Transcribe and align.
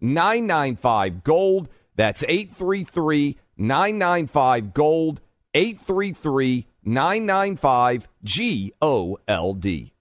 995 0.00 1.24
Gold. 1.24 1.68
That's 1.94 2.22
833 2.22 3.38
995 3.56 4.74
Gold. 4.74 5.20
833 5.54 6.66
995 6.84 8.08
G 8.22 8.72
O 8.82 9.18
L 9.26 9.54
D. 9.54 9.92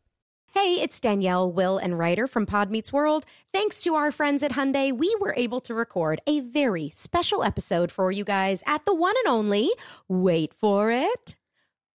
Hey, 0.53 0.79
it's 0.81 1.01
Danielle, 1.01 1.51
Will, 1.51 1.77
and 1.77 1.99
Rider 1.99 2.27
from 2.27 2.45
Pod 2.45 2.71
Meets 2.71 2.93
World. 2.93 3.25
Thanks 3.51 3.81
to 3.81 3.95
our 3.95 4.09
friends 4.09 4.41
at 4.41 4.53
Hyundai, 4.53 4.97
we 4.97 5.13
were 5.19 5.33
able 5.35 5.59
to 5.59 5.73
record 5.73 6.21
a 6.25 6.39
very 6.39 6.89
special 6.89 7.43
episode 7.43 7.91
for 7.91 8.09
you 8.09 8.23
guys 8.23 8.63
at 8.65 8.85
the 8.85 8.95
one 8.95 9.15
and 9.25 9.33
only, 9.33 9.69
wait 10.07 10.53
for 10.53 10.91
it, 10.91 11.35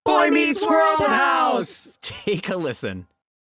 Boy 0.07 0.31
Meets 0.31 0.67
World 0.67 1.01
House. 1.01 1.99
Take 2.03 2.49
a 2.49 2.57
listen. 2.57 3.07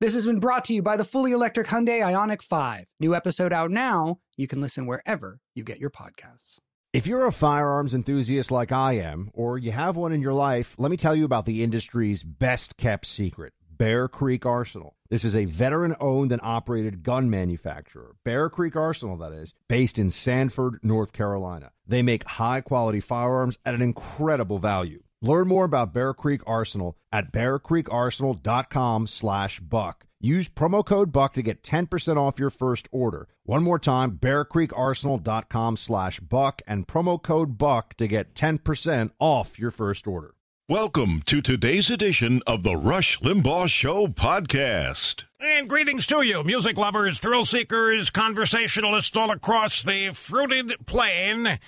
This 0.00 0.14
has 0.14 0.26
been 0.26 0.38
brought 0.38 0.64
to 0.66 0.74
you 0.74 0.80
by 0.80 0.96
the 0.96 1.04
fully 1.04 1.32
electric 1.32 1.66
Hyundai 1.66 1.98
Ioniq 1.98 2.40
5. 2.40 2.94
New 3.00 3.16
episode 3.16 3.52
out 3.52 3.72
now. 3.72 4.20
You 4.36 4.46
can 4.46 4.60
listen 4.60 4.86
wherever 4.86 5.40
you 5.56 5.64
get 5.64 5.80
your 5.80 5.90
podcasts. 5.90 6.60
If 6.92 7.08
you're 7.08 7.26
a 7.26 7.32
firearms 7.32 7.94
enthusiast 7.94 8.52
like 8.52 8.70
I 8.70 8.92
am, 8.92 9.32
or 9.34 9.58
you 9.58 9.72
have 9.72 9.96
one 9.96 10.12
in 10.12 10.22
your 10.22 10.34
life, 10.34 10.76
let 10.78 10.92
me 10.92 10.96
tell 10.96 11.16
you 11.16 11.24
about 11.24 11.46
the 11.46 11.64
industry's 11.64 12.22
best 12.22 12.76
kept 12.76 13.06
secret 13.06 13.54
Bear 13.76 14.06
Creek 14.06 14.46
Arsenal. 14.46 14.94
This 15.10 15.24
is 15.24 15.34
a 15.34 15.46
veteran 15.46 15.96
owned 15.98 16.30
and 16.30 16.40
operated 16.44 17.02
gun 17.02 17.28
manufacturer, 17.28 18.14
Bear 18.24 18.48
Creek 18.48 18.76
Arsenal, 18.76 19.16
that 19.16 19.32
is, 19.32 19.52
based 19.68 19.98
in 19.98 20.10
Sanford, 20.10 20.78
North 20.84 21.12
Carolina. 21.12 21.72
They 21.88 22.02
make 22.02 22.22
high 22.22 22.60
quality 22.60 23.00
firearms 23.00 23.58
at 23.66 23.74
an 23.74 23.82
incredible 23.82 24.60
value. 24.60 25.02
Learn 25.20 25.48
more 25.48 25.64
about 25.64 25.92
Bear 25.92 26.14
Creek 26.14 26.42
Arsenal 26.46 26.96
at 27.10 27.32
bearcreekarsenal.com 27.32 29.08
slash 29.08 29.58
buck. 29.58 30.06
Use 30.20 30.48
promo 30.48 30.84
code 30.84 31.10
BUCK 31.10 31.32
to 31.34 31.42
get 31.42 31.62
10% 31.62 32.16
off 32.16 32.38
your 32.38 32.50
first 32.50 32.88
order. 32.92 33.28
One 33.44 33.64
more 33.64 33.80
time, 33.80 34.12
bearcreekarsenal.com 34.12 35.76
slash 35.76 36.20
buck 36.20 36.62
and 36.68 36.86
promo 36.86 37.20
code 37.20 37.58
BUCK 37.58 37.94
to 37.96 38.06
get 38.06 38.34
10% 38.34 39.10
off 39.18 39.58
your 39.58 39.72
first 39.72 40.06
order. 40.06 40.34
Welcome 40.68 41.22
to 41.26 41.40
today's 41.40 41.90
edition 41.90 42.40
of 42.46 42.62
the 42.62 42.76
Rush 42.76 43.18
Limbaugh 43.20 43.68
Show 43.68 44.06
podcast. 44.06 45.24
And 45.40 45.68
greetings 45.68 46.06
to 46.08 46.22
you, 46.22 46.44
music 46.44 46.76
lovers, 46.76 47.18
thrill 47.18 47.44
seekers, 47.44 48.10
conversationalists 48.10 49.16
all 49.16 49.30
across 49.30 49.82
the 49.82 50.12
fruited 50.12 50.74
plain. 50.86 51.58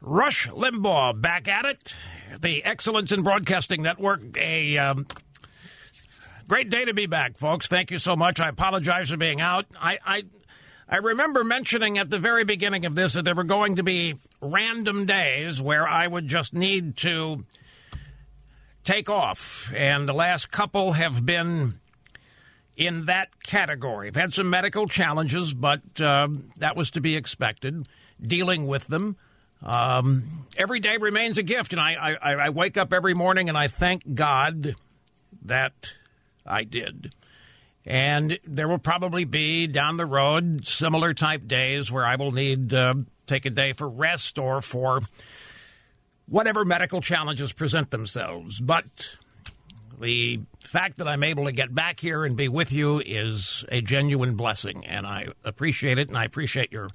Rush 0.00 0.48
Limbaugh 0.48 1.20
back 1.20 1.48
at 1.48 1.64
it. 1.64 1.94
The 2.38 2.64
Excellence 2.64 3.12
in 3.12 3.22
Broadcasting 3.22 3.82
Network. 3.82 4.20
A 4.38 4.78
um, 4.78 5.06
great 6.48 6.70
day 6.70 6.84
to 6.84 6.94
be 6.94 7.06
back, 7.06 7.36
folks. 7.36 7.66
Thank 7.66 7.90
you 7.90 7.98
so 7.98 8.16
much. 8.16 8.40
I 8.40 8.48
apologize 8.48 9.10
for 9.10 9.16
being 9.16 9.40
out. 9.40 9.66
I, 9.80 9.98
I 10.04 10.22
I 10.88 10.96
remember 10.96 11.44
mentioning 11.44 11.98
at 11.98 12.10
the 12.10 12.18
very 12.18 12.44
beginning 12.44 12.84
of 12.84 12.96
this 12.96 13.12
that 13.12 13.24
there 13.24 13.34
were 13.34 13.44
going 13.44 13.76
to 13.76 13.84
be 13.84 14.16
random 14.40 15.06
days 15.06 15.62
where 15.62 15.86
I 15.86 16.06
would 16.06 16.26
just 16.26 16.52
need 16.52 16.96
to 16.98 17.44
take 18.82 19.08
off, 19.08 19.72
and 19.74 20.08
the 20.08 20.12
last 20.12 20.50
couple 20.50 20.92
have 20.94 21.24
been 21.24 21.78
in 22.76 23.04
that 23.06 23.42
category. 23.44 24.08
I've 24.08 24.16
had 24.16 24.32
some 24.32 24.50
medical 24.50 24.88
challenges, 24.88 25.54
but 25.54 26.00
uh, 26.00 26.28
that 26.56 26.76
was 26.76 26.90
to 26.92 27.00
be 27.00 27.14
expected. 27.14 27.86
Dealing 28.20 28.66
with 28.66 28.88
them. 28.88 29.16
Um, 29.62 30.46
every 30.56 30.80
day 30.80 30.96
remains 30.98 31.38
a 31.38 31.42
gift, 31.42 31.72
and 31.72 31.80
I, 31.80 32.16
I, 32.20 32.32
I 32.32 32.48
wake 32.50 32.76
up 32.76 32.92
every 32.92 33.14
morning 33.14 33.48
and 33.48 33.58
I 33.58 33.66
thank 33.66 34.14
God 34.14 34.74
that 35.42 35.92
I 36.46 36.64
did. 36.64 37.14
And 37.86 38.38
there 38.46 38.68
will 38.68 38.78
probably 38.78 39.24
be 39.24 39.66
down 39.66 39.96
the 39.96 40.06
road 40.06 40.66
similar 40.66 41.14
type 41.14 41.46
days 41.46 41.90
where 41.90 42.06
I 42.06 42.16
will 42.16 42.32
need 42.32 42.72
uh, 42.74 42.94
take 43.26 43.46
a 43.46 43.50
day 43.50 43.72
for 43.72 43.88
rest 43.88 44.38
or 44.38 44.60
for 44.60 45.00
whatever 46.26 46.64
medical 46.64 47.00
challenges 47.00 47.52
present 47.52 47.90
themselves. 47.90 48.60
But 48.60 48.84
the 49.98 50.40
fact 50.60 50.98
that 50.98 51.08
I'm 51.08 51.24
able 51.24 51.46
to 51.46 51.52
get 51.52 51.74
back 51.74 52.00
here 52.00 52.24
and 52.24 52.36
be 52.36 52.48
with 52.48 52.72
you 52.72 53.02
is 53.04 53.64
a 53.70 53.80
genuine 53.80 54.36
blessing, 54.36 54.86
and 54.86 55.06
I 55.06 55.28
appreciate 55.44 55.98
it, 55.98 56.08
and 56.08 56.16
I 56.16 56.24
appreciate 56.24 56.72
your 56.72 56.88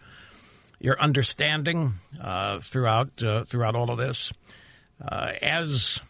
your 0.79 0.99
understanding 1.01 1.93
uh, 2.21 2.59
throughout 2.59 3.23
uh, 3.23 3.43
throughout 3.45 3.75
all 3.75 3.91
of 3.91 3.97
this. 3.97 4.33
Uh, 5.01 5.31
as 5.41 6.01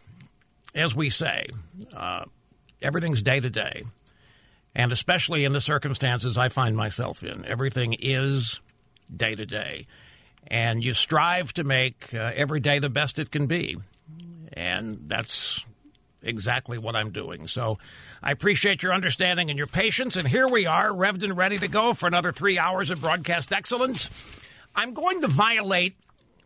as 0.74 0.94
we 0.94 1.10
say, 1.10 1.46
uh, 1.94 2.24
everything's 2.82 3.22
day 3.22 3.40
to 3.40 3.50
day, 3.50 3.84
and 4.74 4.92
especially 4.92 5.44
in 5.44 5.52
the 5.52 5.60
circumstances 5.60 6.38
I 6.38 6.48
find 6.48 6.76
myself 6.76 7.24
in, 7.24 7.44
everything 7.44 7.94
is 7.98 8.60
day 9.14 9.34
to 9.34 9.46
day, 9.46 9.86
and 10.46 10.84
you 10.84 10.94
strive 10.94 11.52
to 11.54 11.64
make 11.64 12.14
uh, 12.14 12.32
every 12.34 12.60
day 12.60 12.78
the 12.78 12.90
best 12.90 13.18
it 13.18 13.30
can 13.30 13.46
be, 13.46 13.76
and 14.52 15.00
that's 15.06 15.64
exactly 16.22 16.78
what 16.78 16.96
I'm 16.96 17.10
doing. 17.10 17.46
So 17.46 17.78
I 18.22 18.32
appreciate 18.32 18.82
your 18.82 18.92
understanding 18.92 19.50
and 19.50 19.58
your 19.58 19.66
patience. 19.66 20.16
And 20.16 20.26
here 20.26 20.48
we 20.48 20.66
are, 20.66 20.90
revved 20.90 21.22
and 21.22 21.36
ready 21.36 21.58
to 21.58 21.68
go 21.68 21.94
for 21.94 22.06
another 22.06 22.32
three 22.32 22.58
hours 22.58 22.90
of 22.90 23.00
broadcast 23.00 23.52
excellence. 23.52 24.10
I'm 24.76 24.92
going 24.92 25.22
to 25.22 25.28
violate 25.28 25.96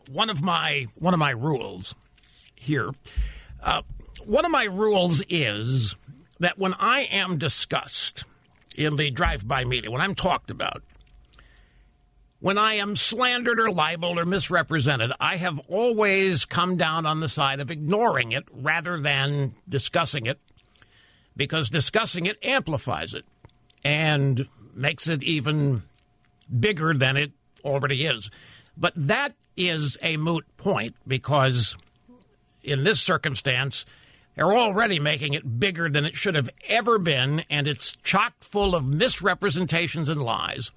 one 0.09 0.31
of 0.31 0.43
my 0.43 0.87
one 0.99 1.13
of 1.13 1.21
my 1.21 1.31
rules 1.31 1.95
here. 2.55 2.91
Uh, 3.63 3.83
one 4.25 4.45
of 4.45 4.51
my 4.51 4.65
rules 4.65 5.23
is 5.29 5.97
that 6.39 6.59
when 6.59 6.75
I 6.75 7.03
am 7.03 7.39
discussed 7.39 8.25
in 8.77 8.97
the 8.97 9.11
drive-by 9.11 9.65
media, 9.65 9.91
when 9.91 10.01
I'm 10.01 10.15
talked 10.15 10.51
about, 10.51 10.83
when 12.39 12.57
I 12.57 12.75
am 12.75 12.97
slandered 12.97 13.59
or 13.59 13.71
libeled 13.71 14.19
or 14.19 14.25
misrepresented, 14.25 15.13
I 15.21 15.37
have 15.37 15.59
always 15.69 16.45
come 16.47 16.77
down 16.77 17.05
on 17.05 17.21
the 17.21 17.29
side 17.29 17.61
of 17.61 17.71
ignoring 17.71 18.33
it 18.33 18.45
rather 18.53 18.99
than 19.01 19.55
discussing 19.69 20.27
it 20.27 20.39
because 21.37 21.69
discussing 21.69 22.27
it 22.27 22.39
amplifies 22.43 23.13
it 23.13 23.25
and 23.85 24.47
makes 24.75 25.09
it 25.09 25.23
even 25.23 25.83
bigger 26.59 26.95
than 26.95 27.17
it 27.17 27.33
already 27.65 28.07
is. 28.07 28.31
But 28.77 28.93
that 28.97 29.35
is 29.57 29.99
a 30.03 30.17
moot 30.17 30.45
point 30.57 30.95
because 31.07 31.77
in 32.63 32.83
this 32.83 33.01
circumstance, 33.01 33.85
they're 34.35 34.53
already 34.53 34.99
making 34.99 35.35
it 35.35 35.59
bigger 35.59 35.89
than 35.89 36.05
it 36.05 36.17
should 36.17 36.35
have 36.35 36.51
ever 36.69 36.99
been, 36.99 37.45
and 37.51 37.67
it's 37.67 37.97
chock 38.05 38.33
full 38.41 38.75
of 38.75 38.87
misrepresentations 38.87 40.09
and 40.09 40.23
lies. 40.23 40.71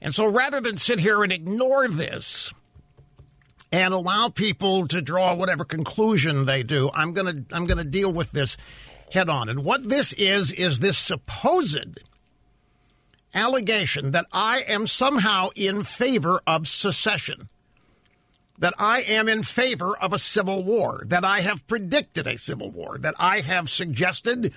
And 0.00 0.14
so 0.14 0.26
rather 0.26 0.60
than 0.60 0.76
sit 0.76 1.00
here 1.00 1.22
and 1.22 1.32
ignore 1.32 1.88
this 1.88 2.54
and 3.72 3.92
allow 3.92 4.28
people 4.28 4.86
to 4.88 5.02
draw 5.02 5.34
whatever 5.34 5.64
conclusion 5.64 6.44
they 6.44 6.62
do, 6.62 6.90
I'm 6.94 7.12
going 7.12 7.44
to 7.44 7.56
I'm 7.56 7.66
going 7.66 7.78
to 7.78 7.84
deal 7.84 8.12
with 8.12 8.32
this 8.32 8.56
head 9.10 9.28
on. 9.28 9.48
And 9.48 9.64
what 9.64 9.88
this 9.88 10.12
is 10.12 10.52
is 10.52 10.78
this 10.78 10.98
supposed 10.98 12.00
allegation 13.34 14.12
that 14.12 14.26
I 14.32 14.62
am 14.68 14.86
somehow 14.86 15.50
in 15.54 15.82
favor 15.82 16.40
of 16.46 16.68
secession. 16.68 17.48
That 18.58 18.74
I 18.78 19.02
am 19.02 19.28
in 19.28 19.42
favor 19.42 19.96
of 19.98 20.12
a 20.12 20.18
civil 20.18 20.64
war, 20.64 21.02
that 21.06 21.24
I 21.24 21.40
have 21.40 21.66
predicted 21.66 22.26
a 22.26 22.38
civil 22.38 22.70
war, 22.70 22.96
that 22.98 23.14
I 23.18 23.40
have 23.40 23.68
suggested 23.68 24.54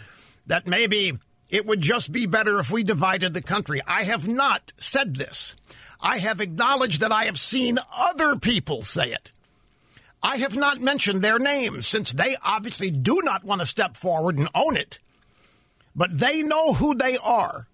that 0.47 0.67
maybe 0.67 1.13
it 1.49 1.65
would 1.65 1.81
just 1.81 2.11
be 2.11 2.25
better 2.25 2.59
if 2.59 2.71
we 2.71 2.83
divided 2.83 3.33
the 3.33 3.41
country. 3.41 3.81
I 3.85 4.03
have 4.03 4.27
not 4.27 4.71
said 4.77 5.15
this. 5.15 5.55
I 5.99 6.19
have 6.19 6.39
acknowledged 6.39 7.01
that 7.01 7.11
I 7.11 7.25
have 7.25 7.39
seen 7.39 7.77
other 7.93 8.37
people 8.37 8.83
say 8.83 9.11
it. 9.11 9.31
I 10.21 10.37
have 10.37 10.55
not 10.55 10.81
mentioned 10.81 11.21
their 11.21 11.39
names 11.39 11.87
since 11.87 12.11
they 12.11 12.35
obviously 12.43 12.91
do 12.91 13.21
not 13.23 13.43
want 13.43 13.61
to 13.61 13.67
step 13.67 13.97
forward 13.97 14.37
and 14.37 14.49
own 14.53 14.77
it. 14.77 14.99
But 15.95 16.17
they 16.17 16.43
know 16.43 16.73
who 16.73 16.95
they 16.95 17.17
are. 17.17 17.67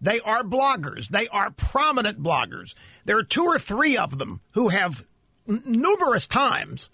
They 0.00 0.20
are 0.20 0.42
bloggers. 0.42 1.08
They 1.08 1.28
are 1.28 1.50
prominent 1.50 2.22
bloggers. 2.22 2.74
There 3.04 3.18
are 3.18 3.24
two 3.24 3.44
or 3.44 3.58
three 3.58 3.96
of 3.96 4.18
them 4.18 4.40
who 4.52 4.68
have 4.68 5.06
n- 5.48 5.62
numerous 5.64 6.28
times 6.28 6.90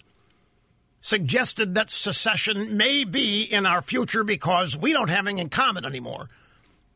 suggested 1.00 1.74
that 1.74 1.90
secession 1.90 2.76
may 2.76 3.04
be 3.04 3.42
in 3.42 3.66
our 3.66 3.82
future 3.82 4.22
because 4.22 4.76
we 4.76 4.92
don't 4.92 5.08
have 5.08 5.26
anything 5.26 5.38
in 5.38 5.48
common 5.48 5.84
anymore. 5.84 6.28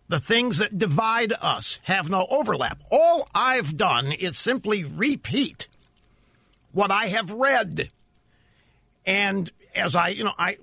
The 0.09 0.21
things 0.21 0.59
that 0.59 0.79
divide 0.79 1.33
us 1.41 1.79
have 1.85 2.11
no 2.11 2.27
overlap. 2.29 2.83
All 2.91 3.27
I've 3.35 3.77
done 3.77 4.13
is 4.13 4.37
simply 4.37 4.85
repeat 4.85 5.67
what 6.73 6.91
I 6.91 7.07
have 7.07 7.33
read. 7.33 7.89
And 9.07 9.51
as 9.75 9.97
I, 9.97 10.09
you 10.09 10.25
know, 10.25 10.35
I, 10.39 10.59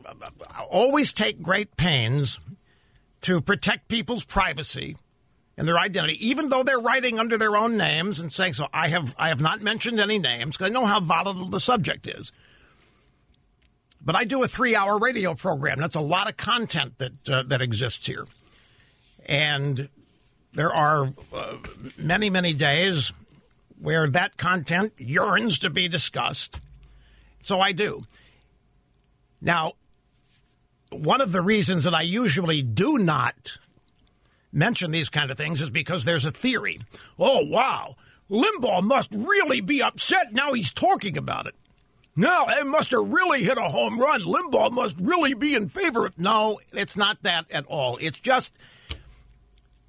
I 0.49 0.61
always 0.63 1.11
take 1.11 1.41
great 1.41 1.75
pains 1.75 2.39
to 3.21 3.41
protect 3.41 3.87
people's 3.87 4.25
privacy 4.25 4.95
and 5.61 5.67
their 5.67 5.77
identity, 5.77 6.17
even 6.27 6.49
though 6.49 6.63
they're 6.63 6.79
writing 6.79 7.19
under 7.19 7.37
their 7.37 7.55
own 7.55 7.77
names 7.77 8.19
and 8.19 8.31
saying 8.31 8.55
so. 8.55 8.67
I 8.73 8.87
have, 8.87 9.13
I 9.15 9.27
have 9.27 9.41
not 9.41 9.61
mentioned 9.61 9.99
any 9.99 10.17
names 10.17 10.57
because 10.57 10.71
I 10.71 10.73
know 10.73 10.87
how 10.87 10.99
volatile 10.99 11.49
the 11.49 11.59
subject 11.59 12.07
is. 12.07 12.31
But 14.03 14.15
I 14.15 14.23
do 14.23 14.41
a 14.41 14.47
three-hour 14.47 14.97
radio 14.97 15.35
program. 15.35 15.79
That's 15.79 15.95
a 15.95 16.01
lot 16.01 16.27
of 16.27 16.35
content 16.35 16.97
that 16.97 17.29
uh, 17.29 17.43
that 17.43 17.61
exists 17.61 18.07
here, 18.07 18.25
and 19.27 19.87
there 20.51 20.73
are 20.73 21.13
uh, 21.31 21.57
many, 21.95 22.31
many 22.31 22.55
days 22.55 23.13
where 23.79 24.09
that 24.09 24.37
content 24.37 24.95
yearns 24.97 25.59
to 25.59 25.69
be 25.69 25.87
discussed. 25.87 26.59
So 27.41 27.61
I 27.61 27.71
do. 27.71 28.01
Now, 29.39 29.73
one 30.89 31.21
of 31.21 31.31
the 31.31 31.41
reasons 31.43 31.83
that 31.83 31.93
I 31.93 32.01
usually 32.01 32.63
do 32.63 32.97
not 32.97 33.59
mention 34.51 34.91
these 34.91 35.09
kind 35.09 35.31
of 35.31 35.37
things 35.37 35.61
is 35.61 35.69
because 35.69 36.03
there's 36.03 36.25
a 36.25 36.31
theory. 36.31 36.79
Oh, 37.19 37.45
wow. 37.45 37.95
Limbaugh 38.29 38.83
must 38.83 39.09
really 39.13 39.61
be 39.61 39.81
upset 39.81 40.33
now 40.33 40.53
he's 40.53 40.71
talking 40.71 41.17
about 41.17 41.47
it. 41.47 41.55
No, 42.15 42.45
it 42.49 42.67
must 42.67 42.91
have 42.91 43.09
really 43.09 43.43
hit 43.43 43.57
a 43.57 43.63
home 43.63 43.99
run. 43.99 44.21
Limbaugh 44.21 44.71
must 44.71 44.95
really 44.99 45.33
be 45.33 45.55
in 45.55 45.69
favor 45.69 46.05
of. 46.05 46.17
No, 46.19 46.59
it's 46.73 46.97
not 46.97 47.23
that 47.23 47.49
at 47.51 47.65
all. 47.65 47.97
It's 48.01 48.19
just 48.19 48.57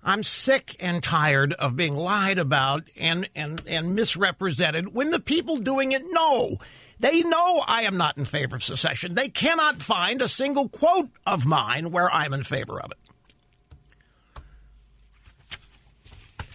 I'm 0.05 0.23
sick 0.23 0.77
and 0.81 1.03
tired 1.03 1.53
of 1.55 1.77
being 1.77 1.97
lied 1.97 2.39
about 2.39 2.85
and, 2.99 3.29
and, 3.37 3.63
and 3.67 3.95
misrepresented 3.95 4.95
when 4.95 5.11
the 5.11 5.21
people 5.21 5.59
doing 5.59 5.93
it 5.93 6.03
know. 6.11 6.59
They 6.99 7.23
know 7.23 7.63
I 7.67 7.83
am 7.83 7.97
not 7.97 8.17
in 8.17 8.25
favor 8.25 8.57
of 8.57 8.63
secession. 8.63 9.15
They 9.15 9.29
cannot 9.29 9.79
find 9.79 10.23
a 10.23 10.29
single 10.29 10.69
quote 10.69 11.11
of 11.27 11.47
mine 11.47 11.91
where 11.91 12.13
I'm 12.13 12.33
in 12.33 12.45
favor 12.45 12.81
of 12.81 12.93
it. 12.93 12.99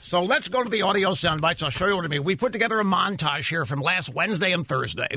So 0.08 0.24
let's 0.24 0.48
go 0.48 0.64
to 0.64 0.70
the 0.70 0.84
audio 0.84 1.14
sound 1.14 1.42
bites. 1.42 1.62
I'll 1.62 1.70
show 1.70 1.86
you 1.86 1.98
what 1.98 2.06
I 2.06 2.08
mean. 2.08 2.24
We 2.24 2.38
put 2.38 2.54
together 2.54 2.80
a 2.80 2.86
montage 2.86 3.50
here 3.50 3.66
from 3.66 3.82
last 3.82 4.08
Wednesday 4.08 4.54
and 4.54 4.66
Thursday. 4.66 5.10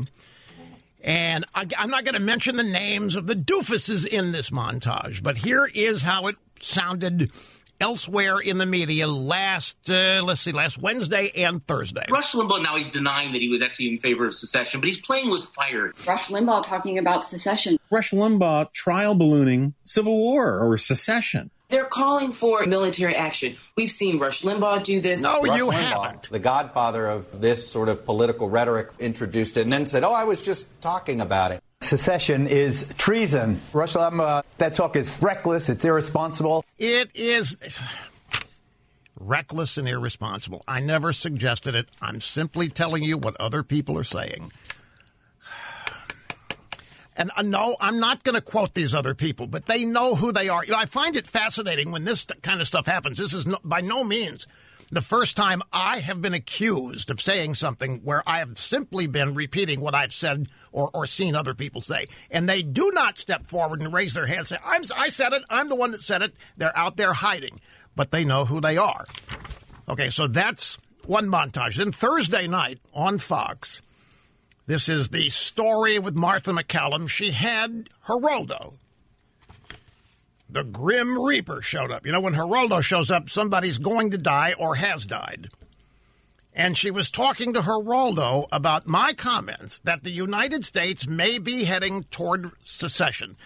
And 1.00 1.44
I, 1.54 1.64
am 1.76 1.90
not 1.90 2.02
going 2.04 2.14
to 2.14 2.20
mention 2.20 2.56
the 2.56 2.64
names 2.64 3.14
of 3.14 3.28
the 3.28 3.34
doofuses 3.34 4.04
in 4.04 4.32
this 4.32 4.50
montage, 4.50 5.22
but 5.22 5.36
here 5.36 5.64
is 5.64 6.02
how 6.02 6.26
it 6.26 6.34
sounded 6.58 7.30
elsewhere 7.80 8.40
in 8.40 8.58
the 8.58 8.66
media 8.66 9.06
last, 9.06 9.88
uh, 9.88 10.22
let's 10.24 10.40
see, 10.40 10.50
last 10.50 10.76
Wednesday 10.76 11.30
and 11.36 11.64
Thursday. 11.64 12.06
Rush 12.10 12.32
Limbaugh 12.32 12.60
now 12.60 12.76
he's 12.76 12.90
denying 12.90 13.32
that 13.34 13.40
he 13.40 13.48
was 13.48 13.62
actually 13.62 13.90
in 13.90 14.00
favor 14.00 14.26
of 14.26 14.34
secession, 14.34 14.80
but 14.80 14.86
he's 14.86 15.00
playing 15.00 15.30
with 15.30 15.44
fire. 15.44 15.92
Rush 16.04 16.26
Limbaugh 16.26 16.64
talking 16.64 16.98
about 16.98 17.24
secession. 17.24 17.78
Rush 17.92 18.10
Limbaugh 18.10 18.72
trial 18.72 19.14
ballooning 19.14 19.74
civil 19.84 20.16
war 20.16 20.58
or 20.58 20.76
secession. 20.78 21.52
They're 21.70 21.84
calling 21.84 22.32
for 22.32 22.66
military 22.66 23.14
action. 23.14 23.54
We've 23.76 23.88
seen 23.88 24.18
Rush 24.18 24.42
Limbaugh 24.42 24.84
do 24.84 25.00
this. 25.00 25.22
No, 25.22 25.40
Rush 25.40 25.58
you 25.58 25.66
Limbaugh, 25.66 25.72
haven't. 25.72 26.30
The 26.30 26.38
godfather 26.38 27.06
of 27.06 27.40
this 27.40 27.68
sort 27.68 27.88
of 27.88 28.04
political 28.04 28.50
rhetoric 28.50 28.88
introduced 28.98 29.56
it 29.56 29.62
and 29.62 29.72
then 29.72 29.86
said, 29.86 30.04
oh, 30.04 30.12
I 30.12 30.24
was 30.24 30.42
just 30.42 30.66
talking 30.80 31.20
about 31.20 31.52
it. 31.52 31.62
Secession 31.80 32.46
is 32.46 32.92
treason. 32.98 33.60
Rush 33.72 33.94
Limbaugh, 33.94 34.42
that 34.58 34.74
talk 34.74 34.96
is 34.96 35.22
reckless, 35.22 35.68
it's 35.68 35.84
irresponsible. 35.84 36.64
It 36.78 37.10
is 37.14 37.56
reckless 39.18 39.78
and 39.78 39.88
irresponsible. 39.88 40.64
I 40.66 40.80
never 40.80 41.12
suggested 41.12 41.74
it. 41.74 41.86
I'm 42.02 42.20
simply 42.20 42.68
telling 42.68 43.02
you 43.02 43.16
what 43.16 43.36
other 43.40 43.62
people 43.62 43.96
are 43.96 44.04
saying. 44.04 44.50
And 47.20 47.30
uh, 47.36 47.42
no, 47.42 47.76
I'm 47.78 48.00
not 48.00 48.24
going 48.24 48.34
to 48.34 48.40
quote 48.40 48.72
these 48.72 48.94
other 48.94 49.14
people, 49.14 49.46
but 49.46 49.66
they 49.66 49.84
know 49.84 50.14
who 50.14 50.32
they 50.32 50.48
are. 50.48 50.64
You 50.64 50.72
know, 50.72 50.78
I 50.78 50.86
find 50.86 51.16
it 51.16 51.26
fascinating 51.26 51.90
when 51.90 52.04
this 52.04 52.24
kind 52.40 52.62
of 52.62 52.66
stuff 52.66 52.86
happens. 52.86 53.18
This 53.18 53.34
is 53.34 53.46
no, 53.46 53.58
by 53.62 53.82
no 53.82 54.02
means 54.02 54.46
the 54.90 55.02
first 55.02 55.36
time 55.36 55.60
I 55.70 56.00
have 56.00 56.22
been 56.22 56.32
accused 56.32 57.10
of 57.10 57.20
saying 57.20 57.56
something 57.56 58.00
where 58.04 58.26
I 58.26 58.38
have 58.38 58.58
simply 58.58 59.06
been 59.06 59.34
repeating 59.34 59.80
what 59.80 59.94
I've 59.94 60.14
said 60.14 60.48
or, 60.72 60.88
or 60.94 61.06
seen 61.06 61.36
other 61.36 61.52
people 61.52 61.82
say. 61.82 62.06
And 62.30 62.48
they 62.48 62.62
do 62.62 62.90
not 62.94 63.18
step 63.18 63.46
forward 63.46 63.80
and 63.80 63.92
raise 63.92 64.14
their 64.14 64.26
hand 64.26 64.38
and 64.38 64.48
say, 64.48 64.56
I'm, 64.64 64.82
I 64.96 65.10
said 65.10 65.34
it. 65.34 65.42
I'm 65.50 65.68
the 65.68 65.76
one 65.76 65.90
that 65.90 66.02
said 66.02 66.22
it. 66.22 66.34
They're 66.56 66.76
out 66.76 66.96
there 66.96 67.12
hiding, 67.12 67.60
but 67.94 68.12
they 68.12 68.24
know 68.24 68.46
who 68.46 68.62
they 68.62 68.78
are. 68.78 69.04
Okay, 69.90 70.08
so 70.08 70.26
that's 70.26 70.78
one 71.04 71.26
montage. 71.26 71.76
Then 71.76 71.92
Thursday 71.92 72.46
night 72.46 72.80
on 72.94 73.18
Fox, 73.18 73.82
this 74.70 74.88
is 74.88 75.08
the 75.08 75.28
story 75.30 75.98
with 75.98 76.14
Martha 76.14 76.52
MacCallum. 76.52 77.08
She 77.08 77.32
had 77.32 77.88
Geraldo. 78.06 78.74
The 80.48 80.62
Grim 80.62 81.20
Reaper 81.20 81.60
showed 81.60 81.90
up. 81.90 82.06
You 82.06 82.12
know, 82.12 82.20
when 82.20 82.34
Geraldo 82.34 82.80
shows 82.80 83.10
up, 83.10 83.28
somebody's 83.28 83.78
going 83.78 84.12
to 84.12 84.18
die 84.18 84.54
or 84.56 84.76
has 84.76 85.06
died. 85.06 85.48
And 86.54 86.78
she 86.78 86.92
was 86.92 87.10
talking 87.10 87.52
to 87.54 87.60
Geraldo 87.62 88.46
about 88.52 88.86
my 88.86 89.12
comments 89.12 89.80
that 89.80 90.04
the 90.04 90.12
United 90.12 90.64
States 90.64 91.04
may 91.04 91.40
be 91.40 91.64
heading 91.64 92.04
toward 92.04 92.52
secession. 92.62 93.36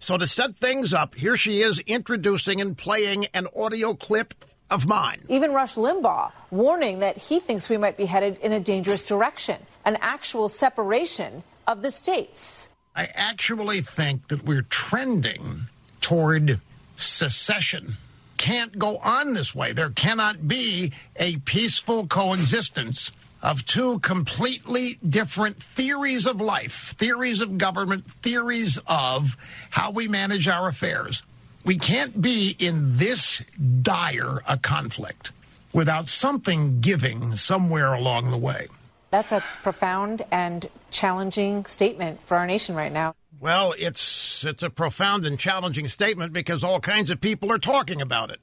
So, 0.00 0.18
to 0.18 0.26
set 0.26 0.54
things 0.54 0.92
up, 0.92 1.14
here 1.14 1.38
she 1.38 1.62
is 1.62 1.78
introducing 1.86 2.60
and 2.60 2.76
playing 2.76 3.24
an 3.32 3.46
audio 3.56 3.94
clip 3.94 4.34
of 4.70 4.86
mine. 4.86 5.22
Even 5.30 5.54
Rush 5.54 5.76
Limbaugh 5.76 6.32
warning 6.50 6.98
that 6.98 7.16
he 7.16 7.40
thinks 7.40 7.70
we 7.70 7.78
might 7.78 7.96
be 7.96 8.04
headed 8.04 8.38
in 8.42 8.52
a 8.52 8.60
dangerous 8.60 9.02
direction, 9.02 9.56
an 9.84 9.98
actual 10.00 10.48
separation 10.48 11.42
of 11.66 11.82
the 11.82 11.90
states. 11.90 12.68
I 12.96 13.08
actually 13.14 13.80
think 13.80 14.28
that 14.28 14.44
we're 14.44 14.62
trending 14.62 15.66
toward 16.00 16.60
secession. 16.96 17.96
Can't 18.36 18.78
go 18.78 18.98
on 18.98 19.34
this 19.34 19.54
way. 19.54 19.72
There 19.72 19.90
cannot 19.90 20.46
be 20.46 20.92
a 21.16 21.36
peaceful 21.38 22.06
coexistence 22.06 23.10
of 23.42 23.64
two 23.66 23.98
completely 23.98 24.98
different 25.04 25.62
theories 25.62 26.26
of 26.26 26.40
life, 26.40 26.94
theories 26.96 27.40
of 27.40 27.58
government, 27.58 28.10
theories 28.10 28.78
of 28.86 29.36
how 29.70 29.90
we 29.90 30.08
manage 30.08 30.48
our 30.48 30.68
affairs. 30.68 31.22
We 31.64 31.76
can't 31.76 32.20
be 32.20 32.56
in 32.58 32.96
this 32.96 33.42
dire 33.82 34.42
a 34.48 34.56
conflict 34.56 35.32
without 35.72 36.08
something 36.08 36.80
giving 36.80 37.36
somewhere 37.36 37.92
along 37.92 38.30
the 38.30 38.38
way. 38.38 38.68
That's 39.14 39.30
a 39.30 39.44
profound 39.62 40.22
and 40.32 40.68
challenging 40.90 41.66
statement 41.66 42.26
for 42.26 42.36
our 42.36 42.48
nation 42.48 42.74
right 42.74 42.90
now. 42.90 43.14
Well, 43.38 43.72
it's 43.78 44.44
it's 44.44 44.64
a 44.64 44.70
profound 44.70 45.24
and 45.24 45.38
challenging 45.38 45.86
statement 45.86 46.32
because 46.32 46.64
all 46.64 46.80
kinds 46.80 47.10
of 47.10 47.20
people 47.20 47.52
are 47.52 47.58
talking 47.58 48.02
about 48.02 48.32
it. 48.32 48.40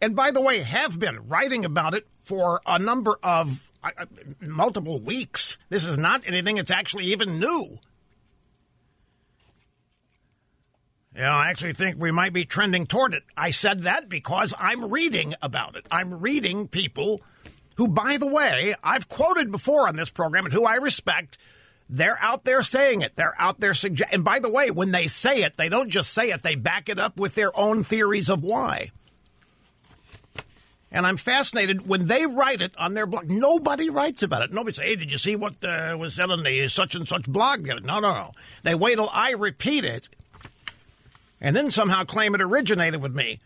And 0.00 0.16
by 0.16 0.32
the 0.32 0.40
way, 0.40 0.58
have 0.58 0.98
been 0.98 1.28
writing 1.28 1.64
about 1.64 1.94
it 1.94 2.04
for 2.18 2.60
a 2.66 2.80
number 2.80 3.16
of 3.22 3.70
uh, 3.84 3.90
multiple 4.40 4.98
weeks. 4.98 5.56
This 5.68 5.86
is 5.86 5.98
not 5.98 6.26
anything 6.26 6.56
that's 6.56 6.72
actually 6.72 7.04
even 7.04 7.38
new. 7.38 7.78
Yeah, 11.14 11.32
I 11.32 11.50
actually 11.50 11.74
think 11.74 11.96
we 11.96 12.10
might 12.10 12.32
be 12.32 12.44
trending 12.44 12.86
toward 12.86 13.14
it. 13.14 13.22
I 13.36 13.50
said 13.52 13.84
that 13.84 14.08
because 14.08 14.52
I'm 14.58 14.90
reading 14.90 15.36
about 15.40 15.76
it. 15.76 15.86
I'm 15.92 16.18
reading 16.18 16.66
people 16.66 17.20
who, 17.78 17.88
by 17.88 18.16
the 18.18 18.26
way, 18.26 18.74
I've 18.82 19.08
quoted 19.08 19.50
before 19.50 19.88
on 19.88 19.96
this 19.96 20.10
program 20.10 20.44
and 20.44 20.52
who 20.52 20.66
I 20.66 20.74
respect. 20.74 21.38
They're 21.88 22.18
out 22.20 22.44
there 22.44 22.62
saying 22.62 23.00
it. 23.00 23.14
They're 23.14 23.40
out 23.40 23.60
there 23.60 23.72
suggest. 23.72 24.12
And 24.12 24.24
by 24.24 24.40
the 24.40 24.50
way, 24.50 24.70
when 24.70 24.90
they 24.90 25.06
say 25.06 25.42
it, 25.42 25.56
they 25.56 25.68
don't 25.68 25.88
just 25.88 26.12
say 26.12 26.30
it, 26.30 26.42
they 26.42 26.56
back 26.56 26.88
it 26.88 26.98
up 26.98 27.16
with 27.16 27.34
their 27.34 27.56
own 27.56 27.84
theories 27.84 28.28
of 28.28 28.42
why. 28.42 28.90
And 30.90 31.06
I'm 31.06 31.16
fascinated 31.16 31.86
when 31.86 32.06
they 32.06 32.26
write 32.26 32.60
it 32.60 32.72
on 32.76 32.94
their 32.94 33.06
blog. 33.06 33.30
Nobody 33.30 33.90
writes 33.90 34.22
about 34.22 34.42
it. 34.42 34.52
Nobody 34.52 34.74
says, 34.74 34.84
"Hey, 34.84 34.96
did 34.96 35.12
you 35.12 35.18
see 35.18 35.36
what 35.36 35.62
uh, 35.62 35.96
was 35.98 36.14
said 36.14 36.30
on 36.30 36.42
the 36.42 36.66
such 36.68 36.94
and 36.94 37.06
such 37.06 37.26
blog?" 37.26 37.66
No, 37.66 37.76
no, 37.76 38.00
no. 38.00 38.32
They 38.62 38.74
wait 38.74 38.96
till 38.96 39.10
I 39.12 39.32
repeat 39.32 39.84
it, 39.84 40.08
and 41.42 41.54
then 41.54 41.70
somehow 41.70 42.04
claim 42.04 42.34
it 42.34 42.40
originated 42.40 43.02
with 43.02 43.14
me. 43.14 43.38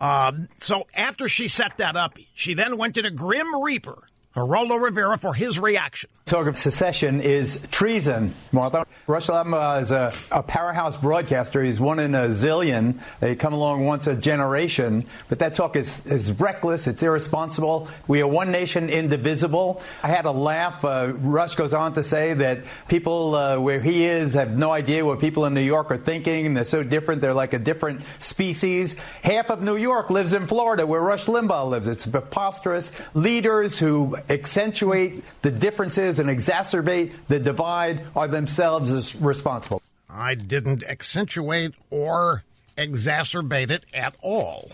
Um, 0.00 0.48
so 0.56 0.84
after 0.94 1.28
she 1.28 1.48
set 1.48 1.76
that 1.78 1.96
up, 1.96 2.16
she 2.32 2.54
then 2.54 2.76
went 2.78 2.94
to 2.94 3.02
the 3.02 3.10
Grim 3.10 3.62
Reaper 3.62 4.08
Geraldo 4.36 4.80
Rivera 4.80 5.18
for 5.18 5.34
his 5.34 5.58
reaction. 5.58 6.08
Talk 6.26 6.46
of 6.46 6.56
secession 6.56 7.20
is 7.20 7.66
treason, 7.72 8.32
Martha. 8.52 8.86
Rush 9.08 9.26
Limbaugh 9.26 9.80
is 9.80 9.90
a, 9.90 10.12
a, 10.30 10.44
powerhouse 10.44 10.96
broadcaster. 10.96 11.60
He's 11.64 11.80
one 11.80 11.98
in 11.98 12.14
a 12.14 12.28
zillion. 12.28 13.00
They 13.18 13.34
come 13.34 13.52
along 13.52 13.84
once 13.84 14.06
a 14.06 14.14
generation. 14.14 15.06
But 15.28 15.40
that 15.40 15.54
talk 15.54 15.74
is, 15.74 16.06
is 16.06 16.30
reckless. 16.38 16.86
It's 16.86 17.02
irresponsible. 17.02 17.88
We 18.06 18.20
are 18.20 18.28
one 18.28 18.52
nation, 18.52 18.88
indivisible. 18.88 19.82
I 20.04 20.08
had 20.08 20.26
a 20.26 20.30
laugh. 20.30 20.84
Uh, 20.84 21.14
Rush 21.16 21.56
goes 21.56 21.74
on 21.74 21.94
to 21.94 22.04
say 22.04 22.34
that 22.34 22.62
people 22.86 23.34
uh, 23.34 23.58
where 23.58 23.80
he 23.80 24.04
is 24.04 24.34
have 24.34 24.56
no 24.56 24.70
idea 24.70 25.04
what 25.04 25.18
people 25.18 25.46
in 25.46 25.54
New 25.54 25.60
York 25.60 25.90
are 25.90 25.98
thinking. 25.98 26.54
They're 26.54 26.62
so 26.62 26.84
different. 26.84 27.20
They're 27.20 27.34
like 27.34 27.54
a 27.54 27.58
different 27.58 28.02
species. 28.20 28.94
Half 29.24 29.50
of 29.50 29.62
New 29.64 29.76
York 29.76 30.10
lives 30.10 30.34
in 30.34 30.46
Florida, 30.46 30.86
where 30.86 31.00
Rush 31.00 31.24
Limbaugh 31.24 31.68
lives. 31.68 31.88
It's 31.88 32.06
preposterous. 32.06 32.92
Leaders 33.14 33.76
who 33.76 34.19
accentuate 34.28 35.24
the 35.42 35.50
differences 35.50 36.18
and 36.18 36.28
exacerbate 36.28 37.12
the 37.28 37.38
divide 37.38 38.06
are 38.14 38.28
themselves 38.28 39.14
responsible. 39.16 39.82
I 40.08 40.34
didn't 40.34 40.82
accentuate 40.82 41.74
or 41.90 42.44
exacerbate 42.76 43.70
it 43.70 43.86
at 43.94 44.14
all. 44.22 44.70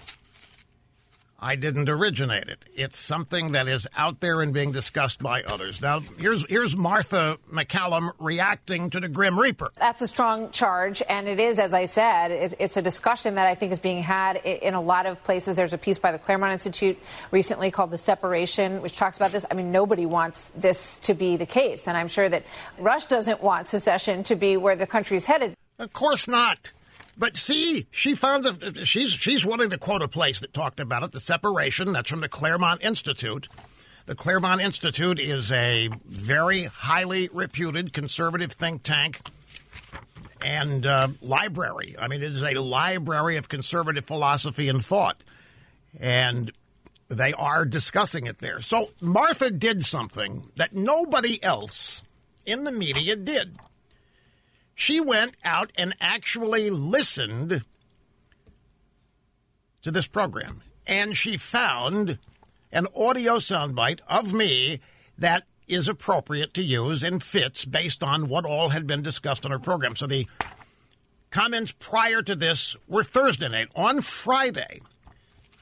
I 1.38 1.56
didn't 1.56 1.88
originate 1.88 2.48
it. 2.48 2.64
It's 2.74 2.98
something 2.98 3.52
that 3.52 3.68
is 3.68 3.86
out 3.96 4.20
there 4.20 4.40
and 4.40 4.54
being 4.54 4.72
discussed 4.72 5.22
by 5.22 5.42
others. 5.42 5.82
Now, 5.82 6.00
here's 6.18 6.48
here's 6.48 6.74
Martha 6.76 7.38
MacCallum 7.52 8.12
reacting 8.18 8.88
to 8.90 9.00
the 9.00 9.08
Grim 9.08 9.38
Reaper. 9.38 9.70
That's 9.76 10.00
a 10.00 10.06
strong 10.06 10.50
charge, 10.50 11.02
and 11.08 11.28
it 11.28 11.38
is, 11.38 11.58
as 11.58 11.74
I 11.74 11.84
said, 11.84 12.30
it's, 12.30 12.54
it's, 12.58 12.76
a 12.76 12.82
discussion 12.82 13.34
that 13.34 13.46
I 13.46 13.54
think 13.54 13.72
is 13.72 13.78
being 13.78 14.02
had 14.02 14.36
in 14.36 14.74
a 14.74 14.80
lot 14.80 15.06
of 15.06 15.22
places. 15.24 15.56
There's 15.56 15.72
a 15.72 15.78
piece 15.78 15.98
by 15.98 16.12
the 16.12 16.18
Claremont 16.18 16.52
Institute 16.52 16.98
recently 17.30 17.70
called 17.70 17.90
"The 17.90 17.98
Separation," 17.98 18.80
which 18.80 18.96
talks 18.96 19.16
about 19.16 19.32
this. 19.32 19.44
I 19.50 19.54
mean, 19.54 19.70
nobody 19.70 20.06
wants 20.06 20.52
this 20.56 20.98
to 21.00 21.14
be 21.14 21.36
the 21.36 21.46
case, 21.46 21.86
and 21.86 21.96
I'm 21.96 22.08
sure 22.08 22.28
that 22.28 22.44
Rush 22.78 23.06
doesn't 23.06 23.42
want 23.42 23.68
secession 23.68 24.22
to 24.24 24.36
be 24.36 24.56
where 24.56 24.76
the 24.76 24.86
country's 24.86 25.26
headed. 25.26 25.54
Of 25.78 25.92
course 25.92 26.26
not. 26.26 26.72
But 27.18 27.36
see, 27.36 27.86
she 27.90 28.14
found 28.14 28.44
that 28.44 28.86
she's 28.86 29.12
she's 29.12 29.46
willing 29.46 29.70
to 29.70 29.78
quote 29.78 30.02
a 30.02 30.08
place 30.08 30.40
that 30.40 30.52
talked 30.52 30.80
about 30.80 31.02
it, 31.02 31.12
the 31.12 31.20
separation. 31.20 31.92
That's 31.92 32.10
from 32.10 32.20
the 32.20 32.28
Claremont 32.28 32.84
Institute. 32.84 33.48
The 34.04 34.14
Claremont 34.14 34.60
Institute 34.60 35.18
is 35.18 35.50
a 35.50 35.88
very 36.04 36.64
highly 36.64 37.28
reputed 37.32 37.92
conservative 37.92 38.52
think 38.52 38.82
tank 38.82 39.20
and 40.44 40.86
uh, 40.86 41.08
library. 41.22 41.96
I 41.98 42.06
mean, 42.06 42.22
it 42.22 42.32
is 42.32 42.42
a 42.42 42.60
library 42.60 43.36
of 43.36 43.48
conservative 43.48 44.04
philosophy 44.04 44.68
and 44.68 44.84
thought, 44.84 45.24
and 45.98 46.52
they 47.08 47.32
are 47.32 47.64
discussing 47.64 48.26
it 48.26 48.38
there. 48.38 48.60
So 48.60 48.90
Martha 49.00 49.50
did 49.50 49.84
something 49.84 50.50
that 50.56 50.74
nobody 50.74 51.42
else 51.42 52.02
in 52.44 52.64
the 52.64 52.72
media 52.72 53.16
did. 53.16 53.56
She 54.76 55.00
went 55.00 55.36
out 55.42 55.72
and 55.74 55.96
actually 56.00 56.68
listened 56.68 57.62
to 59.80 59.90
this 59.90 60.06
program. 60.06 60.62
And 60.86 61.16
she 61.16 61.38
found 61.38 62.18
an 62.70 62.86
audio 62.94 63.36
soundbite 63.36 64.00
of 64.06 64.34
me 64.34 64.80
that 65.16 65.44
is 65.66 65.88
appropriate 65.88 66.52
to 66.54 66.62
use 66.62 67.02
and 67.02 67.22
fits 67.22 67.64
based 67.64 68.02
on 68.02 68.28
what 68.28 68.44
all 68.44 68.68
had 68.68 68.86
been 68.86 69.02
discussed 69.02 69.46
on 69.46 69.50
her 69.50 69.58
program. 69.58 69.96
So 69.96 70.06
the 70.06 70.26
comments 71.30 71.72
prior 71.72 72.20
to 72.22 72.36
this 72.36 72.76
were 72.86 73.02
Thursday 73.02 73.48
night. 73.48 73.70
On 73.74 74.02
Friday, 74.02 74.82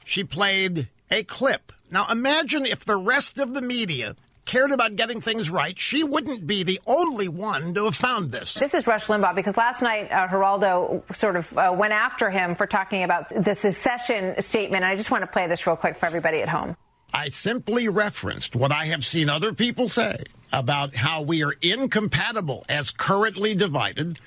she 0.03 0.25
played 0.25 0.89
a 1.09 1.23
clip. 1.23 1.71
Now 1.89 2.05
imagine 2.11 2.65
if 2.65 2.83
the 2.83 2.97
rest 2.97 3.39
of 3.39 3.53
the 3.53 3.61
media 3.61 4.17
cared 4.45 4.71
about 4.71 4.95
getting 4.95 5.21
things 5.21 5.49
right, 5.49 5.77
she 5.77 6.03
wouldn't 6.03 6.47
be 6.47 6.63
the 6.63 6.79
only 6.85 7.27
one 7.27 7.73
to 7.73 7.85
have 7.85 7.95
found 7.95 8.31
this. 8.31 8.53
This 8.53 8.73
is 8.73 8.87
Rush 8.87 9.07
Limbaugh 9.07 9.35
because 9.35 9.57
last 9.57 9.81
night 9.81 10.11
uh, 10.11 10.27
Geraldo 10.27 11.03
sort 11.15 11.35
of 11.35 11.57
uh, 11.57 11.75
went 11.77 11.93
after 11.93 12.29
him 12.29 12.55
for 12.55 12.67
talking 12.67 13.03
about 13.03 13.29
the 13.29 13.55
secession 13.55 14.39
statement. 14.41 14.83
And 14.83 14.91
I 14.91 14.95
just 14.95 15.11
want 15.11 15.23
to 15.23 15.27
play 15.27 15.47
this 15.47 15.65
real 15.67 15.75
quick 15.75 15.97
for 15.97 16.05
everybody 16.05 16.41
at 16.41 16.49
home. 16.49 16.77
I 17.13 17.29
simply 17.29 17.87
referenced 17.87 18.55
what 18.55 18.71
I 18.71 18.85
have 18.85 19.05
seen 19.05 19.29
other 19.29 19.53
people 19.53 19.89
say 19.89 20.23
about 20.51 20.95
how 20.95 21.21
we 21.21 21.43
are 21.43 21.53
incompatible 21.61 22.65
as 22.67 22.91
currently 22.91 23.55
divided 23.55 24.19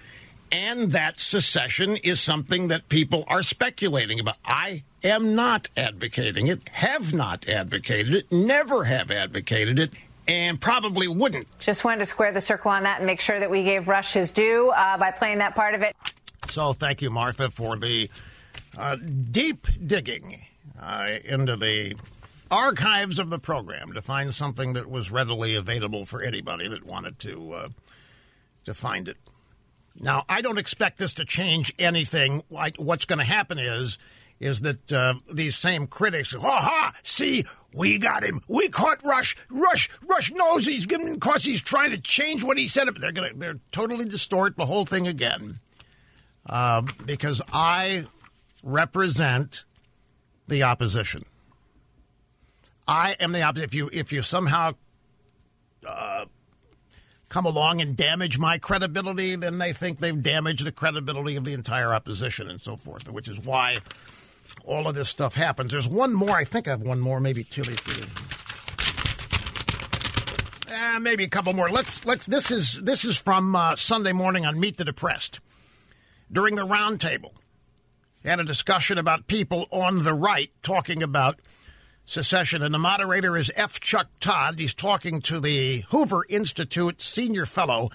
and 0.51 0.93
that 0.93 1.19
secession 1.19 1.97
is 1.99 2.21
something 2.21 2.69
that 2.69 2.89
people 2.89 3.25
are 3.29 3.43
speculating 3.43 4.21
about. 4.21 4.37
I 4.45 4.85
am 5.03 5.35
not 5.35 5.69
advocating 5.77 6.47
it, 6.47 6.69
have 6.71 7.13
not 7.13 7.49
advocated 7.49 8.15
it, 8.15 8.33
never 8.33 8.85
have 8.85 9.11
advocated 9.11 9.79
it, 9.79 9.93
and 10.29 10.61
probably 10.61 11.09
wouldn't. 11.09 11.47
Just 11.59 11.85
wanted 11.85 12.01
to 12.01 12.07
square 12.07 12.33
the 12.33 12.41
circle 12.41 12.71
on 12.71 12.83
that 12.85 12.99
and 12.99 13.07
make 13.07 13.21
sure 13.21 13.41
that 13.41 13.51
we 13.51 13.65
gave 13.65 13.89
Rush 13.89 14.13
his 14.13 14.31
due 14.31 14.71
uh, 14.71 14.99
by 14.99 15.11
playing 15.11 15.39
that 15.39 15.55
part 15.55 15.75
of 15.75 15.83
it. 15.83 15.97
So 16.49 16.75
thank 16.75 17.03
you, 17.03 17.11
Martha, 17.11 17.51
for 17.51 17.77
the 17.77 18.11
uh, 18.77 18.97
deep 18.97 19.67
digging 19.85 20.47
uh, 20.81 21.15
into 21.25 21.57
the 21.57 21.97
archives 22.51 23.19
of 23.19 23.31
the 23.31 23.39
program 23.39 23.93
to 23.95 24.03
find 24.03 24.33
something 24.33 24.75
that 24.75 24.89
was 24.89 25.11
readily 25.11 25.55
available 25.55 26.05
for 26.05 26.23
anybody 26.23 26.69
that 26.69 26.85
wanted 26.85 27.19
to 27.21 27.53
uh, 27.53 27.69
to 28.65 28.75
find 28.75 29.09
it. 29.09 29.17
Now, 30.01 30.25
I 30.29 30.43
don't 30.43 30.59
expect 30.59 30.99
this 30.99 31.15
to 31.15 31.25
change 31.25 31.73
anything. 31.79 32.45
What's 32.77 33.05
going 33.05 33.19
to 33.19 33.25
happen 33.25 33.59
is 33.59 33.99
is 34.41 34.61
that 34.63 34.93
uh, 34.93 35.15
these 35.33 35.57
same 35.57 35.87
critics, 35.87 36.35
ha 36.35 36.41
ha, 36.41 36.93
see, 37.03 37.45
we 37.75 37.99
got 37.99 38.23
him. 38.23 38.41
We 38.49 38.69
caught 38.69 39.05
Rush. 39.05 39.37
Rush, 39.51 39.91
Rush 40.07 40.31
knows 40.33 40.67
he's 40.67 40.87
given 40.87 41.15
because 41.15 41.45
he's 41.45 41.61
trying 41.61 41.91
to 41.91 41.99
change 41.99 42.45
what 42.45 42.59
he 42.59 42.69
said. 42.69 42.89
They're 43.01 43.13
gonna, 43.13 43.35
they're 43.35 43.61
totally 43.73 44.05
distort 44.05 44.57
the 44.57 44.67
whole 44.67 44.87
thing 44.87 45.07
again. 45.07 45.61
Uh, 46.47 46.83
because 47.05 47.43
I 47.53 48.07
represent 48.63 49.65
the 50.47 50.63
opposition. 50.63 51.25
I 52.87 53.17
am 53.21 53.33
the 53.33 53.43
opposite. 53.43 53.65
If 53.65 53.75
you, 53.75 53.91
if 53.93 54.13
you 54.15 54.23
somehow 54.23 54.73
uh, 55.87 56.25
come 57.29 57.45
along 57.45 57.83
and 57.83 57.97
damage 57.97 58.39
my 58.39 58.57
credibility, 58.57 59.37
then 59.37 59.59
they 59.59 59.75
think 59.75 59.99
they've 59.99 60.23
damaged 60.23 60.65
the 60.65 60.73
credibility 60.73 61.37
of 61.37 61.45
the 61.45 61.53
entire 61.53 61.93
opposition 61.93 62.49
and 62.49 62.61
so 62.61 62.77
forth, 62.77 63.11
which 63.11 63.29
is 63.29 63.39
why 63.39 63.79
all 64.69 64.87
of 64.87 64.95
this 64.95 65.09
stuff 65.09 65.35
happens. 65.35 65.73
There's 65.73 65.89
one 65.89 66.15
more. 66.15 66.37
I 66.37 66.45
think 66.45 66.69
I 66.69 66.71
have 66.71 66.83
one 66.83 67.01
more, 67.01 67.21
maybe 67.21 67.43
two. 67.43 67.63
maybe 67.63 67.81
Uh, 70.71 71.01
maybe 71.01 71.25
a 71.25 71.29
couple 71.29 71.53
more. 71.55 71.71
Let's 71.71 72.05
let's. 72.05 72.27
This 72.27 72.51
is 72.51 72.81
this 72.83 73.05
is 73.05 73.17
from 73.17 73.57
uh, 73.57 73.77
Sunday 73.77 74.13
morning 74.13 74.47
on 74.47 74.61
Meet 74.61 74.77
the 74.77 74.85
Depressed. 74.85 75.41
During 76.31 76.57
the 76.57 76.67
roundtable, 76.67 77.33
had 78.23 78.39
a 78.39 78.45
discussion 78.45 78.99
about 78.99 79.27
people 79.27 79.67
on 79.73 80.05
the 80.05 80.13
right 80.13 80.51
talking 80.63 81.03
about 81.03 81.41
secession, 82.05 82.63
and 82.63 82.75
the 82.75 82.79
moderator 82.79 83.35
is 83.37 83.51
F. 83.57 83.81
Chuck 83.81 84.09
Todd. 84.21 84.59
He's 84.59 84.75
talking 84.75 85.23
to 85.23 85.41
the 85.41 85.85
Hoover 85.89 86.27
Institute 86.29 87.01
senior 87.01 87.47
fellow 87.47 87.91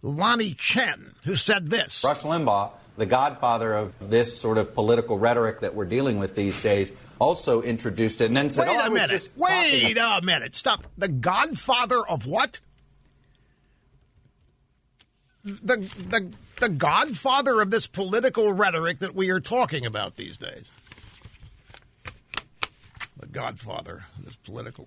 Lanhee 0.00 0.56
Chen, 0.56 1.16
who 1.24 1.34
said 1.34 1.68
this: 1.68 2.04
Rush 2.04 2.20
Limbaugh 2.20 2.70
the 2.96 3.06
godfather 3.06 3.72
of 3.74 4.10
this 4.10 4.38
sort 4.38 4.58
of 4.58 4.74
political 4.74 5.18
rhetoric 5.18 5.60
that 5.60 5.74
we're 5.74 5.84
dealing 5.84 6.18
with 6.18 6.34
these 6.34 6.62
days, 6.62 6.92
also 7.18 7.62
introduced 7.62 8.20
it 8.20 8.26
and 8.26 8.36
then 8.36 8.50
said, 8.50 8.68
Wait 8.68 8.76
oh, 8.76 8.86
a 8.86 8.90
minute. 8.90 9.28
Wait 9.36 9.96
a 9.96 10.20
minute. 10.22 10.54
Stop. 10.54 10.86
The 10.98 11.08
godfather 11.08 12.06
of 12.06 12.26
what? 12.26 12.60
The, 15.44 15.76
the, 15.76 16.32
the 16.60 16.68
godfather 16.68 17.60
of 17.60 17.70
this 17.70 17.86
political 17.86 18.52
rhetoric 18.52 18.98
that 18.98 19.14
we 19.14 19.30
are 19.30 19.40
talking 19.40 19.86
about 19.86 20.16
these 20.16 20.36
days. 20.36 20.64
The 23.16 23.26
godfather 23.26 24.04
of 24.18 24.24
this 24.24 24.36
political. 24.36 24.86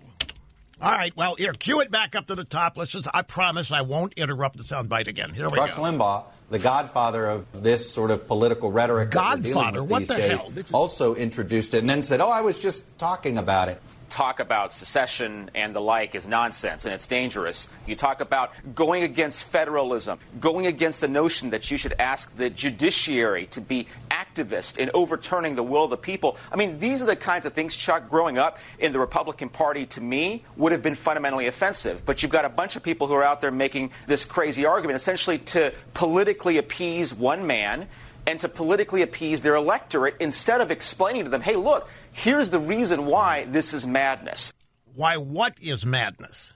All 0.80 0.92
right, 0.92 1.16
well, 1.16 1.36
here, 1.36 1.54
cue 1.54 1.80
it 1.80 1.90
back 1.90 2.14
up 2.14 2.26
to 2.26 2.34
the 2.34 2.44
top. 2.44 2.76
Let's 2.76 2.90
just, 2.90 3.08
I 3.14 3.22
promise 3.22 3.72
I 3.72 3.80
won't 3.80 4.12
interrupt 4.14 4.58
the 4.58 4.62
soundbite 4.62 5.06
again. 5.06 5.32
Here 5.32 5.48
we 5.48 5.56
Rush 5.56 5.74
go. 5.74 5.82
Limbaugh 5.82 6.24
the 6.50 6.58
godfather 6.58 7.26
of 7.26 7.62
this 7.62 7.90
sort 7.90 8.10
of 8.10 8.26
political 8.26 8.70
rhetoric 8.70 9.10
godfather, 9.10 9.82
what 9.82 10.06
the 10.06 10.14
days, 10.14 10.40
hell? 10.40 10.52
also 10.72 11.14
introduced 11.14 11.74
it 11.74 11.78
and 11.78 11.90
then 11.90 12.02
said, 12.02 12.20
"Oh, 12.20 12.28
I 12.28 12.42
was 12.42 12.58
just 12.58 12.84
talking 12.98 13.38
about 13.38 13.68
it." 13.68 13.80
Talk 14.08 14.40
about 14.40 14.72
secession 14.72 15.50
and 15.54 15.74
the 15.74 15.80
like 15.80 16.14
is 16.14 16.26
nonsense 16.26 16.84
and 16.84 16.94
it's 16.94 17.06
dangerous. 17.06 17.68
You 17.86 17.96
talk 17.96 18.20
about 18.20 18.52
going 18.74 19.02
against 19.02 19.44
federalism, 19.44 20.18
going 20.40 20.66
against 20.66 21.00
the 21.00 21.08
notion 21.08 21.50
that 21.50 21.70
you 21.70 21.76
should 21.76 21.94
ask 21.98 22.34
the 22.36 22.50
judiciary 22.50 23.46
to 23.46 23.60
be 23.60 23.88
activist 24.10 24.78
in 24.78 24.90
overturning 24.94 25.54
the 25.54 25.62
will 25.62 25.84
of 25.84 25.90
the 25.90 25.96
people. 25.96 26.36
I 26.50 26.56
mean, 26.56 26.78
these 26.78 27.02
are 27.02 27.06
the 27.06 27.16
kinds 27.16 27.46
of 27.46 27.52
things, 27.52 27.74
Chuck, 27.74 28.08
growing 28.08 28.38
up 28.38 28.58
in 28.78 28.92
the 28.92 28.98
Republican 28.98 29.48
Party 29.48 29.86
to 29.86 30.00
me 30.00 30.44
would 30.56 30.72
have 30.72 30.82
been 30.82 30.94
fundamentally 30.94 31.46
offensive. 31.46 32.04
But 32.04 32.22
you've 32.22 32.32
got 32.32 32.44
a 32.44 32.50
bunch 32.50 32.76
of 32.76 32.82
people 32.82 33.06
who 33.06 33.14
are 33.14 33.24
out 33.24 33.40
there 33.40 33.50
making 33.50 33.90
this 34.06 34.24
crazy 34.24 34.66
argument 34.66 34.96
essentially 34.96 35.38
to 35.38 35.72
politically 35.94 36.58
appease 36.58 37.12
one 37.12 37.46
man 37.46 37.88
and 38.26 38.40
to 38.40 38.48
politically 38.48 39.02
appease 39.02 39.40
their 39.40 39.54
electorate 39.54 40.16
instead 40.18 40.60
of 40.60 40.70
explaining 40.70 41.24
to 41.24 41.30
them, 41.30 41.40
hey, 41.40 41.54
look, 41.54 41.88
here's 42.16 42.50
the 42.50 42.58
reason 42.58 43.06
why 43.06 43.44
this 43.44 43.72
is 43.72 43.86
madness. 43.86 44.52
why 44.94 45.16
what 45.16 45.54
is 45.60 45.84
madness? 45.84 46.54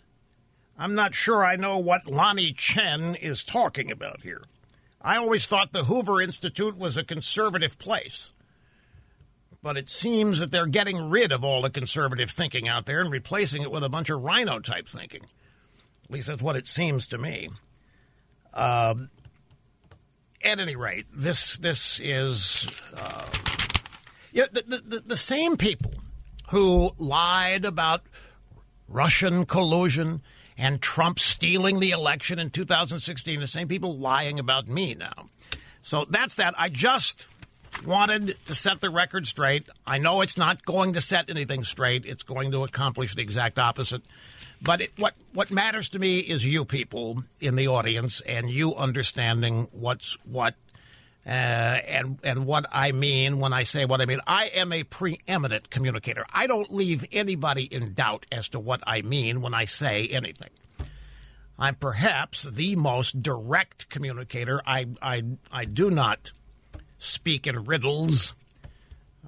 I'm 0.78 0.94
not 0.94 1.14
sure 1.14 1.44
I 1.44 1.56
know 1.56 1.76
what 1.76 2.06
Lanhee 2.06 2.56
Chen 2.56 3.14
is 3.14 3.44
talking 3.44 3.92
about 3.92 4.22
here. 4.22 4.42
I 5.02 5.16
always 5.16 5.44
thought 5.44 5.72
the 5.72 5.84
Hoover 5.84 6.20
Institute 6.22 6.76
was 6.76 6.96
a 6.96 7.04
conservative 7.04 7.78
place. 7.78 8.32
But 9.62 9.76
it 9.76 9.90
seems 9.90 10.40
that 10.40 10.50
they're 10.50 10.64
getting 10.64 11.10
rid 11.10 11.32
of 11.32 11.44
all 11.44 11.60
the 11.60 11.68
conservative 11.68 12.30
thinking 12.30 12.66
out 12.66 12.86
there 12.86 13.02
and 13.02 13.10
replacing 13.10 13.60
it 13.60 13.70
with 13.70 13.84
a 13.84 13.90
bunch 13.90 14.08
of 14.08 14.22
RINO 14.22 14.60
type 14.60 14.88
thinking. 14.88 15.24
At 16.04 16.10
least 16.10 16.28
that's 16.28 16.42
what 16.42 16.56
it 16.56 16.66
seems 16.66 17.06
to 17.08 17.18
me. 17.18 17.50
Um, 18.54 19.10
at 20.42 20.58
any 20.58 20.76
rate, 20.76 21.04
this 21.14 21.58
this 21.58 22.00
is 22.02 22.66
uh, 22.96 23.26
yeah, 24.32 24.46
the, 24.52 24.82
the, 24.86 25.02
the 25.06 25.16
same 25.16 25.56
people 25.56 25.92
who 26.50 26.92
lied 26.98 27.64
about 27.64 28.02
Russian 28.88 29.46
collusion 29.46 30.22
and 30.58 30.80
Trump 30.80 31.18
stealing 31.18 31.80
the 31.80 31.90
election 31.90 32.38
in 32.38 32.50
2016, 32.50 33.40
the 33.40 33.46
same 33.46 33.68
people 33.68 33.96
lying 33.96 34.38
about 34.38 34.68
me 34.68 34.94
now. 34.94 35.26
So 35.82 36.04
that's 36.04 36.34
that. 36.34 36.54
I 36.58 36.68
just 36.68 37.26
wanted 37.86 38.36
to 38.46 38.54
set 38.54 38.80
the 38.80 38.90
record 38.90 39.26
straight. 39.26 39.68
I 39.86 39.98
know 39.98 40.20
it's 40.20 40.36
not 40.36 40.64
going 40.64 40.92
to 40.94 41.00
set 41.00 41.30
anything 41.30 41.64
straight, 41.64 42.04
it's 42.04 42.22
going 42.22 42.50
to 42.52 42.64
accomplish 42.64 43.14
the 43.14 43.22
exact 43.22 43.58
opposite. 43.58 44.02
But 44.62 44.82
it, 44.82 44.92
what 44.98 45.14
what 45.32 45.50
matters 45.50 45.88
to 45.90 45.98
me 45.98 46.18
is 46.18 46.44
you 46.44 46.66
people 46.66 47.24
in 47.40 47.56
the 47.56 47.68
audience 47.68 48.20
and 48.20 48.50
you 48.50 48.74
understanding 48.74 49.68
what's 49.72 50.18
what 50.24 50.54
uh, 51.26 51.28
and 51.28 52.18
and 52.22 52.46
what 52.46 52.66
I 52.72 52.92
mean 52.92 53.38
when 53.38 53.52
I 53.52 53.64
say 53.64 53.84
what 53.84 54.00
I 54.00 54.06
mean. 54.06 54.20
I 54.26 54.46
am 54.46 54.72
a 54.72 54.84
preeminent 54.84 55.70
communicator. 55.70 56.24
I 56.32 56.46
don't 56.46 56.72
leave 56.72 57.04
anybody 57.12 57.64
in 57.64 57.92
doubt 57.92 58.26
as 58.32 58.48
to 58.50 58.60
what 58.60 58.80
I 58.86 59.02
mean 59.02 59.40
when 59.40 59.54
I 59.54 59.66
say 59.66 60.06
anything. 60.08 60.50
I'm 61.58 61.74
perhaps 61.74 62.44
the 62.44 62.74
most 62.76 63.22
direct 63.22 63.90
communicator. 63.90 64.62
I 64.66 64.86
I 65.02 65.22
I 65.52 65.66
do 65.66 65.90
not 65.90 66.30
speak 66.96 67.46
in 67.46 67.64
riddles 67.64 68.34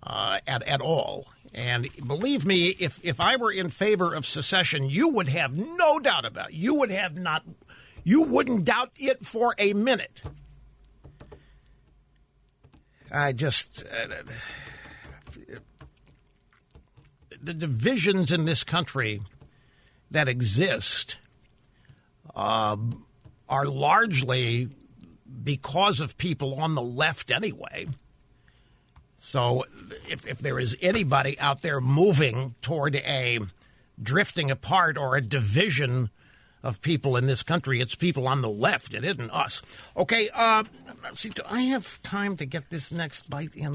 uh, 0.02 0.38
at 0.46 0.62
at 0.62 0.80
all. 0.80 1.26
And 1.54 1.88
believe 2.06 2.46
me, 2.46 2.68
if, 2.78 2.98
if 3.02 3.20
I 3.20 3.36
were 3.36 3.52
in 3.52 3.68
favor 3.68 4.14
of 4.14 4.24
secession, 4.24 4.88
you 4.88 5.10
would 5.10 5.28
have 5.28 5.56
no 5.56 5.98
doubt 5.98 6.24
about 6.24 6.50
it. 6.50 6.54
You 6.54 6.74
would 6.76 6.90
have 6.90 7.18
not, 7.18 7.44
you 8.04 8.22
wouldn't 8.22 8.64
doubt 8.64 8.92
it 8.96 9.26
for 9.26 9.54
a 9.58 9.74
minute. 9.74 10.22
I 13.12 13.32
just, 13.32 13.84
uh, 13.84 14.22
the 17.42 17.52
divisions 17.52 18.32
in 18.32 18.46
this 18.46 18.64
country 18.64 19.20
that 20.10 20.28
exist 20.28 21.18
uh, 22.34 22.76
are 23.48 23.66
largely 23.66 24.68
because 25.44 26.00
of 26.00 26.16
people 26.16 26.60
on 26.60 26.74
the 26.74 26.82
left 26.82 27.30
anyway. 27.30 27.86
So 29.18 29.66
if, 30.08 30.26
if 30.26 30.38
there 30.38 30.58
is 30.58 30.76
anybody 30.80 31.38
out 31.38 31.60
there 31.60 31.80
moving 31.80 32.54
toward 32.62 32.96
a 32.96 33.40
drifting 34.02 34.50
apart 34.50 34.96
or 34.96 35.16
a 35.16 35.20
division 35.20 36.10
of 36.62 36.80
people 36.80 37.16
in 37.16 37.26
this 37.26 37.42
country, 37.42 37.80
it's 37.80 37.94
people 37.94 38.28
on 38.28 38.40
the 38.40 38.48
left. 38.48 38.94
It 38.94 39.04
isn't 39.04 39.30
us. 39.30 39.62
Okay, 39.96 40.28
uh, 40.32 40.64
see. 41.14 41.30
Do 41.30 41.42
I 41.48 41.62
have 41.62 42.02
time 42.02 42.36
to 42.36 42.46
get 42.46 42.70
this 42.70 42.92
next 42.92 43.28
bite 43.28 43.54
in? 43.54 43.72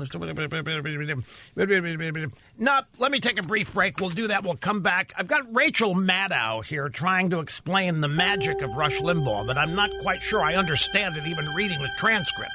No, 2.58 2.82
let 2.98 3.12
me 3.12 3.20
take 3.20 3.40
a 3.40 3.44
brief 3.44 3.74
break. 3.74 4.00
We'll 4.00 4.10
do 4.10 4.28
that. 4.30 4.44
We'll 4.44 4.56
come 4.56 4.82
back. 4.82 5.14
I've 5.18 5.28
got 5.28 5.54
Rachel 5.54 5.94
Maddow 5.96 6.66
here 6.66 6.90
trying 6.90 7.30
to 7.32 7.40
explain 7.40 8.02
the 8.02 8.08
magic 8.08 8.62
of 8.62 8.76
Rush 8.76 9.00
Limbaugh, 9.00 9.46
but 9.46 9.58
I'm 9.58 9.76
not 9.76 9.90
quite 10.02 10.22
sure 10.22 10.42
I 10.42 10.56
understand 10.56 11.18
it 11.18 11.28
even 11.28 11.46
reading 11.56 11.80
the 11.80 11.90
transcript. 11.98 12.52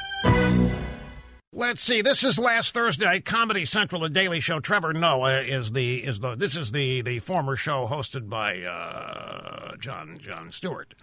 Let's 1.55 1.83
see. 1.83 2.01
This 2.01 2.25
is 2.25 2.39
last 2.39 2.73
Thursday. 2.73 3.21
Comedy 3.21 3.67
Central, 3.67 4.01
the 4.01 4.09
Daily 4.09 4.41
Show. 4.41 4.59
Trevor 4.59 4.95
Noah 4.95 5.41
is 5.41 5.73
the 5.73 6.03
is 6.03 6.19
the 6.21 6.35
this 6.35 6.57
is 6.57 6.73
the 6.73 7.03
the 7.03 7.19
former 7.19 7.57
show 7.57 7.87
hosted 7.87 8.31
by 8.31 8.63
uh, 8.63 9.77
Jon 9.77 10.17
Jon 10.19 10.51
Stewart, 10.51 10.95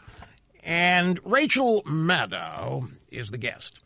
and 0.64 1.20
Rachel 1.24 1.84
Maddow 1.84 2.90
is 3.12 3.32
the 3.32 3.38
guest. 3.38 3.80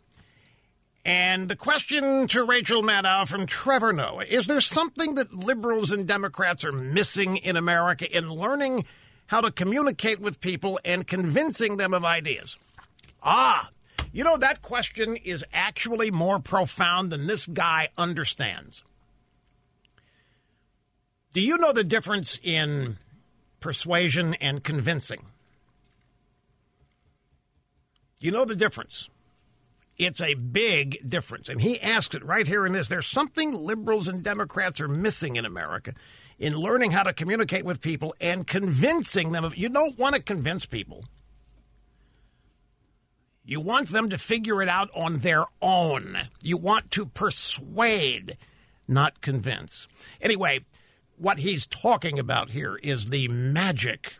And 1.06 1.50
the 1.50 1.56
question 1.56 2.28
to 2.28 2.46
Rachel 2.46 2.82
Maddow 2.82 3.28
from 3.28 3.46
Trevor 3.46 3.92
Noah 3.92 4.26
is: 4.26 4.48
There 4.48 4.62
something 4.62 5.16
that 5.16 5.34
liberals 5.34 5.92
and 5.92 6.08
Democrats 6.08 6.64
are 6.64 6.72
missing 6.72 7.38
in 7.38 7.58
America 7.58 8.16
in 8.16 8.30
learning 8.30 8.86
how 9.28 9.42
to 9.42 9.52
communicate 9.52 10.20
with 10.20 10.40
people 10.40 10.80
and 10.86 11.06
convincing 11.06 11.78
them 11.78 11.94
of 11.94 12.06
ideas? 12.06 12.58
Ah, 13.22 13.70
you 14.14 14.24
know, 14.24 14.38
that 14.38 14.62
question 14.62 15.16
is 15.16 15.44
actually 15.52 16.12
more 16.12 16.40
profound 16.40 17.12
than 17.12 17.28
this 17.28 17.48
guy 17.48 17.90
understands. 17.98 18.84
Do 21.34 21.42
you 21.42 21.58
know 21.58 21.74
the 21.74 21.84
difference 21.84 22.40
in 22.44 22.98
persuasion 23.60 24.36
and 24.36 24.64
convincing? 24.64 25.26
You 28.20 28.32
know 28.32 28.46
the 28.46 28.56
difference. 28.56 29.10
It's 29.98 30.22
a 30.22 30.34
big 30.34 31.08
difference. 31.08 31.50
And 31.50 31.62
he 31.62 31.80
asks 31.80 32.16
it 32.16 32.26
right 32.26 32.48
here 32.48 32.66
in 32.66 32.74
this. 32.74 32.88
There's 32.88 33.08
something 33.08 33.54
liberals 33.54 34.08
and 34.08 34.24
Democrats 34.24 34.82
are 34.82 34.88
missing 34.88 35.36
in 35.36 35.46
America 35.46 35.94
in 36.40 36.56
learning 36.56 36.92
how 36.92 37.04
to 37.04 37.14
communicate 37.14 37.64
with 37.64 37.82
people 37.82 38.16
and 38.20 38.48
convincing 38.48 39.32
them 39.32 39.44
of 39.44 39.56
you 39.56 39.70
don't 39.70 39.98
want 39.98 40.16
to 40.16 40.22
convince 40.22 40.66
people. 40.66 41.04
You 43.46 43.60
want 43.60 43.90
them 43.90 44.10
to 44.10 44.18
figure 44.18 44.62
it 44.62 44.70
out 44.70 44.90
on 44.96 45.20
their 45.20 45.46
own. 45.62 46.18
You 46.42 46.58
want 46.58 46.92
to 46.92 47.06
persuade, 47.06 48.38
not 48.88 49.22
convince. 49.22 49.88
Anyway, 50.22 50.62
what 51.18 51.40
he's 51.40 51.68
talking 51.68 52.18
about 52.18 52.52
here 52.52 52.78
is 52.82 53.08
the 53.08 53.28
magic 53.28 54.16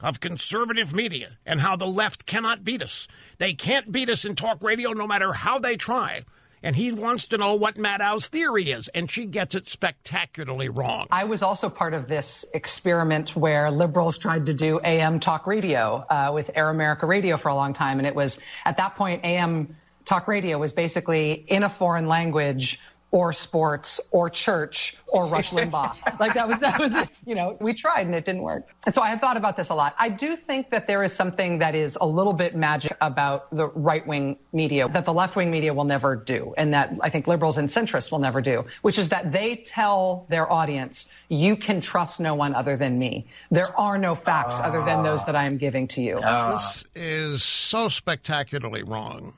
of 0.00 0.20
conservative 0.20 0.94
media 0.94 1.38
and 1.44 1.60
how 1.60 1.76
the 1.76 1.86
left 1.86 2.26
cannot 2.26 2.64
beat 2.64 2.82
us. 2.82 3.08
They 3.38 3.54
can't 3.54 3.90
beat 3.90 4.08
us 4.08 4.24
in 4.24 4.34
talk 4.34 4.62
radio 4.62 4.92
no 4.92 5.06
matter 5.06 5.32
how 5.32 5.58
they 5.58 5.76
try. 5.76 6.24
And 6.62 6.74
he 6.74 6.90
wants 6.90 7.28
to 7.28 7.38
know 7.38 7.54
what 7.54 7.76
Maddow's 7.76 8.26
theory 8.28 8.70
is, 8.70 8.88
and 8.88 9.10
she 9.10 9.26
gets 9.26 9.54
it 9.54 9.66
spectacularly 9.66 10.68
wrong. 10.68 11.06
I 11.12 11.24
was 11.24 11.42
also 11.42 11.68
part 11.68 11.94
of 11.94 12.08
this 12.08 12.44
experiment 12.54 13.36
where 13.36 13.70
liberals 13.70 14.18
tried 14.18 14.46
to 14.46 14.54
do 14.54 14.80
AM 14.82 15.20
talk 15.20 15.46
radio 15.46 16.04
uh, 16.08 16.30
with 16.34 16.50
Air 16.54 16.70
America 16.70 17.06
Radio 17.06 17.36
for 17.36 17.50
a 17.50 17.54
long 17.54 17.72
time. 17.72 17.98
And 17.98 18.06
it 18.06 18.14
was 18.14 18.38
at 18.64 18.78
that 18.78 18.96
point, 18.96 19.24
AM 19.24 19.76
talk 20.06 20.26
radio 20.26 20.58
was 20.58 20.72
basically 20.72 21.32
in 21.32 21.62
a 21.62 21.68
foreign 21.68 22.08
language 22.08 22.80
or 23.10 23.32
sports 23.32 24.00
or 24.10 24.28
church 24.28 24.96
or 25.06 25.26
Rush 25.26 25.50
Limbaugh. 25.50 25.94
like 26.20 26.34
that 26.34 26.46
was 26.46 26.58
that 26.60 26.78
was 26.78 26.94
it. 26.94 27.08
You 27.24 27.34
know, 27.34 27.56
we 27.60 27.72
tried 27.72 28.06
and 28.06 28.14
it 28.14 28.24
didn't 28.24 28.42
work. 28.42 28.68
And 28.84 28.94
so 28.94 29.00
I 29.00 29.08
have 29.08 29.20
thought 29.20 29.36
about 29.36 29.56
this 29.56 29.68
a 29.70 29.74
lot. 29.74 29.94
I 29.98 30.08
do 30.08 30.36
think 30.36 30.70
that 30.70 30.86
there 30.86 31.02
is 31.02 31.12
something 31.12 31.58
that 31.58 31.74
is 31.74 31.96
a 32.00 32.06
little 32.06 32.32
bit 32.32 32.56
magic 32.56 32.96
about 33.00 33.54
the 33.54 33.68
right 33.68 34.06
wing 34.06 34.36
media 34.52 34.88
that 34.88 35.04
the 35.04 35.12
left 35.12 35.36
wing 35.36 35.50
media 35.50 35.72
will 35.72 35.84
never 35.84 36.16
do, 36.16 36.52
and 36.56 36.74
that 36.74 36.92
I 37.00 37.10
think 37.10 37.26
liberals 37.26 37.58
and 37.58 37.68
centrists 37.68 38.10
will 38.10 38.18
never 38.18 38.40
do, 38.40 38.64
which 38.82 38.98
is 38.98 39.08
that 39.10 39.32
they 39.32 39.56
tell 39.56 40.26
their 40.28 40.50
audience, 40.50 41.06
"You 41.28 41.56
can 41.56 41.80
trust 41.80 42.20
no 42.20 42.34
one 42.34 42.54
other 42.54 42.76
than 42.76 42.98
me. 42.98 43.26
There 43.50 43.78
are 43.78 43.98
no 43.98 44.14
facts 44.14 44.58
uh, 44.58 44.64
other 44.64 44.84
than 44.84 45.02
those 45.02 45.24
that 45.26 45.36
I 45.36 45.44
am 45.44 45.58
giving 45.58 45.86
to 45.88 46.02
you." 46.02 46.18
Uh, 46.18 46.52
this 46.52 46.84
is 46.94 47.42
so 47.42 47.88
spectacularly 47.88 48.82
wrong. 48.82 49.34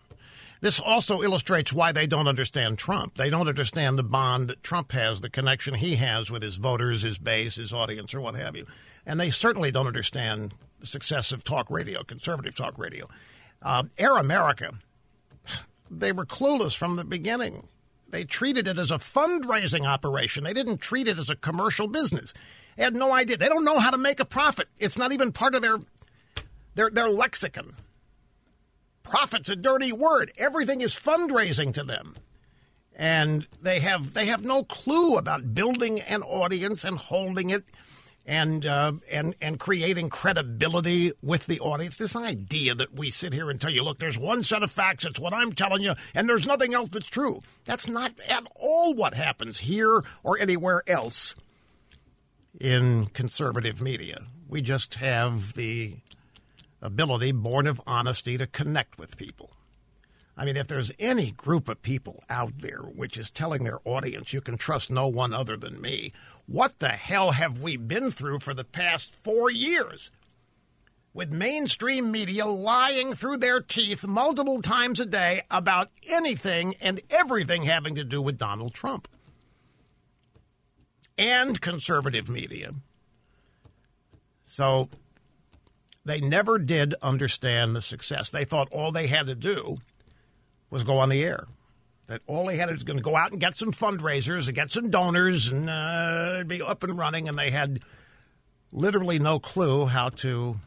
This 0.61 0.81
also 0.81 1.23
illustrates 1.23 1.73
why 1.73 1.93
they 1.93 2.07
don't 2.07 2.27
understand 2.27 2.79
Trump. 2.79 3.15
They 3.15 3.31
don't 3.31 3.49
understand 3.49 3.99
the 3.99 4.03
bond 4.03 4.49
that 4.49 4.63
Trump 4.63 4.93
has, 4.93 5.21
the 5.21 5.31
connection 5.31 5.75
he 5.75 5.97
has 5.97 6.31
with 6.31 6.43
his 6.43 6.57
voters, 6.57 7.03
his 7.03 7.19
base, 7.19 7.55
his 7.57 7.73
audience, 7.73 8.13
or 8.13 8.21
what 8.21 8.35
have 8.35 8.57
you. 8.57 8.67
And 9.07 9.21
they 9.21 9.31
certainly 9.31 9.71
don't 9.71 9.87
understand 9.87 10.53
the 10.81 10.87
success 10.87 11.33
of 11.33 11.45
talk 11.45 11.71
radio, 11.71 12.03
conservative 12.03 12.57
talk 12.57 12.77
radio. 12.77 13.07
Uh, 13.63 13.85
Air 13.97 14.17
America, 14.17 14.73
they 15.91 16.13
were 16.13 16.27
clueless 16.27 16.77
from 16.77 16.97
the 16.97 17.05
beginning. 17.05 17.69
They 18.11 18.25
treated 18.25 18.67
it 18.67 18.79
as 18.79 18.91
a 18.91 18.97
fundraising 18.97 19.87
operation. 19.87 20.45
They 20.45 20.55
didn't 20.55 20.79
treat 20.79 21.09
it 21.09 21.19
as 21.19 21.31
a 21.31 21.37
commercial 21.37 21.89
business. 21.89 22.33
They 22.77 22.85
had 22.85 22.97
no 22.97 23.13
idea. 23.13 23.37
They 23.37 23.49
don't 23.49 23.65
know 23.65 23.79
how 23.79 23.91
to 23.91 23.99
make 23.99 24.19
a 24.19 24.25
profit. 24.25 24.69
It's 24.79 24.97
not 24.97 25.13
even 25.13 25.31
part 25.31 25.55
of 25.55 25.63
their 25.63 25.79
their, 26.75 26.91
their 26.91 27.09
lexicon. 27.09 27.75
Profit's 29.09 29.49
a 29.49 29.57
dirty 29.57 29.93
word. 29.93 30.33
Everything 30.37 30.81
is 30.81 30.95
fundraising 30.95 31.73
to 31.75 31.85
them. 31.85 32.15
And 32.95 33.47
they 33.63 33.81
have 33.81 34.13
they 34.15 34.27
have 34.27 34.45
no 34.45 34.65
clue 34.65 35.17
about 35.17 35.55
building 35.55 36.01
an 36.01 36.23
audience 36.23 36.85
and 36.85 36.99
holding 36.99 37.51
it 37.51 37.65
and 38.27 38.67
uh, 38.67 38.93
and 39.11 39.35
and 39.41 39.59
creating 39.59 40.11
credibility 40.11 41.13
with 41.23 41.47
the 41.47 41.61
audience. 41.61 41.97
This 41.97 42.15
idea 42.15 42.75
that 42.75 42.93
we 42.93 43.11
sit 43.11 43.33
here 43.33 43.51
and 43.51 43.61
tell 43.61 43.71
you, 43.71 43.83
look, 43.83 43.99
there's 43.99 44.19
one 44.19 44.43
set 44.43 44.63
of 44.63 44.71
facts, 44.71 45.05
it's 45.05 45.19
what 45.19 45.33
I'm 45.33 45.53
telling 45.53 45.83
you, 45.83 45.95
and 46.15 46.29
there's 46.29 46.47
nothing 46.47 46.75
else 46.75 46.91
that's 46.91 47.09
true. 47.09 47.41
That's 47.65 47.89
not 47.89 48.13
at 48.29 48.45
all 48.57 48.95
what 48.95 49.15
happens 49.15 49.61
here 49.61 50.03
or 50.23 50.39
anywhere 50.39 50.83
else 50.87 51.35
in 52.61 53.07
conservative 53.07 53.81
media. 53.81 54.27
We 54.49 54.61
just 54.61 54.97
have 54.97 55.55
the 55.55 55.97
ability, 56.81 57.33
born 57.33 57.67
of 57.67 57.81
honesty, 57.87 58.37
to 58.39 58.47
connect 58.47 58.99
with 58.99 59.17
people. 59.17 59.51
I 60.37 60.45
mean, 60.45 60.57
if 60.57 60.69
there's 60.69 60.93
any 61.01 61.33
group 61.33 61.69
of 61.69 61.83
people 61.83 62.23
out 62.31 62.59
there 62.59 62.83
which 62.83 63.17
is 63.17 63.29
telling 63.29 63.65
their 63.65 63.81
audience 63.85 64.33
you 64.33 64.41
can 64.41 64.57
trust 64.57 64.89
no 64.89 65.09
one 65.09 65.35
other 65.35 65.57
than 65.57 65.81
me, 65.81 66.13
what 66.47 66.79
the 66.79 66.91
hell 66.91 67.33
have 67.33 67.61
we 67.61 67.77
been 67.77 68.13
through 68.13 68.39
for 68.39 68.55
the 68.55 68.65
past 68.65 69.13
four 69.13 69.51
years? 69.51 70.13
With 71.13 71.33
mainstream 71.33 72.13
media 72.13 72.47
lying 72.47 73.15
through 73.15 73.39
their 73.39 73.61
teeth 73.61 74.07
multiple 74.07 74.63
times 74.63 75.01
a 75.01 75.07
day 75.07 75.43
about 75.51 75.91
anything 76.07 76.77
and 76.81 77.01
everything 77.11 77.65
having 77.65 77.97
to 77.97 78.05
do 78.05 78.23
with 78.23 78.39
Donald 78.39 78.75
Trump. 78.75 79.09
And 81.17 81.61
conservative 81.61 82.29
media. 82.29 82.75
So 84.45 84.89
they 86.09 86.21
never 86.21 86.59
did 86.59 86.95
understand 87.03 87.77
the 87.77 87.83
success. 87.83 88.31
They 88.31 88.45
thought 88.45 88.69
all 88.73 88.93
they 88.93 89.07
had 89.07 89.27
to 89.27 89.35
do 89.35 89.77
was 90.71 90.83
go 90.83 90.99
on 90.99 91.09
the 91.09 91.23
air. 91.23 91.47
That 92.07 92.23
all 92.27 92.47
they 92.47 92.57
had 92.57 92.71
was 92.71 92.85
going 92.85 92.97
to 92.97 93.03
go 93.03 93.15
out 93.15 93.33
and 93.33 93.41
get 93.41 93.57
some 93.59 93.73
fundraisers 93.73 94.47
and 94.47 94.55
get 94.55 94.71
some 94.71 94.89
donors 94.89 95.49
and 95.49 95.69
uh, 95.69 96.45
be 96.47 96.63
up 96.63 96.83
and 96.83 96.97
running. 96.97 97.29
And 97.29 97.39
they 97.39 97.51
had 97.51 97.81
literally 98.73 99.19
no 99.19 99.39
clue 99.39 99.85
how 99.85 100.09
to 100.09 100.59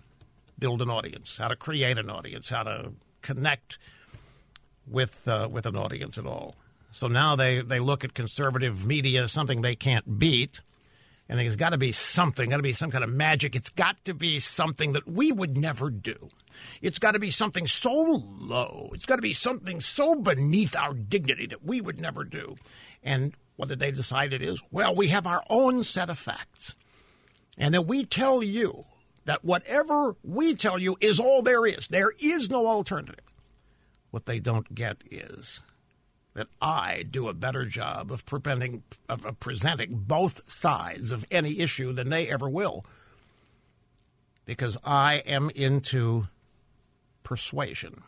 build 0.60 0.84
an 0.84 0.92
audience, 0.92 1.38
how 1.38 1.48
to 1.48 1.56
create 1.56 1.98
an 1.98 2.12
audience, 2.12 2.50
how 2.50 2.62
to 2.64 2.92
connect 3.24 3.80
with 4.88 5.28
uh, 5.28 5.48
with 5.52 5.66
an 5.66 5.76
audience 5.76 6.20
at 6.20 6.28
all. 6.28 6.56
So 6.92 7.08
now 7.08 7.36
they, 7.36 7.62
they 7.62 7.80
look 7.80 8.04
at 8.04 8.14
conservative 8.14 8.86
media 8.86 9.28
something 9.28 9.62
they 9.62 9.76
can't 9.76 10.20
beat. 10.20 10.62
And 11.32 11.40
there's 11.40 11.56
got 11.56 11.70
to 11.70 11.78
be 11.78 11.94
something, 11.94 12.50
got 12.50 12.58
to 12.58 12.62
be 12.62 12.74
some 12.74 12.92
kind 12.92 13.06
of 13.06 13.10
magic. 13.10 13.56
It's 13.56 13.70
got 13.70 14.04
to 14.04 14.14
be 14.14 14.40
something 14.40 14.92
that 14.92 15.08
we 15.08 15.32
would 15.32 15.58
never 15.58 15.90
do. 15.90 16.28
It's 16.82 17.00
got 17.00 17.14
to 17.14 17.20
be 17.20 17.32
something 17.32 17.68
so 17.68 18.22
low. 18.38 18.90
It's 18.94 19.06
got 19.06 19.16
to 19.16 19.22
be 19.22 19.32
something 19.32 19.80
so 19.80 20.16
beneath 20.16 20.76
our 20.76 20.94
dignity 20.94 21.46
that 21.48 21.64
we 21.64 21.80
would 21.80 22.02
never 22.02 22.26
do. 22.26 22.58
And 23.02 23.34
what 23.56 23.70
did 23.70 23.80
they 23.80 23.92
decide 23.92 24.34
it 24.34 24.42
is? 24.42 24.62
Well, 24.72 24.94
we 24.94 25.08
have 25.08 25.26
our 25.26 25.42
own 25.50 25.86
set 25.86 26.10
of 26.10 26.20
facts. 26.20 26.76
And 27.58 27.74
then 27.74 27.88
we 27.88 28.04
tell 28.04 28.44
you 28.44 28.84
that 29.24 29.46
whatever 29.46 30.18
we 30.26 30.54
tell 30.54 30.78
you 30.78 30.98
is 31.00 31.18
all 31.18 31.42
there 31.42 31.66
is. 31.66 31.88
There 31.88 32.12
is 32.20 32.50
no 32.50 32.68
alternative. 32.68 33.24
What 34.10 34.26
they 34.26 34.42
don't 34.42 34.76
get 34.76 34.98
is 35.10 35.62
that 36.34 36.48
I 36.62 37.04
do 37.10 37.28
a 37.28 37.34
better 37.34 37.66
job 37.66 38.12
of 38.12 38.24
of 39.10 39.40
presenting 39.40 40.04
both 40.08 40.52
sides 40.52 41.12
of 41.12 41.26
any 41.30 41.60
issue 41.60 41.94
than 41.94 42.10
they 42.10 42.30
ever 42.30 42.50
will. 42.50 42.86
Because 44.46 44.78
I 44.84 45.16
am 45.26 45.50
into 45.52 46.28
persuasion. 47.24 48.04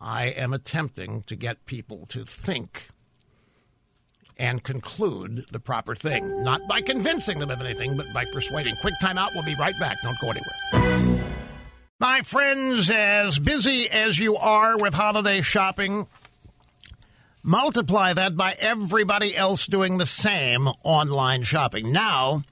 I 0.00 0.26
am 0.26 0.52
attempting 0.52 1.22
to 1.22 1.34
get 1.34 1.66
people 1.66 2.06
to 2.06 2.24
think 2.24 2.88
and 4.36 4.62
conclude 4.62 5.44
the 5.50 5.58
proper 5.58 5.96
thing, 5.96 6.42
not 6.42 6.60
by 6.68 6.80
convincing 6.80 7.40
them 7.40 7.50
of 7.50 7.60
anything, 7.60 7.96
but 7.96 8.06
by 8.14 8.24
persuading. 8.26 8.76
Quick 8.80 8.94
time 9.00 9.18
out. 9.18 9.30
We'll 9.34 9.44
be 9.44 9.56
right 9.58 9.74
back. 9.80 9.96
Don't 10.02 10.18
go 10.20 10.30
anywhere. 10.30 11.24
My 11.98 12.20
friends, 12.22 12.88
as 12.90 13.40
busy 13.40 13.90
as 13.90 14.20
you 14.20 14.36
are 14.36 14.76
with 14.78 14.94
holiday 14.94 15.40
shopping, 15.40 16.06
multiply 17.42 18.12
that 18.12 18.36
by 18.36 18.52
everybody 18.58 19.36
else 19.36 19.66
doing 19.66 19.98
the 19.98 20.06
same 20.06 20.68
online 20.82 21.42
shopping. 21.42 21.92
Now, 21.92 22.42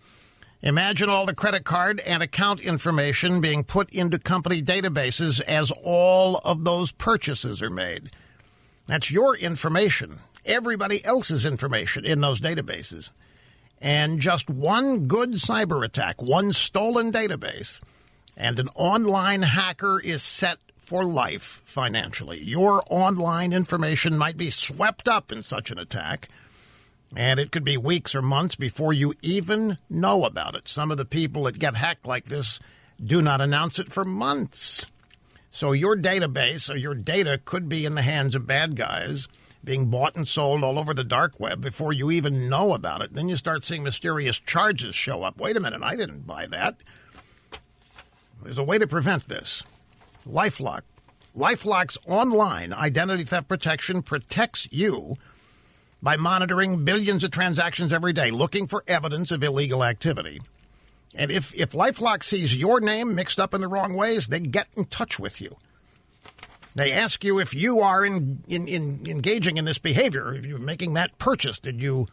imagine 0.62 1.08
all 1.08 1.26
the 1.26 1.34
credit 1.34 1.64
card 1.64 2.00
and 2.00 2.22
account 2.22 2.60
information 2.60 3.40
being 3.40 3.64
put 3.64 3.90
into 3.90 4.18
company 4.18 4.62
databases 4.62 5.40
as 5.42 5.72
all 5.82 6.38
of 6.44 6.64
those 6.64 6.92
purchases 6.92 7.62
are 7.62 7.70
made. 7.70 8.10
That's 8.86 9.10
your 9.10 9.36
information, 9.36 10.20
everybody 10.44 11.04
else's 11.04 11.44
information 11.44 12.04
in 12.04 12.20
those 12.20 12.40
databases. 12.40 13.10
And 13.80 14.20
just 14.20 14.48
one 14.48 15.06
good 15.06 15.32
cyber 15.32 15.84
attack, 15.84 16.22
one 16.22 16.52
stolen 16.52 17.12
database, 17.12 17.80
and 18.36 18.58
an 18.58 18.68
online 18.74 19.42
hacker 19.42 20.00
is 20.00 20.22
set 20.22 20.58
for 20.86 21.04
life 21.04 21.62
financially. 21.64 22.40
Your 22.42 22.82
online 22.88 23.52
information 23.52 24.16
might 24.16 24.36
be 24.36 24.50
swept 24.50 25.08
up 25.08 25.32
in 25.32 25.42
such 25.42 25.70
an 25.70 25.78
attack, 25.78 26.28
and 27.14 27.40
it 27.40 27.50
could 27.50 27.64
be 27.64 27.76
weeks 27.76 28.14
or 28.14 28.22
months 28.22 28.54
before 28.54 28.92
you 28.92 29.12
even 29.20 29.78
know 29.90 30.24
about 30.24 30.54
it. 30.54 30.68
Some 30.68 30.92
of 30.92 30.96
the 30.96 31.04
people 31.04 31.42
that 31.44 31.58
get 31.58 31.74
hacked 31.74 32.06
like 32.06 32.26
this 32.26 32.60
do 33.04 33.20
not 33.20 33.40
announce 33.40 33.78
it 33.78 33.92
for 33.92 34.04
months. 34.04 34.86
So 35.50 35.72
your 35.72 35.96
database 35.96 36.72
or 36.72 36.76
your 36.76 36.94
data 36.94 37.40
could 37.44 37.68
be 37.68 37.84
in 37.84 37.96
the 37.96 38.02
hands 38.02 38.34
of 38.34 38.46
bad 38.46 38.76
guys 38.76 39.26
being 39.64 39.86
bought 39.86 40.14
and 40.14 40.28
sold 40.28 40.62
all 40.62 40.78
over 40.78 40.94
the 40.94 41.02
dark 41.02 41.40
web 41.40 41.60
before 41.60 41.92
you 41.92 42.12
even 42.12 42.48
know 42.48 42.72
about 42.74 43.02
it. 43.02 43.12
Then 43.12 43.28
you 43.28 43.36
start 43.36 43.64
seeing 43.64 43.82
mysterious 43.82 44.38
charges 44.38 44.94
show 44.94 45.24
up. 45.24 45.40
Wait 45.40 45.56
a 45.56 45.60
minute, 45.60 45.82
I 45.82 45.96
didn't 45.96 46.26
buy 46.26 46.46
that. 46.46 46.76
There's 48.42 48.58
a 48.58 48.64
way 48.64 48.78
to 48.78 48.86
prevent 48.86 49.28
this. 49.28 49.64
Lifelock. 50.26 50.82
Lifelock's 51.36 51.98
online 52.06 52.72
identity 52.72 53.24
theft 53.24 53.48
protection 53.48 54.02
protects 54.02 54.68
you 54.72 55.14
by 56.02 56.16
monitoring 56.16 56.84
billions 56.84 57.24
of 57.24 57.30
transactions 57.30 57.92
every 57.92 58.12
day, 58.12 58.30
looking 58.30 58.66
for 58.66 58.84
evidence 58.86 59.30
of 59.30 59.42
illegal 59.42 59.84
activity. 59.84 60.40
And 61.14 61.30
if, 61.30 61.54
if 61.54 61.72
Lifelock 61.72 62.22
sees 62.22 62.56
your 62.56 62.80
name 62.80 63.14
mixed 63.14 63.40
up 63.40 63.54
in 63.54 63.60
the 63.60 63.68
wrong 63.68 63.94
ways, 63.94 64.26
they 64.26 64.40
get 64.40 64.68
in 64.76 64.84
touch 64.86 65.18
with 65.18 65.40
you. 65.40 65.56
They 66.74 66.92
ask 66.92 67.24
you 67.24 67.38
if 67.38 67.54
you 67.54 67.80
are 67.80 68.04
in, 68.04 68.42
in, 68.48 68.68
in 68.68 69.06
engaging 69.06 69.56
in 69.56 69.64
this 69.64 69.78
behavior, 69.78 70.34
if 70.34 70.44
you're 70.44 70.58
making 70.58 70.94
that 70.94 71.16
purchase. 71.18 71.58
Did 71.58 71.80
you 71.80 72.06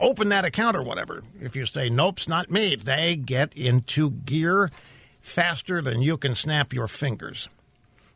open 0.00 0.30
that 0.30 0.44
account 0.44 0.76
or 0.76 0.82
whatever? 0.82 1.22
If 1.40 1.54
you 1.54 1.64
say, 1.66 1.88
nope, 1.90 2.18
it's 2.18 2.28
not 2.28 2.50
me, 2.50 2.74
they 2.74 3.14
get 3.14 3.52
into 3.54 4.10
gear 4.10 4.68
faster 5.20 5.82
than 5.82 6.02
you 6.02 6.16
can 6.16 6.34
snap 6.34 6.72
your 6.72 6.88
fingers. 6.88 7.48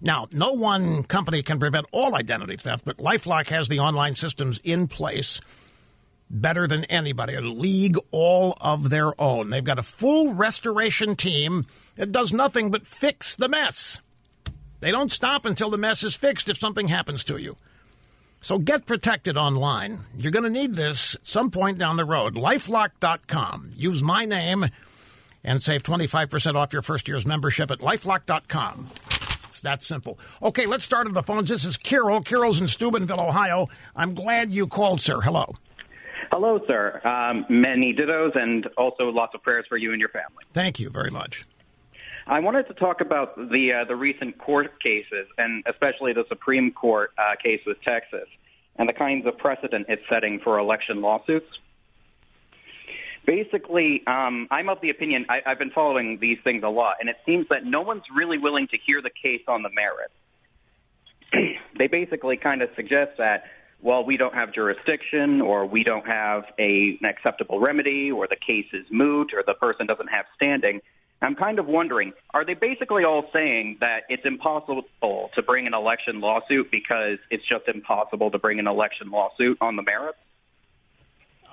Now, 0.00 0.28
no 0.32 0.52
one 0.52 1.02
company 1.04 1.42
can 1.42 1.58
prevent 1.58 1.86
all 1.92 2.14
identity 2.14 2.56
theft, 2.56 2.84
but 2.84 2.98
Lifelock 2.98 3.48
has 3.48 3.68
the 3.68 3.78
online 3.78 4.14
systems 4.14 4.60
in 4.64 4.88
place 4.88 5.40
better 6.30 6.66
than 6.66 6.84
anybody, 6.86 7.34
a 7.34 7.40
league 7.40 7.96
all 8.10 8.56
of 8.60 8.90
their 8.90 9.18
own. 9.20 9.50
They've 9.50 9.64
got 9.64 9.78
a 9.78 9.82
full 9.82 10.34
restoration 10.34 11.16
team 11.16 11.66
that 11.96 12.12
does 12.12 12.32
nothing 12.32 12.70
but 12.70 12.86
fix 12.86 13.34
the 13.34 13.48
mess. 13.48 14.00
They 14.80 14.90
don't 14.90 15.10
stop 15.10 15.46
until 15.46 15.70
the 15.70 15.78
mess 15.78 16.02
is 16.02 16.16
fixed 16.16 16.48
if 16.48 16.58
something 16.58 16.88
happens 16.88 17.24
to 17.24 17.38
you. 17.38 17.56
So 18.40 18.58
get 18.58 18.84
protected 18.84 19.38
online. 19.38 20.00
You're 20.18 20.32
going 20.32 20.44
to 20.44 20.50
need 20.50 20.74
this 20.74 21.16
some 21.22 21.50
point 21.50 21.78
down 21.78 21.96
the 21.96 22.04
road. 22.04 22.34
Lifelock.com. 22.34 23.72
Use 23.74 24.02
my 24.02 24.26
name 24.26 24.66
and 25.44 25.62
save 25.62 25.82
25% 25.82 26.54
off 26.54 26.72
your 26.72 26.82
first 26.82 27.06
year's 27.06 27.26
membership 27.26 27.70
at 27.70 27.78
lifelock.com. 27.78 28.88
It's 29.44 29.60
that 29.60 29.82
simple. 29.82 30.18
Okay, 30.42 30.66
let's 30.66 30.82
start 30.82 31.06
on 31.06 31.12
the 31.12 31.22
phones. 31.22 31.48
This 31.48 31.64
is 31.64 31.76
Carol. 31.76 32.22
Carol's 32.22 32.60
in 32.60 32.66
Steubenville, 32.66 33.20
Ohio. 33.20 33.68
I'm 33.94 34.14
glad 34.14 34.52
you 34.52 34.66
called, 34.66 35.00
sir. 35.00 35.20
Hello. 35.20 35.54
Hello, 36.32 36.58
sir. 36.66 37.00
Um, 37.06 37.46
many 37.48 37.94
dittos 37.94 38.36
and 38.36 38.66
also 38.76 39.04
lots 39.10 39.34
of 39.34 39.42
prayers 39.42 39.66
for 39.68 39.76
you 39.76 39.92
and 39.92 40.00
your 40.00 40.08
family. 40.08 40.42
Thank 40.52 40.80
you 40.80 40.90
very 40.90 41.10
much. 41.10 41.46
I 42.26 42.40
wanted 42.40 42.66
to 42.68 42.74
talk 42.74 43.00
about 43.00 43.36
the 43.36 43.82
uh, 43.82 43.84
the 43.84 43.94
recent 43.94 44.38
court 44.38 44.82
cases, 44.82 45.28
and 45.36 45.62
especially 45.66 46.14
the 46.14 46.24
Supreme 46.28 46.72
Court 46.72 47.12
uh, 47.18 47.36
case 47.42 47.60
with 47.66 47.80
Texas, 47.82 48.26
and 48.76 48.88
the 48.88 48.94
kinds 48.94 49.26
of 49.26 49.36
precedent 49.36 49.86
it's 49.88 50.02
setting 50.08 50.40
for 50.42 50.58
election 50.58 51.02
lawsuits. 51.02 51.46
Basically, 53.26 54.02
um, 54.06 54.48
I'm 54.50 54.68
of 54.68 54.78
the 54.82 54.90
opinion 54.90 55.26
I, 55.28 55.40
I've 55.46 55.58
been 55.58 55.70
following 55.70 56.18
these 56.20 56.38
things 56.44 56.62
a 56.62 56.68
lot, 56.68 56.96
and 57.00 57.08
it 57.08 57.16
seems 57.24 57.46
that 57.48 57.64
no 57.64 57.80
one's 57.80 58.04
really 58.14 58.38
willing 58.38 58.68
to 58.68 58.76
hear 58.84 59.00
the 59.00 59.10
case 59.10 59.42
on 59.48 59.62
the 59.62 59.70
merits. 59.70 60.12
they 61.78 61.86
basically 61.86 62.36
kind 62.36 62.62
of 62.62 62.68
suggest 62.76 63.12
that 63.18 63.44
well, 63.84 64.02
we 64.02 64.16
don't 64.16 64.32
have 64.32 64.54
jurisdiction, 64.54 65.42
or 65.42 65.66
we 65.66 65.84
don't 65.84 66.06
have 66.06 66.44
a, 66.58 66.96
an 67.02 67.06
acceptable 67.06 67.60
remedy, 67.60 68.10
or 68.10 68.26
the 68.26 68.36
case 68.36 68.64
is 68.72 68.86
moot, 68.90 69.32
or 69.34 69.44
the 69.46 69.52
person 69.52 69.86
doesn't 69.86 70.08
have 70.08 70.24
standing. 70.34 70.80
I'm 71.20 71.34
kind 71.34 71.58
of 71.58 71.66
wondering, 71.66 72.12
are 72.32 72.46
they 72.46 72.54
basically 72.54 73.04
all 73.04 73.28
saying 73.30 73.76
that 73.80 74.04
it's 74.08 74.24
impossible 74.24 74.84
to 75.02 75.42
bring 75.42 75.66
an 75.66 75.74
election 75.74 76.20
lawsuit 76.20 76.70
because 76.70 77.18
it's 77.30 77.44
just 77.46 77.68
impossible 77.68 78.30
to 78.30 78.38
bring 78.38 78.58
an 78.58 78.66
election 78.66 79.10
lawsuit 79.10 79.58
on 79.60 79.76
the 79.76 79.82
merits? 79.82 80.18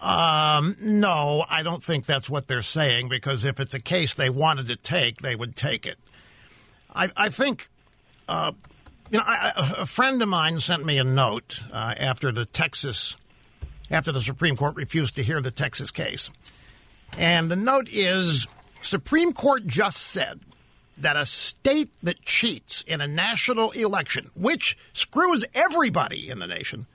Um, 0.01 0.75
no, 0.81 1.45
I 1.47 1.61
don't 1.61 1.83
think 1.83 2.07
that's 2.07 2.27
what 2.27 2.47
they're 2.47 2.63
saying 2.63 3.09
because 3.09 3.45
if 3.45 3.59
it's 3.59 3.75
a 3.75 3.79
case 3.79 4.15
they 4.15 4.31
wanted 4.31 4.67
to 4.67 4.75
take, 4.75 5.21
they 5.21 5.35
would 5.35 5.55
take 5.55 5.85
it. 5.85 5.99
I, 6.93 7.09
I 7.15 7.29
think, 7.29 7.69
uh, 8.27 8.51
you 9.11 9.19
know, 9.19 9.23
I, 9.25 9.53
a 9.77 9.85
friend 9.85 10.21
of 10.21 10.27
mine 10.27 10.59
sent 10.59 10.83
me 10.83 10.97
a 10.97 11.03
note 11.03 11.61
uh, 11.71 11.93
after 11.99 12.31
the 12.31 12.45
Texas, 12.45 13.15
after 13.91 14.11
the 14.11 14.21
Supreme 14.21 14.55
Court 14.55 14.75
refused 14.75 15.15
to 15.15 15.23
hear 15.23 15.39
the 15.39 15.51
Texas 15.51 15.91
case. 15.91 16.31
And 17.17 17.51
the 17.51 17.55
note 17.55 17.87
is 17.91 18.47
Supreme 18.81 19.33
Court 19.33 19.67
just 19.67 19.97
said 19.97 20.39
that 20.97 21.15
a 21.15 21.25
state 21.25 21.89
that 22.01 22.21
cheats 22.21 22.83
in 22.87 23.01
a 23.01 23.07
national 23.07 23.71
election, 23.71 24.31
which 24.35 24.77
screws 24.93 25.45
everybody 25.53 26.29
in 26.29 26.39
the 26.39 26.47
nation, 26.47 26.87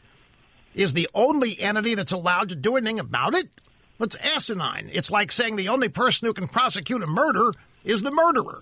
is 0.76 0.92
the 0.92 1.08
only 1.14 1.58
entity 1.58 1.94
that's 1.94 2.12
allowed 2.12 2.50
to 2.50 2.54
do 2.54 2.76
anything 2.76 3.00
about 3.00 3.34
it? 3.34 3.48
That's 3.98 4.16
asinine. 4.16 4.90
It's 4.92 5.10
like 5.10 5.32
saying 5.32 5.56
the 5.56 5.70
only 5.70 5.88
person 5.88 6.26
who 6.26 6.34
can 6.34 6.48
prosecute 6.48 7.02
a 7.02 7.06
murder 7.06 7.52
is 7.82 8.02
the 8.02 8.12
murderer. 8.12 8.60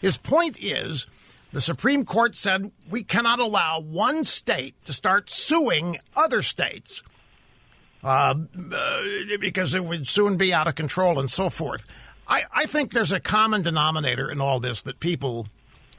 His 0.00 0.16
point 0.16 0.56
is 0.58 1.06
the 1.52 1.60
Supreme 1.60 2.04
Court 2.06 2.34
said 2.34 2.72
we 2.88 3.04
cannot 3.04 3.38
allow 3.38 3.78
one 3.78 4.24
state 4.24 4.74
to 4.86 4.94
start 4.94 5.28
suing 5.28 5.98
other 6.16 6.40
states 6.40 7.02
uh, 8.02 8.34
uh, 8.72 9.02
because 9.38 9.74
it 9.74 9.84
would 9.84 10.06
soon 10.06 10.38
be 10.38 10.54
out 10.54 10.66
of 10.66 10.74
control 10.74 11.20
and 11.20 11.30
so 11.30 11.50
forth. 11.50 11.84
I, 12.26 12.44
I 12.50 12.64
think 12.64 12.92
there's 12.92 13.12
a 13.12 13.20
common 13.20 13.60
denominator 13.60 14.30
in 14.30 14.40
all 14.40 14.60
this 14.60 14.80
that 14.82 14.98
people, 14.98 15.46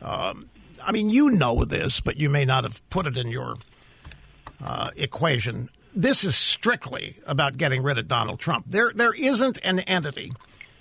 um, 0.02 0.50
I 0.84 0.91
mean, 0.91 1.12
you 1.12 1.30
know 1.30 1.65
this, 1.65 2.02
but 2.02 2.17
you 2.17 2.32
may 2.32 2.45
not 2.45 2.63
have 2.63 2.82
put 2.89 3.06
it 3.06 3.15
in 3.15 3.28
your 3.28 3.58
uh, 4.63 4.91
equation. 4.95 5.69
This 5.93 6.24
is 6.24 6.36
strictly 6.36 7.17
about 7.26 7.58
getting 7.58 7.84
rid 7.84 7.97
of 7.97 8.08
Donald 8.08 8.39
Trump. 8.39 8.65
There, 8.69 8.91
there 8.93 9.13
isn't 9.13 9.60
an 9.63 9.80
entity 9.82 10.32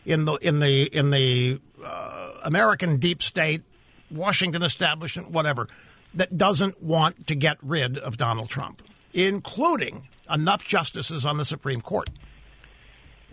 in 0.05 0.25
the 0.25 0.35
in 0.37 0.61
the 0.61 0.85
in 0.85 1.11
the 1.11 1.61
uh, 1.85 2.33
American 2.45 2.99
deep 2.99 3.23
state, 3.23 3.63
Washington 4.11 4.63
establishment, 4.63 5.31
whatever, 5.31 5.69
that 6.15 6.37
doesn't 6.37 6.83
want 6.83 7.27
to 7.27 7.35
get 7.35 7.59
rid 7.63 7.99
of 7.99 8.17
Donald 8.17 8.49
Trump, 8.49 8.83
including 9.13 10.09
enough 10.33 10.65
justices 10.65 11.27
on 11.27 11.37
the 11.37 11.45
Supreme 11.45 11.81
Court. 11.81 12.11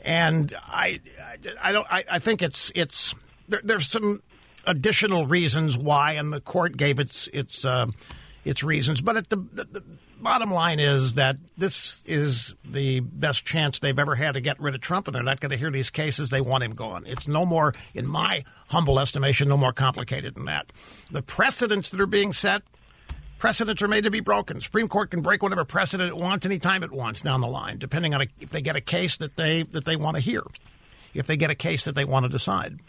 And 0.04 0.54
I, 0.66 1.02
I 1.62 1.72
don't. 1.72 1.88
I, 1.90 2.04
I 2.12 2.20
think 2.20 2.42
it's 2.42 2.72
it's 2.76 3.14
there, 3.48 3.62
there's 3.64 3.88
some 3.88 4.22
additional 4.66 5.26
reasons 5.26 5.78
why, 5.78 6.14
and 6.14 6.32
the 6.32 6.42
court 6.42 6.78
gave 6.78 7.00
its 7.00 7.28
its 7.30 7.66
uh, 7.66 7.88
its 8.46 8.64
reasons. 8.64 9.02
But 9.02 9.18
at 9.18 9.30
the, 9.30 9.38
the, 9.38 9.64
the 9.64 9.84
bottom 10.22 10.52
line 10.52 10.80
is 10.80 11.14
that 11.14 11.38
this 11.58 12.04
is 12.06 12.54
the 12.66 13.00
best 13.00 13.46
chance 13.46 13.80
they've 13.80 13.98
ever 13.98 14.16
had 14.16 14.34
to 14.34 14.42
get 14.42 14.60
rid 14.60 14.76
of 14.76 14.82
Trump, 14.82 15.08
and 15.08 15.16
they're 15.16 15.24
not 15.24 15.40
going 15.40 15.52
to 15.52 15.58
hear 15.58 15.72
these 15.72 15.90
cases. 15.90 16.30
They 16.30 16.42
want 16.42 16.64
him 16.64 16.74
gone. 16.74 17.06
It's 17.06 17.28
no 17.28 17.46
more, 17.46 17.74
in 17.94 18.08
my 18.08 18.44
humble 18.68 19.00
estimation, 19.00 19.48
no 19.48 19.58
more 19.58 19.74
complicated 19.74 20.36
than 20.36 20.46
that. 20.46 20.72
The 21.12 21.22
precedents 21.22 21.90
that 21.90 22.02
are 22.02 22.08
being 22.08 22.34
set, 22.34 22.64
precedents 23.38 23.82
are 23.82 23.88
made 23.88 24.04
to 24.04 24.12
be 24.12 24.20
broken. 24.20 24.60
Supreme 24.62 24.88
Court 24.88 25.12
can 25.12 25.22
break 25.22 25.44
whatever 25.44 25.66
precedent 25.66 26.10
it 26.10 26.18
wants 26.18 26.46
anytime 26.46 26.84
it 26.84 26.92
wants 26.92 27.22
down 27.22 27.42
the 27.42 27.48
line, 27.48 27.78
depending 27.78 28.14
on 28.14 28.22
a, 28.22 28.28
if 28.40 28.50
they 28.50 28.62
get 28.62 28.76
a 28.76 28.82
case 28.82 29.18
that 29.18 29.36
they 29.36 29.64
that 29.64 29.86
they 29.86 29.96
want 29.96 30.16
to 30.16 30.22
hear, 30.22 30.44
if 31.14 31.28
they 31.28 31.38
get 31.38 31.50
a 31.50 31.56
case 31.56 31.86
that 31.86 31.96
they 31.96 32.06
want 32.06 32.26
to 32.26 32.30
decide. 32.30 32.80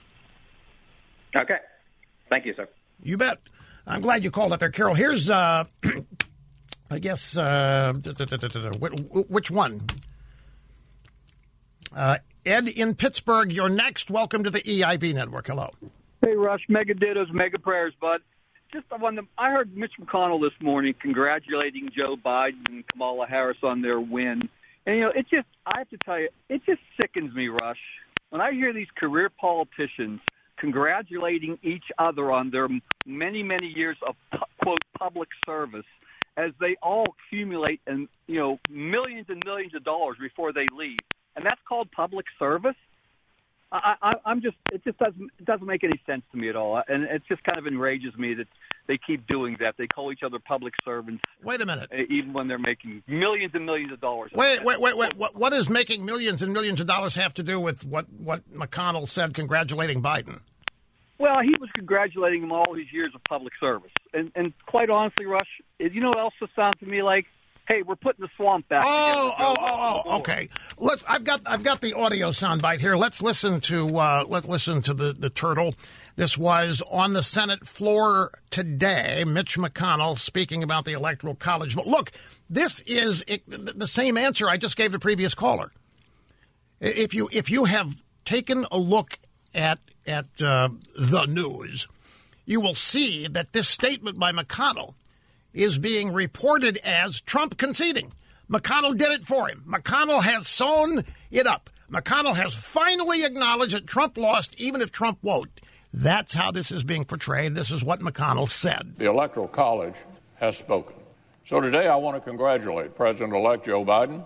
Okay. 1.37 1.59
Thank 2.29 2.47
you, 2.47 2.55
sir. 2.55 2.69
You 3.03 3.17
bet. 3.17 3.39
I'm 3.87 4.03
glad 4.03 4.23
you 4.23 4.31
called 4.31 4.53
up 4.53 4.61
there, 4.61 4.71
Carol. 4.71 4.95
Here's, 4.95 5.31
uh, 5.31 5.65
I 6.91 6.99
guess, 6.99 7.37
uh, 7.37 7.93
which 7.93 9.51
one? 9.51 9.83
Uh, 11.95 12.17
Ed 12.47 12.69
in 12.69 12.95
Pittsburgh, 12.95 13.53
you're 13.53 13.69
next. 13.69 14.11
Welcome 14.11 14.45
to 14.45 14.51
the 14.51 14.61
EIB 14.61 15.15
network. 15.15 15.49
Hello. 15.49 15.71
Hey, 16.23 16.35
Rush. 16.35 16.63
Mega 16.69 16.95
dittos, 16.95 17.31
mega 17.33 17.59
prayers, 17.59 17.93
bud. 18.01 18.21
Just 18.73 18.87
wanted, 18.91 19.27
I 19.37 19.51
heard 19.51 19.77
Mitch 19.77 19.93
McConnell 20.01 20.41
this 20.41 20.53
morning 20.63 20.95
congratulating 21.01 21.91
Joe 21.95 22.17
Biden 22.17 22.69
and 22.69 22.87
Kamala 22.87 23.27
Harris 23.27 23.59
on 23.63 23.83
their 23.83 24.01
win. 24.01 24.49
And, 24.87 24.97
you 24.97 25.03
know, 25.03 25.13
it 25.15 25.27
just, 25.31 25.47
I 25.67 25.79
have 25.79 25.89
to 25.91 25.99
tell 26.05 26.19
you, 26.19 26.29
it 26.49 26.63
just 26.67 26.81
sickens 26.99 27.35
me, 27.35 27.49
Rush. 27.49 27.79
When 28.31 28.41
I 28.41 28.53
hear 28.53 28.73
these 28.73 28.89
career 28.97 29.31
politicians 29.31 30.21
congratulating 30.59 31.59
each 31.63 31.85
other 31.99 32.31
on 32.33 32.51
their 32.51 32.69
many, 33.07 33.43
many 33.43 33.67
years 33.67 33.97
of, 34.07 34.17
quote, 34.63 34.81
public 34.99 35.29
service 35.47 35.87
as 36.39 36.53
they 36.61 36.77
all 36.81 37.05
accumulate 37.27 37.81
and, 37.87 38.09
you 38.27 38.39
know, 38.39 38.59
millions 38.71 39.27
and 39.29 39.43
millions 39.45 39.75
of 39.75 39.85
dollars 39.85 40.17
before 40.21 40.53
they 40.53 40.67
leave. 40.73 40.99
And 41.37 41.45
that's 41.45 41.61
called 41.69 41.91
public 41.91 42.27
service? 42.39 42.77
I, 43.71 43.95
I, 44.01 44.13
I'm 44.25 44.41
just 44.41 44.57
it 44.73 44.83
just 44.83 44.99
doesn't 44.99 45.31
it 45.39 45.45
doesn't 45.45 45.67
make 45.67 45.85
any 45.85 46.01
sense 46.07 46.23
to 46.33 46.39
me 46.39 46.49
at 46.49 46.57
all, 46.57 46.83
and 46.89 47.05
it 47.05 47.23
just 47.29 47.45
kind 47.45 47.59
of 47.59 47.67
enrages 47.67 48.17
me 48.17 48.33
that 48.33 48.47
they 48.87 48.99
keep 49.07 49.27
doing 49.27 49.59
that. 49.61 49.75
They 49.77 49.87
call 49.87 50.11
each 50.11 50.23
other 50.25 50.39
public 50.39 50.73
servants. 50.83 51.23
Wait 51.43 51.61
a 51.61 51.67
minute, 51.67 51.91
even 52.09 52.33
when 52.33 52.49
they're 52.49 52.59
making 52.59 53.03
millions 53.07 53.53
and 53.55 53.67
millions 53.67 53.93
of 53.93 54.01
dollars. 54.01 54.31
Wait, 54.35 54.65
wait, 54.65 54.81
wait, 54.81 54.97
wait. 54.97 55.17
What, 55.19 55.37
what 55.37 55.51
does 55.51 55.69
making 55.69 56.03
millions 56.03 56.41
and 56.41 56.55
millions 56.55 56.81
of 56.81 56.87
dollars 56.87 57.15
have 57.17 57.35
to 57.35 57.43
do 57.43 57.61
with 57.61 57.85
what 57.85 58.07
what 58.11 58.51
McConnell 58.51 59.07
said 59.07 59.35
congratulating 59.35 60.03
Biden? 60.03 60.41
Well, 61.19 61.41
he 61.43 61.55
was 61.61 61.69
congratulating 61.75 62.45
him 62.45 62.53
all 62.53 62.75
his 62.75 62.93
years 62.93 63.13
of 63.15 63.23
public 63.25 63.53
service, 63.59 63.91
and 64.15 64.31
and 64.35 64.53
quite 64.67 64.91
honestly, 64.91 65.27
Rush, 65.27 65.49
you 65.79 66.01
know 66.01 66.11
what 66.11 66.19
else 66.19 66.35
sounds 66.55 66.79
to 66.81 66.87
me 66.87 67.03
like? 67.03 67.27
hey, 67.69 67.83
we're 67.83 67.97
putting 67.97 68.23
the 68.23 68.31
swamp 68.37 68.67
back. 68.69 68.83
Oh, 68.83 69.35
oh, 69.39 69.57
oh, 69.61 70.03
oh, 70.05 70.19
okay. 70.19 70.49
Let's. 70.79 71.05
I've 71.07 71.23
got 71.23 71.43
I've 71.47 71.63
got 71.63 71.81
the 71.81 71.95
audio 71.95 72.31
soundbite 72.31 72.81
here. 72.81 72.97
Let's 72.97 73.23
listen 73.23 73.61
to 73.63 73.99
uh, 73.99 74.25
let's 74.27 74.49
listen 74.49 74.83
to 74.83 74.95
the 74.95 75.13
the 75.13 75.31
turtle. 75.31 75.75
This 76.17 76.37
was 76.37 76.83
on 76.91 77.13
the 77.13 77.23
Senate 77.23 77.67
floor 77.67 78.33
today. 78.51 79.25
Mitch 79.27 79.57
McConnell 79.57 80.19
speaking 80.19 80.63
about 80.63 80.85
the 80.85 80.93
electoral 80.93 81.35
college. 81.35 81.77
But 81.77 81.87
look, 81.87 82.11
this 82.51 82.81
is 82.81 83.23
it, 83.29 83.43
the 83.47 83.87
same 83.87 84.17
answer 84.17 84.49
I 84.49 84.57
just 84.57 84.77
gave 84.77 84.91
the 84.91 84.99
previous 84.99 85.35
caller. 85.35 85.71
If 86.81 87.15
you 87.15 87.29
if 87.33 87.51
you 87.51 87.67
have 87.67 88.03
taken 88.25 88.67
a 88.73 88.79
look 88.79 89.19
at 89.55 89.79
at 90.09 90.27
uh, 90.43 90.71
the 90.97 91.27
news, 91.27 91.87
you 92.47 92.61
will 92.61 92.75
see 92.75 93.29
that 93.29 93.53
this 93.53 93.69
statement 93.69 94.19
by 94.19 94.33
McConnell 94.33 94.95
is 95.53 95.79
being 95.79 96.13
reported 96.13 96.79
as 96.79 97.21
Trump 97.21 97.59
conceding. 97.59 98.13
McConnell 98.51 98.97
did 98.97 99.13
it 99.13 99.25
for 99.25 99.49
him. 99.49 99.65
McConnell 99.69 100.23
has 100.23 100.49
sewn 100.49 101.05
it 101.31 101.47
up. 101.47 101.69
McConnell 101.91 102.35
has 102.35 102.55
finally 102.55 103.25
acknowledged 103.25 103.75
that 103.75 103.87
Trump 103.87 104.17
lost, 104.17 104.59
even 104.59 104.81
if 104.81 104.91
Trump 104.91 105.19
won't. 105.23 105.61
That's 105.93 106.35
how 106.35 106.51
this 106.51 106.71
is 106.71 106.85
being 106.85 107.05
portrayed. 107.05 107.55
This 107.55 107.71
is 107.71 107.85
what 107.85 108.01
McConnell 108.01 108.49
said. 108.49 108.95
The 108.99 109.09
Electoral 109.09 109.49
College 109.49 109.95
has 110.37 110.57
spoken. 110.57 110.95
So 111.47 111.61
today 111.61 111.87
I 111.87 111.97
want 111.97 112.17
to 112.17 112.21
congratulate 112.21 112.95
President 112.95 113.35
elect 113.35 113.67
Joe 113.67 113.85
Biden. 113.85 114.25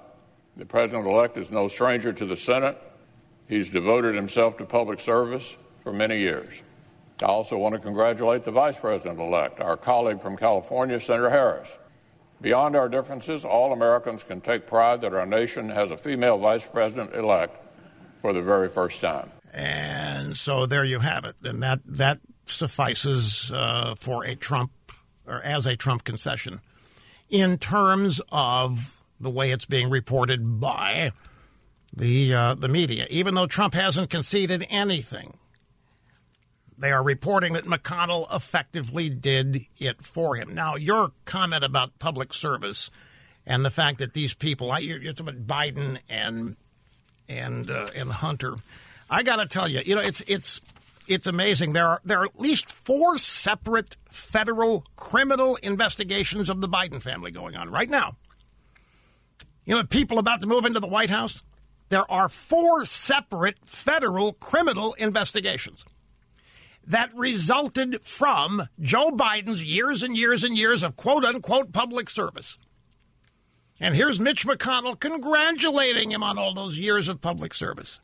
The 0.57 0.67
President 0.67 1.07
elect 1.07 1.37
is 1.37 1.51
no 1.51 1.69
stranger 1.69 2.13
to 2.13 2.27
the 2.27 2.37
Senate. 2.37 2.81
He's 3.49 3.71
devoted 3.71 4.15
himself 4.15 4.59
to 4.59 4.65
public 4.65 4.99
service 5.01 5.57
for 5.83 5.93
many 5.93 6.19
years. 6.19 6.63
I 7.21 7.27
also 7.27 7.57
want 7.57 7.75
to 7.75 7.81
congratulate 7.81 8.45
the 8.45 8.51
Vice 8.51 8.79
President 8.79 9.21
elect, 9.21 9.61
our 9.61 9.77
colleague 9.77 10.21
from 10.21 10.37
California, 10.37 10.99
Senator 10.99 11.31
Harris. 11.31 11.79
Beyond 12.41 12.75
our 12.75 12.89
differences, 12.89 13.45
all 13.45 13.73
Americans 13.73 14.25
can 14.25 14.41
take 14.41 14.67
pride 14.67 15.03
that 15.03 15.15
our 15.15 15.27
nation 15.27 15.69
has 15.69 15.93
a 15.93 15.97
female 15.97 16.39
Vice 16.39 16.67
President 16.67 17.15
elect 17.15 17.57
for 18.21 18.33
the 18.33 18.43
very 18.43 18.69
first 18.69 19.01
time. 19.01 19.31
And 19.53 20.37
so 20.37 20.67
there 20.67 20.85
you 20.85 20.99
have 20.99 21.25
it. 21.25 21.37
And 21.45 21.63
that, 21.63 21.81
that 21.87 22.19
suffices 22.47 23.53
uh, 23.55 23.95
for 23.95 24.25
a 24.25 24.35
Trump, 24.35 24.73
or 25.27 25.41
as 25.43 25.67
a 25.67 25.77
Trump 25.77 26.03
concession, 26.03 26.61
in 27.31 27.59
terms 27.59 28.21
of 28.33 28.99
the 29.21 29.31
way 29.31 29.53
it's 29.53 29.67
being 29.67 29.91
reported 29.91 30.59
by 30.59 31.13
the, 31.95 32.35
uh, 32.35 32.55
the 32.55 32.69
media. 32.69 33.07
Even 33.11 33.37
though 33.37 33.47
Trump 33.47 33.75
hasn't 33.75 34.11
conceded 34.11 34.67
anything, 34.69 35.35
they 36.83 36.91
are 36.91 37.03
reporting 37.03 37.53
that 37.53 37.65
McConnell 37.65 38.27
effectively 38.35 39.09
did 39.09 39.67
it 39.79 40.03
for 40.03 40.35
him. 40.35 40.53
Now, 40.53 40.75
your 40.75 41.13
comment 41.25 41.63
about 41.63 41.97
public 42.01 42.35
service 42.35 42.91
and 43.47 43.65
the 43.65 43.71
fact 43.71 43.99
that 43.99 44.15
these 44.15 44.35
people, 44.35 44.77
you're, 44.81 45.01
you're 45.01 45.13
talking 45.13 45.37
about 45.37 45.47
Biden 45.47 45.99
and 46.09 46.57
and 47.29 47.71
uh, 47.71 47.87
and 47.95 48.11
Hunter. 48.11 48.57
I 49.09 49.23
got 49.23 49.37
to 49.37 49.47
tell 49.47 49.69
you, 49.69 49.83
you 49.85 49.95
know, 49.95 50.01
it's 50.01 50.25
it's 50.27 50.61
it's 51.07 51.29
amazing. 51.29 51.73
There 51.73 51.87
are 51.87 52.01
there 52.05 52.19
are 52.23 52.25
at 52.25 52.41
least 52.41 52.73
four 52.73 53.17
separate 53.17 53.97
federal 54.11 54.85
criminal 54.97 55.55
investigations 55.63 56.51
of 56.51 56.61
the 56.61 56.69
Biden 56.69 57.01
family 57.01 57.31
going 57.31 57.55
on 57.55 57.71
right 57.71 57.89
now. 57.89 58.17
You 59.65 59.77
know, 59.77 59.85
people 59.85 60.19
about 60.19 60.41
to 60.41 60.49
move 60.49 60.65
into 60.65 60.81
the 60.81 60.89
White 60.89 61.11
House. 61.11 61.45
There 61.91 62.11
are 62.11 62.29
four 62.29 62.85
separate 62.87 63.59
federal 63.67 64.33
criminal 64.33 64.95
investigations 64.95 65.85
that 66.87 67.15
resulted 67.15 68.03
from 68.03 68.69
Joe 68.81 69.11
Biden's 69.11 69.63
years 69.65 70.03
and 70.03 70.17
years 70.17 70.45
and 70.45 70.57
years 70.57 70.83
of 70.83 70.97
quote 70.97 71.25
unquote 71.25 71.73
public 71.73 72.11
service. 72.11 72.59
And 73.81 73.97
here's 73.97 74.21
Mitch 74.21 74.47
McConnell 74.47 74.99
congratulating 74.99 76.13
him 76.13 76.23
on 76.23 76.39
all 76.39 76.55
those 76.55 76.79
years 76.79 77.09
of 77.09 77.21
public 77.21 77.55
service. 77.55 77.99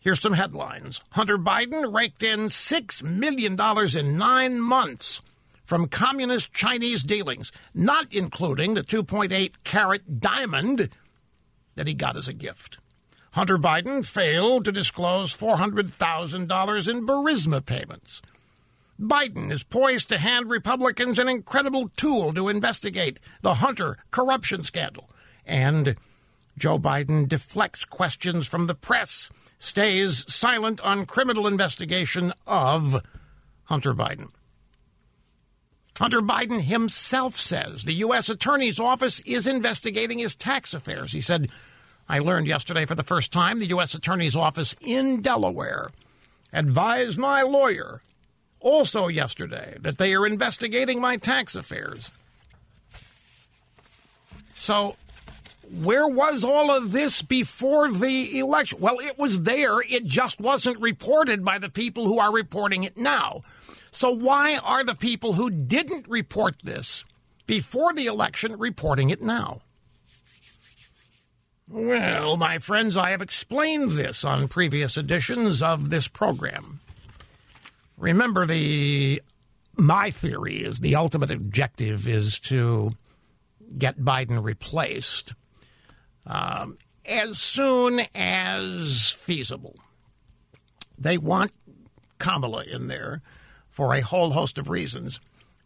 Here's 0.00 0.20
some 0.20 0.32
headlines 0.32 1.00
Hunter 1.10 1.38
Biden 1.38 1.92
raked 1.92 2.22
in 2.22 2.46
$6 2.46 3.02
million 3.02 3.56
in 3.96 4.16
nine 4.16 4.60
months 4.60 5.20
from 5.62 5.86
communist 5.86 6.52
Chinese 6.52 7.04
dealings, 7.04 7.52
not 7.74 8.12
including 8.12 8.74
the 8.74 8.82
2.8 8.82 9.52
carat 9.62 10.20
diamond 10.20 10.88
that 11.76 11.86
he 11.86 11.94
got 11.94 12.16
as 12.16 12.26
a 12.26 12.32
gift. 12.32 12.78
Hunter 13.32 13.58
Biden 13.58 14.04
failed 14.04 14.64
to 14.64 14.72
disclose 14.72 15.36
$400,000 15.36 16.88
in 16.88 17.06
Burisma 17.06 17.64
payments. 17.64 18.20
Biden 19.00 19.50
is 19.50 19.62
poised 19.62 20.08
to 20.10 20.18
hand 20.18 20.50
Republicans 20.50 21.18
an 21.18 21.28
incredible 21.28 21.90
tool 21.96 22.34
to 22.34 22.48
investigate 22.48 23.18
the 23.40 23.54
Hunter 23.54 23.96
corruption 24.10 24.62
scandal. 24.62 25.08
And 25.46 25.96
Joe 26.58 26.78
Biden 26.78 27.26
deflects 27.26 27.84
questions 27.84 28.46
from 28.46 28.66
the 28.66 28.74
press, 28.74 29.30
stays 29.58 30.30
silent 30.32 30.80
on 30.82 31.06
criminal 31.06 31.46
investigation 31.46 32.32
of 32.46 33.02
Hunter 33.64 33.94
Biden. 33.94 34.28
Hunter 35.98 36.20
Biden 36.20 36.60
himself 36.60 37.36
says 37.36 37.84
the 37.84 37.94
U.S. 37.94 38.28
Attorney's 38.28 38.80
Office 38.80 39.20
is 39.20 39.46
investigating 39.46 40.18
his 40.18 40.34
tax 40.34 40.74
affairs. 40.74 41.12
He 41.12 41.20
said, 41.20 41.50
I 42.10 42.18
learned 42.18 42.48
yesterday 42.48 42.86
for 42.86 42.96
the 42.96 43.04
first 43.04 43.32
time 43.32 43.60
the 43.60 43.66
U.S. 43.66 43.94
Attorney's 43.94 44.34
Office 44.34 44.74
in 44.80 45.22
Delaware 45.22 45.90
advised 46.52 47.16
my 47.16 47.42
lawyer 47.42 48.02
also 48.58 49.06
yesterday 49.06 49.76
that 49.80 49.96
they 49.98 50.14
are 50.14 50.26
investigating 50.26 51.00
my 51.00 51.18
tax 51.18 51.54
affairs. 51.54 52.10
So, 54.56 54.96
where 55.72 56.08
was 56.08 56.42
all 56.42 56.72
of 56.72 56.90
this 56.90 57.22
before 57.22 57.92
the 57.92 58.40
election? 58.40 58.80
Well, 58.80 58.98
it 58.98 59.16
was 59.16 59.44
there. 59.44 59.80
It 59.80 60.04
just 60.04 60.40
wasn't 60.40 60.80
reported 60.80 61.44
by 61.44 61.58
the 61.58 61.70
people 61.70 62.06
who 62.06 62.18
are 62.18 62.32
reporting 62.32 62.82
it 62.82 62.96
now. 62.96 63.42
So, 63.92 64.10
why 64.10 64.56
are 64.56 64.82
the 64.82 64.96
people 64.96 65.34
who 65.34 65.48
didn't 65.48 66.08
report 66.08 66.56
this 66.64 67.04
before 67.46 67.94
the 67.94 68.06
election 68.06 68.58
reporting 68.58 69.10
it 69.10 69.22
now? 69.22 69.60
Well, 71.72 72.36
my 72.36 72.58
friends, 72.58 72.96
I 72.96 73.10
have 73.10 73.22
explained 73.22 73.92
this 73.92 74.24
on 74.24 74.48
previous 74.48 74.96
editions 74.96 75.62
of 75.62 75.88
this 75.88 76.08
program. 76.08 76.80
Remember, 77.96 78.44
the 78.44 79.22
my 79.76 80.10
theory 80.10 80.64
is 80.64 80.80
the 80.80 80.96
ultimate 80.96 81.30
objective 81.30 82.08
is 82.08 82.40
to 82.40 82.90
get 83.78 84.00
Biden 84.00 84.42
replaced 84.42 85.34
um, 86.26 86.76
as 87.06 87.38
soon 87.38 88.00
as 88.16 89.12
feasible. 89.12 89.76
They 90.98 91.18
want 91.18 91.52
Kamala 92.18 92.64
in 92.64 92.88
there 92.88 93.22
for 93.68 93.94
a 93.94 94.00
whole 94.00 94.32
host 94.32 94.58
of 94.58 94.70
reasons. 94.70 95.20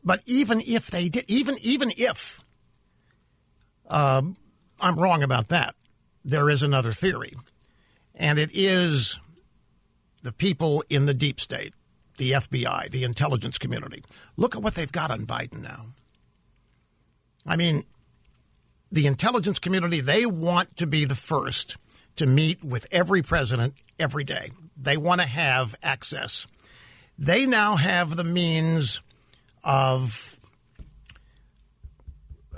But 0.04 0.20
even 0.26 0.60
if 0.66 0.90
they 0.90 1.08
did, 1.08 1.24
even 1.28 1.56
even 1.62 1.94
if 1.96 2.44
uh, 3.88 4.20
I'm 4.78 4.98
wrong 4.98 5.22
about 5.22 5.48
that, 5.48 5.74
there 6.24 6.48
is 6.48 6.62
another 6.62 6.92
theory, 6.92 7.34
and 8.14 8.38
it 8.38 8.50
is 8.52 9.18
the 10.22 10.32
people 10.32 10.82
in 10.88 11.06
the 11.06 11.14
deep 11.14 11.38
state, 11.38 11.74
the 12.16 12.32
FBI, 12.32 12.90
the 12.90 13.04
intelligence 13.04 13.58
community. 13.58 14.02
Look 14.37 14.56
at 14.56 14.62
what 14.62 14.74
they've 14.74 14.90
got 14.90 15.10
on 15.10 15.26
Biden 15.26 15.62
now. 15.62 15.87
I 17.46 17.56
mean, 17.56 17.84
the 18.90 19.06
intelligence 19.06 19.58
community, 19.58 20.00
they 20.00 20.24
want 20.24 20.76
to 20.76 20.87
be 20.87 21.04
the 21.04 21.14
first 21.14 21.76
to 22.16 22.26
meet 22.26 22.64
with 22.64 22.87
every 22.90 23.22
president 23.22 23.74
every 23.98 24.24
day. 24.24 24.50
They 24.76 24.96
want 24.96 25.20
to 25.20 25.26
have 25.26 25.74
access. 25.82 26.46
They 27.18 27.46
now 27.46 27.76
have 27.76 28.16
the 28.16 28.24
means 28.24 29.00
of, 29.62 30.40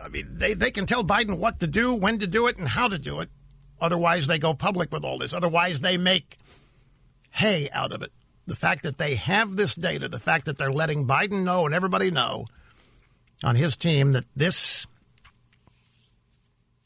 I 0.02 0.08
mean, 0.08 0.28
they, 0.38 0.54
they 0.54 0.70
can 0.70 0.86
tell 0.86 1.04
Biden 1.04 1.38
what 1.38 1.60
to 1.60 1.66
do, 1.66 1.94
when 1.94 2.18
to 2.20 2.26
do 2.26 2.46
it, 2.46 2.58
and 2.58 2.68
how 2.68 2.88
to 2.88 2.98
do 2.98 3.20
it. 3.20 3.30
Otherwise, 3.80 4.26
they 4.26 4.38
go 4.38 4.54
public 4.54 4.90
with 4.92 5.04
all 5.04 5.18
this. 5.18 5.32
Otherwise, 5.32 5.80
they 5.80 5.96
make 5.96 6.38
hay 7.30 7.68
out 7.72 7.92
of 7.92 8.02
it. 8.02 8.12
The 8.46 8.56
fact 8.56 8.84
that 8.84 8.98
they 8.98 9.16
have 9.16 9.56
this 9.56 9.74
data, 9.74 10.08
the 10.08 10.18
fact 10.18 10.46
that 10.46 10.56
they're 10.56 10.72
letting 10.72 11.06
Biden 11.06 11.42
know 11.42 11.66
and 11.66 11.74
everybody 11.74 12.10
know 12.10 12.46
on 13.44 13.56
his 13.56 13.76
team 13.76 14.12
that 14.12 14.24
this 14.34 14.86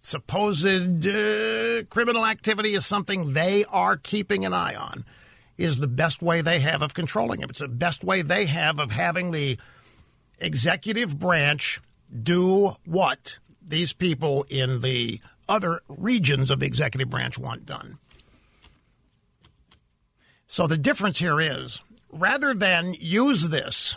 supposed 0.02 1.06
uh, 1.06 1.82
criminal 1.90 2.26
activity 2.26 2.74
is 2.74 2.86
something 2.86 3.32
they 3.32 3.64
are 3.66 3.96
keeping 3.96 4.44
an 4.44 4.52
eye 4.52 4.74
on 4.74 5.04
is 5.58 5.78
the 5.78 5.86
best 5.86 6.22
way 6.22 6.40
they 6.40 6.58
have 6.60 6.82
of 6.82 6.94
controlling 6.94 7.42
it. 7.42 7.50
It's 7.50 7.60
the 7.60 7.68
best 7.68 8.02
way 8.02 8.22
they 8.22 8.46
have 8.46 8.80
of 8.80 8.90
having 8.90 9.30
the 9.30 9.58
executive 10.38 11.18
branch 11.18 11.80
do 12.22 12.74
what 12.86 13.38
these 13.62 13.92
people 13.92 14.46
in 14.48 14.80
the 14.80 15.20
other 15.50 15.82
regions 15.88 16.50
of 16.50 16.60
the 16.60 16.66
executive 16.66 17.10
branch 17.10 17.38
want 17.38 17.66
done. 17.66 17.98
So 20.46 20.66
the 20.66 20.78
difference 20.78 21.18
here 21.18 21.40
is 21.40 21.82
rather 22.10 22.54
than 22.54 22.94
use 22.98 23.50
this 23.50 23.96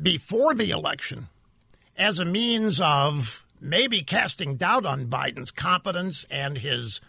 before 0.00 0.54
the 0.54 0.70
election 0.70 1.28
as 1.96 2.18
a 2.18 2.24
means 2.24 2.80
of 2.80 3.44
maybe 3.60 4.02
casting 4.02 4.56
doubt 4.56 4.86
on 4.86 5.06
Biden's 5.06 5.50
competence 5.50 6.24
and 6.30 6.58
his 6.58 7.00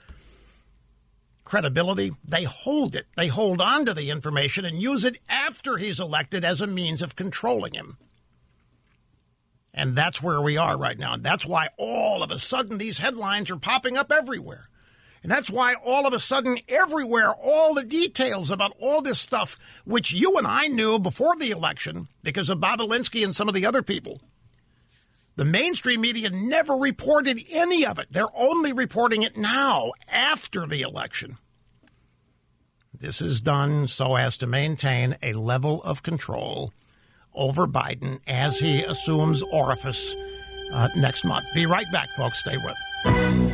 credibility, 1.44 2.12
they 2.24 2.44
hold 2.44 2.96
it. 2.96 3.08
They 3.16 3.28
hold 3.28 3.62
on 3.62 3.86
to 3.86 3.94
the 3.94 4.10
information 4.10 4.66
and 4.66 4.82
use 4.82 5.04
it 5.04 5.18
after 5.30 5.78
he's 5.78 6.00
elected 6.00 6.44
as 6.44 6.62
a 6.62 6.68
means 6.68 7.02
of 7.02 7.16
controlling 7.16 7.74
him. 7.74 7.98
And 9.74 9.96
that's 9.96 10.22
where 10.22 10.42
we 10.42 10.58
are 10.58 10.78
right 10.78 10.98
now. 10.98 11.16
And 11.16 11.24
that's 11.24 11.46
why 11.46 11.70
all 11.78 12.22
of 12.22 12.30
a 12.30 12.38
sudden 12.38 12.78
these 12.78 13.00
headlines 13.00 13.50
are 13.50 13.58
popping 13.58 13.98
up 13.98 14.12
everywhere. 14.12 14.66
And 15.24 15.32
that's 15.32 15.50
why 15.50 15.74
all 15.74 16.06
of 16.06 16.14
a 16.14 16.20
sudden 16.20 16.60
everywhere, 16.68 17.34
all 17.34 17.74
the 17.74 17.86
details 17.86 18.52
about 18.52 18.76
all 18.80 19.02
this 19.02 19.20
stuff, 19.20 19.58
which 19.86 20.12
you 20.12 20.38
and 20.38 20.46
I 20.46 20.68
knew 20.68 21.00
before 21.00 21.36
the 21.38 21.52
election 21.52 22.10
because 22.22 22.50
of 22.50 22.60
Bobulinski 22.60 23.24
and 23.24 23.36
some 23.36 23.48
of 23.48 23.56
the 23.56 23.66
other 23.66 23.82
people, 23.82 24.20
the 25.36 25.46
mainstream 25.46 26.02
media 26.02 26.30
never 26.30 26.76
reported 26.76 27.40
any 27.50 27.86
of 27.86 27.98
it. 27.98 28.08
They're 28.12 28.26
only 28.36 28.74
reporting 28.74 29.24
it 29.24 29.38
now 29.38 29.94
after 30.08 30.68
the 30.68 30.82
election. 30.82 31.38
This 32.94 33.22
is 33.22 33.42
done 33.42 33.88
so 33.88 34.16
as 34.16 34.38
to 34.38 34.48
maintain 34.48 35.18
a 35.24 35.34
level 35.34 35.82
of 35.84 36.04
control 36.04 36.74
over 37.36 37.68
Biden 37.68 38.20
as 38.28 38.60
he 38.60 38.84
assumes 38.84 39.44
office 39.52 40.16
uh, 40.74 40.90
next 40.98 41.26
month. 41.26 41.46
Be 41.54 41.66
right 41.66 41.86
back, 41.92 42.10
folks. 42.10 42.40
Stay 42.40 42.58
with. 42.58 43.54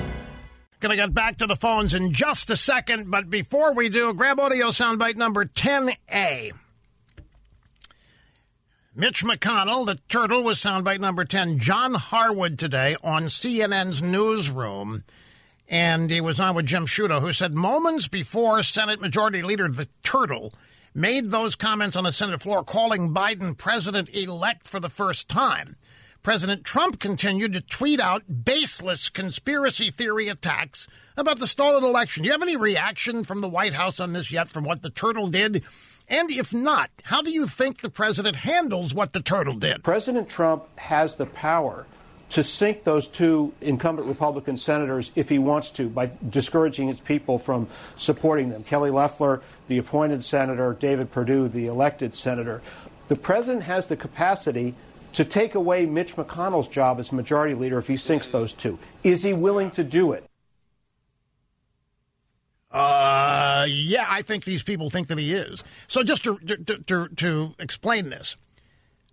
Going 0.79 0.91
to 0.91 0.95
get 0.95 1.13
back 1.13 1.37
to 1.37 1.47
the 1.47 1.57
phones 1.57 1.93
in 1.93 2.13
just 2.13 2.49
a 2.49 2.55
second, 2.55 3.11
but 3.11 3.29
before 3.29 3.73
we 3.73 3.89
do, 3.89 4.13
grab 4.13 4.39
audio 4.39 4.67
soundbite 4.67 5.17
number 5.17 5.43
10A. 5.45 6.53
Mitch 8.95 9.23
McConnell, 9.23 9.85
the 9.85 9.99
turtle, 10.07 10.41
was 10.43 10.57
soundbite 10.57 10.99
number 10.99 11.25
10. 11.25 11.59
John 11.59 11.95
Harwood 11.95 12.57
today 12.57 12.95
on 13.03 13.23
CNN's 13.23 14.01
newsroom. 14.01 15.03
And 15.67 16.09
he 16.09 16.21
was 16.21 16.39
on 16.39 16.55
with 16.55 16.65
Jim 16.65 16.85
Sciutto, 16.85 17.21
who 17.21 17.31
said 17.31 17.53
moments 17.53 18.07
before 18.07 18.63
Senate 18.63 18.99
Majority 18.99 19.41
Leader 19.41 19.67
the 19.67 19.87
Turtle 20.01 20.51
made 20.99 21.31
those 21.31 21.55
comments 21.55 21.95
on 21.95 22.03
the 22.03 22.11
Senate 22.11 22.41
floor, 22.41 22.63
calling 22.63 23.13
Biden 23.13 23.57
president 23.57 24.13
elect 24.13 24.67
for 24.67 24.81
the 24.81 24.89
first 24.89 25.29
time. 25.29 25.77
President 26.21 26.65
Trump 26.65 26.99
continued 26.99 27.53
to 27.53 27.61
tweet 27.61 28.01
out 28.01 28.43
baseless 28.43 29.07
conspiracy 29.07 29.89
theory 29.89 30.27
attacks 30.27 30.89
about 31.15 31.39
the 31.39 31.47
stolen 31.47 31.85
election. 31.85 32.23
Do 32.23 32.27
you 32.27 32.33
have 32.33 32.41
any 32.41 32.57
reaction 32.57 33.23
from 33.23 33.39
the 33.39 33.47
White 33.47 33.73
House 33.73 34.01
on 34.01 34.11
this 34.11 34.29
yet, 34.29 34.49
from 34.49 34.65
what 34.65 34.81
the 34.83 34.89
turtle 34.89 35.29
did? 35.29 35.63
And 36.09 36.29
if 36.29 36.53
not, 36.53 36.89
how 37.03 37.21
do 37.21 37.31
you 37.31 37.47
think 37.47 37.81
the 37.81 37.89
president 37.89 38.35
handles 38.35 38.93
what 38.93 39.13
the 39.13 39.21
turtle 39.21 39.53
did? 39.53 39.83
President 39.83 40.27
Trump 40.27 40.65
has 40.77 41.15
the 41.15 41.27
power 41.27 41.85
to 42.31 42.43
sink 42.43 42.83
those 42.83 43.07
two 43.07 43.53
incumbent 43.61 44.07
Republican 44.07 44.57
senators 44.57 45.11
if 45.15 45.29
he 45.29 45.39
wants 45.39 45.71
to 45.71 45.89
by 45.89 46.11
discouraging 46.29 46.87
his 46.87 46.99
people 46.99 47.39
from 47.39 47.67
supporting 47.97 48.49
them. 48.49 48.63
Kelly 48.63 48.91
Loeffler, 48.91 49.41
the 49.69 49.77
appointed 49.77 50.25
senator, 50.25 50.75
David 50.77 51.11
Perdue, 51.11 51.47
the 51.47 51.67
elected 51.67 52.13
senator. 52.13 52.61
The 53.07 53.15
president 53.15 53.63
has 53.63 53.87
the 53.87 53.95
capacity 53.95 54.75
to 55.13 55.23
take 55.23 55.55
away 55.55 55.85
Mitch 55.85 56.15
McConnell's 56.15 56.67
job 56.67 56.99
as 56.99 57.11
majority 57.11 57.53
leader 57.53 57.77
if 57.77 57.87
he 57.87 57.95
sinks 57.95 58.27
those 58.27 58.51
two. 58.51 58.77
Is 59.03 59.23
he 59.23 59.33
willing 59.33 59.71
to 59.71 59.83
do 59.83 60.11
it? 60.11 60.25
Uh, 62.71 63.65
yeah, 63.67 64.05
I 64.07 64.21
think 64.21 64.43
these 64.43 64.61
people 64.61 64.89
think 64.89 65.07
that 65.07 65.17
he 65.17 65.33
is. 65.33 65.63
So 65.87 66.03
just 66.03 66.23
to, 66.25 66.37
to, 66.37 66.77
to, 66.77 67.07
to 67.07 67.55
explain 67.57 68.09
this. 68.09 68.35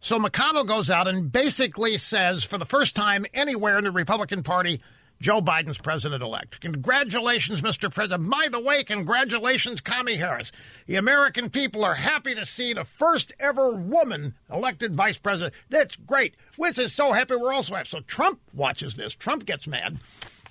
So 0.00 0.18
McConnell 0.18 0.66
goes 0.66 0.90
out 0.90 1.08
and 1.08 1.32
basically 1.32 1.96
says, 1.96 2.44
for 2.44 2.58
the 2.58 2.66
first 2.66 2.94
time 2.94 3.24
anywhere 3.32 3.78
in 3.78 3.84
the 3.84 3.90
Republican 3.90 4.42
Party, 4.42 4.80
Joe 5.20 5.40
Biden's 5.40 5.78
president 5.78 6.22
elect. 6.22 6.60
Congratulations, 6.60 7.62
Mr. 7.62 7.92
President. 7.92 8.28
By 8.30 8.48
the 8.50 8.60
way, 8.60 8.84
congratulations, 8.84 9.80
Connie 9.80 10.16
Harris. 10.16 10.52
The 10.86 10.96
American 10.96 11.48
people 11.48 11.84
are 11.84 11.94
happy 11.94 12.34
to 12.34 12.44
see 12.44 12.74
the 12.74 12.84
first 12.84 13.32
ever 13.40 13.72
woman 13.72 14.34
elected 14.52 14.94
vice 14.94 15.18
president. 15.18 15.54
That's 15.70 15.96
great. 15.96 16.34
We're 16.58 16.72
so 16.72 17.12
happy 17.12 17.36
we're 17.36 17.54
also 17.54 17.74
happy. 17.74 17.88
So 17.88 18.00
Trump 18.00 18.40
watches 18.52 18.94
this. 18.94 19.14
Trump 19.14 19.46
gets 19.46 19.66
mad. 19.66 19.98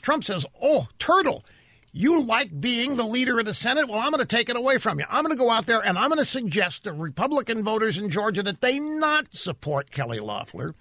Trump 0.02 0.24
says, 0.24 0.46
Oh, 0.62 0.88
turtle, 0.98 1.46
You 1.92 2.24
like 2.24 2.60
being 2.60 2.96
the 2.98 3.06
leader 3.06 3.40
of 3.40 3.46
the 3.46 3.54
Senate? 3.54 3.88
Well, 3.88 4.00
I'm 4.00 4.12
going 4.12 4.20
to 4.20 4.26
take 4.26 4.50
it 4.50 4.58
away 4.58 4.80
from 4.80 5.00
you. 5.00 5.06
I'm 5.10 5.24
going 5.24 5.36
to 5.36 5.42
go 5.42 5.50
out 5.50 5.66
there 5.66 5.80
and 5.80 5.98
I'm 5.98 6.10
going 6.10 6.20
to 6.20 6.26
suggest 6.26 6.84
to 6.84 6.92
Republican 6.92 7.64
voters 7.64 7.98
in 7.98 8.10
Georgia 8.10 8.44
that 8.44 8.62
they 8.62 8.80
not 8.80 9.34
support 9.34 9.92
Kelly 9.92 10.20
Loeffler 10.20 10.76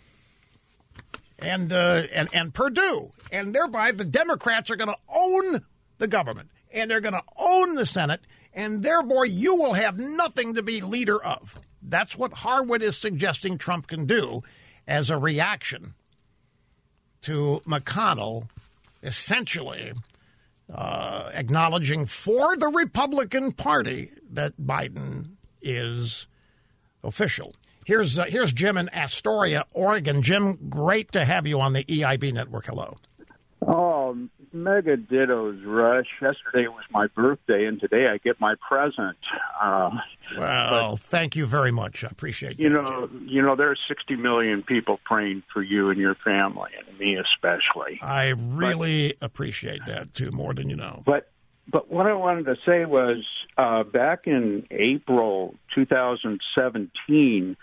and 1.39 1.73
uh, 1.73 2.03
and 2.13 2.29
and 2.33 2.55
Perdue, 2.55 3.11
and 3.33 3.55
thereby 3.55 3.93
the 3.93 4.05
Democrats 4.05 4.71
are 4.71 4.77
going 4.77 4.89
to 4.89 4.97
own 5.09 5.65
the 5.99 6.07
government 6.07 6.51
and 6.75 6.91
they're 6.91 7.01
going 7.01 7.15
to 7.15 7.23
own 7.39 7.77
the 7.77 7.87
Senate, 7.87 8.21
and 8.53 8.83
therefore 8.83 9.25
you 9.25 9.55
will 9.57 9.75
have 9.75 9.99
nothing 9.99 10.55
to 10.55 10.63
be 10.63 10.81
leader 10.81 11.23
of. 11.23 11.59
That's 11.81 12.19
what 12.19 12.33
Harwood 12.33 12.83
is 12.83 12.97
suggesting 12.97 13.57
Trump 13.57 13.87
can 13.87 14.07
do 14.07 14.41
as 14.87 15.09
a 15.09 15.17
reaction 15.19 15.95
to 17.23 17.63
McConnell 17.67 18.49
essentially 19.03 19.93
uh, 20.73 21.31
acknowledging 21.33 22.07
for 22.07 22.57
the 22.57 22.69
Republican 22.69 23.53
Party 23.53 24.11
that 24.31 24.55
Biden 24.59 25.37
is 25.63 26.27
official. 27.03 27.55
Here's 27.85 28.19
uh, 28.19 28.25
here's 28.25 28.53
Jim 28.53 28.77
in 28.77 28.89
Astoria, 28.91 29.67
Oregon. 29.73 30.23
Jim, 30.23 30.59
great 30.69 31.13
to 31.13 31.25
have 31.25 31.47
you 31.47 31.61
on 31.61 31.73
the 31.73 31.85
EIB 31.85 32.33
network. 32.33 32.67
Hello. 32.67 32.97
Oh, 33.67 34.17
mega 34.53 34.97
dittos, 34.97 35.63
Rush. 35.65 36.07
Yesterday 36.21 36.69
was 36.69 36.85
my 36.91 37.07
birthday, 37.09 37.67
and 37.67 37.81
today 37.81 38.07
I 38.13 38.19
get 38.19 38.41
my 38.41 38.55
present. 38.67 39.17
Uh, 39.63 39.91
well, 40.39 40.93
but, 40.93 41.01
thank 41.01 41.37
you 41.37 41.47
very 41.47 41.73
much. 41.73 42.05
I 42.05 42.09
appreciate 42.09 42.59
you 42.59 42.71
know. 42.71 43.09
You 43.27 43.43
know, 43.43 43.57
there 43.57 43.71
are 43.71 43.77
60 43.89 44.17
million 44.17 44.63
people 44.63 44.99
praying 45.05 45.43
for 45.53 45.63
you 45.63 45.91
and 45.91 45.99
your 45.99 46.15
family, 46.17 46.71
and 46.79 46.99
me 46.99 47.17
especially. 47.17 48.01
I 48.03 48.29
really 48.29 49.15
but, 49.21 49.27
appreciate 49.27 49.85
that 49.87 50.15
too, 50.15 50.31
more 50.31 50.55
than 50.55 50.71
you 50.71 50.77
know. 50.77 51.03
But 51.05 51.31
but 51.71 51.91
what 51.91 52.07
I 52.07 52.15
wanted 52.15 52.45
to 52.47 52.57
say 52.67 52.85
was, 52.85 53.25
uh, 53.57 53.85
back 53.85 54.27
in 54.27 54.67
April 54.71 55.55
2017 55.75 57.57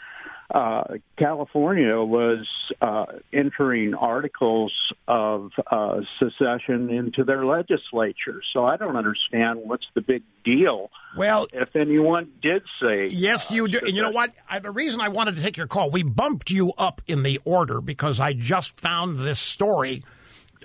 uh, 0.54 0.84
California 1.18 1.95
was 2.02 2.45
uh, 2.82 3.06
entering 3.32 3.93
articles 3.93 4.74
of 5.08 5.52
uh, 5.72 6.02
secession 6.20 6.89
into 6.89 7.24
their 7.24 7.45
legislature. 7.45 8.41
So 8.54 8.66
I 8.66 8.76
don't 8.76 8.97
understand 8.97 9.62
what's 9.64 9.86
the 9.95 10.02
big 10.02 10.24
deal. 10.43 10.91
Well, 11.16 11.47
if 11.54 11.76
anyone 11.76 12.32
did 12.41 12.64
say 12.82 13.08
yes, 13.08 13.49
you 13.49 13.68
do. 13.68 13.80
And 13.80 13.95
you 13.95 14.02
know 14.02 14.12
what? 14.12 14.34
I, 14.49 14.60
the 14.60 14.72
reason 14.72 14.99
I 14.99 15.08
wanted 15.08 15.36
to 15.36 15.41
take 15.41 15.56
your 15.56 15.68
call, 15.68 15.89
we 15.89 16.04
bumped 16.04 16.49
you 16.49 16.74
up 16.78 17.02
in 17.08 17.24
the 17.24 17.39
order 17.45 17.80
because 17.80 18.20
I 18.20 18.34
just 18.34 18.80
found 18.80 19.20
this 19.20 19.39
story 19.39 20.04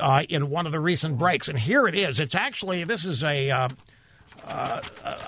uh, 0.00 0.24
in 0.28 0.50
one 0.50 0.66
of 0.66 0.72
the 0.72 0.80
recent 0.80 1.16
breaks, 1.16 1.48
and 1.48 1.58
here 1.58 1.86
it 1.86 1.94
is. 1.94 2.18
It's 2.18 2.34
actually 2.34 2.84
this 2.84 3.04
is 3.04 3.22
a. 3.22 3.50
Uh, 3.50 3.68
uh, 4.48 4.80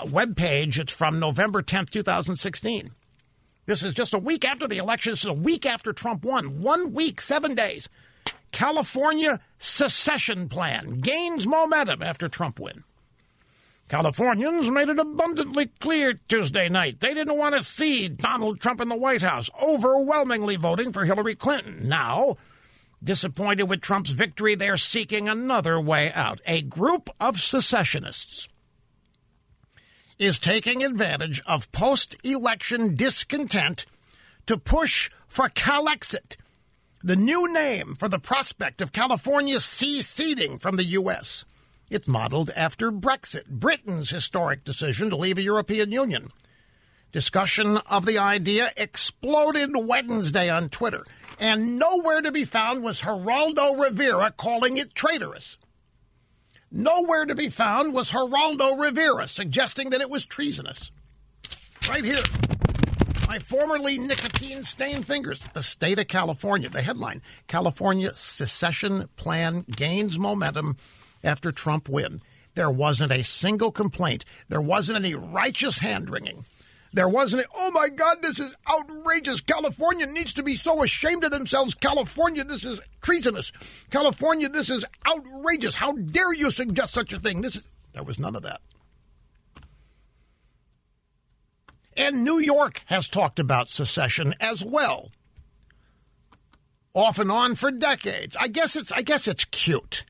a 0.02 0.06
web 0.06 0.36
page. 0.36 0.78
It's 0.78 0.92
from 0.92 1.18
November 1.18 1.60
10th, 1.60 1.90
2016. 1.90 2.92
This 3.68 3.82
is 3.82 3.92
just 3.92 4.14
a 4.14 4.18
week 4.18 4.46
after 4.46 4.66
the 4.66 4.78
election. 4.78 5.12
This 5.12 5.24
is 5.24 5.26
a 5.26 5.34
week 5.34 5.66
after 5.66 5.92
Trump 5.92 6.24
won. 6.24 6.62
One 6.62 6.94
week, 6.94 7.20
seven 7.20 7.54
days. 7.54 7.86
California 8.50 9.40
secession 9.58 10.48
plan 10.48 11.02
gains 11.02 11.46
momentum 11.46 12.02
after 12.02 12.30
Trump 12.30 12.58
win. 12.58 12.82
Californians 13.90 14.70
made 14.70 14.88
it 14.88 14.98
abundantly 14.98 15.66
clear 15.80 16.14
Tuesday 16.28 16.70
night 16.70 17.00
they 17.00 17.12
didn't 17.12 17.36
want 17.36 17.56
to 17.56 17.62
see 17.62 18.08
Donald 18.08 18.58
Trump 18.58 18.80
in 18.80 18.88
the 18.88 18.96
White 18.96 19.20
House, 19.20 19.50
overwhelmingly 19.62 20.56
voting 20.56 20.90
for 20.90 21.04
Hillary 21.04 21.34
Clinton. 21.34 21.90
Now, 21.90 22.38
disappointed 23.04 23.64
with 23.64 23.82
Trump's 23.82 24.12
victory, 24.12 24.54
they're 24.54 24.78
seeking 24.78 25.28
another 25.28 25.78
way 25.78 26.10
out. 26.14 26.40
A 26.46 26.62
group 26.62 27.10
of 27.20 27.38
secessionists 27.38 28.48
is 30.18 30.38
taking 30.38 30.82
advantage 30.82 31.40
of 31.46 31.70
post 31.70 32.16
election 32.24 32.96
discontent 32.96 33.86
to 34.46 34.56
push 34.56 35.10
for 35.26 35.48
Calexit, 35.48 36.36
the 37.02 37.16
new 37.16 37.52
name 37.52 37.94
for 37.94 38.08
the 38.08 38.18
prospect 38.18 38.80
of 38.80 38.92
California 38.92 39.60
seceding 39.60 40.58
from 40.58 40.76
the 40.76 40.84
U.S. 40.84 41.44
It's 41.90 42.08
modeled 42.08 42.50
after 42.56 42.90
Brexit, 42.90 43.46
Britain's 43.46 44.10
historic 44.10 44.64
decision 44.64 45.08
to 45.10 45.16
leave 45.16 45.36
the 45.36 45.42
European 45.42 45.92
Union. 45.92 46.32
Discussion 47.12 47.78
of 47.88 48.04
the 48.04 48.18
idea 48.18 48.72
exploded 48.76 49.70
Wednesday 49.74 50.50
on 50.50 50.68
Twitter, 50.68 51.04
and 51.38 51.78
nowhere 51.78 52.20
to 52.20 52.32
be 52.32 52.44
found 52.44 52.82
was 52.82 53.02
Geraldo 53.02 53.80
Rivera 53.80 54.32
calling 54.32 54.76
it 54.76 54.94
traitorous. 54.94 55.56
Nowhere 56.70 57.24
to 57.24 57.34
be 57.34 57.48
found 57.48 57.94
was 57.94 58.10
Geraldo 58.10 58.78
Rivera 58.78 59.26
suggesting 59.26 59.90
that 59.90 60.02
it 60.02 60.10
was 60.10 60.26
treasonous. 60.26 60.90
Right 61.88 62.04
here. 62.04 62.22
My 63.26 63.38
formerly 63.38 63.98
nicotine 63.98 64.62
stained 64.62 65.06
fingers. 65.06 65.44
The 65.54 65.62
state 65.62 65.98
of 65.98 66.08
California. 66.08 66.68
The 66.68 66.82
headline 66.82 67.22
California 67.46 68.12
secession 68.14 69.08
plan 69.16 69.64
gains 69.70 70.18
momentum 70.18 70.76
after 71.24 71.52
Trump 71.52 71.88
win. 71.88 72.20
There 72.54 72.70
wasn't 72.70 73.12
a 73.12 73.24
single 73.24 73.72
complaint. 73.72 74.24
There 74.48 74.60
wasn't 74.60 74.98
any 74.98 75.14
righteous 75.14 75.78
hand 75.78 76.10
wringing. 76.10 76.44
There 76.98 77.08
wasn't, 77.08 77.44
a, 77.44 77.48
oh 77.54 77.70
my 77.70 77.90
God, 77.90 78.22
this 78.22 78.40
is 78.40 78.56
outrageous. 78.68 79.40
California 79.40 80.04
needs 80.04 80.32
to 80.32 80.42
be 80.42 80.56
so 80.56 80.82
ashamed 80.82 81.22
of 81.22 81.30
themselves. 81.30 81.72
California, 81.74 82.42
this 82.42 82.64
is 82.64 82.80
treasonous. 83.02 83.52
California, 83.88 84.48
this 84.48 84.68
is 84.68 84.84
outrageous. 85.06 85.76
How 85.76 85.92
dare 85.92 86.34
you 86.34 86.50
suggest 86.50 86.92
such 86.92 87.12
a 87.12 87.20
thing? 87.20 87.40
This 87.40 87.54
is, 87.54 87.68
there 87.92 88.02
was 88.02 88.18
none 88.18 88.34
of 88.34 88.42
that. 88.42 88.62
And 91.96 92.24
New 92.24 92.40
York 92.40 92.82
has 92.86 93.08
talked 93.08 93.38
about 93.38 93.68
secession 93.68 94.34
as 94.40 94.64
well. 94.64 95.12
Off 96.94 97.20
and 97.20 97.30
on 97.30 97.54
for 97.54 97.70
decades. 97.70 98.36
I 98.40 98.48
guess 98.48 98.74
it's 98.74 98.90
I 98.90 99.02
guess 99.02 99.28
it's 99.28 99.44
cute 99.44 100.04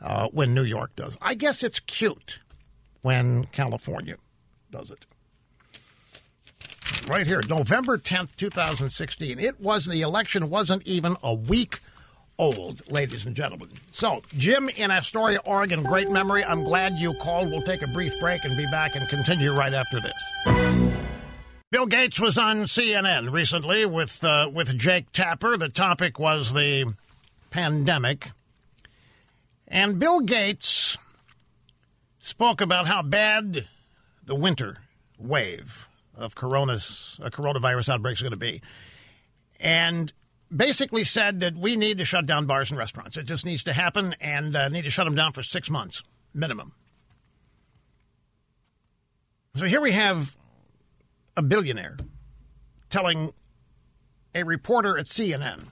uh, 0.00 0.26
when 0.32 0.54
New 0.54 0.64
York 0.64 0.96
does. 0.96 1.16
I 1.22 1.34
guess 1.34 1.62
it's 1.62 1.78
cute 1.78 2.40
when 3.02 3.44
California 3.44 4.16
does 4.72 4.90
it 4.90 5.06
right 7.08 7.26
here, 7.26 7.40
November 7.48 7.98
10th, 7.98 8.36
2016. 8.36 9.38
It 9.38 9.60
was 9.60 9.86
the 9.86 10.02
election 10.02 10.50
wasn't 10.50 10.86
even 10.86 11.16
a 11.22 11.34
week 11.34 11.80
old, 12.38 12.82
ladies 12.90 13.26
and 13.26 13.36
gentlemen. 13.36 13.68
So, 13.92 14.22
Jim 14.36 14.70
in 14.70 14.90
Astoria, 14.90 15.40
Oregon, 15.44 15.82
great 15.82 16.10
memory. 16.10 16.42
I'm 16.44 16.64
glad 16.64 16.94
you 16.98 17.12
called. 17.14 17.50
We'll 17.50 17.62
take 17.62 17.82
a 17.82 17.86
brief 17.88 18.18
break 18.18 18.44
and 18.44 18.56
be 18.56 18.66
back 18.66 18.96
and 18.96 19.06
continue 19.08 19.52
right 19.52 19.74
after 19.74 20.00
this. 20.00 20.90
Bill 21.70 21.86
Gates 21.86 22.18
was 22.18 22.38
on 22.38 22.62
CNN 22.62 23.30
recently 23.30 23.86
with 23.86 24.24
uh, 24.24 24.50
with 24.52 24.76
Jake 24.76 25.12
Tapper. 25.12 25.56
The 25.56 25.68
topic 25.68 26.18
was 26.18 26.52
the 26.52 26.94
pandemic, 27.50 28.30
and 29.68 29.98
Bill 29.98 30.20
Gates 30.20 30.96
spoke 32.18 32.60
about 32.60 32.86
how 32.86 33.02
bad 33.02 33.68
the 34.24 34.34
winter 34.34 34.78
wave 35.18 35.89
of 36.16 36.34
coronas, 36.34 37.18
a 37.22 37.30
coronavirus 37.30 37.90
outbreak 37.90 38.14
is 38.14 38.22
going 38.22 38.32
to 38.32 38.38
be. 38.38 38.62
And 39.58 40.12
basically 40.54 41.04
said 41.04 41.40
that 41.40 41.54
we 41.54 41.76
need 41.76 41.98
to 41.98 42.04
shut 42.04 42.26
down 42.26 42.46
bars 42.46 42.70
and 42.70 42.78
restaurants. 42.78 43.16
It 43.16 43.24
just 43.24 43.46
needs 43.46 43.64
to 43.64 43.72
happen 43.72 44.14
and 44.20 44.56
uh, 44.56 44.68
need 44.68 44.84
to 44.84 44.90
shut 44.90 45.04
them 45.04 45.14
down 45.14 45.32
for 45.32 45.42
six 45.42 45.70
months 45.70 46.02
minimum. 46.34 46.72
So 49.56 49.66
here 49.66 49.80
we 49.80 49.92
have 49.92 50.36
a 51.36 51.42
billionaire 51.42 51.96
telling 52.88 53.32
a 54.34 54.44
reporter 54.44 54.96
at 54.98 55.06
CNN 55.06 55.64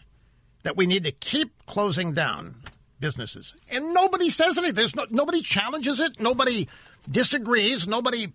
that 0.62 0.76
we 0.76 0.86
need 0.86 1.04
to 1.04 1.12
keep 1.12 1.52
closing 1.66 2.12
down 2.12 2.56
businesses. 2.98 3.54
And 3.70 3.94
nobody 3.94 4.30
says 4.30 4.58
anything. 4.58 4.74
There's 4.74 4.96
no, 4.96 5.06
nobody 5.10 5.42
challenges 5.42 6.00
it. 6.00 6.20
Nobody 6.20 6.68
disagrees. 7.08 7.86
Nobody 7.86 8.32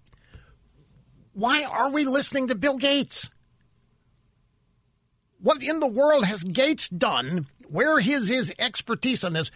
why 1.34 1.64
are 1.64 1.90
we 1.90 2.06
listening 2.06 2.48
to 2.48 2.56
Bill 2.56 2.78
Gates? 2.78 3.30
What 5.42 5.62
in 5.62 5.80
the 5.80 5.88
world 5.88 6.26
has 6.26 6.44
Gates 6.44 6.88
done? 6.90 7.48
Where 7.68 8.00
is 8.00 8.28
his 8.28 8.54
expertise 8.60 9.24
on 9.24 9.34
this? 9.34 9.52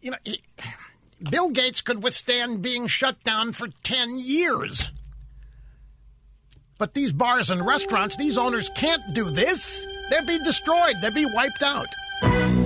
You 0.00 0.12
know, 0.12 0.16
he, 0.24 0.40
Bill 1.22 1.50
Gates 1.50 1.80
could 1.80 2.02
withstand 2.02 2.62
being 2.62 2.86
shut 2.86 3.22
down 3.24 3.52
for 3.52 3.68
10 3.82 4.18
years. 4.18 4.90
But 6.78 6.94
these 6.94 7.12
bars 7.12 7.50
and 7.50 7.64
restaurants, 7.64 8.16
these 8.16 8.36
owners 8.36 8.68
can't 8.76 9.02
do 9.14 9.30
this. 9.30 9.86
They'd 10.10 10.26
be 10.26 10.38
destroyed, 10.38 10.94
they'd 11.00 11.14
be 11.14 11.26
wiped 11.34 11.62
out. 11.62 12.65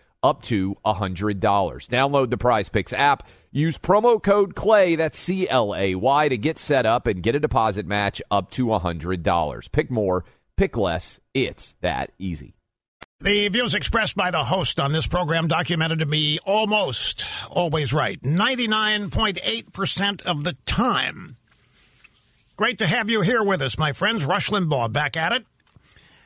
up 0.23 0.41
to 0.43 0.77
$100. 0.85 1.39
Download 1.39 2.29
the 2.29 2.37
Prize 2.37 2.69
Picks 2.69 2.93
app. 2.93 3.27
Use 3.51 3.77
promo 3.77 4.23
code 4.23 4.55
CLAY, 4.55 4.95
that's 4.95 5.19
C 5.19 5.49
L 5.49 5.75
A 5.75 5.95
Y, 5.95 6.29
to 6.29 6.37
get 6.37 6.57
set 6.57 6.85
up 6.85 7.05
and 7.05 7.21
get 7.21 7.35
a 7.35 7.39
deposit 7.39 7.85
match 7.85 8.21
up 8.31 8.49
to 8.51 8.67
$100. 8.67 9.71
Pick 9.73 9.91
more, 9.91 10.23
pick 10.55 10.77
less. 10.77 11.19
It's 11.33 11.75
that 11.81 12.13
easy. 12.17 12.55
The 13.19 13.49
views 13.49 13.75
expressed 13.75 14.15
by 14.15 14.31
the 14.31 14.43
host 14.43 14.79
on 14.79 14.93
this 14.93 15.05
program 15.05 15.47
documented 15.47 15.99
to 15.99 16.07
be 16.07 16.39
almost 16.43 17.25
always 17.51 17.93
right. 17.93 18.19
99.8% 18.21 20.25
of 20.25 20.43
the 20.43 20.53
time. 20.65 21.37
Great 22.57 22.79
to 22.79 22.87
have 22.87 23.11
you 23.11 23.21
here 23.21 23.43
with 23.43 23.61
us, 23.61 23.77
my 23.77 23.93
friends. 23.93 24.25
Rush 24.25 24.49
Limbaugh 24.49 24.91
back 24.91 25.15
at 25.17 25.33
it. 25.33 25.45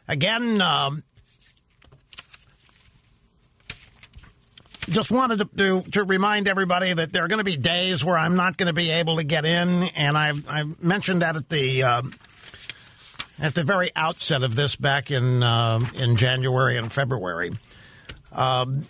Again, 0.07 0.61
um, 0.61 1.03
just 4.89 5.11
wanted 5.11 5.39
to, 5.39 5.45
to, 5.57 5.91
to 5.91 6.03
remind 6.03 6.47
everybody 6.47 6.93
that 6.93 7.11
there 7.11 7.23
are 7.23 7.27
going 7.27 7.39
to 7.39 7.43
be 7.43 7.57
days 7.57 8.03
where 8.03 8.17
I'm 8.17 8.35
not 8.35 8.57
going 8.57 8.67
to 8.67 8.73
be 8.73 8.91
able 8.91 9.17
to 9.17 9.23
get 9.23 9.45
in, 9.45 9.83
and 9.95 10.17
I've, 10.17 10.47
I've 10.47 10.83
mentioned 10.83 11.21
that 11.21 11.35
at 11.35 11.49
the 11.49 11.83
uh, 11.83 12.01
at 13.39 13.53
the 13.53 13.63
very 13.63 13.91
outset 13.95 14.43
of 14.43 14.55
this 14.55 14.75
back 14.75 15.11
in 15.11 15.43
uh, 15.43 15.79
in 15.95 16.15
January 16.17 16.77
and 16.77 16.91
February. 16.91 17.51
Um, 18.31 18.83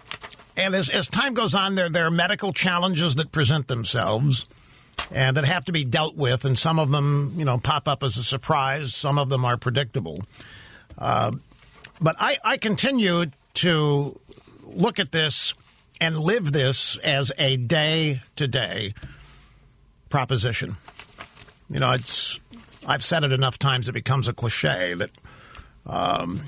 and 0.58 0.74
as, 0.74 0.90
as 0.90 1.08
time 1.08 1.34
goes 1.34 1.56
on, 1.56 1.76
there 1.76 1.90
there 1.90 2.06
are 2.06 2.12
medical 2.12 2.54
challenges 2.54 3.16
that 3.16 3.32
present 3.32 3.68
themselves 3.68 4.46
and 5.12 5.38
that 5.38 5.46
have 5.46 5.66
to 5.66 5.72
be 5.72 5.84
dealt 5.84 6.16
with, 6.16 6.46
and 6.46 6.58
some 6.58 6.80
of 6.80 6.92
them, 6.92 7.34
you 7.38 7.46
know, 7.46 7.58
pop 7.58 7.88
up 7.88 8.04
as 8.04 8.18
a 8.18 8.24
surprise. 8.24 8.96
Some 8.96 9.18
of 9.18 9.30
them 9.30 9.46
are 9.46 9.58
predictable. 9.58 10.24
Uh, 10.98 11.32
but 12.02 12.16
I, 12.20 12.38
I 12.44 12.58
continue 12.58 13.26
to 13.56 14.20
look 14.64 15.00
at 15.00 15.12
this 15.12 15.54
and 16.00 16.18
live 16.20 16.52
this 16.52 16.98
as 16.98 17.32
a 17.38 17.58
day 17.58 18.22
to 18.36 18.48
day 18.48 18.94
proposition. 20.10 20.78
You 21.70 21.80
know, 21.80 21.92
it's 21.92 22.40
I've 22.88 23.04
said 23.04 23.24
it 23.24 23.32
enough 23.32 23.58
times 23.58 23.90
it 23.90 23.94
becomes 23.94 24.28
a 24.28 24.34
cliche 24.34 24.94
that 24.94 25.10
um, 25.86 26.42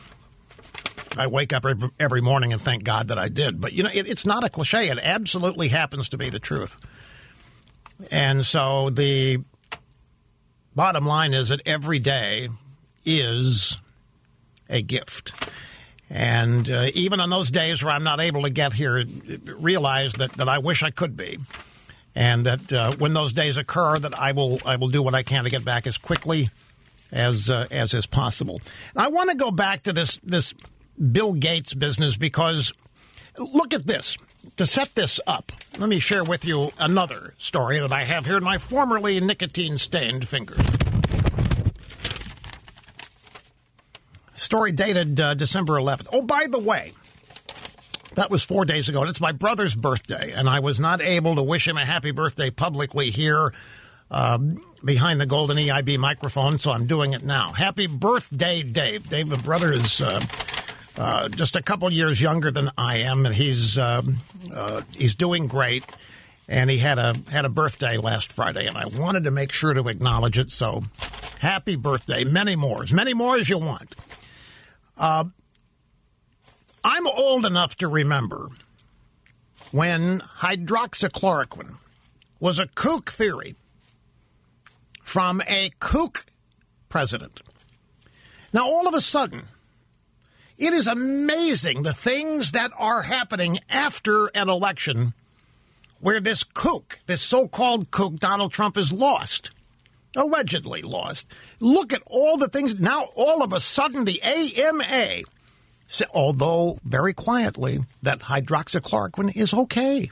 I 1.18 1.28
wake 1.28 1.54
up 1.54 1.66
every, 2.00 2.22
morning 2.22 2.54
and 2.54 2.62
thank 2.62 2.84
God 2.84 3.08
that 3.08 3.18
I 3.18 3.30
did. 3.30 3.60
But 3.60 3.74
you 3.74 3.84
know, 3.84 3.90
it, 3.94 4.08
it's 4.08 4.26
not 4.26 4.44
a 4.44 4.50
cliche. 4.50 4.90
It 4.90 5.00
absolutely 5.02 5.70
happens 5.70 6.10
to 6.10 6.18
be 6.18 6.30
the 6.30 6.40
truth. 6.40 6.78
And 8.12 8.46
so 8.46 8.90
the 8.90 9.44
bottom 10.76 11.06
line 11.06 11.34
is 11.34 11.50
that 11.50 11.62
every 11.66 12.00
day 12.00 12.50
is 13.04 13.80
a 14.70 14.82
gift. 14.82 15.34
And 16.10 16.70
uh, 16.70 16.88
even 16.94 17.20
on 17.20 17.30
those 17.30 17.52
days 17.52 17.84
where 17.84 17.94
I'm 17.94 18.04
not 18.04 18.20
able 18.20 18.44
to 18.44 18.50
get 18.50 18.74
here, 18.74 19.04
realize 19.46 20.14
that, 20.14 20.34
that 20.34 20.48
I 20.48 20.60
wish 20.60 20.84
I 20.84 20.90
could 20.90 21.18
be. 21.18 21.40
And 22.16 22.46
that 22.46 22.74
uh, 22.74 22.96
when 22.96 23.14
those 23.14 23.34
days 23.34 23.58
occur, 23.58 23.98
that 23.98 24.18
I 24.18 24.32
will 24.32 24.60
I 24.66 24.78
will 24.78 24.88
do 24.88 25.04
what 25.04 25.14
I 25.14 25.22
can 25.22 25.44
to 25.44 25.52
get 25.52 25.64
back 25.64 25.86
as 25.86 26.00
quickly 26.00 26.50
as 27.12 27.50
uh, 27.50 27.68
as 27.70 27.94
is 27.94 28.08
possible. 28.08 28.60
I 28.96 29.10
want 29.10 29.30
to 29.30 29.36
go 29.38 29.52
back 29.52 29.84
to 29.84 29.94
this 29.94 30.20
this 30.24 30.54
Bill 31.12 31.34
Gates 31.34 31.76
business 31.76 32.18
because 32.18 32.74
look 33.38 33.74
at 33.74 33.86
this. 33.86 34.18
To 34.56 34.66
set 34.66 34.96
this 34.96 35.20
up, 35.28 35.52
let 35.78 35.90
me 35.90 36.00
share 36.00 36.24
with 36.24 36.46
you 36.46 36.72
another 36.80 37.36
story 37.38 37.80
that 37.80 37.92
I 37.92 38.06
have 38.06 38.26
here 38.26 38.38
in 38.38 38.44
my 38.44 38.58
formerly 38.58 39.20
nicotine 39.20 39.78
stained 39.78 40.28
fingers. 40.28 40.66
Story 44.38 44.72
dated 44.72 45.20
uh, 45.20 45.34
December 45.34 45.74
11th. 45.74 46.10
Oh, 46.14 46.22
by 46.22 46.46
the 46.48 46.60
way, 46.60 46.92
that 48.14 48.30
was 48.30 48.44
four 48.44 48.66
days 48.66 48.88
ago, 48.88 49.02
and 49.02 49.10
it's 49.10 49.20
my 49.20 49.32
brother's 49.32 49.76
birthday, 49.76 50.32
and 50.32 50.48
I 50.48 50.60
was 50.60 50.80
not 50.80 51.02
able 51.02 51.36
to 51.36 51.44
wish 51.44 51.68
him 51.68 51.76
a 51.76 51.84
happy 51.84 52.12
birthday 52.12 52.52
publicly 52.52 53.10
here 53.10 53.52
um, 54.12 54.64
behind 54.86 55.20
the 55.20 55.26
golden 55.26 55.58
EIB 55.58 55.98
microphone, 55.98 56.60
so 56.60 56.72
I'm 56.72 56.86
doing 56.86 57.14
it 57.14 57.24
now. 57.24 57.52
Happy 57.52 57.88
birthday, 57.88 58.62
Dave. 58.62 59.10
Dave, 59.10 59.28
the 59.30 59.38
brother, 59.38 59.72
is 59.72 60.02
uh, 60.02 60.22
uh, 60.98 61.30
just 61.30 61.56
a 61.56 61.64
couple 61.64 61.92
years 61.92 62.22
younger 62.22 62.52
than 62.52 62.70
I 62.78 62.98
am, 62.98 63.26
and 63.26 63.34
he's 63.34 63.80
um, 63.80 64.18
uh, 64.54 64.82
he's 64.92 65.16
doing 65.16 65.48
great. 65.48 65.84
And 66.50 66.70
he 66.70 66.78
had 66.78 66.98
a 66.98 67.14
had 67.30 67.44
a 67.44 67.50
birthday 67.50 67.98
last 67.98 68.32
Friday, 68.32 68.68
and 68.68 68.78
I 68.78 68.86
wanted 68.86 69.26
to 69.26 69.32
make 69.32 69.52
sure 69.52 69.74
to 69.74 69.90
acknowledge 69.90 70.38
it. 70.38 70.52
So, 70.52 70.84
happy 71.40 71.76
birthday! 71.76 72.24
Many 72.24 72.56
more, 72.56 72.84
as 72.84 72.94
many 72.94 73.14
more 73.14 73.36
as 73.36 73.50
you 73.50 73.58
want. 73.58 73.96
Uh, 74.98 75.26
I'm 76.84 77.08
old 77.08 77.46
enough 77.46 77.76
to 77.78 77.88
remember 77.88 78.50
when 79.72 80.22
hydroxychloroquine 80.40 81.76
was 82.40 82.60
a 82.60 82.68
kook 82.68 83.12
theory 83.12 83.56
from 85.04 85.42
a 85.48 85.72
kook 85.80 86.26
president. 86.90 87.42
Now, 88.54 88.66
all 88.66 88.88
of 88.88 88.94
a 88.94 89.02
sudden, 89.02 89.44
it 90.58 90.74
is 90.74 90.88
amazing 90.88 91.84
the 91.84 91.94
things 91.94 92.52
that 92.54 92.72
are 92.78 93.04
happening 93.04 93.60
after 93.70 94.28
an 94.28 94.50
election 94.50 95.14
where 96.00 96.20
this 96.20 96.44
kook, 96.44 97.00
this 97.06 97.22
so 97.22 97.48
called 97.48 97.92
kook, 97.92 98.16
Donald 98.16 98.52
Trump, 98.52 98.78
is 98.78 98.94
lost. 98.94 99.52
Allegedly 100.18 100.82
lost. 100.82 101.28
Look 101.60 101.94
at 101.94 102.02
all 102.08 102.38
the 102.38 102.50
things. 102.50 102.80
Now, 102.80 103.10
all 103.16 103.44
of 103.44 103.54
a 103.54 103.60
sudden, 103.60 104.04
the 104.04 104.22
AMA, 104.24 105.22
although 106.12 106.80
very 106.84 107.14
quietly, 107.14 107.80
that 108.02 108.20
hydroxychloroquine 108.20 109.38
is 109.38 109.54
okay. 109.54 110.10